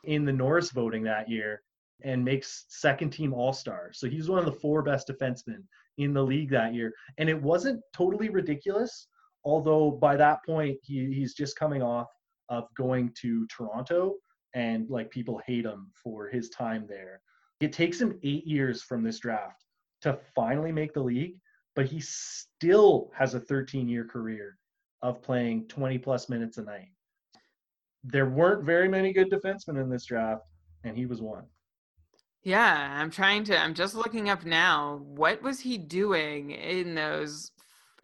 in 0.04 0.24
the 0.24 0.32
Norris 0.32 0.70
voting 0.70 1.02
that 1.04 1.28
year 1.28 1.62
and 2.04 2.24
makes 2.24 2.66
second 2.68 3.10
team 3.10 3.32
All 3.32 3.52
Star. 3.52 3.90
So 3.92 4.08
he's 4.08 4.28
one 4.28 4.38
of 4.38 4.44
the 4.44 4.52
four 4.52 4.82
best 4.82 5.08
defensemen 5.08 5.64
in 5.96 6.12
the 6.12 6.22
league 6.22 6.50
that 6.50 6.74
year. 6.74 6.92
And 7.16 7.28
it 7.28 7.40
wasn't 7.40 7.80
totally 7.92 8.28
ridiculous, 8.28 9.08
although 9.48 9.90
by 9.90 10.16
that 10.16 10.44
point 10.44 10.78
he, 10.82 11.12
he's 11.12 11.34
just 11.34 11.58
coming 11.58 11.82
off 11.82 12.08
of 12.48 12.64
going 12.76 13.12
to 13.20 13.46
Toronto 13.46 14.14
and 14.54 14.88
like 14.88 15.10
people 15.10 15.40
hate 15.46 15.64
him 15.64 15.90
for 16.02 16.28
his 16.28 16.48
time 16.50 16.86
there. 16.88 17.20
It 17.60 17.72
takes 17.72 18.00
him 18.00 18.18
eight 18.22 18.46
years 18.46 18.82
from 18.82 19.02
this 19.02 19.18
draft 19.18 19.64
to 20.02 20.18
finally 20.34 20.72
make 20.72 20.94
the 20.94 21.02
league, 21.02 21.36
but 21.74 21.86
he 21.86 22.00
still 22.00 23.10
has 23.14 23.34
a 23.34 23.40
13 23.40 23.88
year 23.88 24.04
career 24.04 24.56
of 25.02 25.22
playing 25.22 25.66
20 25.68 25.98
plus 25.98 26.28
minutes 26.28 26.58
a 26.58 26.62
night 26.62 26.88
there 28.04 28.26
weren't 28.26 28.64
very 28.64 28.88
many 28.88 29.12
good 29.12 29.30
defensemen 29.30 29.80
in 29.80 29.90
this 29.90 30.04
draft, 30.04 30.42
and 30.84 30.96
he 30.96 31.06
was 31.06 31.20
one. 31.20 31.44
Yeah, 32.42 32.98
I'm 33.00 33.10
trying 33.10 33.44
to. 33.44 33.58
I'm 33.58 33.74
just 33.74 33.94
looking 33.94 34.30
up 34.30 34.44
now. 34.44 35.00
What 35.04 35.42
was 35.42 35.60
he 35.60 35.76
doing 35.76 36.52
in 36.52 36.94
those 36.94 37.50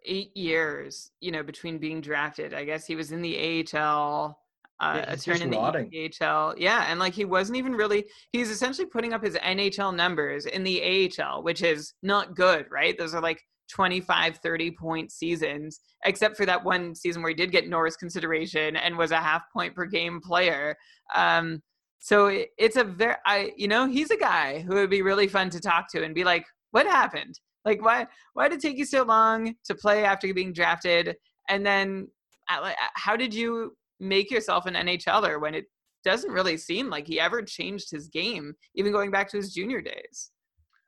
eight 0.05 0.37
years? 0.37 1.11
You 1.21 1.33
know, 1.33 1.43
between 1.43 1.79
being 1.79 2.01
drafted. 2.01 2.55
I 2.55 2.65
guess 2.65 2.87
he 2.87 2.97
was 2.97 3.13
in 3.13 3.23
the 3.23 3.65
AHL. 3.75 4.39
Uh, 4.81 4.97
yeah, 4.97 5.13
a 5.13 5.17
turn 5.17 5.41
in 5.41 5.51
rotting. 5.51 5.89
the 5.91 6.13
AHL. 6.21 6.55
Yeah, 6.59 6.87
and 6.89 6.99
like 6.99 7.15
he 7.15 7.25
wasn't 7.25 7.59
even 7.59 7.73
really. 7.73 8.05
He's 8.33 8.51
essentially 8.51 8.87
putting 8.87 9.13
up 9.13 9.25
his 9.25 9.35
NHL 9.37 9.95
numbers 9.95 10.47
in 10.47 10.65
the 10.65 11.11
AHL, 11.21 11.43
which 11.43 11.63
is 11.63 11.95
not 12.03 12.35
good, 12.35 12.67
right? 12.71 12.99
Those 12.99 13.15
are 13.15 13.23
like 13.23 13.41
25, 13.71 14.39
30 14.39 14.71
point 14.73 15.13
seasons, 15.13 15.81
except 16.05 16.37
for 16.37 16.47
that 16.47 16.63
one 16.63 16.95
season 16.95 17.23
where 17.23 17.31
he 17.31 17.35
did 17.35 17.53
get 17.53 17.69
Norris 17.69 17.97
consideration 17.97 18.77
and 18.77 18.97
was 18.97 19.11
a 19.11 19.17
half 19.17 19.43
point 19.53 19.75
per 19.75 19.87
game 19.87 20.21
player. 20.21 20.77
Um, 21.15 21.63
so 21.99 22.27
it, 22.27 22.51
it's 22.59 22.77
a 22.77 22.85
very, 22.85 23.15
I, 23.27 23.53
you 23.57 23.69
know, 23.69 23.87
he's 23.87 24.11
a 24.11 24.17
guy 24.17 24.61
who 24.61 24.75
would 24.75 24.91
be 24.91 25.03
really 25.03 25.29
fun 25.29 25.51
to 25.51 25.61
talk 25.61 25.91
to 25.93 26.05
and 26.05 26.15
be 26.15 26.25
like, 26.25 26.45
what 26.73 26.87
happened? 26.87 27.39
Like, 27.65 27.83
why 27.83 28.07
why 28.35 28.49
did 28.49 28.59
it 28.59 28.63
take 28.63 28.79
you 28.79 28.85
so 28.85 29.03
long 29.03 29.55
to 29.65 29.75
play 29.75 30.05
after 30.05 30.33
being 30.35 30.53
drafted? 30.53 31.17
And 31.49 31.65
then, 31.65 32.09
how 32.47 33.17
did 33.17 33.33
you 33.33 33.77
make 34.01 34.31
yourself 34.31 34.67
an 34.67 34.75
NHLer 34.75 35.41
when 35.41 35.55
it 35.55 35.67
doesn't 36.05 36.31
really 36.31 36.57
seem 36.57 36.91
like 36.91 37.07
he 37.07 37.19
ever 37.19 37.43
changed 37.43 37.91
his 37.91 38.09
game, 38.09 38.55
even 38.75 38.93
going 38.93 39.11
back 39.11 39.29
to 39.31 39.37
his 39.37 39.53
junior 39.53 39.81
days? 39.81 40.31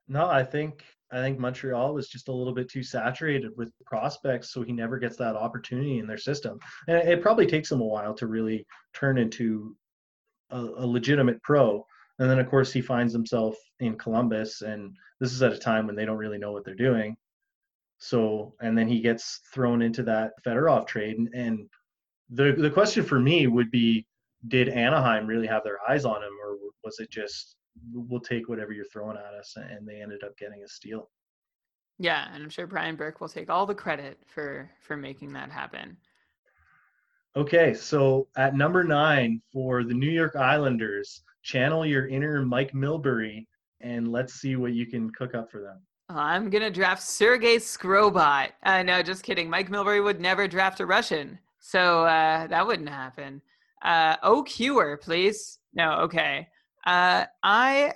No, 0.09 0.27
I 0.27 0.45
think 0.45 0.85
I 1.13 1.21
think 1.21 1.39
Montreal 1.39 1.95
was 1.95 2.09
just 2.09 2.29
a 2.29 2.33
little 2.33 2.53
bit 2.53 2.69
too 2.69 2.83
saturated 2.83 3.53
with 3.57 3.73
prospects, 3.85 4.53
so 4.53 4.63
he 4.63 4.73
never 4.73 4.99
gets 4.99 5.17
that 5.17 5.37
opportunity 5.37 5.99
in 5.99 6.07
their 6.07 6.19
system. 6.19 6.59
And 6.89 6.97
it 7.09 7.23
probably 7.23 7.47
takes 7.47 7.71
him 7.71 7.81
a 7.81 7.85
while 7.85 8.15
to 8.15 8.27
really 8.27 8.67
turn 8.93 9.17
into 9.17 9.77
a, 10.51 10.59
a 10.59 10.87
legitimate 10.87 11.41
pro. 11.43 11.87
And 12.19 12.31
then, 12.31 12.39
of 12.39 12.49
course, 12.49 12.73
he 12.73 12.81
finds 12.81 13.13
himself 13.13 13.57
in 13.81 13.99
Columbus, 13.99 14.63
and 14.63 14.97
this 15.21 15.33
is 15.33 15.43
at 15.43 15.53
a 15.53 15.59
time 15.59 15.87
when 15.87 15.97
they 15.97 16.07
don't 16.07 16.17
really 16.17 16.39
know 16.39 16.53
what 16.53 16.65
they're 16.65 16.75
doing. 16.75 17.17
So, 17.99 18.55
and 18.61 18.77
then 18.77 18.89
he 18.89 19.01
gets 19.01 19.41
thrown 19.53 19.83
into 19.83 20.03
that 20.05 20.33
Fedorov 20.45 20.87
trade. 20.87 21.19
And, 21.19 21.29
and 21.35 21.69
the 22.31 22.53
the 22.53 22.71
question 22.71 23.05
for 23.05 23.19
me 23.21 23.47
would 23.47 23.71
be, 23.71 24.07
did 24.49 24.69
Anaheim 24.69 25.27
really 25.27 25.47
have 25.47 25.65
their 25.65 25.79
eyes 25.89 26.05
on 26.05 26.23
him, 26.23 26.33
or 26.43 26.57
was 26.85 26.99
it 27.01 27.11
just 27.11 27.57
we'll 27.93 28.21
take 28.21 28.49
whatever 28.49 28.73
you're 28.73 28.87
throwing 28.87 29.17
at 29.17 29.35
us? 29.35 29.55
And 29.57 29.87
they 29.87 30.01
ended 30.01 30.25
up 30.25 30.37
getting 30.39 30.63
a 30.63 30.69
steal. 30.69 31.11
Yeah, 31.99 32.29
and 32.33 32.43
I'm 32.43 32.51
sure 32.51 32.67
Brian 32.67 32.97
Burke 32.97 33.21
will 33.21 33.29
take 33.29 33.49
all 33.51 33.67
the 33.67 33.75
credit 33.75 34.19
for 34.27 34.71
for 34.81 34.97
making 34.97 35.33
that 35.35 35.51
happen. 35.51 35.97
Okay, 37.35 37.75
so 37.75 38.29
at 38.37 38.55
number 38.55 38.83
nine 38.83 39.43
for 39.53 39.85
the 39.85 39.95
New 39.95 40.11
York 40.11 40.37
Islanders, 40.37 41.23
channel 41.47 41.87
your 41.87 42.09
inner 42.09 42.45
Mike 42.45 42.73
Milbury 42.73 43.47
and 43.81 44.11
let's 44.11 44.35
see 44.35 44.57
what 44.57 44.73
you 44.73 44.85
can 44.85 45.11
cook 45.11 45.35
up 45.35 45.51
for 45.51 45.63
them. 45.63 45.81
I'm 46.09 46.51
gonna 46.51 46.71
draft 46.71 47.03
Sergey 47.03 47.57
Skrobot. 47.57 48.51
Uh, 48.65 48.83
no, 48.83 49.03
just 49.03 49.23
kidding. 49.23 49.49
Mike 49.49 49.71
Milbury 49.71 50.03
would 50.03 50.21
never 50.21 50.49
draft 50.49 50.81
a 50.81 50.87
Russian, 50.87 51.39
so 51.61 52.05
uh, 52.05 52.47
that 52.49 52.67
wouldn't 52.67 52.89
happen. 52.89 53.41
Uh, 53.83 54.17
OQer, 54.19 55.01
please. 55.01 55.59
No, 55.75 55.93
okay. 56.01 56.49
Uh, 56.85 57.27
I 57.43 57.93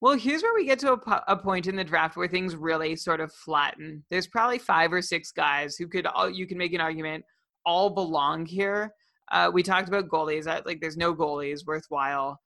well, 0.00 0.16
here's 0.18 0.42
where 0.42 0.54
we 0.54 0.66
get 0.66 0.78
to 0.80 0.92
a, 0.92 1.24
a, 1.28 1.36
point 1.36 1.66
in 1.66 1.76
the 1.76 1.84
draft 1.84 2.14
where 2.14 2.28
things 2.28 2.56
really 2.56 2.94
sort 2.94 3.20
of 3.20 3.32
flatten. 3.32 4.04
There's 4.10 4.26
probably 4.26 4.58
five 4.58 4.92
or 4.92 5.00
six 5.00 5.32
guys 5.32 5.76
who 5.76 5.88
could 5.88 6.06
all 6.06 6.28
you 6.28 6.46
can 6.46 6.58
make 6.58 6.74
an 6.74 6.80
argument 6.80 7.24
all 7.64 7.88
belong 7.88 8.44
here. 8.44 8.92
Uh, 9.32 9.50
we 9.52 9.62
talked 9.62 9.88
about 9.88 10.08
goalies. 10.08 10.46
I, 10.46 10.60
like, 10.66 10.80
there's 10.82 10.98
no 10.98 11.14
goalies 11.14 11.66
worthwhile. 11.66 12.38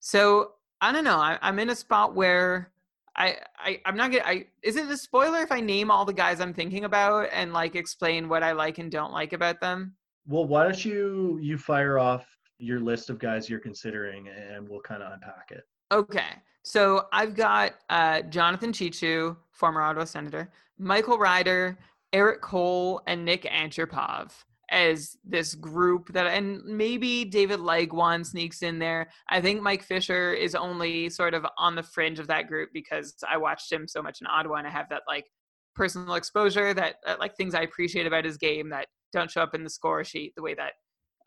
So 0.00 0.52
I 0.80 0.92
don't 0.92 1.04
know. 1.04 1.18
I, 1.18 1.38
am 1.42 1.58
in 1.58 1.70
a 1.70 1.74
spot 1.74 2.14
where 2.14 2.70
I, 3.16 3.36
I 3.58 3.80
I'm 3.84 3.96
not 3.96 4.12
gonna. 4.12 4.24
I 4.24 4.46
is 4.62 4.76
it 4.76 4.88
a 4.88 4.96
spoiler 4.96 5.40
if 5.40 5.50
I 5.50 5.60
name 5.60 5.90
all 5.90 6.04
the 6.04 6.12
guys 6.12 6.40
I'm 6.40 6.54
thinking 6.54 6.84
about 6.84 7.28
and 7.32 7.52
like 7.52 7.74
explain 7.74 8.28
what 8.28 8.42
I 8.42 8.52
like 8.52 8.78
and 8.78 8.90
don't 8.90 9.12
like 9.12 9.32
about 9.32 9.60
them? 9.60 9.94
Well, 10.26 10.46
why 10.46 10.64
don't 10.64 10.84
you 10.84 11.38
you 11.42 11.58
fire 11.58 11.98
off 11.98 12.26
your 12.58 12.80
list 12.80 13.10
of 13.10 13.18
guys 13.18 13.48
you're 13.48 13.60
considering 13.60 14.28
and 14.28 14.68
we'll 14.68 14.80
kind 14.80 15.02
of 15.02 15.12
unpack 15.12 15.50
it. 15.50 15.64
Okay. 15.92 16.30
So 16.62 17.06
I've 17.12 17.34
got 17.34 17.74
uh, 17.88 18.22
Jonathan 18.22 18.72
Cheechoo, 18.72 19.36
former 19.52 19.80
Ottawa 19.80 20.04
Senator, 20.04 20.50
Michael 20.78 21.18
Ryder, 21.18 21.78
Erik 22.12 22.40
Cole, 22.42 23.00
and 23.06 23.24
Nik 23.24 23.44
Antropov 23.44 24.32
as 24.70 25.16
this 25.24 25.54
group 25.54 26.12
that 26.12 26.26
and 26.26 26.62
maybe 26.64 27.24
David 27.24 27.60
Legwand 27.60 28.26
sneaks 28.26 28.62
in 28.62 28.78
there. 28.78 29.10
I 29.28 29.40
think 29.40 29.62
Mike 29.62 29.82
Fisher 29.82 30.32
is 30.32 30.54
only 30.54 31.08
sort 31.08 31.34
of 31.34 31.46
on 31.56 31.74
the 31.74 31.82
fringe 31.82 32.18
of 32.18 32.26
that 32.26 32.48
group 32.48 32.70
because 32.72 33.14
I 33.28 33.36
watched 33.38 33.72
him 33.72 33.88
so 33.88 34.02
much 34.02 34.20
in 34.20 34.26
Ottawa 34.26 34.56
and 34.56 34.66
I 34.66 34.70
have 34.70 34.88
that 34.90 35.02
like 35.06 35.26
personal 35.74 36.14
exposure 36.14 36.74
that 36.74 36.96
uh, 37.06 37.16
like 37.18 37.36
things 37.36 37.54
I 37.54 37.62
appreciate 37.62 38.06
about 38.06 38.24
his 38.24 38.36
game 38.36 38.68
that 38.70 38.86
don't 39.12 39.30
show 39.30 39.40
up 39.42 39.54
in 39.54 39.64
the 39.64 39.70
score 39.70 40.04
sheet 40.04 40.34
the 40.36 40.42
way 40.42 40.54
that 40.54 40.72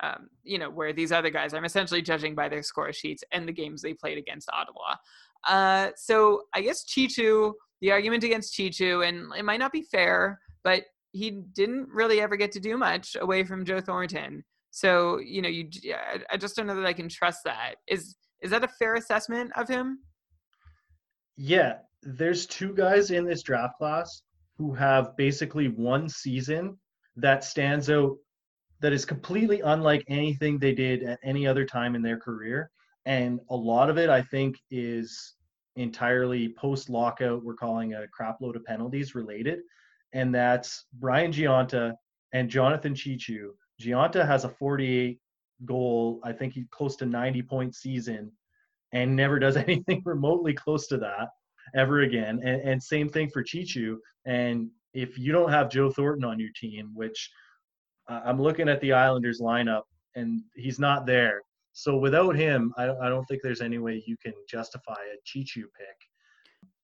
um, 0.03 0.29
you 0.43 0.59
know 0.59 0.69
where 0.69 0.93
these 0.93 1.11
other 1.11 1.29
guys 1.29 1.53
I'm 1.53 1.65
essentially 1.65 2.01
judging 2.01 2.35
by 2.35 2.49
their 2.49 2.63
score 2.63 2.91
sheets 2.93 3.23
and 3.31 3.47
the 3.47 3.53
games 3.53 3.81
they 3.81 3.93
played 3.93 4.17
against 4.17 4.49
Ottawa. 4.51 4.95
Uh, 5.47 5.91
so 5.95 6.43
I 6.53 6.61
guess 6.61 6.85
Cheechoo, 6.85 7.53
the 7.81 7.91
argument 7.91 8.23
against 8.23 8.53
Cheechoo, 8.53 9.07
and 9.07 9.33
it 9.35 9.43
might 9.43 9.59
not 9.59 9.71
be 9.71 9.81
fair, 9.81 10.39
but 10.63 10.83
he 11.11 11.31
didn't 11.31 11.89
really 11.89 12.21
ever 12.21 12.35
get 12.35 12.51
to 12.53 12.59
do 12.59 12.77
much 12.77 13.15
away 13.19 13.43
from 13.43 13.65
Joe 13.65 13.81
Thornton. 13.81 14.43
So 14.71 15.19
you 15.19 15.41
know, 15.41 15.49
you 15.49 15.69
I 16.29 16.37
just 16.37 16.55
don't 16.55 16.67
know 16.67 16.75
that 16.75 16.85
I 16.85 16.93
can 16.93 17.09
trust 17.09 17.39
that. 17.45 17.75
Is 17.87 18.15
is 18.41 18.51
that 18.51 18.63
a 18.63 18.69
fair 18.79 18.95
assessment 18.95 19.51
of 19.55 19.67
him? 19.67 19.99
Yeah, 21.37 21.77
there's 22.01 22.45
two 22.45 22.73
guys 22.73 23.11
in 23.11 23.25
this 23.25 23.43
draft 23.43 23.77
class 23.77 24.23
who 24.57 24.73
have 24.73 25.15
basically 25.17 25.67
one 25.67 26.07
season 26.07 26.77
that 27.15 27.43
stands 27.43 27.89
out 27.89 28.15
that 28.79 28.93
is 28.93 29.05
completely 29.05 29.61
unlike 29.61 30.03
anything 30.07 30.57
they 30.57 30.73
did 30.73 31.03
at 31.03 31.19
any 31.23 31.45
other 31.45 31.65
time 31.65 31.95
in 31.95 32.01
their 32.01 32.17
career. 32.17 32.71
And 33.05 33.39
a 33.49 33.55
lot 33.55 33.89
of 33.89 33.97
it, 33.97 34.09
I 34.09 34.21
think, 34.23 34.55
is 34.71 35.35
entirely 35.75 36.53
post 36.57 36.89
lockout, 36.89 37.43
we're 37.43 37.55
calling 37.55 37.93
a 37.93 38.05
crapload 38.19 38.55
of 38.55 38.65
penalties 38.65 39.15
related 39.15 39.59
and 40.13 40.33
that's 40.33 40.85
Brian 40.93 41.31
Gionta 41.31 41.93
and 42.33 42.49
Jonathan 42.49 42.93
Cheechoo. 42.93 43.49
Gionta 43.81 44.25
has 44.25 44.43
a 44.43 44.49
48 44.49 45.19
goal, 45.65 46.19
I 46.23 46.31
think 46.31 46.53
he's 46.53 46.65
close 46.71 46.95
to 46.97 47.05
90 47.05 47.41
point 47.43 47.75
season, 47.75 48.31
and 48.93 49.15
never 49.15 49.39
does 49.39 49.57
anything 49.67 50.01
remotely 50.05 50.53
close 50.53 50.87
to 50.87 50.97
that 50.97 51.29
ever 51.75 52.01
again. 52.01 52.39
And, 52.43 52.61
and 52.61 52.83
same 52.83 53.09
thing 53.09 53.29
for 53.29 53.43
Cheechoo. 53.43 53.97
And 54.25 54.69
if 54.93 55.17
you 55.17 55.31
don't 55.31 55.51
have 55.51 55.69
Joe 55.69 55.89
Thornton 55.89 56.25
on 56.25 56.39
your 56.39 56.51
team, 56.55 56.91
which 56.93 57.29
I'm 58.07 58.41
looking 58.41 58.67
at 58.67 58.81
the 58.81 58.93
Islanders 58.93 59.39
lineup, 59.39 59.83
and 60.15 60.41
he's 60.55 60.79
not 60.79 61.05
there. 61.05 61.41
So 61.73 61.97
without 61.97 62.35
him, 62.35 62.73
I, 62.77 62.89
I 62.89 63.09
don't 63.09 63.23
think 63.25 63.41
there's 63.41 63.61
any 63.61 63.77
way 63.77 64.03
you 64.05 64.17
can 64.21 64.33
justify 64.49 64.95
a 64.95 65.17
Cheechoo 65.25 65.63
pick. 65.77 65.97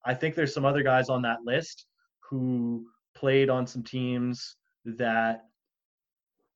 I 0.06 0.14
think 0.14 0.36
there's 0.36 0.54
some 0.54 0.64
other 0.64 0.84
guys 0.84 1.10
on 1.10 1.22
that 1.24 1.40
list 1.44 1.88
who 2.30 2.86
played 3.18 3.50
on 3.50 3.66
some 3.66 3.84
teams 3.84 4.56
that 4.86 5.46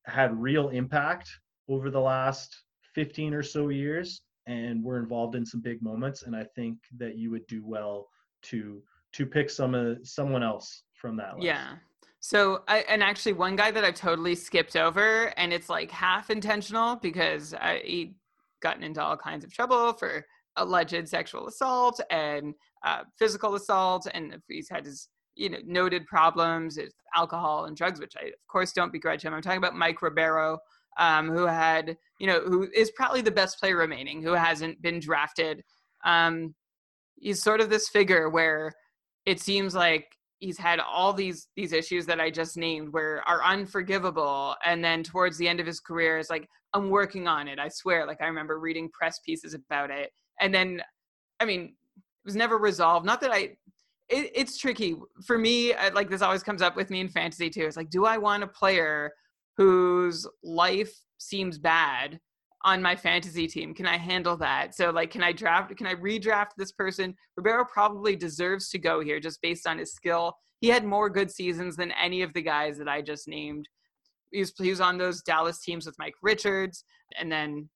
had 0.06 0.40
real 0.40 0.68
impact 0.68 1.28
over 1.68 1.90
the 1.90 2.00
last 2.00 2.62
15 2.94 3.34
or 3.34 3.42
so 3.42 3.68
years 3.68 4.22
and 4.46 4.82
were 4.82 4.98
involved 4.98 5.34
in 5.34 5.44
some 5.44 5.60
big 5.60 5.82
moments. 5.82 6.22
And 6.22 6.34
i 6.36 6.44
think 6.54 6.78
that 6.98 7.16
you 7.16 7.30
would 7.30 7.46
do 7.46 7.62
well 7.64 8.08
to 8.44 8.82
to 9.12 9.26
pick 9.26 9.50
some 9.50 9.74
of 9.74 9.98
someone 10.06 10.42
else 10.42 10.84
from 10.94 11.16
that 11.16 11.34
list. 11.34 11.46
yeah. 11.46 11.74
So 12.20 12.62
I, 12.68 12.78
and 12.88 13.02
actually 13.02 13.32
one 13.32 13.56
guy 13.56 13.70
that 13.72 13.84
i've 13.84 13.94
totally 13.94 14.34
skipped 14.34 14.76
over 14.76 15.32
and 15.36 15.52
it's 15.52 15.68
like 15.68 15.90
half 15.90 16.30
intentional 16.30 16.96
because 16.96 17.54
I, 17.54 17.82
he 17.84 18.14
gotten 18.62 18.84
into 18.84 19.02
all 19.02 19.16
kinds 19.16 19.44
of 19.44 19.52
trouble 19.52 19.92
for 19.92 20.24
alleged 20.56 21.08
sexual 21.08 21.48
assault 21.48 22.00
and 22.10 22.54
uh, 22.84 23.02
physical 23.18 23.54
assault. 23.54 24.06
And 24.12 24.36
he's 24.48 24.68
had 24.70 24.86
his 24.86 25.08
you 25.34 25.50
know 25.50 25.58
noted 25.64 26.06
problems 26.06 26.76
with 26.76 26.92
alcohol 27.16 27.66
and 27.66 27.76
drugs, 27.76 28.00
which 28.00 28.14
I 28.16 28.26
of 28.26 28.46
course 28.48 28.72
don't 28.72 28.92
begrudge 28.92 29.22
him. 29.22 29.34
I'm 29.34 29.42
talking 29.42 29.58
about 29.58 29.74
Mike 29.74 30.02
Ribeiro, 30.02 30.58
um, 30.98 31.30
who 31.30 31.46
had 31.46 31.96
you 32.18 32.26
know 32.26 32.40
who 32.40 32.68
is 32.74 32.90
probably 32.92 33.22
the 33.22 33.30
best 33.30 33.58
player 33.58 33.76
remaining, 33.76 34.22
who 34.22 34.32
hasn't 34.32 34.80
been 34.82 35.00
drafted. 35.00 35.62
Um, 36.04 36.54
he's 37.16 37.42
sort 37.42 37.60
of 37.60 37.70
this 37.70 37.88
figure 37.88 38.28
where 38.28 38.72
it 39.26 39.40
seems 39.40 39.74
like 39.74 40.16
he's 40.42 40.58
had 40.58 40.80
all 40.80 41.12
these 41.12 41.48
these 41.54 41.72
issues 41.72 42.04
that 42.06 42.20
I 42.20 42.28
just 42.28 42.56
named 42.56 42.92
where 42.92 43.22
are 43.28 43.44
unforgivable 43.44 44.56
and 44.64 44.84
then 44.84 45.04
towards 45.04 45.38
the 45.38 45.46
end 45.46 45.60
of 45.60 45.66
his 45.66 45.78
career 45.78 46.18
is 46.18 46.30
like 46.30 46.48
I'm 46.74 46.90
working 46.90 47.28
on 47.28 47.46
it 47.46 47.60
I 47.60 47.68
swear 47.68 48.06
like 48.06 48.20
I 48.20 48.26
remember 48.26 48.58
reading 48.58 48.90
press 48.90 49.20
pieces 49.20 49.54
about 49.54 49.90
it 49.90 50.10
and 50.40 50.52
then 50.52 50.82
I 51.38 51.44
mean 51.44 51.76
it 51.96 52.24
was 52.24 52.34
never 52.34 52.58
resolved 52.58 53.06
not 53.06 53.20
that 53.20 53.30
I 53.30 53.56
it, 54.08 54.30
it's 54.34 54.58
tricky 54.58 54.96
for 55.26 55.38
me. 55.38 55.74
Like 55.94 56.10
this 56.10 56.22
always 56.22 56.42
comes 56.42 56.62
up 56.62 56.76
with 56.76 56.90
me 56.90 57.00
in 57.00 57.08
fantasy 57.08 57.50
too. 57.50 57.64
It's 57.64 57.76
like, 57.76 57.90
do 57.90 58.04
I 58.04 58.18
want 58.18 58.42
a 58.42 58.48
player 58.48 59.12
whose 59.56 60.26
life 60.42 60.92
seems 61.18 61.58
bad 61.58 62.18
on 62.64 62.82
my 62.82 62.94
fantasy 62.94 63.46
team? 63.46 63.74
Can 63.74 63.86
I 63.86 63.96
handle 63.96 64.36
that? 64.38 64.74
So 64.74 64.90
like, 64.90 65.10
can 65.10 65.22
I 65.22 65.32
draft? 65.32 65.76
Can 65.76 65.86
I 65.86 65.94
redraft 65.94 66.50
this 66.56 66.72
person? 66.72 67.14
Ribeiro 67.36 67.64
probably 67.64 68.16
deserves 68.16 68.68
to 68.70 68.78
go 68.78 69.00
here 69.00 69.20
just 69.20 69.42
based 69.42 69.66
on 69.66 69.78
his 69.78 69.92
skill. 69.92 70.34
He 70.60 70.68
had 70.68 70.84
more 70.84 71.10
good 71.10 71.30
seasons 71.30 71.76
than 71.76 71.92
any 71.92 72.22
of 72.22 72.32
the 72.34 72.42
guys 72.42 72.78
that 72.78 72.88
I 72.88 73.02
just 73.02 73.26
named. 73.26 73.68
He 74.30 74.40
was, 74.40 74.52
he 74.56 74.70
was 74.70 74.80
on 74.80 74.96
those 74.96 75.22
Dallas 75.22 75.60
teams 75.60 75.86
with 75.86 75.98
Mike 75.98 76.14
Richards, 76.22 76.84
and 77.18 77.30
then 77.30 77.68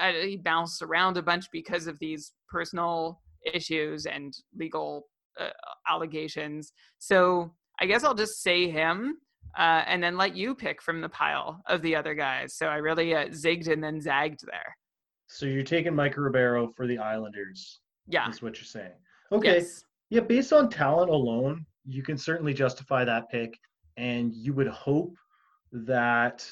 uh, 0.00 0.12
he 0.12 0.36
bounced 0.36 0.82
around 0.82 1.16
a 1.16 1.22
bunch 1.22 1.46
because 1.52 1.86
of 1.86 1.98
these 1.98 2.32
personal 2.48 3.20
issues 3.52 4.06
and 4.06 4.34
legal 4.56 5.06
uh, 5.40 5.50
allegations. 5.88 6.72
So 6.98 7.52
I 7.80 7.86
guess 7.86 8.04
I'll 8.04 8.14
just 8.14 8.42
say 8.42 8.70
him 8.70 9.18
uh, 9.58 9.82
and 9.86 10.02
then 10.02 10.16
let 10.16 10.36
you 10.36 10.54
pick 10.54 10.80
from 10.82 11.00
the 11.00 11.08
pile 11.08 11.62
of 11.66 11.82
the 11.82 11.96
other 11.96 12.14
guys. 12.14 12.54
So 12.56 12.66
I 12.66 12.76
really 12.76 13.14
uh, 13.14 13.26
zigged 13.28 13.68
and 13.68 13.82
then 13.82 14.00
zagged 14.00 14.40
there. 14.46 14.76
So 15.26 15.46
you're 15.46 15.62
taking 15.62 15.94
Mike 15.94 16.16
Ribeiro 16.16 16.72
for 16.76 16.86
the 16.86 16.98
Islanders. 16.98 17.80
Yeah. 18.06 18.28
Is 18.28 18.42
what 18.42 18.56
you're 18.56 18.64
saying. 18.64 18.92
Okay. 19.30 19.58
Yes. 19.58 19.84
Yeah, 20.10 20.20
based 20.20 20.52
on 20.52 20.68
talent 20.68 21.10
alone, 21.10 21.64
you 21.86 22.02
can 22.02 22.18
certainly 22.18 22.52
justify 22.52 23.04
that 23.04 23.30
pick, 23.30 23.58
and 23.96 24.34
you 24.34 24.52
would 24.52 24.68
hope 24.68 25.14
that 25.72 26.46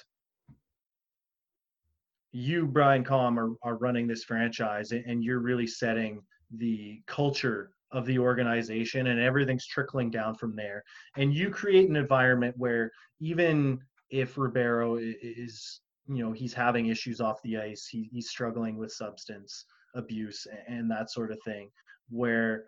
you, 2.32 2.66
Brian 2.66 3.04
Kom, 3.04 3.38
are, 3.38 3.50
are 3.62 3.76
running 3.76 4.06
this 4.06 4.24
franchise, 4.24 4.92
and 4.92 5.22
you're 5.22 5.40
really 5.40 5.66
setting 5.66 6.22
the 6.56 7.02
culture 7.06 7.72
of 7.92 8.06
the 8.06 8.18
organization, 8.18 9.08
and 9.08 9.20
everything's 9.20 9.66
trickling 9.66 10.10
down 10.10 10.34
from 10.34 10.54
there. 10.54 10.82
And 11.16 11.34
you 11.34 11.50
create 11.50 11.88
an 11.88 11.96
environment 11.96 12.54
where 12.56 12.90
even 13.20 13.80
if 14.10 14.38
Ribeiro 14.38 14.98
is, 15.00 15.80
you 16.06 16.24
know, 16.24 16.32
he's 16.32 16.54
having 16.54 16.86
issues 16.86 17.20
off 17.20 17.42
the 17.42 17.58
ice, 17.58 17.86
he, 17.86 18.08
he's 18.12 18.30
struggling 18.30 18.76
with 18.76 18.92
substance 18.92 19.64
abuse 19.94 20.46
and 20.68 20.90
that 20.90 21.10
sort 21.10 21.32
of 21.32 21.38
thing, 21.44 21.70
where 22.08 22.64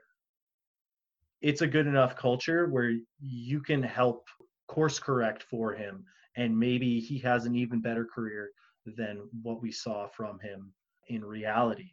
it's 1.41 1.63
a 1.63 1.67
good 1.67 1.87
enough 1.87 2.17
culture 2.17 2.69
where 2.69 2.93
you 3.21 3.61
can 3.61 3.83
help 3.83 4.27
course 4.69 4.99
correct 4.99 5.43
for 5.43 5.75
him 5.75 6.05
and 6.37 6.59
maybe 6.59 7.01
he 7.01 7.19
has 7.19 7.45
an 7.45 7.55
even 7.55 7.81
better 7.81 8.07
career 8.07 8.51
than 8.87 9.29
what 9.43 9.61
we 9.61 9.71
saw 9.71 10.09
from 10.09 10.39
him 10.41 10.73
in 11.09 11.25
reality. 11.25 11.91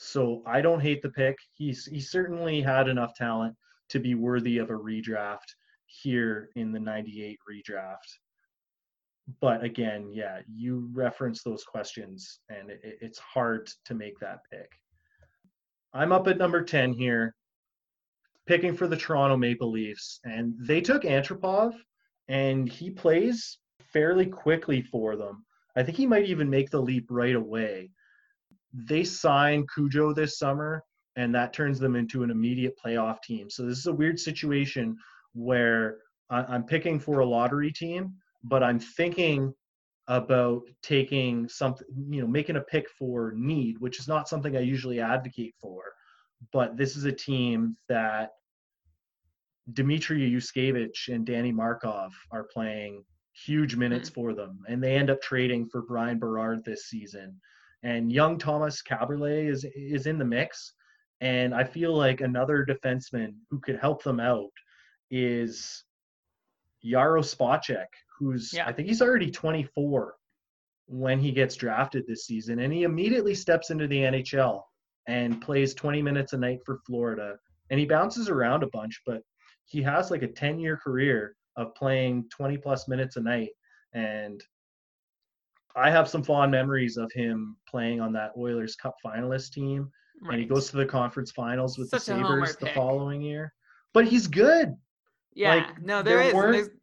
So 0.00 0.42
I 0.46 0.60
don't 0.60 0.80
hate 0.80 1.02
the 1.02 1.10
pick. 1.10 1.36
He's 1.52 1.84
he 1.84 2.00
certainly 2.00 2.62
had 2.62 2.88
enough 2.88 3.14
talent 3.14 3.56
to 3.88 3.98
be 3.98 4.14
worthy 4.14 4.58
of 4.58 4.70
a 4.70 4.74
redraft 4.74 5.54
here 5.86 6.50
in 6.54 6.70
the 6.70 6.78
98 6.78 7.36
redraft. 7.50 7.96
But 9.40 9.64
again, 9.64 10.10
yeah, 10.12 10.40
you 10.46 10.88
reference 10.92 11.42
those 11.42 11.64
questions 11.64 12.38
and 12.48 12.70
it, 12.70 12.80
it's 12.82 13.18
hard 13.18 13.68
to 13.86 13.94
make 13.94 14.18
that 14.20 14.38
pick. 14.50 14.70
I'm 15.92 16.12
up 16.12 16.28
at 16.28 16.38
number 16.38 16.62
10 16.62 16.92
here, 16.92 17.34
picking 18.46 18.76
for 18.76 18.86
the 18.86 18.96
Toronto 18.96 19.36
Maple 19.36 19.70
Leafs. 19.70 20.20
And 20.24 20.54
they 20.60 20.80
took 20.80 21.02
Antropov, 21.02 21.74
and 22.28 22.68
he 22.68 22.90
plays 22.90 23.58
fairly 23.92 24.26
quickly 24.26 24.80
for 24.80 25.16
them. 25.16 25.44
I 25.76 25.82
think 25.82 25.96
he 25.96 26.06
might 26.06 26.26
even 26.26 26.48
make 26.48 26.70
the 26.70 26.80
leap 26.80 27.06
right 27.10 27.34
away. 27.34 27.90
They 28.86 29.02
sign 29.02 29.66
Cujo 29.74 30.12
this 30.12 30.38
summer, 30.38 30.84
and 31.16 31.34
that 31.34 31.52
turns 31.52 31.80
them 31.80 31.96
into 31.96 32.22
an 32.22 32.30
immediate 32.30 32.74
playoff 32.82 33.22
team. 33.22 33.50
So 33.50 33.66
this 33.66 33.78
is 33.78 33.86
a 33.86 33.92
weird 33.92 34.20
situation 34.20 34.96
where 35.34 35.98
I'm 36.30 36.64
picking 36.64 37.00
for 37.00 37.20
a 37.20 37.26
lottery 37.26 37.72
team, 37.72 38.14
but 38.44 38.62
I'm 38.62 38.78
thinking 38.78 39.52
about 40.06 40.62
taking 40.82 41.48
something, 41.48 41.86
you 42.08 42.20
know, 42.20 42.26
making 42.26 42.56
a 42.56 42.60
pick 42.60 42.88
for 42.98 43.32
need, 43.34 43.78
which 43.78 43.98
is 43.98 44.08
not 44.08 44.28
something 44.28 44.56
I 44.56 44.60
usually 44.60 45.00
advocate 45.00 45.54
for. 45.60 45.82
But 46.52 46.76
this 46.76 46.96
is 46.96 47.04
a 47.04 47.12
team 47.12 47.76
that 47.88 48.30
Dmitry 49.72 50.30
Yushkevich 50.30 51.08
and 51.08 51.26
Danny 51.26 51.52
Markov 51.52 52.12
are 52.30 52.44
playing 52.44 53.04
huge 53.44 53.76
minutes 53.76 54.08
mm-hmm. 54.08 54.20
for 54.20 54.34
them, 54.34 54.60
and 54.68 54.82
they 54.82 54.96
end 54.96 55.10
up 55.10 55.20
trading 55.20 55.68
for 55.68 55.82
Bryan 55.82 56.18
Berard 56.18 56.64
this 56.64 56.86
season. 56.86 57.40
And 57.82 58.12
young 58.12 58.38
Tomas 58.38 58.82
Kaberle 58.82 59.48
is 59.48 59.64
is 59.74 60.06
in 60.06 60.18
the 60.18 60.24
mix, 60.24 60.74
and 61.20 61.54
I 61.54 61.64
feel 61.64 61.94
like 61.94 62.20
another 62.20 62.66
defenseman 62.68 63.34
who 63.50 63.60
could 63.60 63.78
help 63.78 64.02
them 64.02 64.20
out 64.20 64.50
is 65.10 65.84
Jaro 66.84 67.22
Spacek, 67.22 67.86
who's 68.18 68.52
yeah. 68.52 68.66
I 68.66 68.72
think 68.72 68.88
he's 68.88 69.02
already 69.02 69.30
24 69.30 70.14
when 70.86 71.18
he 71.18 71.30
gets 71.30 71.54
drafted 71.54 72.04
this 72.06 72.26
season, 72.26 72.60
and 72.60 72.72
he 72.72 72.82
immediately 72.82 73.34
steps 73.34 73.70
into 73.70 73.86
the 73.86 73.98
NHL 73.98 74.62
and 75.06 75.40
plays 75.40 75.74
20 75.74 76.02
minutes 76.02 76.34
a 76.34 76.38
night 76.38 76.60
for 76.64 76.80
Florida. 76.86 77.36
And 77.70 77.80
he 77.80 77.86
bounces 77.86 78.28
around 78.28 78.62
a 78.62 78.68
bunch, 78.68 79.00
but 79.06 79.22
he 79.64 79.82
has 79.82 80.10
like 80.10 80.22
a 80.22 80.28
10 80.28 80.60
year 80.60 80.76
career 80.76 81.34
of 81.56 81.74
playing 81.74 82.28
20 82.30 82.58
plus 82.58 82.88
minutes 82.88 83.16
a 83.16 83.20
night. 83.20 83.50
And 83.94 84.42
I 85.76 85.90
have 85.90 86.08
some 86.08 86.22
fond 86.22 86.50
memories 86.50 86.96
of 86.96 87.10
him 87.12 87.56
playing 87.68 88.00
on 88.00 88.12
that 88.14 88.32
Oilers 88.36 88.74
Cup 88.76 88.96
finalist 89.04 89.52
team. 89.52 89.90
Right. 90.22 90.32
And 90.32 90.42
he 90.42 90.46
goes 90.46 90.70
to 90.70 90.76
the 90.76 90.86
conference 90.86 91.30
finals 91.30 91.78
with 91.78 91.88
Such 91.90 92.06
the 92.06 92.16
Sabres 92.16 92.56
the 92.56 92.66
following 92.68 93.20
year. 93.20 93.52
But 93.94 94.06
he's 94.06 94.26
good. 94.26 94.74
Yeah, 95.34 95.54
like, 95.54 95.82
no, 95.82 96.02
there, 96.02 96.18
there 96.18 96.52
is. 96.52 96.66
There's, 96.66 96.78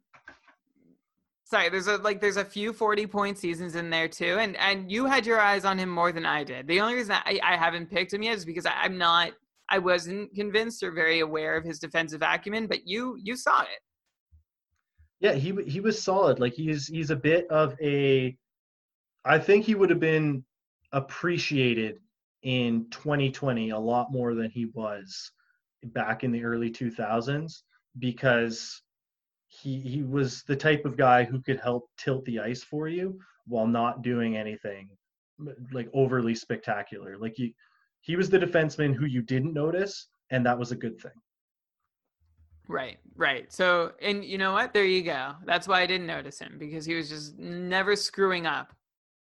sorry, 1.44 1.68
there's 1.68 1.86
a 1.86 1.98
like 1.98 2.20
there's 2.20 2.38
a 2.38 2.44
few 2.44 2.72
40 2.72 3.06
point 3.06 3.38
seasons 3.38 3.76
in 3.76 3.90
there 3.90 4.08
too. 4.08 4.38
And 4.38 4.56
and 4.56 4.90
you 4.90 5.06
had 5.06 5.26
your 5.26 5.40
eyes 5.40 5.64
on 5.64 5.78
him 5.78 5.90
more 5.90 6.12
than 6.12 6.24
I 6.24 6.44
did. 6.44 6.66
The 6.66 6.80
only 6.80 6.94
reason 6.94 7.12
I, 7.12 7.38
I 7.42 7.56
haven't 7.56 7.90
picked 7.90 8.14
him 8.14 8.22
yet 8.22 8.36
is 8.36 8.44
because 8.44 8.66
I, 8.66 8.72
I'm 8.82 8.96
not 8.96 9.32
I 9.68 9.78
wasn't 9.78 10.34
convinced 10.34 10.82
or 10.82 10.92
very 10.92 11.20
aware 11.20 11.56
of 11.56 11.64
his 11.64 11.78
defensive 11.78 12.22
acumen, 12.22 12.66
but 12.66 12.86
you 12.86 13.18
you 13.22 13.36
saw 13.36 13.62
it. 13.62 13.80
Yeah, 15.20 15.32
he 15.32 15.54
he 15.66 15.80
was 15.80 16.02
solid. 16.02 16.38
Like 16.38 16.54
he's 16.54 16.86
he's 16.86 17.10
a 17.10 17.16
bit 17.16 17.46
of 17.50 17.74
a 17.80 18.36
I 19.26 19.38
think 19.38 19.64
he 19.64 19.74
would 19.74 19.90
have 19.90 20.00
been 20.00 20.44
appreciated 20.92 21.98
in 22.42 22.86
2020 22.90 23.70
a 23.70 23.78
lot 23.78 24.12
more 24.12 24.34
than 24.34 24.50
he 24.50 24.66
was 24.66 25.32
back 25.86 26.22
in 26.22 26.30
the 26.30 26.44
early 26.44 26.70
2000s 26.70 27.62
because 27.98 28.82
he 29.48 29.80
he 29.80 30.02
was 30.02 30.42
the 30.44 30.56
type 30.56 30.84
of 30.84 30.96
guy 30.96 31.24
who 31.24 31.40
could 31.40 31.60
help 31.60 31.88
tilt 31.98 32.24
the 32.24 32.38
ice 32.38 32.62
for 32.62 32.88
you 32.88 33.18
while 33.46 33.66
not 33.66 34.02
doing 34.02 34.36
anything 34.36 34.88
like 35.72 35.88
overly 35.92 36.34
spectacular. 36.34 37.16
Like 37.18 37.38
you 37.38 37.52
he 38.00 38.16
was 38.16 38.30
the 38.30 38.38
defenseman 38.38 38.94
who 38.94 39.06
you 39.06 39.22
didn't 39.22 39.52
notice, 39.52 40.06
and 40.30 40.46
that 40.46 40.58
was 40.58 40.70
a 40.70 40.76
good 40.76 41.00
thing. 41.00 41.12
Right, 42.68 42.98
right. 43.16 43.52
So, 43.52 43.92
and 44.00 44.24
you 44.24 44.38
know 44.38 44.52
what? 44.52 44.72
There 44.72 44.84
you 44.84 45.02
go. 45.02 45.34
That's 45.44 45.66
why 45.66 45.82
I 45.82 45.86
didn't 45.86 46.06
notice 46.06 46.38
him 46.38 46.56
because 46.58 46.84
he 46.84 46.94
was 46.94 47.08
just 47.08 47.38
never 47.38 47.96
screwing 47.96 48.46
up. 48.46 48.72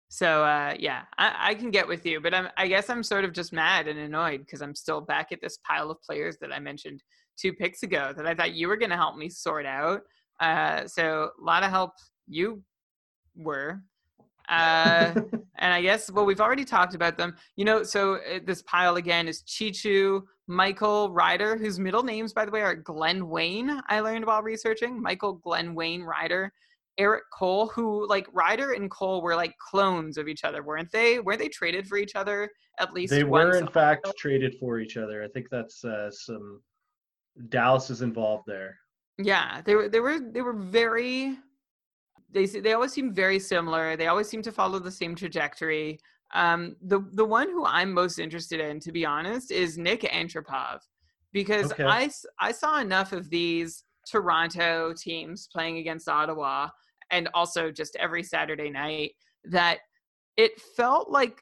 So, 0.09 0.43
uh, 0.43 0.75
yeah, 0.79 1.03
I, 1.17 1.35
I 1.51 1.55
can 1.55 1.71
get 1.71 1.87
with 1.87 2.05
you, 2.05 2.19
but 2.19 2.33
I'm, 2.33 2.49
I 2.57 2.67
guess 2.67 2.89
I'm 2.89 3.03
sort 3.03 3.25
of 3.25 3.31
just 3.31 3.53
mad 3.53 3.87
and 3.87 3.99
annoyed 3.99 4.41
because 4.41 4.61
I'm 4.61 4.75
still 4.75 5.01
back 5.01 5.31
at 5.31 5.39
this 5.41 5.59
pile 5.63 5.91
of 5.91 6.01
players 6.01 6.37
that 6.41 6.51
I 6.51 6.59
mentioned 6.59 7.03
two 7.37 7.53
picks 7.53 7.83
ago 7.83 8.11
that 8.17 8.25
I 8.25 8.33
thought 8.33 8.53
you 8.53 8.67
were 8.67 8.77
going 8.77 8.89
to 8.89 8.97
help 8.97 9.17
me 9.17 9.29
sort 9.29 9.65
out. 9.65 10.01
Uh, 10.39 10.87
so, 10.87 11.29
a 11.39 11.43
lot 11.43 11.63
of 11.63 11.69
help 11.69 11.91
you 12.27 12.63
were 13.35 13.81
uh, 14.49 15.13
and 15.59 15.73
I 15.73 15.81
guess, 15.81 16.11
well, 16.11 16.25
we've 16.25 16.41
already 16.41 16.65
talked 16.65 16.95
about 16.95 17.17
them. 17.17 17.35
You 17.55 17.65
know, 17.65 17.83
so 17.83 18.15
uh, 18.15 18.39
this 18.45 18.61
pile 18.63 18.97
again 18.97 19.27
is 19.27 19.43
Cheechoo, 19.43 20.23
Michael 20.47 21.11
Ryder, 21.11 21.57
whose 21.57 21.79
middle 21.79 22.03
names, 22.03 22.33
by 22.33 22.45
the 22.45 22.51
way, 22.51 22.61
are 22.61 22.75
Glenn 22.75 23.29
Wayne, 23.29 23.81
I 23.87 23.99
learned 24.01 24.25
while 24.25 24.41
researching. 24.41 25.01
Michael 25.01 25.33
Glenn 25.33 25.75
Wayne 25.75 26.01
Ryder. 26.01 26.51
Erik 26.99 27.23
Cole, 27.33 27.67
who 27.67 28.07
like 28.07 28.27
Ryder 28.33 28.73
and 28.73 28.91
Cole 28.91 29.21
were 29.21 29.35
like 29.35 29.55
clones 29.57 30.17
of 30.17 30.27
each 30.27 30.43
other, 30.43 30.61
weren't 30.61 30.91
they? 30.91 31.19
Were 31.19 31.37
they 31.37 31.47
traded 31.47 31.87
for 31.87 31.97
each 31.97 32.15
other 32.15 32.49
at 32.79 32.93
least? 32.93 33.11
They 33.11 33.23
were, 33.23 33.57
in 33.57 33.67
fact, 33.67 34.07
traded 34.17 34.55
for 34.59 34.79
each 34.79 34.97
other. 34.97 35.23
I 35.23 35.27
think 35.29 35.47
that's 35.49 35.83
uh, 35.83 36.11
some 36.11 36.61
Dallas 37.47 37.89
is 37.89 38.01
involved 38.01 38.43
there. 38.45 38.77
Yeah, 39.17 39.61
they 39.61 39.75
were. 39.75 39.89
They 39.89 39.99
were. 39.99 40.19
They 40.19 40.41
were 40.41 40.53
very 40.53 41.37
they 42.31 42.45
they 42.45 42.73
always 42.73 42.93
seem 42.93 43.13
very 43.13 43.39
similar. 43.39 43.95
They 43.95 44.07
always 44.07 44.29
seem 44.29 44.41
to 44.43 44.51
follow 44.51 44.79
the 44.79 44.91
same 44.91 45.15
trajectory. 45.15 45.99
Um, 46.33 46.75
the 46.81 46.99
the 47.13 47.25
one 47.25 47.49
who 47.49 47.65
I'm 47.65 47.91
most 47.91 48.19
interested 48.19 48.59
in, 48.59 48.79
to 48.81 48.91
be 48.91 49.05
honest, 49.05 49.51
is 49.51 49.77
Nik 49.77 50.01
Antropov, 50.01 50.79
because 51.33 51.71
okay. 51.71 51.85
I 51.85 52.09
I 52.39 52.51
saw 52.51 52.79
enough 52.79 53.13
of 53.13 53.29
these 53.29 53.83
Toronto 54.09 54.93
teams 54.93 55.49
playing 55.51 55.77
against 55.77 56.07
Ottawa, 56.07 56.69
and 57.11 57.29
also 57.33 57.71
just 57.71 57.95
every 57.97 58.23
Saturday 58.23 58.69
night 58.69 59.13
that 59.45 59.79
it 60.37 60.59
felt 60.75 61.09
like 61.09 61.41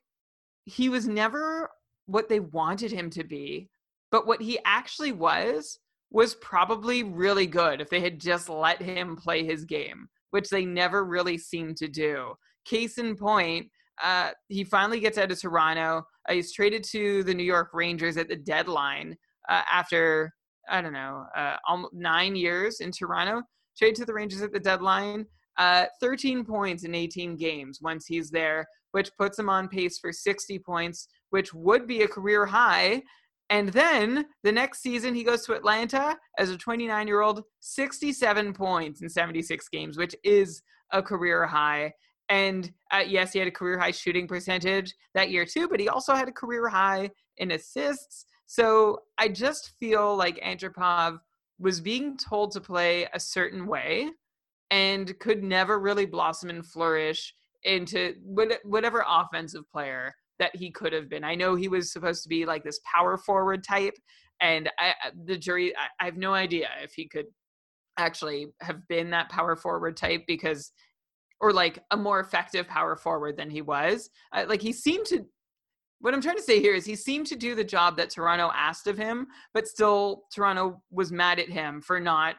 he 0.65 0.89
was 0.89 1.07
never 1.07 1.69
what 2.05 2.29
they 2.29 2.39
wanted 2.39 2.91
him 2.91 3.09
to 3.09 3.23
be, 3.23 3.69
but 4.11 4.27
what 4.27 4.41
he 4.41 4.59
actually 4.65 5.11
was 5.11 5.79
was 6.11 6.35
probably 6.35 7.03
really 7.03 7.47
good 7.47 7.81
if 7.81 7.89
they 7.89 7.99
had 7.99 8.19
just 8.19 8.47
let 8.47 8.81
him 8.81 9.15
play 9.15 9.43
his 9.43 9.65
game 9.65 10.07
which 10.31 10.49
they 10.49 10.65
never 10.65 11.05
really 11.05 11.37
seemed 11.37 11.77
to 11.77 11.87
do. 11.87 12.33
Case 12.65 12.97
in 12.97 13.15
point, 13.15 13.67
uh, 14.03 14.31
he 14.49 14.63
finally 14.63 14.99
gets 14.99 15.17
out 15.17 15.31
of 15.31 15.39
Toronto. 15.39 16.05
Uh, 16.29 16.33
he's 16.33 16.53
traded 16.53 16.83
to 16.85 17.23
the 17.23 17.33
New 17.33 17.43
York 17.43 17.69
Rangers 17.73 18.17
at 18.17 18.27
the 18.27 18.35
deadline 18.35 19.15
uh, 19.49 19.63
after, 19.71 20.33
I 20.69 20.81
don't 20.81 20.93
know, 20.93 21.25
uh, 21.35 21.57
nine 21.93 22.35
years 22.35 22.79
in 22.79 22.91
Toronto. 22.91 23.41
Traded 23.77 23.95
to 23.97 24.05
the 24.05 24.13
Rangers 24.13 24.41
at 24.41 24.51
the 24.51 24.59
deadline. 24.59 25.25
Uh, 25.57 25.85
13 25.99 26.45
points 26.45 26.83
in 26.83 26.93
18 26.93 27.35
games 27.35 27.79
once 27.81 28.05
he's 28.05 28.29
there, 28.29 28.65
which 28.91 29.09
puts 29.17 29.39
him 29.39 29.49
on 29.49 29.67
pace 29.67 29.97
for 29.97 30.11
60 30.11 30.59
points, 30.59 31.07
which 31.31 31.53
would 31.53 31.87
be 31.87 32.03
a 32.03 32.07
career 32.07 32.45
high 32.45 33.01
and 33.49 33.69
then 33.69 34.25
the 34.43 34.51
next 34.51 34.81
season, 34.81 35.15
he 35.15 35.23
goes 35.23 35.45
to 35.45 35.53
Atlanta 35.53 36.17
as 36.37 36.49
a 36.49 36.57
29 36.57 37.07
year 37.07 37.21
old, 37.21 37.43
67 37.61 38.53
points 38.53 39.01
in 39.01 39.09
76 39.09 39.69
games, 39.69 39.97
which 39.97 40.15
is 40.23 40.61
a 40.91 41.01
career 41.01 41.45
high. 41.45 41.93
And 42.29 42.69
uh, 42.91 43.03
yes, 43.07 43.31
he 43.31 43.39
had 43.39 43.47
a 43.47 43.51
career 43.51 43.79
high 43.79 43.91
shooting 43.91 44.27
percentage 44.27 44.93
that 45.13 45.29
year 45.29 45.45
too, 45.45 45.69
but 45.69 45.79
he 45.79 45.87
also 45.87 46.13
had 46.13 46.27
a 46.27 46.33
career 46.33 46.67
high 46.67 47.09
in 47.37 47.51
assists. 47.51 48.25
So 48.47 48.99
I 49.17 49.29
just 49.29 49.73
feel 49.79 50.15
like 50.15 50.41
Antropov 50.43 51.19
was 51.59 51.79
being 51.79 52.17
told 52.17 52.51
to 52.51 52.61
play 52.61 53.07
a 53.13 53.19
certain 53.19 53.65
way 53.65 54.09
and 54.71 55.17
could 55.19 55.43
never 55.43 55.79
really 55.79 56.05
blossom 56.05 56.49
and 56.49 56.65
flourish 56.65 57.33
into 57.63 58.13
whatever 58.63 59.03
offensive 59.07 59.69
player 59.71 60.13
that 60.39 60.55
he 60.55 60.71
could 60.71 60.93
have 60.93 61.09
been. 61.09 61.23
I 61.23 61.35
know 61.35 61.55
he 61.55 61.67
was 61.67 61.91
supposed 61.91 62.23
to 62.23 62.29
be 62.29 62.45
like 62.45 62.63
this 62.63 62.79
power 62.93 63.17
forward 63.17 63.63
type, 63.63 63.95
and 64.39 64.69
I, 64.79 64.93
the 65.25 65.37
jury, 65.37 65.73
I, 65.75 66.03
I 66.03 66.05
have 66.05 66.17
no 66.17 66.33
idea 66.33 66.69
if 66.81 66.93
he 66.93 67.07
could 67.07 67.25
actually 67.97 68.47
have 68.61 68.87
been 68.87 69.09
that 69.09 69.29
power 69.29 69.55
forward 69.55 69.97
type 69.97 70.23
because, 70.27 70.71
or 71.41 71.51
like 71.51 71.83
a 71.91 71.97
more 71.97 72.19
effective 72.19 72.67
power 72.67 72.95
forward 72.95 73.37
than 73.37 73.49
he 73.49 73.61
was. 73.61 74.09
Uh, 74.31 74.45
like 74.47 74.61
he 74.61 74.71
seemed 74.71 75.07
to 75.07 75.25
what 75.99 76.13
I'm 76.13 76.21
trying 76.21 76.37
to 76.37 76.43
say 76.43 76.59
here 76.59 76.75
is 76.75 76.85
he 76.85 76.95
seemed 76.95 77.25
to 77.27 77.35
do 77.35 77.55
the 77.55 77.63
job 77.63 77.97
that 77.97 78.11
Toronto 78.11 78.51
asked 78.53 78.87
of 78.87 78.97
him, 78.97 79.27
but 79.53 79.67
still 79.67 80.25
Toronto 80.33 80.81
was 80.91 81.11
mad 81.11 81.39
at 81.39 81.49
him 81.49 81.81
for 81.81 81.99
not 81.99 82.35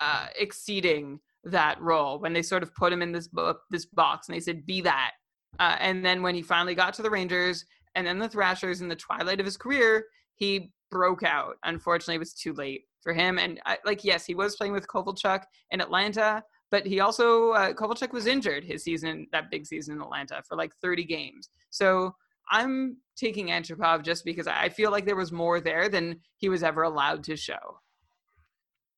uh, 0.00 0.26
exceeding 0.38 1.18
that 1.44 1.80
role 1.80 2.18
when 2.20 2.32
they 2.32 2.42
sort 2.42 2.62
of 2.62 2.74
put 2.74 2.92
him 2.92 3.02
in 3.02 3.12
this 3.12 3.28
book, 3.28 3.60
this 3.70 3.86
box, 3.86 4.28
and 4.28 4.36
they 4.36 4.40
said, 4.40 4.66
"Be 4.66 4.80
that." 4.82 5.12
Uh, 5.58 5.76
and 5.80 6.04
then 6.04 6.22
when 6.22 6.34
he 6.34 6.42
finally 6.42 6.74
got 6.74 6.94
to 6.94 7.02
the 7.02 7.10
Rangers 7.10 7.64
and 7.94 8.06
then 8.06 8.18
the 8.18 8.28
Thrashers 8.28 8.80
in 8.80 8.88
the 8.88 8.96
twilight 8.96 9.40
of 9.40 9.46
his 9.46 9.56
career, 9.56 10.06
he 10.36 10.72
broke 10.90 11.22
out. 11.22 11.56
Unfortunately, 11.64 12.16
it 12.16 12.18
was 12.18 12.34
too 12.34 12.52
late 12.52 12.82
for 13.02 13.12
him. 13.12 13.38
And 13.38 13.60
I, 13.66 13.78
like, 13.84 14.04
yes, 14.04 14.24
he 14.24 14.34
was 14.34 14.56
playing 14.56 14.72
with 14.72 14.86
Kovalchuk 14.86 15.42
in 15.70 15.80
Atlanta, 15.80 16.42
but 16.70 16.86
he 16.86 17.00
also 17.00 17.50
uh, 17.50 17.72
Kovalchuk 17.72 18.12
was 18.12 18.26
injured 18.26 18.64
his 18.64 18.84
season, 18.84 19.26
that 19.32 19.50
big 19.50 19.66
season 19.66 19.96
in 19.96 20.02
Atlanta, 20.02 20.42
for 20.46 20.56
like 20.56 20.72
30 20.82 21.04
games. 21.04 21.48
So 21.70 22.14
I'm 22.50 22.96
taking 23.16 23.48
Antropov 23.48 24.02
just 24.02 24.24
because 24.24 24.46
I 24.46 24.68
feel 24.68 24.90
like 24.90 25.06
there 25.06 25.16
was 25.16 25.32
more 25.32 25.60
there 25.60 25.88
than 25.88 26.20
he 26.36 26.48
was 26.48 26.62
ever 26.62 26.82
allowed 26.82 27.24
to 27.24 27.36
show. 27.36 27.80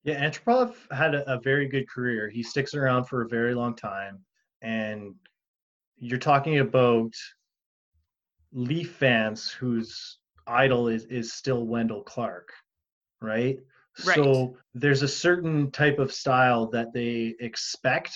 Yeah, 0.05 0.29
Antropov 0.29 0.75
had 0.91 1.15
a, 1.15 1.33
a, 1.33 1.41
very 1.41 1.69
good 1.69 1.89
career. 1.89 2.29
He 2.29 2.43
sticks 2.43 2.75
around 2.75 3.05
for 3.05 3.23
a 3.23 3.29
very 3.29 3.55
long 3.55 3.77
time. 3.77 4.19
And 4.61 5.15
you're 5.99 6.19
talking 6.19 6.59
about 6.59 7.13
Leaf 8.53 8.91
fans 8.97 9.49
whose 9.51 10.19
idol 10.47 10.89
is, 10.89 11.05
is 11.05 11.33
still 11.33 11.67
Wendell 11.67 12.03
Clark, 12.03 12.53
right? 13.21 13.59
right? 14.05 14.17
So 14.17 14.57
there's 14.75 15.03
a 15.03 15.09
certain 15.09 15.71
type 15.71 16.01
of 16.01 16.13
style 16.13 16.67
that 16.71 16.93
they 16.93 17.37
expect 17.39 18.13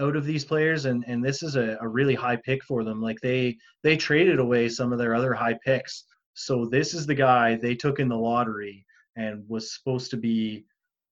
out 0.00 0.16
of 0.16 0.24
these 0.24 0.44
players 0.44 0.86
and 0.86 1.04
and 1.06 1.22
this 1.22 1.42
is 1.42 1.54
a, 1.54 1.76
a 1.80 1.86
really 1.86 2.14
high 2.14 2.34
pick 2.34 2.64
for 2.64 2.82
them 2.82 3.02
like 3.02 3.20
they 3.20 3.56
they 3.82 3.94
traded 3.94 4.38
away 4.38 4.66
some 4.66 4.90
of 4.90 4.98
their 4.98 5.14
other 5.14 5.34
high 5.34 5.54
picks 5.64 6.04
so 6.32 6.64
this 6.64 6.94
is 6.94 7.06
the 7.06 7.14
guy 7.14 7.56
they 7.56 7.74
took 7.74 8.00
in 8.00 8.08
the 8.08 8.16
lottery 8.16 8.86
and 9.16 9.44
was 9.48 9.74
supposed 9.74 10.10
to 10.10 10.16
be 10.16 10.64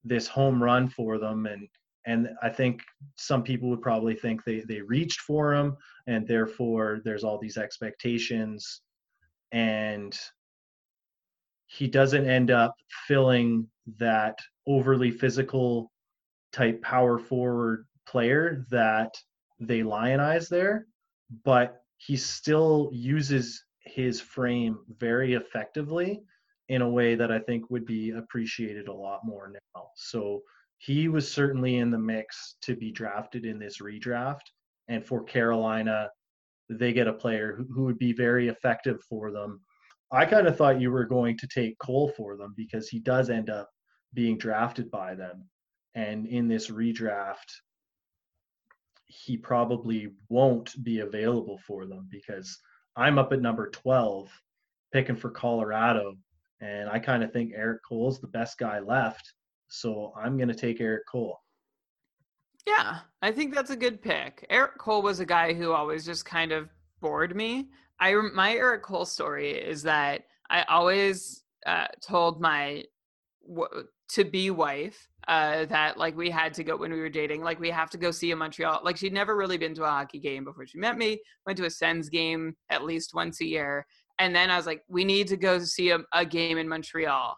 this 0.03 0.27
home 0.27 0.61
run 0.61 0.89
for 0.89 1.17
them. 1.17 1.45
And 1.45 1.67
and 2.05 2.29
I 2.41 2.49
think 2.49 2.81
some 3.15 3.43
people 3.43 3.69
would 3.69 3.81
probably 3.81 4.15
think 4.15 4.43
they 4.43 4.61
they 4.61 4.81
reached 4.81 5.21
for 5.21 5.53
him 5.53 5.77
and 6.07 6.27
therefore 6.27 7.01
there's 7.03 7.23
all 7.23 7.37
these 7.37 7.57
expectations. 7.57 8.81
And 9.51 10.17
he 11.67 11.87
doesn't 11.87 12.29
end 12.29 12.51
up 12.51 12.75
filling 13.07 13.67
that 13.97 14.37
overly 14.67 15.11
physical 15.11 15.91
type 16.51 16.81
power 16.81 17.17
forward 17.17 17.85
player 18.07 18.65
that 18.69 19.13
they 19.59 19.83
lionize 19.83 20.49
there 20.49 20.85
but 21.43 21.83
he 21.97 22.15
still 22.15 22.89
uses 22.91 23.63
his 23.79 24.19
frame 24.19 24.79
very 24.99 25.33
effectively 25.33 26.21
in 26.71 26.81
a 26.81 26.89
way 26.89 27.15
that 27.15 27.33
I 27.33 27.37
think 27.37 27.69
would 27.69 27.85
be 27.85 28.11
appreciated 28.11 28.87
a 28.87 28.93
lot 28.93 29.25
more 29.25 29.51
now. 29.75 29.89
So 29.97 30.41
he 30.77 31.09
was 31.09 31.29
certainly 31.29 31.79
in 31.79 31.91
the 31.91 31.97
mix 31.97 32.55
to 32.61 32.77
be 32.77 32.91
drafted 32.93 33.45
in 33.45 33.59
this 33.59 33.79
redraft. 33.79 34.47
And 34.87 35.05
for 35.05 35.21
Carolina, 35.21 36.09
they 36.69 36.93
get 36.93 37.09
a 37.09 37.13
player 37.13 37.57
who, 37.57 37.65
who 37.73 37.83
would 37.83 37.99
be 37.99 38.13
very 38.13 38.47
effective 38.47 39.03
for 39.09 39.31
them. 39.33 39.59
I 40.13 40.25
kind 40.25 40.47
of 40.47 40.55
thought 40.55 40.79
you 40.79 40.91
were 40.91 41.03
going 41.03 41.37
to 41.39 41.47
take 41.47 41.77
Cole 41.77 42.13
for 42.15 42.37
them 42.37 42.53
because 42.55 42.87
he 42.87 42.99
does 42.99 43.29
end 43.29 43.49
up 43.49 43.69
being 44.13 44.37
drafted 44.37 44.89
by 44.89 45.13
them. 45.13 45.43
And 45.93 46.25
in 46.25 46.47
this 46.47 46.69
redraft, 46.69 47.51
he 49.07 49.35
probably 49.35 50.13
won't 50.29 50.81
be 50.85 51.01
available 51.01 51.59
for 51.67 51.85
them 51.85 52.07
because 52.09 52.57
I'm 52.95 53.19
up 53.19 53.33
at 53.33 53.41
number 53.41 53.69
12 53.71 54.29
picking 54.93 55.17
for 55.17 55.31
Colorado 55.31 56.15
and 56.61 56.89
I 56.89 56.99
kind 56.99 57.23
of 57.23 57.33
think 57.33 57.53
Erik 57.55 57.81
Cole's 57.87 58.21
the 58.21 58.27
best 58.27 58.57
guy 58.57 58.79
left. 58.79 59.33
So 59.67 60.13
I'm 60.15 60.37
going 60.37 60.49
to 60.49 60.55
take 60.55 60.79
Erik 60.79 61.03
Cole. 61.11 61.37
Yeah, 62.67 62.99
I 63.21 63.31
think 63.31 63.55
that's 63.55 63.71
a 63.71 63.75
good 63.75 64.01
pick. 64.01 64.45
Erik 64.49 64.77
Cole 64.77 65.01
was 65.01 65.19
a 65.19 65.25
guy 65.25 65.53
who 65.53 65.71
always 65.71 66.05
just 66.05 66.25
kind 66.25 66.51
of 66.51 66.69
bored 66.99 67.35
me. 67.35 67.69
I 67.99 68.13
my 68.33 68.53
Erik 68.53 68.83
Cole 68.83 69.05
story 69.05 69.51
is 69.51 69.81
that 69.83 70.23
I 70.49 70.63
always 70.63 71.43
uh, 71.65 71.87
told 72.01 72.39
my 72.39 72.83
w- 73.47 73.87
to 74.09 74.23
be 74.23 74.51
wife 74.51 75.07
uh, 75.27 75.65
that 75.65 75.97
like 75.97 76.15
we 76.15 76.29
had 76.29 76.53
to 76.55 76.63
go 76.63 76.75
when 76.75 76.91
we 76.91 76.99
were 76.99 77.09
dating. 77.09 77.41
Like 77.41 77.59
we 77.59 77.69
have 77.69 77.89
to 77.91 77.97
go 77.97 78.11
see 78.11 78.31
a 78.31 78.35
Montreal. 78.35 78.81
Like 78.83 78.97
she'd 78.97 79.13
never 79.13 79.35
really 79.35 79.57
been 79.57 79.73
to 79.75 79.83
a 79.83 79.89
hockey 79.89 80.19
game 80.19 80.43
before 80.43 80.67
she 80.67 80.77
met 80.77 80.97
me. 80.97 81.19
Went 81.45 81.57
to 81.57 81.65
a 81.65 81.69
Sens 81.69 82.09
game 82.09 82.55
at 82.69 82.83
least 82.83 83.13
once 83.13 83.41
a 83.41 83.45
year, 83.45 83.85
and 84.21 84.35
then 84.35 84.51
I 84.51 84.55
was 84.55 84.67
like, 84.67 84.83
we 84.87 85.03
need 85.03 85.27
to 85.29 85.35
go 85.35 85.57
see 85.57 85.89
a, 85.89 85.97
a 86.13 86.23
game 86.23 86.59
in 86.59 86.69
Montreal. 86.69 87.35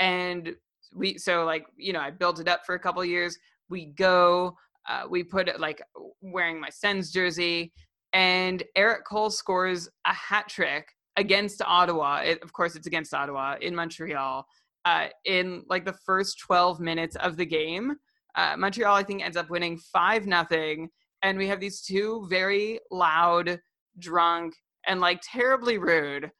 And 0.00 0.56
we, 0.92 1.18
so 1.18 1.44
like, 1.44 1.66
you 1.76 1.92
know, 1.92 2.00
I 2.00 2.10
built 2.10 2.40
it 2.40 2.48
up 2.48 2.66
for 2.66 2.74
a 2.74 2.80
couple 2.80 3.04
years. 3.04 3.38
We 3.68 3.86
go, 3.86 4.56
uh, 4.88 5.04
we 5.08 5.22
put 5.22 5.48
it 5.48 5.60
like 5.60 5.80
wearing 6.20 6.60
my 6.60 6.68
Sens 6.68 7.12
jersey, 7.12 7.72
and 8.12 8.64
Erik 8.74 9.04
Cole 9.04 9.30
scores 9.30 9.88
a 10.04 10.12
hat 10.12 10.48
trick 10.48 10.88
against 11.16 11.62
Ottawa. 11.64 12.22
It, 12.24 12.42
of 12.42 12.52
course, 12.52 12.74
it's 12.74 12.88
against 12.88 13.14
Ottawa 13.14 13.54
in 13.60 13.72
Montreal. 13.74 14.44
Uh, 14.84 15.06
in 15.26 15.62
like 15.68 15.84
the 15.84 15.96
first 16.04 16.40
12 16.40 16.80
minutes 16.80 17.14
of 17.16 17.36
the 17.36 17.46
game, 17.46 17.94
uh, 18.34 18.56
Montreal 18.56 18.96
I 18.96 19.04
think 19.04 19.22
ends 19.22 19.36
up 19.36 19.48
winning 19.48 19.78
five 19.78 20.26
nothing, 20.26 20.88
and 21.22 21.38
we 21.38 21.46
have 21.46 21.60
these 21.60 21.82
two 21.82 22.26
very 22.28 22.80
loud, 22.90 23.60
drunk 24.00 24.54
and 24.86 25.00
like 25.00 25.20
terribly 25.22 25.78
rude 25.78 26.30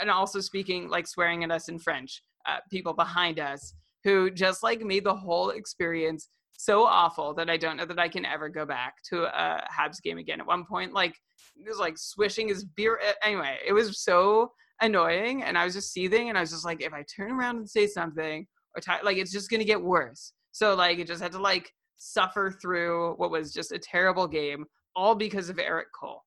and 0.00 0.10
also 0.10 0.40
speaking 0.40 0.88
like 0.88 1.06
swearing 1.06 1.44
at 1.44 1.50
us 1.50 1.68
in 1.68 1.78
French, 1.78 2.22
uh, 2.46 2.58
people 2.70 2.92
behind 2.92 3.38
us 3.38 3.74
who 4.04 4.30
just 4.30 4.62
like 4.62 4.80
made 4.80 5.04
the 5.04 5.14
whole 5.14 5.50
experience 5.50 6.28
so 6.58 6.84
awful 6.84 7.34
that 7.34 7.50
I 7.50 7.56
don't 7.56 7.76
know 7.76 7.84
that 7.84 7.98
I 7.98 8.08
can 8.08 8.24
ever 8.24 8.48
go 8.48 8.64
back 8.64 8.94
to 9.10 9.24
a 9.24 9.62
Habs 9.68 10.00
game 10.02 10.18
again. 10.18 10.40
At 10.40 10.46
one 10.46 10.64
point, 10.64 10.92
like 10.92 11.14
it 11.56 11.68
was 11.68 11.78
like 11.78 11.98
swishing 11.98 12.48
his 12.48 12.64
beer. 12.64 13.00
Anyway, 13.22 13.58
it 13.66 13.72
was 13.72 14.02
so 14.02 14.52
annoying, 14.80 15.42
and 15.42 15.58
I 15.58 15.64
was 15.64 15.74
just 15.74 15.92
seething, 15.92 16.28
and 16.28 16.38
I 16.38 16.40
was 16.40 16.50
just 16.50 16.64
like, 16.64 16.82
if 16.82 16.92
I 16.92 17.04
turn 17.14 17.32
around 17.32 17.56
and 17.56 17.68
say 17.68 17.86
something 17.86 18.46
or 18.74 18.80
t- 18.80 19.04
like 19.04 19.16
it's 19.16 19.32
just 19.32 19.50
gonna 19.50 19.64
get 19.64 19.82
worse. 19.82 20.32
So 20.52 20.74
like 20.74 20.98
it 20.98 21.06
just 21.06 21.22
had 21.22 21.32
to 21.32 21.40
like 21.40 21.70
suffer 21.98 22.50
through 22.62 23.14
what 23.14 23.30
was 23.30 23.52
just 23.52 23.72
a 23.72 23.78
terrible 23.78 24.26
game, 24.26 24.64
all 24.94 25.14
because 25.14 25.48
of 25.50 25.58
Erik 25.58 25.88
Cole 25.98 26.22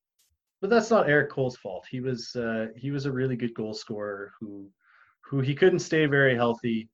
but 0.62 0.70
that's 0.70 0.90
not 0.90 1.10
Erik 1.10 1.30
Cole's 1.30 1.58
fault. 1.58 1.86
He 1.90 2.00
was 2.02 2.36
uh, 2.36 2.68
he 2.76 2.92
was 2.92 3.06
a 3.06 3.12
really 3.12 3.36
good 3.36 3.54
goal 3.54 3.74
scorer 3.74 4.34
who 4.40 4.70
who 5.22 5.40
he 5.42 5.56
couldn't 5.56 5.80
stay 5.80 6.06
very 6.06 6.36
healthy, 6.36 6.90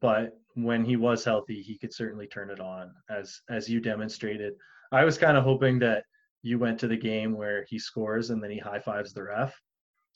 but 0.00 0.38
when 0.54 0.84
he 0.84 0.96
was 0.96 1.24
healthy, 1.24 1.62
he 1.62 1.78
could 1.78 1.92
certainly 1.92 2.26
turn 2.26 2.50
it 2.50 2.60
on 2.60 2.92
as 3.10 3.40
as 3.50 3.68
you 3.68 3.80
demonstrated. 3.80 4.54
I 4.92 5.04
was 5.04 5.18
kind 5.18 5.36
of 5.36 5.44
hoping 5.44 5.78
that 5.80 6.04
you 6.42 6.58
went 6.58 6.78
to 6.80 6.88
the 6.88 6.96
game 6.96 7.36
where 7.36 7.64
he 7.68 7.78
scores 7.78 8.30
and 8.30 8.42
then 8.42 8.50
he 8.50 8.58
high 8.58 8.80
fives 8.80 9.12
the 9.12 9.22
ref. 9.22 9.54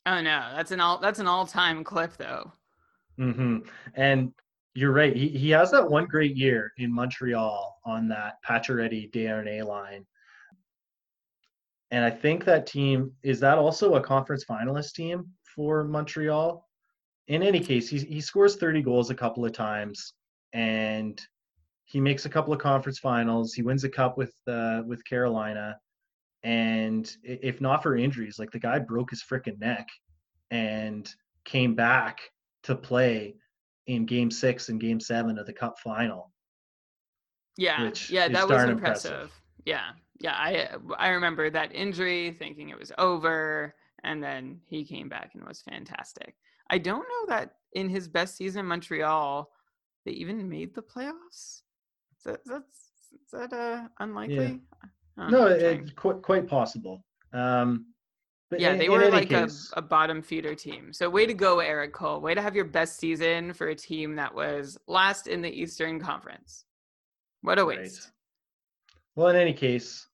Oh 0.05 0.21
no, 0.21 0.51
that's 0.55 0.71
an 0.71 0.79
all 0.79 0.99
that's 0.99 1.19
an 1.19 1.27
all 1.27 1.45
time 1.45 1.83
clip 1.83 2.15
though. 2.17 2.51
Mm-hmm. 3.19 3.59
And 3.95 4.31
you're 4.73 4.91
right. 4.91 5.15
He 5.15 5.29
he 5.29 5.49
has 5.51 5.71
that 5.71 5.89
one 5.89 6.05
great 6.05 6.35
year 6.35 6.71
in 6.77 6.93
Montreal 6.93 7.79
on 7.85 8.07
that 8.09 8.35
Pacioretty 8.47 9.11
Desharnais 9.11 9.65
line 9.65 10.05
and 11.91 12.03
I 12.03 12.09
think 12.09 12.43
that 12.45 12.67
team 12.67 13.11
is 13.23 13.39
that 13.39 13.57
also 13.57 13.95
a 13.95 14.01
conference 14.01 14.45
finalist 14.45 14.93
team 14.93 15.25
for 15.55 15.83
Montreal. 15.83 16.65
In 17.27 17.43
any 17.43 17.59
case, 17.59 17.89
he 17.89 17.99
he 17.99 18.21
scores 18.21 18.55
30 18.55 18.81
goals 18.81 19.09
a 19.09 19.15
couple 19.15 19.45
of 19.45 19.53
times, 19.53 20.13
and 20.53 21.19
he 21.85 22.01
makes 22.01 22.25
a 22.25 22.29
couple 22.29 22.53
of 22.53 22.59
conference 22.59 22.99
finals. 22.99 23.53
He 23.53 23.61
wins 23.61 23.83
a 23.83 23.89
cup 23.89 24.17
with 24.17 24.33
uh, 24.47 24.83
with 24.85 25.03
Carolina, 25.05 25.77
and 26.43 27.09
if 27.23 27.61
not 27.61 27.83
for 27.83 27.95
injuries, 27.95 28.39
like 28.39 28.51
the 28.51 28.59
guy 28.59 28.79
broke 28.79 29.09
his 29.09 29.23
freaking 29.23 29.59
neck 29.59 29.87
and 30.51 31.09
came 31.45 31.75
back 31.75 32.19
to 32.63 32.75
play 32.75 33.35
in 33.87 34.05
Game 34.05 34.31
Six 34.31 34.69
and 34.69 34.79
Game 34.79 34.99
Seven 34.99 35.37
of 35.37 35.45
the 35.45 35.53
Cup 35.53 35.79
final. 35.79 36.31
Yeah, 37.57 37.91
yeah, 38.09 38.27
that 38.27 38.47
was 38.47 38.63
impressive. 38.63 38.69
impressive. 38.69 39.41
Yeah, 39.65 39.91
yeah, 40.19 40.33
I 40.33 40.69
I 40.97 41.09
remember 41.09 41.49
that 41.49 41.73
injury, 41.73 42.35
thinking 42.37 42.69
it 42.69 42.79
was 42.79 42.91
over, 42.97 43.75
and 44.03 44.23
then 44.23 44.59
he 44.65 44.83
came 44.83 45.09
back 45.09 45.31
and 45.33 45.45
was 45.47 45.61
fantastic. 45.61 46.35
I 46.69 46.77
don't 46.77 46.99
know 46.99 47.35
that 47.35 47.55
in 47.73 47.89
his 47.89 48.07
best 48.07 48.35
season 48.35 48.61
in 48.61 48.65
Montreal, 48.65 49.49
they 50.05 50.11
even 50.11 50.49
made 50.49 50.73
the 50.73 50.81
playoffs. 50.81 51.61
Is 52.17 52.23
that, 52.25 52.39
that's 52.45 52.91
is 53.13 53.31
that 53.31 53.53
uh, 53.53 53.87
unlikely? 53.99 54.61
Yeah. 55.17 55.29
No, 55.29 55.47
it's 55.47 55.91
quite 55.93 56.21
quite 56.21 56.47
possible. 56.47 57.03
Um, 57.33 57.87
but 58.49 58.59
yeah, 58.59 58.71
in, 58.71 58.77
they 58.77 58.89
were 58.89 59.09
like 59.09 59.31
a, 59.31 59.49
a 59.73 59.81
bottom 59.81 60.21
feeder 60.21 60.55
team. 60.55 60.93
So 60.93 61.09
way 61.09 61.25
to 61.25 61.33
go, 61.33 61.59
Erik 61.59 61.93
Cole. 61.93 62.21
Way 62.21 62.33
to 62.33 62.41
have 62.41 62.55
your 62.55 62.65
best 62.65 62.97
season 62.97 63.53
for 63.53 63.67
a 63.67 63.75
team 63.75 64.15
that 64.15 64.33
was 64.33 64.77
last 64.87 65.27
in 65.27 65.41
the 65.41 65.49
Eastern 65.49 65.99
Conference. 65.99 66.65
What 67.41 67.59
a 67.59 67.65
waste. 67.65 68.11
Well, 69.17 69.29
in 69.29 69.35
any 69.35 69.51
case, 69.51 70.07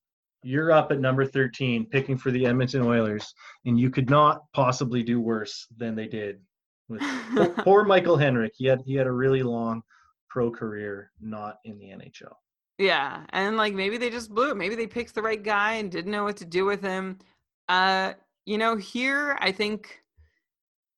you're 0.43 0.71
up 0.71 0.93
at 0.93 0.99
number 1.01 1.25
13 1.25 1.87
picking 1.87 2.17
for 2.17 2.31
the 2.31 2.45
Edmonton 2.45 2.83
Oilers, 2.83 3.33
and 3.65 3.77
you 3.77 3.89
could 3.89 4.09
not 4.09 4.43
possibly 4.53 5.03
do 5.03 5.19
worse 5.19 5.67
than 5.75 5.93
they 5.93 6.07
did. 6.07 6.39
With 6.87 7.01
poor, 7.57 7.83
Michael 7.83 8.17
Henrich. 8.17 8.53
He 8.55 8.65
had 8.65 8.81
he 8.85 8.95
had 8.95 9.05
a 9.05 9.11
really 9.11 9.43
long 9.43 9.83
pro 10.29 10.49
career, 10.49 11.11
not 11.19 11.57
in 11.65 11.77
the 11.77 11.87
NHL. 11.87 12.33
Yeah, 12.77 13.25
and 13.31 13.57
like 13.57 13.73
maybe 13.73 13.97
they 13.97 14.09
just 14.09 14.33
blew 14.33 14.51
it. 14.51 14.55
Maybe 14.55 14.75
they 14.75 14.87
picked 14.87 15.15
the 15.15 15.21
right 15.21 15.43
guy 15.43 15.73
and 15.73 15.91
didn't 15.91 16.11
know 16.11 16.23
what 16.23 16.37
to 16.37 16.45
do 16.45 16.63
with 16.63 16.81
him. 16.81 17.19
Uh, 17.67 18.13
you 18.45 18.57
know, 18.57 18.77
here 18.77 19.37
I 19.41 19.51
think 19.51 20.01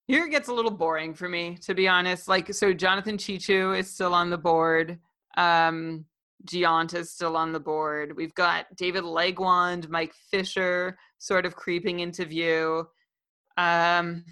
here 0.08 0.26
it 0.26 0.30
gets 0.30 0.48
a 0.48 0.54
little 0.54 0.70
boring 0.70 1.16
for 1.16 1.28
me, 1.28 1.58
to 1.64 1.74
be 1.74 1.88
honest. 1.88 2.28
Like, 2.28 2.54
so 2.54 2.72
Jonathan 2.72 3.18
Cheechoo 3.18 3.76
is 3.80 3.92
still 3.92 4.14
on 4.14 4.30
the 4.30 4.38
board. 4.38 5.00
Um, 5.38 6.06
Gionta 6.48 6.96
is 6.96 7.12
still 7.14 7.38
on 7.38 7.52
the 7.52 7.60
board. 7.60 8.16
We've 8.16 8.34
got 8.36 8.66
David 8.76 9.04
Legwand, 9.04 9.90
Mike 9.90 10.14
Fisher 10.32 10.98
sort 11.18 11.46
of 11.46 11.56
creeping 11.56 12.02
into 12.02 12.26
view. 12.26 12.88
Um, 13.58 14.26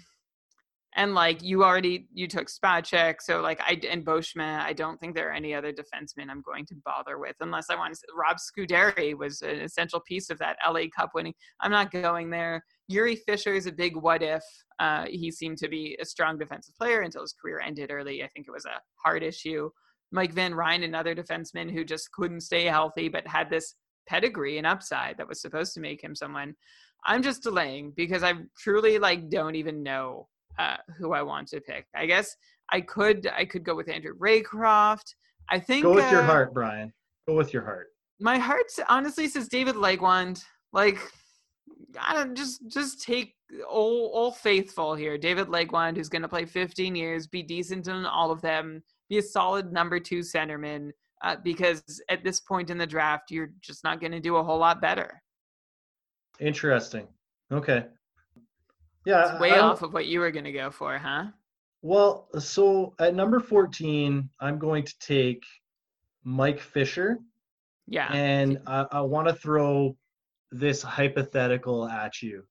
and 0.96 1.14
like 1.14 1.42
you 1.42 1.64
already 1.64 2.08
you 2.12 2.28
took 2.28 2.48
Spacek, 2.48 3.16
so 3.20 3.40
like 3.40 3.60
I 3.60 3.80
and 3.90 4.04
Beauchemin, 4.04 4.60
I 4.60 4.72
don't 4.72 4.98
think 4.98 5.14
there 5.14 5.28
are 5.28 5.32
any 5.32 5.52
other 5.52 5.72
defensemen 5.72 6.30
I'm 6.30 6.42
going 6.42 6.66
to 6.66 6.76
bother 6.84 7.18
with 7.18 7.34
unless 7.40 7.68
I 7.68 7.74
want 7.74 7.94
to. 7.94 8.00
Rob 8.16 8.36
Scuderi 8.36 9.16
was 9.16 9.42
an 9.42 9.60
essential 9.60 10.00
piece 10.06 10.30
of 10.30 10.38
that 10.38 10.56
LA 10.64 10.82
Cup 10.96 11.10
winning. 11.14 11.34
I'm 11.60 11.72
not 11.72 11.90
going 11.90 12.30
there. 12.30 12.64
Jiri 12.90 13.18
Fischer 13.26 13.54
is 13.54 13.66
a 13.66 13.72
big 13.72 13.96
what 13.96 14.22
if. 14.22 14.42
Uh, 14.78 15.06
he 15.08 15.30
seemed 15.30 15.58
to 15.58 15.68
be 15.68 15.96
a 16.00 16.04
strong 16.04 16.38
defensive 16.38 16.76
player 16.76 17.00
until 17.00 17.22
his 17.22 17.32
career 17.32 17.60
ended 17.60 17.90
early. 17.90 18.22
I 18.22 18.28
think 18.28 18.46
it 18.46 18.52
was 18.52 18.66
a 18.66 18.80
heart 19.02 19.22
issue. 19.22 19.70
Mike 20.14 20.32
Van 20.32 20.54
Ryn, 20.54 20.84
another 20.84 21.12
defenseman 21.12 21.70
who 21.70 21.84
just 21.84 22.12
couldn't 22.12 22.42
stay 22.42 22.64
healthy, 22.64 23.08
but 23.08 23.26
had 23.26 23.50
this 23.50 23.74
pedigree 24.08 24.58
and 24.58 24.66
upside 24.66 25.18
that 25.18 25.28
was 25.28 25.40
supposed 25.40 25.74
to 25.74 25.80
make 25.80 26.02
him 26.02 26.14
someone. 26.14 26.54
I'm 27.04 27.20
just 27.20 27.42
delaying 27.42 27.92
because 27.96 28.22
I 28.22 28.34
truly 28.56 28.98
like 29.00 29.28
don't 29.28 29.56
even 29.56 29.82
know 29.82 30.28
uh, 30.58 30.76
who 30.96 31.12
I 31.12 31.22
want 31.22 31.48
to 31.48 31.60
pick. 31.60 31.86
I 31.96 32.06
guess 32.06 32.34
I 32.72 32.80
could 32.80 33.28
I 33.36 33.44
could 33.44 33.64
go 33.64 33.74
with 33.74 33.90
Andrew 33.90 34.16
Raycroft. 34.16 35.14
I 35.50 35.58
think 35.58 35.82
go 35.82 35.94
with 35.94 36.04
uh, 36.04 36.10
your 36.10 36.22
heart, 36.22 36.54
Brian. 36.54 36.92
Go 37.26 37.34
with 37.34 37.52
your 37.52 37.64
heart. 37.64 37.88
My 38.20 38.38
heart 38.38 38.70
honestly 38.88 39.26
says 39.26 39.48
David 39.48 39.74
Legwand. 39.74 40.42
Like, 40.72 40.98
I 42.00 42.14
don't 42.14 42.36
just 42.36 42.60
just 42.68 43.02
take 43.02 43.34
all 43.68 44.12
all 44.14 44.30
faithful 44.30 44.94
here. 44.94 45.18
David 45.18 45.48
Legwand, 45.48 45.96
who's 45.96 46.08
going 46.08 46.22
to 46.22 46.28
play 46.28 46.44
15 46.44 46.94
years, 46.94 47.26
be 47.26 47.42
decent 47.42 47.88
in 47.88 48.06
all 48.06 48.30
of 48.30 48.40
them, 48.40 48.82
be 49.08 49.18
a 49.18 49.22
solid 49.22 49.72
number 49.72 49.98
two 49.98 50.20
centerman. 50.20 50.90
Uh, 51.22 51.36
because 51.42 52.02
at 52.10 52.22
this 52.22 52.40
point 52.40 52.68
in 52.68 52.76
the 52.76 52.86
draft, 52.86 53.30
you're 53.30 53.50
just 53.62 53.82
not 53.82 53.98
going 53.98 54.12
to 54.12 54.20
do 54.20 54.36
a 54.36 54.42
whole 54.42 54.58
lot 54.58 54.82
better. 54.82 55.22
Interesting. 56.38 57.06
Okay. 57.50 57.86
Yeah, 59.06 59.32
it's 59.32 59.40
way 59.40 59.52
I, 59.52 59.60
off 59.60 59.82
of 59.82 59.94
what 59.94 60.06
you 60.06 60.20
were 60.20 60.30
going 60.30 60.44
to 60.44 60.52
go 60.52 60.70
for, 60.70 60.98
huh? 60.98 61.26
Well, 61.82 62.28
so 62.38 62.94
at 62.98 63.14
number 63.14 63.40
14, 63.40 64.28
I'm 64.40 64.58
going 64.58 64.84
to 64.84 64.98
take 64.98 65.44
Mike 66.24 66.60
Fisher. 66.60 67.18
Yeah. 67.86 68.10
And 68.12 68.58
I, 68.66 68.86
I 68.90 69.00
want 69.02 69.28
to 69.28 69.34
throw 69.34 69.96
this 70.50 70.82
hypothetical 70.82 71.86
at 71.86 72.22
you. 72.22 72.44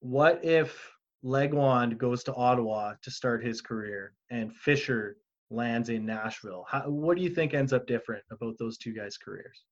What 0.00 0.44
if 0.44 0.90
Legwand 1.24 1.98
goes 1.98 2.24
to 2.24 2.34
Ottawa 2.34 2.94
to 3.02 3.10
start 3.10 3.44
his 3.44 3.60
career 3.60 4.14
and 4.30 4.54
Fisher 4.54 5.16
lands 5.50 5.88
in 5.88 6.06
Nashville? 6.06 6.64
How, 6.68 6.82
what 6.88 7.16
do 7.16 7.22
you 7.22 7.30
think 7.30 7.54
ends 7.54 7.72
up 7.72 7.86
different 7.86 8.24
about 8.30 8.56
those 8.58 8.78
two 8.78 8.92
guys' 8.92 9.16
careers? 9.16 9.64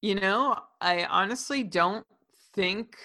You 0.00 0.16
know, 0.16 0.56
I 0.80 1.04
honestly 1.04 1.62
don't 1.62 2.06
think 2.54 2.96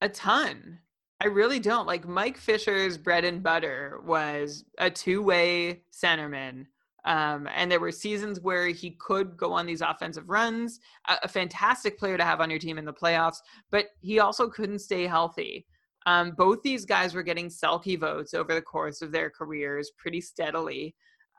a 0.00 0.08
ton. 0.08 0.78
I 1.20 1.26
really 1.26 1.58
don't. 1.58 1.86
Like 1.86 2.06
Mike 2.06 2.36
Fisher's 2.36 2.98
bread 2.98 3.24
and 3.24 3.42
butter 3.42 4.00
was 4.04 4.64
a 4.78 4.90
two-way 4.90 5.82
centerman. 5.92 6.66
Um, 7.06 7.48
and 7.54 7.70
there 7.70 7.80
were 7.80 7.92
seasons 7.92 8.40
where 8.40 8.66
he 8.66 8.90
could 8.90 9.36
go 9.36 9.52
on 9.52 9.64
these 9.64 9.80
offensive 9.80 10.28
runs, 10.28 10.80
a, 11.08 11.14
a, 11.22 11.28
fantastic 11.28 12.00
player 12.00 12.16
to 12.16 12.24
have 12.24 12.40
on 12.40 12.50
your 12.50 12.58
team 12.58 12.78
in 12.78 12.84
the 12.84 12.92
playoffs, 12.92 13.36
but 13.70 13.86
he 14.00 14.18
also 14.18 14.48
couldn't 14.48 14.80
stay 14.80 15.06
healthy. 15.06 15.66
Um, 16.06 16.32
both 16.36 16.62
these 16.62 16.84
guys 16.84 17.14
were 17.14 17.22
getting 17.22 17.48
Selke 17.48 17.98
votes 17.98 18.32
over 18.32 18.54
the 18.54 18.62
course 18.62 19.02
of 19.02 19.12
their 19.12 19.28
careers 19.28 19.90
pretty 19.98 20.20
steadily. 20.20 20.94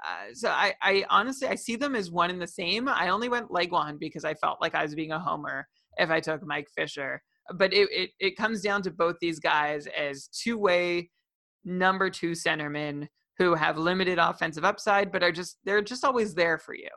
Uh, 0.05 0.33
so 0.33 0.49
I, 0.49 0.75
I, 0.81 1.05
honestly 1.09 1.47
I 1.47 1.55
see 1.55 1.75
them 1.75 1.95
as 1.95 2.11
one 2.11 2.29
and 2.29 2.41
the 2.41 2.47
same. 2.47 2.87
I 2.87 3.09
only 3.09 3.29
went 3.29 3.49
Legwand 3.49 3.99
because 3.99 4.25
I 4.25 4.35
felt 4.35 4.61
like 4.61 4.75
I 4.75 4.83
was 4.83 4.93
being 4.93 5.11
a 5.11 5.19
homer 5.19 5.65
if 5.97 6.11
I 6.11 6.19
took 6.19 6.45
Mike 6.45 6.67
Fisher 6.75 7.21
but 7.55 7.73
it, 7.73 7.89
it, 7.91 8.09
it 8.19 8.37
comes 8.37 8.61
down 8.61 8.81
to 8.83 8.91
both 8.91 9.15
these 9.21 9.39
guys 9.39 9.87
as 9.97 10.27
two 10.27 10.57
way 10.57 11.09
number 11.63 12.09
two 12.09 12.31
centermen 12.31 13.07
who 13.37 13.53
have 13.53 13.77
limited 13.77 14.17
offensive 14.17 14.65
upside, 14.65 15.11
but 15.11 15.23
are 15.23 15.31
just 15.31 15.57
they're 15.63 15.81
just 15.81 16.03
always 16.03 16.33
there 16.33 16.57
for 16.57 16.73
you. 16.73 16.89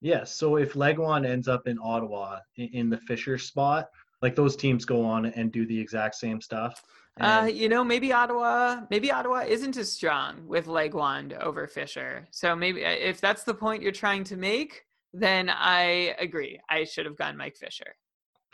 Yes. 0.00 0.34
So 0.34 0.56
if 0.56 0.74
Legwand 0.74 1.26
ends 1.26 1.48
up 1.48 1.66
in 1.66 1.78
Ottawa 1.82 2.38
in, 2.56 2.68
in 2.72 2.90
the 2.90 2.98
Fisher 2.98 3.36
spot, 3.36 3.88
like 4.22 4.36
those 4.36 4.56
teams 4.56 4.84
go 4.84 5.04
on 5.04 5.26
and 5.26 5.50
do 5.50 5.66
the 5.66 5.78
exact 5.78 6.14
same 6.14 6.40
stuff. 6.40 6.82
Uh, 7.20 7.50
you 7.52 7.68
know, 7.68 7.84
maybe 7.84 8.12
Ottawa, 8.12 8.82
maybe 8.88 9.10
Ottawa 9.10 9.40
isn't 9.46 9.76
as 9.76 9.92
strong 9.92 10.46
with 10.46 10.66
Legwand 10.66 11.38
over 11.40 11.66
Fisher. 11.66 12.26
So 12.30 12.56
maybe 12.56 12.84
uh, 12.84 12.90
if 12.90 13.20
that's 13.20 13.44
the 13.44 13.52
point 13.52 13.82
you're 13.82 13.92
trying 13.92 14.24
to 14.24 14.36
make, 14.36 14.84
then 15.12 15.50
I 15.50 16.14
agree. 16.18 16.60
I 16.70 16.84
should 16.84 17.04
have 17.04 17.16
gone 17.16 17.36
Mike 17.36 17.56
Fisher. 17.56 17.96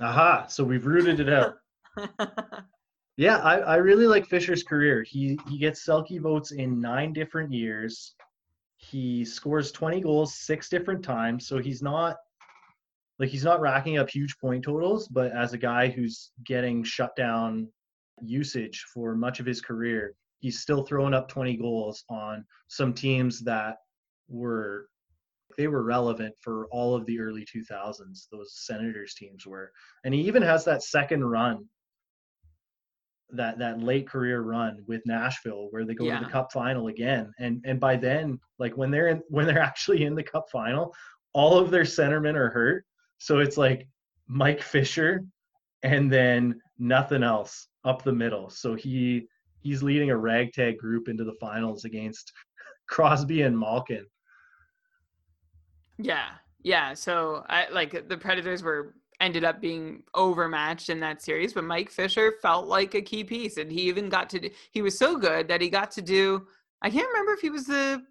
Aha! 0.00 0.46
So 0.48 0.64
we've 0.64 0.86
rooted 0.86 1.20
it 1.20 1.28
out. 1.28 1.54
yeah, 3.16 3.38
I, 3.38 3.58
I 3.58 3.76
really 3.76 4.06
like 4.06 4.26
Fisher's 4.26 4.62
career. 4.62 5.02
He 5.02 5.38
he 5.48 5.58
gets 5.58 5.86
Selke 5.86 6.20
votes 6.20 6.50
in 6.50 6.80
nine 6.80 7.12
different 7.12 7.52
years. 7.52 8.14
He 8.78 9.24
scores 9.24 9.70
20 9.72 10.00
goals 10.00 10.34
six 10.34 10.68
different 10.68 11.04
times. 11.04 11.46
So 11.46 11.58
he's 11.58 11.82
not 11.82 12.16
like 13.18 13.30
he's 13.30 13.44
not 13.44 13.60
racking 13.60 13.98
up 13.98 14.10
huge 14.10 14.36
point 14.38 14.64
totals, 14.64 15.08
but 15.08 15.32
as 15.32 15.52
a 15.52 15.58
guy 15.58 15.88
who's 15.88 16.32
getting 16.44 16.84
shut 16.84 17.16
down 17.16 17.68
usage 18.22 18.84
for 18.92 19.14
much 19.14 19.40
of 19.40 19.46
his 19.46 19.60
career, 19.60 20.14
he's 20.40 20.60
still 20.60 20.84
throwing 20.84 21.14
up 21.14 21.28
20 21.28 21.56
goals 21.56 22.04
on 22.10 22.44
some 22.68 22.92
teams 22.92 23.40
that 23.40 23.76
were 24.28 24.88
they 25.56 25.68
were 25.68 25.82
relevant 25.82 26.34
for 26.42 26.66
all 26.66 26.94
of 26.94 27.06
the 27.06 27.18
early 27.18 27.46
2000s 27.46 28.26
those 28.30 28.52
senators 28.66 29.14
teams 29.14 29.46
were. 29.46 29.72
And 30.04 30.12
he 30.12 30.20
even 30.22 30.42
has 30.42 30.64
that 30.66 30.82
second 30.82 31.24
run 31.24 31.64
that 33.30 33.58
that 33.58 33.82
late 33.82 34.06
career 34.08 34.42
run 34.42 34.84
with 34.86 35.02
Nashville 35.06 35.68
where 35.70 35.84
they 35.84 35.94
go 35.94 36.04
yeah. 36.04 36.18
to 36.18 36.24
the 36.24 36.30
cup 36.30 36.52
final 36.52 36.88
again. 36.88 37.32
And 37.38 37.62
and 37.64 37.80
by 37.80 37.96
then 37.96 38.38
like 38.58 38.76
when 38.76 38.90
they're 38.90 39.08
in 39.08 39.22
when 39.28 39.46
they're 39.46 39.58
actually 39.58 40.04
in 40.04 40.14
the 40.14 40.22
cup 40.22 40.46
final 40.52 40.94
all 41.32 41.58
of 41.58 41.70
their 41.70 41.84
centermen 41.84 42.34
are 42.34 42.50
hurt 42.50 42.84
so 43.18 43.38
it's 43.38 43.56
like 43.56 43.86
Mike 44.28 44.62
Fisher 44.62 45.24
and 45.82 46.10
then 46.10 46.60
nothing 46.78 47.22
else 47.22 47.68
up 47.84 48.02
the 48.02 48.12
middle 48.12 48.50
so 48.50 48.74
he 48.74 49.26
he's 49.60 49.82
leading 49.82 50.10
a 50.10 50.16
ragtag 50.16 50.78
group 50.78 51.08
into 51.08 51.24
the 51.24 51.34
finals 51.40 51.84
against 51.84 52.32
Crosby 52.88 53.42
and 53.42 53.58
Malkin 53.58 54.06
yeah, 55.98 56.28
yeah. 56.62 56.94
So 56.94 57.44
I 57.48 57.68
like 57.70 58.08
the 58.08 58.16
Predators 58.16 58.62
were 58.62 58.94
ended 59.20 59.44
up 59.44 59.60
being 59.60 60.02
overmatched 60.14 60.90
in 60.90 61.00
that 61.00 61.22
series, 61.22 61.54
but 61.54 61.64
Mike 61.64 61.90
Fisher 61.90 62.34
felt 62.42 62.66
like 62.66 62.94
a 62.94 63.00
key 63.00 63.24
piece, 63.24 63.56
and 63.56 63.70
he 63.70 63.82
even 63.82 64.08
got 64.08 64.28
to 64.30 64.40
do. 64.40 64.50
He 64.72 64.82
was 64.82 64.98
so 64.98 65.16
good 65.16 65.48
that 65.48 65.60
he 65.60 65.70
got 65.70 65.90
to 65.92 66.02
do. 66.02 66.46
I 66.82 66.90
can't 66.90 67.08
remember 67.08 67.32
if 67.32 67.40
he 67.40 67.50
was 67.50 67.66
the 67.66 68.02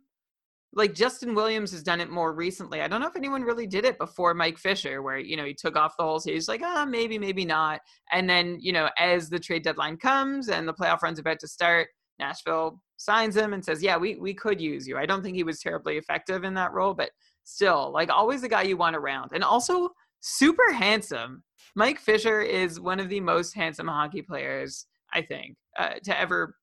like 0.76 0.94
Justin 0.94 1.34
Williams 1.34 1.72
has 1.72 1.82
done 1.82 2.02
it 2.02 2.10
more 2.10 2.34
recently. 2.34 2.82
I 2.82 2.88
don't 2.88 3.00
know 3.00 3.08
if 3.08 3.16
anyone 3.16 3.44
really 3.44 3.66
did 3.66 3.86
it 3.86 3.98
before 3.98 4.34
Mike 4.34 4.58
Fisher, 4.58 5.02
where 5.02 5.18
you 5.18 5.38
know 5.38 5.46
he 5.46 5.54
took 5.54 5.76
off 5.76 5.96
the 5.98 6.04
whole 6.04 6.20
series, 6.20 6.48
like 6.48 6.62
ah 6.64 6.86
maybe 6.86 7.18
maybe 7.18 7.46
not, 7.46 7.82
and 8.12 8.30
then 8.30 8.58
you 8.60 8.74
know 8.74 8.90
as 8.98 9.30
the 9.30 9.40
trade 9.40 9.64
deadline 9.64 9.98
comes 9.98 10.50
and 10.50 10.68
the 10.68 10.74
playoff 10.74 11.02
run's 11.02 11.20
about 11.20 11.40
to 11.40 11.48
start, 11.48 11.88
Nashville 12.20 12.82
signs 12.98 13.36
him 13.36 13.54
and 13.54 13.64
says, 13.64 13.82
yeah 13.82 13.98
we 13.98 14.16
we 14.16 14.34
could 14.34 14.60
use 14.60 14.88
you. 14.88 14.98
I 14.98 15.06
don't 15.06 15.24
think 15.24 15.36
he 15.36 15.44
was 15.44 15.60
terribly 15.60 15.98
effective 15.98 16.44
in 16.44 16.54
that 16.56 16.74
role, 16.74 16.94
but 16.94 17.12
still 17.46 17.92
like 17.94 18.10
always 18.10 18.44
a 18.44 18.50
guy 18.50 18.64
you 18.64 18.76
want 18.76 18.96
around 18.96 19.30
and 19.34 19.44
also 19.44 19.90
super 20.22 20.74
handsome 20.74 21.44
mike 21.76 22.00
fisher 22.00 22.42
is 22.42 22.80
one 22.80 23.00
of 23.00 23.08
the 23.08 23.20
most 23.20 23.54
handsome 23.54 23.88
hockey 23.88 24.24
players 24.24 24.88
i 25.14 25.22
think 25.22 25.56
uh, 25.78 25.94
to 26.04 26.20
ever 26.20 26.56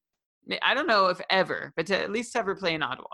I 0.62 0.74
don't 0.74 0.88
know 0.88 1.06
if 1.06 1.20
ever, 1.30 1.72
but 1.76 1.86
to 1.86 1.98
at 1.98 2.10
least 2.10 2.34
ever 2.36 2.54
play 2.54 2.74
in 2.74 2.82
Ottawa. 2.82 3.06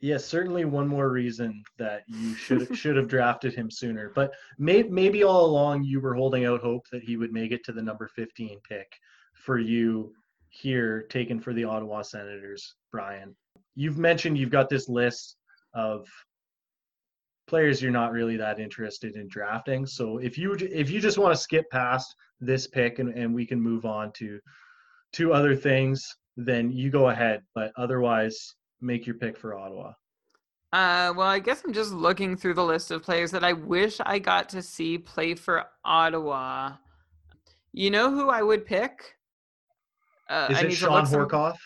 Yes, 0.00 0.26
certainly 0.26 0.66
one 0.66 0.86
more 0.86 1.10
reason 1.10 1.62
that 1.78 2.02
you 2.06 2.34
should 2.34 2.76
should 2.76 2.96
have 2.96 3.08
drafted 3.08 3.54
him 3.54 3.70
sooner. 3.70 4.12
But 4.14 4.32
may, 4.58 4.82
maybe 4.82 5.24
all 5.24 5.46
along 5.46 5.84
you 5.84 6.00
were 6.00 6.14
holding 6.14 6.44
out 6.44 6.60
hope 6.60 6.86
that 6.92 7.02
he 7.02 7.16
would 7.16 7.32
make 7.32 7.52
it 7.52 7.64
to 7.64 7.72
the 7.72 7.82
number 7.82 8.08
15 8.08 8.58
pick 8.68 8.86
for 9.34 9.58
you 9.58 10.12
here, 10.50 11.02
taken 11.04 11.40
for 11.40 11.52
the 11.52 11.64
Ottawa 11.64 12.02
Senators, 12.02 12.74
Brian. 12.92 13.34
You've 13.74 13.98
mentioned 13.98 14.38
you've 14.38 14.50
got 14.50 14.68
this 14.68 14.88
list 14.88 15.36
of 15.74 16.06
players 17.46 17.80
you're 17.80 17.92
not 17.92 18.12
really 18.12 18.36
that 18.36 18.58
interested 18.58 19.16
in 19.16 19.28
drafting. 19.28 19.86
So 19.86 20.18
if 20.18 20.36
you 20.36 20.54
if 20.54 20.90
you 20.90 21.00
just 21.00 21.18
want 21.18 21.34
to 21.34 21.40
skip 21.40 21.64
past 21.70 22.14
this 22.40 22.66
pick 22.66 22.98
and, 22.98 23.16
and 23.16 23.34
we 23.34 23.46
can 23.46 23.60
move 23.60 23.84
on 23.84 24.12
to 24.14 24.40
to 25.12 25.32
other 25.32 25.54
things, 25.54 26.06
then 26.36 26.70
you 26.70 26.90
go 26.90 27.08
ahead. 27.08 27.42
But 27.54 27.72
otherwise, 27.76 28.54
make 28.80 29.06
your 29.06 29.16
pick 29.16 29.38
for 29.38 29.54
Ottawa? 29.54 29.92
Uh, 30.72 31.12
well, 31.16 31.28
I 31.28 31.38
guess 31.38 31.62
I'm 31.64 31.72
just 31.72 31.92
looking 31.92 32.36
through 32.36 32.54
the 32.54 32.64
list 32.64 32.90
of 32.90 33.02
players 33.02 33.30
that 33.30 33.44
I 33.44 33.52
wish 33.52 33.98
I 34.04 34.18
got 34.18 34.48
to 34.50 34.62
see 34.62 34.98
play 34.98 35.34
for 35.34 35.64
Ottawa. 35.84 36.72
You 37.72 37.90
know 37.90 38.10
who 38.10 38.28
I 38.28 38.42
would 38.42 38.66
pick? 38.66 39.16
Uh, 40.28 40.48
Is 40.50 40.62
it 40.62 40.72
Shawn 40.72 41.06
Horcoff? 41.06 41.56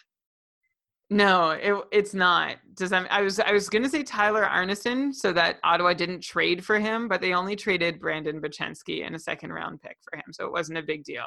No, 1.08 1.50
it, 1.50 1.74
it's 1.90 2.14
not. 2.14 2.56
Does 2.74 2.90
that, 2.90 3.10
I 3.10 3.22
was 3.22 3.40
I 3.40 3.50
was 3.50 3.68
gonna 3.68 3.88
say 3.88 4.04
Tyler 4.04 4.44
Arnason 4.44 5.12
so 5.12 5.32
that 5.32 5.58
Ottawa 5.64 5.92
didn't 5.92 6.20
trade 6.20 6.64
for 6.64 6.78
him, 6.78 7.08
but 7.08 7.20
they 7.20 7.32
only 7.32 7.56
traded 7.56 7.98
Brandon 7.98 8.40
Bochenski 8.40 9.04
and 9.04 9.16
a 9.16 9.18
second 9.18 9.52
round 9.52 9.82
pick 9.82 9.96
for 10.08 10.16
him, 10.16 10.32
so 10.32 10.46
it 10.46 10.52
wasn't 10.52 10.78
a 10.78 10.82
big 10.82 11.02
deal. 11.02 11.24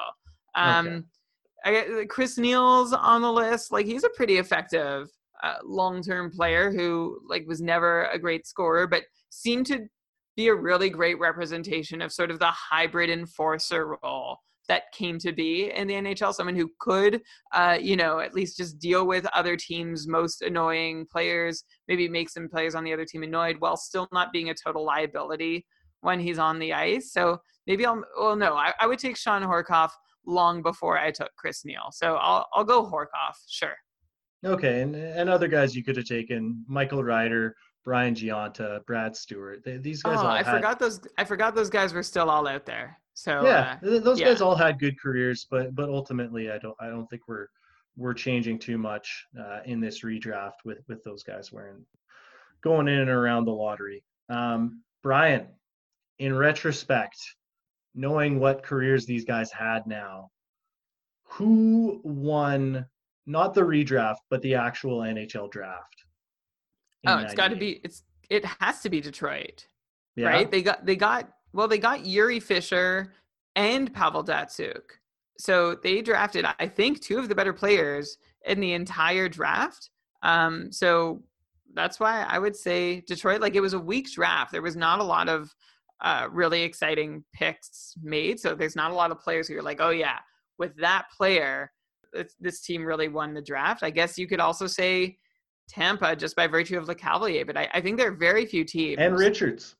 Um, 0.54 1.04
okay. 1.66 2.00
I 2.00 2.04
Chris 2.06 2.38
Neil's 2.38 2.94
on 2.94 3.20
the 3.20 3.30
list. 3.30 3.72
Like 3.72 3.84
he's 3.84 4.04
a 4.04 4.10
pretty 4.10 4.38
effective 4.38 5.10
long-term 5.64 6.30
player 6.30 6.72
who 6.72 7.18
like 7.28 7.46
was 7.46 7.60
never 7.60 8.06
a 8.06 8.18
great 8.18 8.46
scorer, 8.46 8.86
but 8.86 9.02
seemed 9.30 9.66
to 9.66 9.86
be 10.36 10.48
a 10.48 10.54
really 10.54 10.90
great 10.90 11.18
representation 11.18 12.02
of 12.02 12.12
sort 12.12 12.30
of 12.30 12.38
the 12.38 12.50
hybrid 12.50 13.10
enforcer 13.10 13.96
role 14.02 14.38
that 14.68 14.84
came 14.92 15.18
to 15.18 15.32
be 15.32 15.70
in 15.70 15.86
the 15.86 15.94
NHL. 15.94 16.32
Someone 16.32 16.56
who 16.56 16.70
could, 16.80 17.20
uh, 17.52 17.78
you 17.80 17.96
know, 17.96 18.20
at 18.20 18.34
least 18.34 18.56
just 18.56 18.78
deal 18.78 19.06
with 19.06 19.26
other 19.26 19.56
teams' 19.56 20.08
most 20.08 20.42
annoying 20.42 21.06
players, 21.10 21.64
maybe 21.86 22.08
make 22.08 22.30
some 22.30 22.48
players 22.48 22.74
on 22.74 22.84
the 22.84 22.92
other 22.92 23.04
team 23.04 23.22
annoyed 23.22 23.56
while 23.58 23.76
still 23.76 24.08
not 24.12 24.32
being 24.32 24.50
a 24.50 24.54
total 24.54 24.84
liability 24.84 25.66
when 26.00 26.18
he's 26.18 26.38
on 26.38 26.58
the 26.58 26.72
ice. 26.72 27.12
So 27.12 27.38
maybe 27.66 27.84
I'll, 27.86 28.02
well, 28.18 28.36
no, 28.36 28.54
I, 28.54 28.72
I 28.80 28.86
would 28.86 28.98
take 28.98 29.16
Shawn 29.16 29.42
Horcoff 29.42 29.90
long 30.26 30.62
before 30.62 30.98
I 30.98 31.10
took 31.10 31.30
Chris 31.36 31.64
Neil. 31.64 31.90
So 31.92 32.16
I'll, 32.16 32.46
I'll 32.54 32.64
go 32.64 32.84
Horcoff, 32.84 33.36
sure. 33.48 33.74
Okay, 34.44 34.82
and 34.82 34.94
and 34.94 35.30
other 35.30 35.48
guys 35.48 35.74
you 35.74 35.82
could 35.82 35.96
have 35.96 36.06
taken 36.06 36.64
Michael 36.68 37.02
Ryder, 37.02 37.56
Brian 37.84 38.14
Gionta, 38.14 38.84
Brad 38.86 39.16
Stuart. 39.16 39.62
They, 39.64 39.78
these 39.78 40.02
guys. 40.02 40.18
Oh, 40.20 40.26
I 40.26 40.42
had, 40.42 40.54
forgot 40.54 40.78
those. 40.78 41.00
I 41.18 41.24
forgot 41.24 41.54
those 41.54 41.70
guys 41.70 41.94
were 41.94 42.02
still 42.02 42.28
all 42.28 42.46
out 42.46 42.66
there. 42.66 42.98
So 43.14 43.44
yeah, 43.44 43.78
uh, 43.82 44.00
those 44.00 44.20
yeah. 44.20 44.26
guys 44.26 44.40
all 44.40 44.56
had 44.56 44.78
good 44.78 45.00
careers, 45.00 45.46
but 45.50 45.74
but 45.74 45.88
ultimately, 45.88 46.50
I 46.50 46.58
don't 46.58 46.76
I 46.80 46.88
don't 46.88 47.06
think 47.08 47.22
we're 47.28 47.46
we're 47.96 48.14
changing 48.14 48.58
too 48.58 48.76
much 48.76 49.26
uh, 49.38 49.60
in 49.64 49.80
this 49.80 50.02
redraft 50.02 50.64
with 50.64 50.78
with 50.88 51.02
those 51.04 51.22
guys 51.22 51.52
wearing 51.52 51.84
going 52.62 52.88
in 52.88 53.00
and 53.00 53.10
around 53.10 53.44
the 53.44 53.52
lottery. 53.52 54.02
Um, 54.28 54.82
Brian, 55.02 55.46
in 56.18 56.34
retrospect, 56.34 57.16
knowing 57.94 58.40
what 58.40 58.62
careers 58.62 59.06
these 59.06 59.24
guys 59.24 59.52
had 59.52 59.86
now, 59.86 60.30
who 61.24 62.00
won 62.02 62.86
not 63.26 63.54
the 63.54 63.62
redraft, 63.62 64.18
but 64.30 64.42
the 64.42 64.54
actual 64.54 65.00
NHL 65.00 65.50
draft. 65.50 66.04
Oh, 67.06 67.18
it's 67.18 67.34
got 67.34 67.48
to 67.48 67.56
be 67.56 67.80
it's 67.84 68.02
it 68.30 68.44
has 68.44 68.80
to 68.80 68.90
be 68.90 69.00
Detroit. 69.00 69.66
Yeah. 70.16 70.28
Right? 70.28 70.50
They 70.50 70.62
got 70.62 70.86
they 70.86 70.96
got 70.96 71.30
well, 71.52 71.68
they 71.68 71.78
got 71.78 72.00
Jiri 72.00 72.42
Fischer 72.42 73.12
and 73.54 73.92
Pavel 73.92 74.24
Datsyuk. 74.24 74.82
So 75.38 75.74
they 75.74 76.00
drafted, 76.00 76.44
I 76.58 76.66
think, 76.68 77.00
two 77.00 77.18
of 77.18 77.28
the 77.28 77.34
better 77.34 77.52
players 77.52 78.18
in 78.46 78.60
the 78.60 78.72
entire 78.72 79.28
draft. 79.28 79.90
Um, 80.22 80.70
so 80.70 81.22
that's 81.74 81.98
why 81.98 82.22
I 82.22 82.38
would 82.38 82.56
say 82.56 83.00
Detroit. 83.00 83.40
Like 83.40 83.56
it 83.56 83.60
was 83.60 83.72
a 83.72 83.78
weak 83.78 84.12
draft. 84.12 84.52
There 84.52 84.62
was 84.62 84.76
not 84.76 85.00
a 85.00 85.04
lot 85.04 85.28
of 85.28 85.54
uh, 86.00 86.28
really 86.30 86.62
exciting 86.62 87.24
picks 87.32 87.94
made. 88.02 88.38
So 88.38 88.54
there's 88.54 88.76
not 88.76 88.90
a 88.90 88.94
lot 88.94 89.10
of 89.10 89.20
players 89.20 89.48
who 89.48 89.56
are 89.56 89.62
like, 89.62 89.80
oh 89.80 89.90
yeah, 89.90 90.18
with 90.58 90.76
that 90.76 91.06
player, 91.16 91.72
this 92.40 92.60
team 92.60 92.84
really 92.84 93.08
won 93.08 93.34
the 93.34 93.42
draft. 93.42 93.82
I 93.82 93.90
guess 93.90 94.18
you 94.18 94.26
could 94.26 94.40
also 94.40 94.66
say 94.66 95.18
Tampa 95.68 96.14
just 96.16 96.36
by 96.36 96.46
virtue 96.46 96.78
of 96.78 96.86
Lecavalier, 96.86 97.46
but 97.46 97.56
I, 97.56 97.68
I 97.72 97.80
think 97.80 97.98
there 97.98 98.08
are 98.08 98.16
very 98.16 98.46
few 98.46 98.64
teams 98.64 98.98
and 98.98 99.16
Richards 99.18 99.76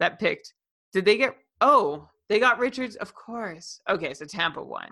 that 0.00 0.18
picked. 0.18 0.54
Did 0.92 1.04
they 1.04 1.16
get? 1.16 1.36
Oh, 1.60 2.08
they 2.28 2.38
got 2.38 2.58
Richards, 2.58 2.96
of 2.96 3.14
course. 3.14 3.80
Okay, 3.88 4.14
so 4.14 4.24
Tampa 4.24 4.62
won. 4.62 4.88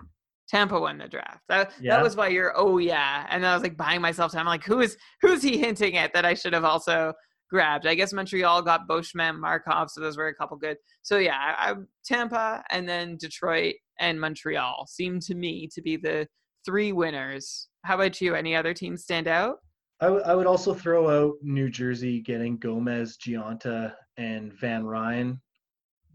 Tampa 0.47 0.79
won 0.79 0.97
the 0.97 1.07
draft. 1.07 1.41
That, 1.49 1.71
yeah. 1.81 1.95
that 1.95 2.03
was 2.03 2.15
why 2.15 2.27
you're 2.27 2.53
oh 2.55 2.77
yeah. 2.77 3.25
And 3.29 3.45
I 3.45 3.53
was 3.53 3.63
like 3.63 3.77
buying 3.77 4.01
myself 4.01 4.31
time. 4.31 4.41
I'm 4.41 4.45
like, 4.45 4.63
who 4.63 4.81
is 4.81 4.97
who's 5.21 5.41
he 5.41 5.57
hinting 5.57 5.97
at 5.97 6.13
that 6.13 6.25
I 6.25 6.33
should 6.33 6.53
have 6.53 6.65
also 6.65 7.13
grabbed? 7.49 7.87
I 7.87 7.95
guess 7.95 8.13
Montreal 8.13 8.61
got 8.61 8.87
Beauchemin, 8.87 9.39
Markov, 9.39 9.89
so 9.89 10.01
those 10.01 10.17
were 10.17 10.27
a 10.27 10.35
couple 10.35 10.57
good. 10.57 10.77
So 11.01 11.17
yeah, 11.17 11.37
I, 11.37 11.71
I, 11.71 11.75
Tampa 12.05 12.63
and 12.69 12.87
then 12.87 13.17
Detroit 13.17 13.75
and 13.99 14.19
Montreal 14.19 14.85
seem 14.87 15.19
to 15.21 15.35
me 15.35 15.67
to 15.73 15.81
be 15.81 15.97
the 15.97 16.27
three 16.65 16.91
winners. 16.91 17.67
How 17.83 17.95
about 17.95 18.19
you? 18.19 18.35
Any 18.35 18.55
other 18.55 18.73
teams 18.73 19.03
stand 19.03 19.27
out? 19.27 19.59
I, 20.01 20.05
w- 20.07 20.23
I 20.25 20.35
would 20.35 20.47
also 20.47 20.73
throw 20.73 21.09
out 21.09 21.35
New 21.41 21.69
Jersey 21.69 22.21
getting 22.21 22.57
Gomez, 22.57 23.17
Gionta, 23.17 23.93
and 24.17 24.51
Van 24.53 24.85
Ryn, 24.85 25.39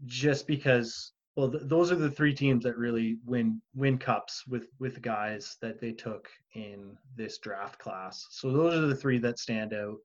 just 0.05 0.47
because. 0.47 1.13
Well, 1.37 1.49
th- 1.49 1.63
those 1.65 1.91
are 1.91 1.95
the 1.95 2.11
three 2.11 2.33
teams 2.33 2.63
that 2.65 2.77
really 2.77 3.17
win 3.25 3.61
win 3.73 3.97
cups 3.97 4.45
with 4.47 4.67
with 4.79 5.01
guys 5.01 5.57
that 5.61 5.79
they 5.79 5.93
took 5.93 6.27
in 6.53 6.97
this 7.15 7.37
draft 7.37 7.79
class. 7.79 8.27
So 8.31 8.51
those 8.51 8.75
are 8.75 8.87
the 8.87 8.95
three 8.95 9.17
that 9.19 9.39
stand 9.39 9.73
out. 9.73 9.97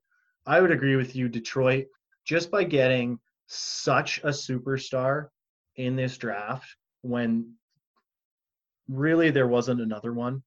I 0.45 0.61
would 0.61 0.71
agree 0.71 0.95
with 0.95 1.15
you, 1.15 1.27
Detroit, 1.27 1.85
just 2.25 2.49
by 2.49 2.63
getting 2.63 3.19
such 3.47 4.19
a 4.19 4.29
superstar 4.29 5.27
in 5.75 5.95
this 5.97 6.17
draft 6.17 6.67
when 7.01 7.53
really 8.87 9.29
there 9.31 9.47
wasn't 9.47 9.81
another 9.81 10.13
one 10.13 10.43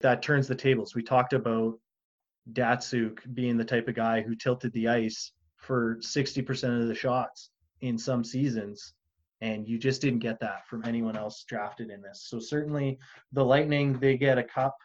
that 0.00 0.22
turns 0.22 0.48
the 0.48 0.54
tables. 0.54 0.94
We 0.94 1.02
talked 1.02 1.32
about 1.32 1.78
Datsyuk 2.52 3.34
being 3.34 3.56
the 3.56 3.64
type 3.64 3.88
of 3.88 3.94
guy 3.94 4.20
who 4.20 4.34
tilted 4.34 4.72
the 4.72 4.88
ice 4.88 5.32
for 5.56 5.96
60% 5.96 6.82
of 6.82 6.88
the 6.88 6.94
shots 6.94 7.50
in 7.80 7.96
some 7.96 8.22
seasons 8.22 8.94
and 9.40 9.68
you 9.68 9.78
just 9.78 10.00
didn't 10.00 10.20
get 10.20 10.40
that 10.40 10.66
from 10.66 10.84
anyone 10.84 11.16
else 11.16 11.44
drafted 11.46 11.90
in 11.90 12.00
this. 12.00 12.26
So 12.28 12.38
certainly 12.38 12.98
the 13.32 13.44
Lightning 13.44 13.98
they 13.98 14.16
get 14.16 14.38
a 14.38 14.42
cup 14.42 14.76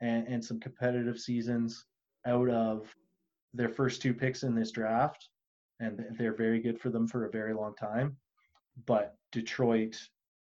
and, 0.00 0.26
and 0.26 0.44
some 0.44 0.60
competitive 0.60 1.18
seasons 1.18 1.84
out 2.26 2.48
of 2.48 2.94
their 3.54 3.68
first 3.68 4.02
two 4.02 4.14
picks 4.14 4.42
in 4.42 4.54
this 4.54 4.70
draft 4.70 5.28
and 5.80 6.04
they're 6.18 6.34
very 6.34 6.60
good 6.60 6.80
for 6.80 6.90
them 6.90 7.06
for 7.06 7.26
a 7.26 7.30
very 7.30 7.54
long 7.54 7.74
time. 7.74 8.16
But 8.86 9.16
Detroit 9.32 9.98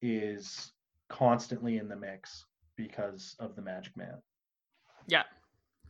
is 0.01 0.71
constantly 1.11 1.77
in 1.77 1.87
the 1.87 1.95
mix 1.95 2.45
because 2.75 3.35
of 3.39 3.55
the 3.55 3.61
Magic 3.61 3.95
Man. 3.95 4.15
Yeah. 5.07 5.23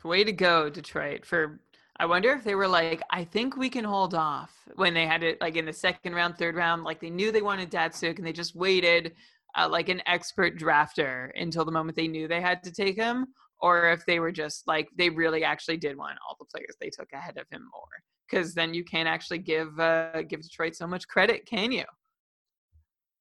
Way 0.03 0.23
to 0.23 0.31
go, 0.31 0.69
Detroit. 0.69 1.25
For 1.25 1.61
I 1.97 2.05
wonder 2.05 2.31
if 2.31 2.43
they 2.43 2.55
were 2.55 2.67
like, 2.67 3.03
I 3.11 3.23
think 3.23 3.55
we 3.55 3.69
can 3.69 3.83
hold 3.83 4.15
off 4.15 4.51
when 4.75 4.95
they 4.95 5.05
had 5.05 5.21
it 5.21 5.39
like 5.39 5.55
in 5.55 5.65
the 5.65 5.73
second 5.73 6.15
round, 6.15 6.37
third 6.37 6.55
round, 6.55 6.83
like 6.83 6.99
they 6.99 7.11
knew 7.11 7.31
they 7.31 7.43
wanted 7.43 7.69
Datsyuk 7.69 8.17
and 8.17 8.25
they 8.25 8.33
just 8.33 8.55
waited 8.55 9.13
uh, 9.55 9.69
like 9.69 9.89
an 9.89 10.01
expert 10.07 10.57
drafter 10.57 11.29
until 11.35 11.65
the 11.65 11.71
moment 11.71 11.95
they 11.95 12.07
knew 12.07 12.27
they 12.27 12.41
had 12.41 12.63
to 12.63 12.71
take 12.71 12.95
him, 12.95 13.27
or 13.59 13.91
if 13.91 14.05
they 14.07 14.19
were 14.19 14.31
just 14.31 14.67
like 14.67 14.89
they 14.97 15.09
really 15.09 15.43
actually 15.43 15.77
did 15.77 15.95
want 15.95 16.17
all 16.27 16.35
the 16.39 16.45
players 16.45 16.75
they 16.79 16.89
took 16.89 17.11
ahead 17.13 17.37
of 17.37 17.45
him 17.51 17.61
more. 17.71 17.83
Because 18.27 18.55
then 18.55 18.73
you 18.73 18.83
can't 18.83 19.09
actually 19.09 19.39
give 19.39 19.79
uh, 19.79 20.23
give 20.23 20.41
Detroit 20.41 20.75
so 20.75 20.87
much 20.87 21.07
credit, 21.07 21.45
can 21.45 21.71
you? 21.71 21.83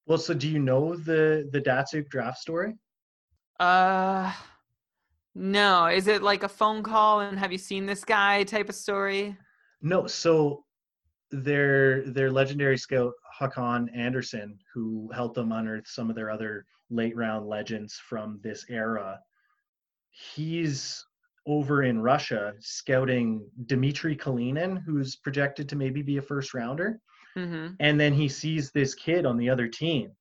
Well, 0.06 0.18
so 0.18 0.34
do 0.34 0.48
you 0.48 0.58
know 0.58 0.96
the 0.96 1.48
the 1.52 1.60
Datsyuk 1.60 2.08
draft 2.08 2.38
story? 2.38 2.74
Uh, 3.58 4.32
no. 5.34 5.86
Is 5.86 6.06
it 6.06 6.22
like 6.22 6.42
a 6.42 6.48
phone 6.48 6.82
call 6.82 7.20
and 7.20 7.38
have 7.38 7.52
you 7.52 7.58
seen 7.58 7.86
this 7.86 8.04
guy 8.04 8.42
type 8.44 8.68
of 8.68 8.74
story? 8.74 9.36
No. 9.82 10.06
So 10.06 10.64
their 11.30 12.02
their 12.10 12.30
legendary 12.30 12.76
scout 12.76 13.12
Håkan 13.40 13.88
Andersson, 13.94 14.58
who 14.74 15.10
helped 15.14 15.36
them 15.36 15.52
unearth 15.52 15.86
some 15.86 16.10
of 16.10 16.16
their 16.16 16.30
other 16.30 16.66
late 16.90 17.16
round 17.16 17.46
legends 17.46 17.94
from 18.08 18.40
this 18.42 18.64
era, 18.68 19.18
he's 20.10 21.04
over 21.46 21.84
in 21.84 22.00
Russia 22.00 22.52
scouting 22.60 23.48
Dmitry 23.66 24.16
Kalinin, 24.16 24.82
who's 24.84 25.16
projected 25.16 25.68
to 25.68 25.76
maybe 25.76 26.02
be 26.02 26.18
a 26.18 26.22
first 26.22 26.52
rounder. 26.52 27.00
Mm-hmm. 27.36 27.74
And 27.80 28.00
then 28.00 28.12
he 28.12 28.28
sees 28.28 28.70
this 28.70 28.94
kid 28.94 29.26
on 29.26 29.36
the 29.36 29.50
other 29.50 29.68
team 29.68 30.12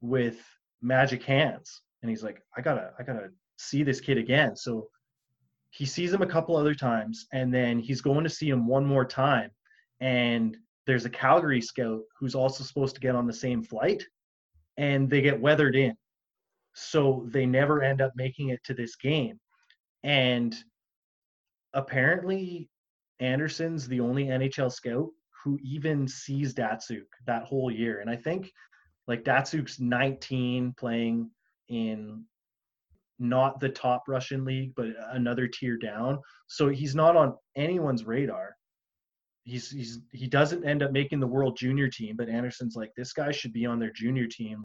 with 0.00 0.38
magic 0.82 1.22
hands, 1.22 1.82
and 2.02 2.10
he's 2.10 2.22
like, 2.22 2.42
"I 2.56 2.60
gotta, 2.60 2.92
I 2.98 3.02
gotta 3.02 3.30
see 3.58 3.82
this 3.82 4.00
kid 4.00 4.16
again. 4.16 4.56
So 4.56 4.88
he 5.70 5.84
sees 5.84 6.12
him 6.12 6.22
a 6.22 6.26
couple 6.26 6.56
other 6.56 6.74
times 6.74 7.26
and 7.32 7.52
then 7.52 7.78
he's 7.78 8.00
going 8.00 8.24
to 8.24 8.30
see 8.30 8.48
him 8.48 8.66
one 8.66 8.86
more 8.86 9.04
time. 9.04 9.50
And 10.00 10.56
there's 10.86 11.04
a 11.04 11.10
Calgary 11.10 11.60
scout 11.60 12.00
who's 12.18 12.34
also 12.34 12.64
supposed 12.64 12.94
to 12.94 13.00
get 13.00 13.14
on 13.14 13.26
the 13.26 13.32
same 13.32 13.62
flight 13.62 14.02
and 14.76 15.10
they 15.10 15.20
get 15.20 15.40
weathered 15.40 15.76
in. 15.76 15.94
So 16.74 17.26
they 17.26 17.44
never 17.44 17.82
end 17.82 18.00
up 18.00 18.12
making 18.16 18.50
it 18.50 18.62
to 18.64 18.74
this 18.74 18.96
game. 18.96 19.38
And 20.04 20.56
apparently 21.74 22.70
Andersson's 23.20 23.88
the 23.88 24.00
only 24.00 24.26
NHL 24.26 24.72
scout 24.72 25.08
who 25.44 25.58
even 25.62 26.08
sees 26.08 26.54
Datsyuk 26.54 27.06
that 27.26 27.44
whole 27.44 27.70
year. 27.70 28.00
And 28.00 28.10
I 28.10 28.16
think 28.16 28.52
like 29.06 29.24
Datsyuk's 29.24 29.80
19 29.80 30.74
playing 30.78 31.30
in 31.68 32.24
not 33.18 33.60
the 33.60 33.68
top 33.68 34.04
Russian 34.06 34.44
league, 34.44 34.72
but 34.76 34.88
another 35.12 35.48
tier 35.48 35.76
down. 35.76 36.18
So 36.46 36.68
he's 36.68 36.94
not 36.94 37.16
on 37.16 37.34
anyone's 37.56 38.04
radar. 38.04 38.54
He's 39.44 39.70
he's 39.70 40.00
he 40.12 40.26
doesn't 40.26 40.64
end 40.64 40.82
up 40.82 40.92
making 40.92 41.20
the 41.20 41.26
world 41.26 41.56
junior 41.56 41.88
team, 41.88 42.16
but 42.16 42.28
Andersson's 42.28 42.76
like 42.76 42.92
this 42.96 43.12
guy 43.12 43.32
should 43.32 43.52
be 43.52 43.66
on 43.66 43.78
their 43.78 43.92
junior 43.92 44.26
team. 44.26 44.62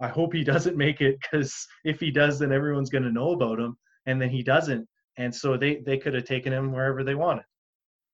I 0.00 0.08
hope 0.08 0.32
he 0.32 0.44
doesn't 0.52 0.76
make 0.76 1.00
it 1.00 1.18
because 1.20 1.66
if 1.84 2.00
he 2.00 2.10
does, 2.10 2.38
then 2.38 2.52
everyone's 2.52 2.90
going 2.90 3.04
to 3.04 3.12
know 3.12 3.32
about 3.32 3.60
him, 3.60 3.76
and 4.06 4.20
then 4.20 4.30
he 4.30 4.42
doesn't, 4.42 4.88
and 5.18 5.34
so 5.34 5.56
they 5.56 5.82
they 5.84 5.98
could 5.98 6.14
have 6.14 6.24
taken 6.24 6.52
him 6.52 6.72
wherever 6.72 7.04
they 7.04 7.14
wanted 7.14 7.44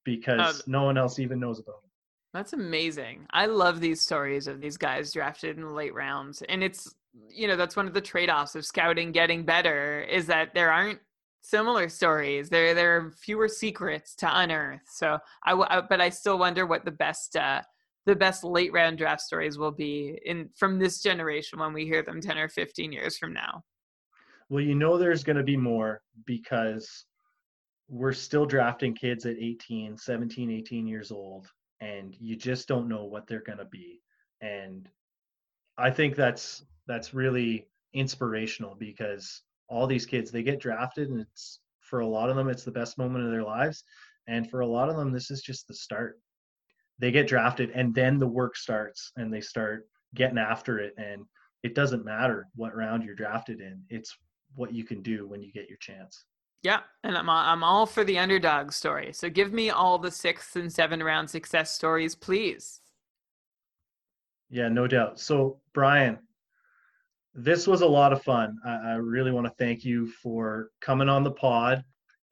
because 0.05 0.56
um, 0.56 0.62
no 0.66 0.82
one 0.82 0.98
else 0.98 1.18
even 1.18 1.39
knows 1.39 1.60
about 1.60 1.77
him. 1.85 1.90
That's 2.32 2.52
amazing. 2.52 3.27
I 3.31 3.47
love 3.47 3.81
these 3.81 4.01
stories 4.01 4.47
of 4.47 4.61
these 4.61 4.77
guys 4.77 5.12
drafted 5.12 5.57
in 5.57 5.65
the 5.65 5.70
late 5.70 5.94
rounds. 5.94 6.43
And 6.48 6.62
it's, 6.62 6.94
you 7.28 7.48
know, 7.48 7.57
that's 7.57 7.77
one 7.77 7.89
of 7.89 7.94
the 7.94 8.01
trade 8.01 8.31
offs 8.31 8.55
of 8.55 8.65
scouting 8.65 9.11
getting 9.11 9.44
better 9.44 10.02
is 10.02 10.27
that 10.27 10.55
there 10.55 10.70
aren't 10.70 11.01
similar 11.40 11.89
stories. 11.89 12.48
There, 12.48 12.73
there 12.74 12.97
are 12.97 13.11
fewer 13.11 13.48
secrets 13.48 14.15
to 14.16 14.39
unearth. 14.39 14.82
So 14.86 15.19
I, 15.44 15.55
I 15.55 15.81
but 15.81 16.01
I 16.01 16.09
still 16.11 16.39
wonder 16.39 16.66
what 16.66 16.85
the 16.85 16.93
best, 16.93 17.35
uh, 17.35 17.62
the 18.07 18.15
best 18.15 18.44
late 18.44 18.73
round 18.73 18.98
draft 18.98 19.23
stories 19.23 19.59
will 19.59 19.73
be 19.73 20.16
in 20.24 20.51
from 20.57 20.78
this 20.78 21.02
generation 21.02 21.59
when 21.59 21.73
we 21.73 21.85
hear 21.85 22.02
them 22.02 22.20
10 22.20 22.39
or 22.39 22.48
15 22.48 22.93
years 22.93 23.19
from 23.19 23.32
now. 23.32 23.65
Well, 24.48 24.62
you 24.62 24.77
know, 24.77 24.98
there's 24.98 25.24
going 25.24 25.36
to 25.36 25.43
be 25.43 25.57
more 25.57 26.01
because 26.27 27.07
we're 27.89 28.12
still 28.12 28.47
drafting 28.47 28.94
kids 28.94 29.27
at 29.27 29.36
18, 29.36 29.97
17, 29.97 30.51
18 30.51 30.86
years 30.86 31.11
old 31.11 31.48
and 31.81 32.15
you 32.20 32.36
just 32.36 32.69
don't 32.69 32.89
know 32.89 33.05
what 33.05 33.27
they're 33.27 33.43
going 33.43 33.59
to 33.59 33.65
be. 33.65 34.01
And 34.40 34.89
i 35.78 35.90
think 35.90 36.15
that's 36.15 36.65
that's 36.86 37.15
really 37.15 37.66
inspirational 37.94 38.74
because 38.78 39.43
all 39.69 39.86
these 39.86 40.05
kids 40.05 40.31
they 40.31 40.43
get 40.43 40.61
drafted 40.61 41.09
and 41.09 41.20
it's 41.20 41.61
for 41.81 42.01
a 42.01 42.07
lot 42.07 42.28
of 42.28 42.36
them 42.36 42.48
it's 42.48 42.65
the 42.65 42.70
best 42.70 42.98
moment 42.98 43.24
of 43.24 43.31
their 43.31 43.44
lives. 43.44 43.85
And 44.27 44.48
for 44.48 44.61
a 44.61 44.66
lot 44.66 44.89
of 44.89 44.97
them 44.97 45.12
this 45.12 45.31
is 45.31 45.43
just 45.43 45.66
the 45.66 45.74
start. 45.74 46.20
They 46.98 47.11
get 47.11 47.27
drafted 47.27 47.70
and 47.70 47.94
then 47.94 48.19
the 48.19 48.27
work 48.27 48.57
starts 48.57 49.12
and 49.16 49.32
they 49.32 49.40
start 49.40 49.89
getting 50.15 50.39
after 50.39 50.78
it. 50.78 50.94
And 50.98 51.24
it 51.62 51.74
doesn't 51.74 52.05
matter 52.05 52.47
what 52.55 52.77
round 52.77 53.05
you're 53.05 53.15
drafted 53.15 53.61
in 53.61 53.82
it's 53.89 54.16
what 54.55 54.73
you 54.73 54.85
can 54.85 55.02
do 55.02 55.28
when 55.28 55.43
you 55.43 55.52
get 55.52 55.69
your 55.69 55.78
chance 55.78 56.24
yeah, 56.62 56.81
and 57.05 57.16
I'm 57.16 57.31
I'm 57.31 57.65
all 57.65 57.87
for 57.87 58.05
the 58.05 58.19
underdog 58.19 58.73
story. 58.73 59.12
So 59.12 59.31
give 59.31 59.53
me 59.53 59.70
all 59.70 59.99
the 59.99 60.11
sixth 60.11 60.57
and 60.57 60.73
seven 60.73 61.03
round 61.03 61.31
success 61.31 61.74
stories, 61.74 62.15
please. 62.15 62.81
Yeah, 64.51 64.69
no 64.69 64.87
doubt. 64.87 65.19
So 65.20 65.61
Brian, 65.73 66.19
this 67.35 67.66
was 67.66 67.81
a 67.81 67.87
lot 67.87 68.12
of 68.12 68.23
fun. 68.23 68.59
I, 68.65 68.93
I 68.93 68.95
really 68.95 69.31
want 69.31 69.47
to 69.47 69.55
thank 69.59 69.85
you 69.85 70.09
for 70.23 70.70
coming 70.81 71.09
on 71.09 71.24
the 71.24 71.31
pod 71.31 71.82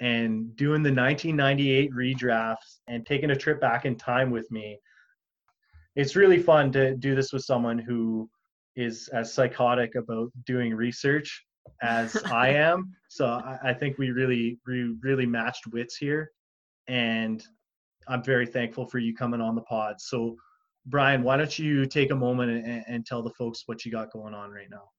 and 0.00 0.54
doing 0.56 0.82
the 0.82 0.92
1998 0.92 1.90
redrafts 1.92 2.80
and 2.86 3.06
taking 3.06 3.30
a 3.30 3.36
trip 3.36 3.60
back 3.60 3.84
in 3.84 3.96
time 3.96 4.30
with 4.30 4.50
me. 4.50 4.78
It's 5.96 6.16
really 6.16 6.40
fun 6.40 6.70
to 6.72 6.94
do 6.96 7.14
this 7.14 7.32
with 7.32 7.44
someone 7.44 7.78
who 7.78 8.28
is 8.76 9.08
as 9.08 9.32
psychotic 9.32 9.94
about 9.96 10.30
doing 10.44 10.74
research 10.74 11.44
as 11.82 12.16
I 12.24 12.48
am. 12.54 12.92
So 13.08 13.26
I, 13.26 13.58
I 13.62 13.74
think 13.74 13.98
we 13.98 14.10
really, 14.10 14.58
we 14.66 14.96
really 15.02 15.26
matched 15.26 15.66
wits 15.68 15.96
here, 15.96 16.30
and 16.88 17.44
I'm 18.08 18.22
very 18.22 18.46
thankful 18.46 18.86
for 18.86 18.98
you 18.98 19.14
coming 19.14 19.40
on 19.40 19.54
the 19.54 19.62
pod. 19.62 20.00
So, 20.00 20.36
Brian, 20.86 21.22
why 21.22 21.36
don't 21.36 21.58
you 21.58 21.86
take 21.86 22.10
a 22.10 22.16
moment 22.16 22.50
and, 22.50 22.84
and 22.86 23.06
tell 23.06 23.22
the 23.22 23.30
folks 23.30 23.64
what 23.66 23.84
you 23.84 23.92
got 23.92 24.12
going 24.12 24.34
on 24.34 24.50
right 24.50 24.70
now? 24.70 24.90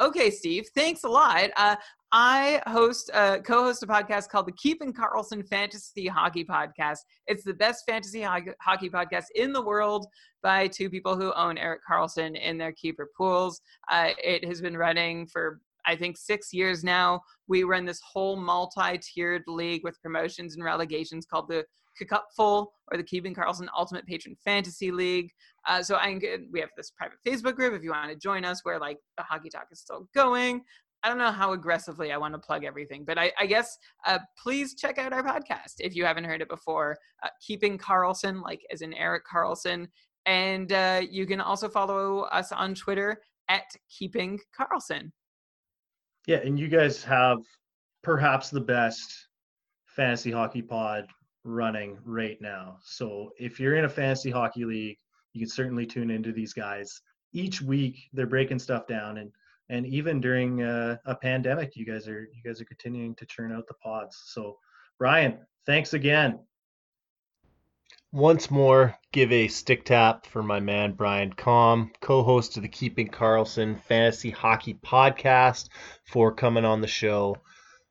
Okay, 0.00 0.30
Steve, 0.30 0.68
thanks 0.76 1.02
a 1.02 1.08
lot. 1.08 1.50
Uh, 1.56 1.74
I 2.12 2.62
host, 2.68 3.10
uh, 3.12 3.38
co-host 3.40 3.82
a 3.82 3.86
podcast 3.86 4.28
called 4.28 4.46
the 4.46 4.52
Keeping 4.52 4.92
Karlsson 4.92 5.46
Fantasy 5.46 6.06
Hockey 6.06 6.44
Podcast. 6.44 6.98
It's 7.26 7.42
the 7.42 7.52
best 7.52 7.84
fantasy 7.84 8.22
ho- 8.22 8.54
hockey 8.62 8.88
podcast 8.88 9.26
in 9.34 9.52
the 9.52 9.60
world 9.60 10.06
by 10.40 10.68
two 10.68 10.88
people 10.88 11.16
who 11.16 11.32
own 11.34 11.58
Erik 11.58 11.80
Karlsson 11.88 12.40
in 12.40 12.56
their 12.56 12.72
keeper 12.72 13.08
pools. 13.16 13.60
Uh, 13.90 14.10
it 14.22 14.44
has 14.44 14.60
been 14.60 14.76
running 14.76 15.26
for 15.26 15.60
I 15.88 15.96
think 15.96 16.16
six 16.16 16.52
years 16.52 16.84
now. 16.84 17.22
We 17.48 17.64
run 17.64 17.86
this 17.86 18.00
whole 18.00 18.36
multi-tiered 18.36 19.42
league 19.48 19.82
with 19.82 20.00
promotions 20.02 20.54
and 20.54 20.62
relegations 20.62 21.26
called 21.26 21.48
the 21.48 21.64
Cupful 22.08 22.68
or 22.92 22.96
the 22.96 23.02
Keeping 23.02 23.34
Karlsson 23.34 23.66
Ultimate 23.76 24.06
Patron 24.06 24.36
Fantasy 24.44 24.92
League. 24.92 25.30
Uh, 25.66 25.82
so 25.82 25.96
I 25.96 26.18
we 26.52 26.60
have 26.60 26.68
this 26.76 26.92
private 26.92 27.18
Facebook 27.26 27.56
group 27.56 27.74
if 27.74 27.82
you 27.82 27.90
want 27.90 28.10
to 28.10 28.16
join 28.16 28.44
us, 28.44 28.60
where 28.64 28.78
like 28.78 28.98
the 29.16 29.24
hockey 29.24 29.48
talk 29.48 29.66
is 29.72 29.80
still 29.80 30.08
going. 30.14 30.62
I 31.02 31.08
don't 31.08 31.18
know 31.18 31.32
how 31.32 31.52
aggressively 31.52 32.12
I 32.12 32.18
want 32.18 32.34
to 32.34 32.40
plug 32.40 32.64
everything, 32.64 33.04
but 33.04 33.18
I, 33.18 33.32
I 33.38 33.46
guess 33.46 33.78
uh, 34.06 34.18
please 34.40 34.74
check 34.74 34.98
out 34.98 35.12
our 35.12 35.22
podcast 35.22 35.74
if 35.78 35.94
you 35.94 36.04
haven't 36.04 36.24
heard 36.24 36.42
it 36.42 36.48
before. 36.48 36.96
Uh, 37.22 37.28
Keeping 37.44 37.78
Karlsson, 37.78 38.42
like 38.42 38.60
as 38.72 38.82
in 38.82 38.92
Erik 38.94 39.22
Karlsson, 39.32 39.86
and 40.26 40.72
uh, 40.72 41.00
you 41.08 41.24
can 41.26 41.40
also 41.40 41.68
follow 41.68 42.20
us 42.32 42.52
on 42.52 42.74
Twitter 42.74 43.20
at 43.48 43.64
Keeping 43.96 44.38
Karlsson. 44.58 45.10
Yeah, 46.28 46.40
and 46.44 46.60
you 46.60 46.68
guys 46.68 47.02
have 47.04 47.38
perhaps 48.02 48.50
the 48.50 48.60
best 48.60 49.28
fantasy 49.86 50.30
hockey 50.30 50.60
pod 50.60 51.06
running 51.42 51.96
right 52.04 52.36
now. 52.38 52.76
So 52.82 53.30
if 53.38 53.58
you're 53.58 53.76
in 53.76 53.86
a 53.86 53.88
fantasy 53.88 54.30
hockey 54.30 54.66
league, 54.66 54.98
you 55.32 55.40
can 55.40 55.48
certainly 55.48 55.86
tune 55.86 56.10
into 56.10 56.30
these 56.30 56.52
guys. 56.52 57.00
Each 57.32 57.62
week 57.62 58.10
they're 58.12 58.26
breaking 58.26 58.58
stuff 58.58 58.86
down 58.86 59.16
and 59.16 59.32
and 59.70 59.86
even 59.86 60.20
during 60.20 60.62
uh, 60.62 60.96
a 61.06 61.14
pandemic 61.14 61.74
you 61.76 61.86
guys 61.86 62.06
are 62.06 62.28
you 62.34 62.42
guys 62.44 62.60
are 62.60 62.66
continuing 62.66 63.14
to 63.14 63.24
churn 63.24 63.50
out 63.50 63.66
the 63.66 63.74
pods. 63.82 64.22
So 64.26 64.58
Brian, 64.98 65.38
thanks 65.64 65.94
again. 65.94 66.40
Once 68.12 68.50
more, 68.50 68.96
give 69.12 69.30
a 69.30 69.48
stick 69.48 69.84
tap 69.84 70.24
for 70.24 70.42
my 70.42 70.58
man 70.58 70.92
Brian 70.92 71.30
Kom, 71.30 71.92
co 72.00 72.22
host 72.22 72.56
of 72.56 72.62
the 72.62 72.68
Keeping 72.68 73.08
Karlsson 73.08 73.78
Fantasy 73.82 74.30
Hockey 74.30 74.72
Podcast, 74.72 75.68
for 76.04 76.32
coming 76.32 76.64
on 76.64 76.80
the 76.80 76.86
show. 76.86 77.36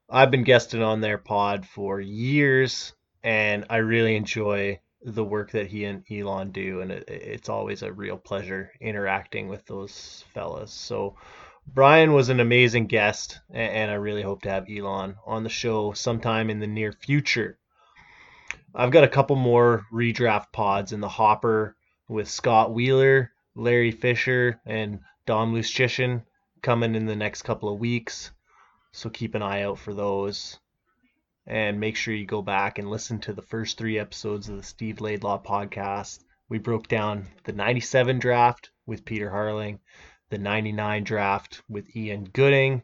I've 0.10 0.32
been 0.32 0.44
guesting 0.44 0.82
on 0.82 1.02
their 1.02 1.20
pod 1.20 1.68
for 1.68 2.02
years, 2.02 2.96
and 3.24 3.66
I 3.70 3.78
really 3.78 4.16
enjoy 4.16 4.80
the 5.04 5.24
work 5.24 5.52
that 5.52 5.68
he 5.68 5.86
and 5.86 6.04
Elon 6.10 6.50
do, 6.50 6.82
and 6.82 6.92
it, 6.92 7.08
it's 7.08 7.50
always 7.50 7.84
a 7.84 7.94
real 7.94 8.18
pleasure 8.18 8.72
interacting 8.82 9.48
with 9.48 9.68
those 9.68 10.26
fellas. 10.34 10.74
So, 10.74 11.16
Brian 11.68 12.14
was 12.14 12.30
an 12.30 12.40
amazing 12.40 12.88
guest, 12.88 13.40
and 13.52 13.92
I 13.92 13.96
really 13.96 14.24
hope 14.24 14.42
to 14.42 14.50
have 14.50 14.66
Elon 14.68 15.18
on 15.28 15.44
the 15.44 15.50
show 15.50 15.94
sometime 15.94 16.50
in 16.50 16.58
the 16.58 16.66
near 16.66 16.92
future. 16.92 17.60
I've 18.80 18.92
got 18.92 19.04
a 19.04 19.08
couple 19.08 19.36
more 19.36 19.88
redraft 19.92 20.52
pods 20.52 20.94
in 20.94 21.02
the 21.02 21.10
hopper 21.10 21.76
with 22.08 22.30
Scott 22.30 22.72
Wheeler, 22.72 23.32
Larry 23.56 23.90
Fisher, 23.90 24.62
and 24.68 25.00
Dom 25.26 25.56
Luszczyszyn 25.56 26.24
coming 26.62 26.94
in 26.94 27.08
the 27.08 27.16
next 27.16 27.42
couple 27.42 27.74
of 27.74 27.80
weeks. 27.80 28.30
So 28.92 29.10
keep 29.10 29.34
an 29.34 29.42
eye 29.42 29.64
out 29.64 29.80
for 29.80 29.96
those. 29.96 30.60
And 31.48 31.80
make 31.80 31.96
sure 31.96 32.14
you 32.14 32.28
go 32.28 32.44
back 32.44 32.78
and 32.78 32.88
listen 32.88 33.20
to 33.22 33.34
the 33.34 33.42
first 33.42 33.80
three 33.80 33.98
episodes 33.98 34.48
of 34.48 34.58
the 34.58 34.62
Steve 34.64 35.02
Laidlaw 35.02 35.42
podcast. 35.42 36.24
We 36.48 36.60
broke 36.60 36.88
down 36.88 37.30
the 37.46 37.54
97 37.54 38.20
draft 38.20 38.70
with 38.86 39.06
Peter 39.06 39.32
Harling, 39.32 39.80
the 40.30 40.38
99 40.38 41.04
draft 41.04 41.64
with 41.68 41.96
Ian 41.96 42.26
Gooding, 42.26 42.84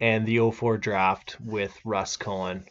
and 0.00 0.24
the 0.24 0.50
04 0.50 0.78
draft 0.78 1.36
with 1.38 1.78
Russ 1.84 2.16
Cohen. 2.16 2.64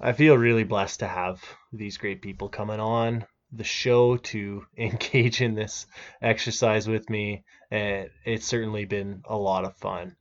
I 0.00 0.12
feel 0.12 0.36
really 0.36 0.64
blessed 0.64 1.00
to 1.00 1.06
have 1.06 1.42
these 1.72 1.96
great 1.96 2.22
people 2.22 2.48
coming 2.48 2.80
on 2.80 3.26
the 3.52 3.64
show 3.64 4.16
to 4.16 4.64
engage 4.76 5.40
in 5.40 5.54
this 5.54 5.86
exercise 6.20 6.88
with 6.88 7.08
me. 7.10 7.44
And 7.70 8.10
it's 8.24 8.46
certainly 8.46 8.84
been 8.84 9.22
a 9.24 9.36
lot 9.36 9.64
of 9.64 9.76
fun. 9.76 10.16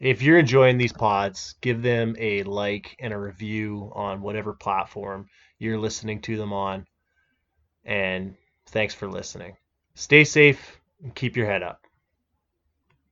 If 0.00 0.22
you're 0.22 0.38
enjoying 0.38 0.78
these 0.78 0.92
pods, 0.92 1.54
give 1.60 1.82
them 1.82 2.16
a 2.18 2.42
like 2.42 2.96
and 2.98 3.12
a 3.12 3.18
review 3.18 3.92
on 3.94 4.22
whatever 4.22 4.52
platform 4.52 5.28
you're 5.58 5.78
listening 5.78 6.20
to 6.22 6.36
them 6.36 6.52
on. 6.52 6.86
And 7.84 8.36
thanks 8.66 8.94
for 8.94 9.08
listening. 9.08 9.56
Stay 9.94 10.24
safe 10.24 10.80
and 11.02 11.14
keep 11.14 11.36
your 11.36 11.46
head 11.46 11.62
up. 11.62 11.83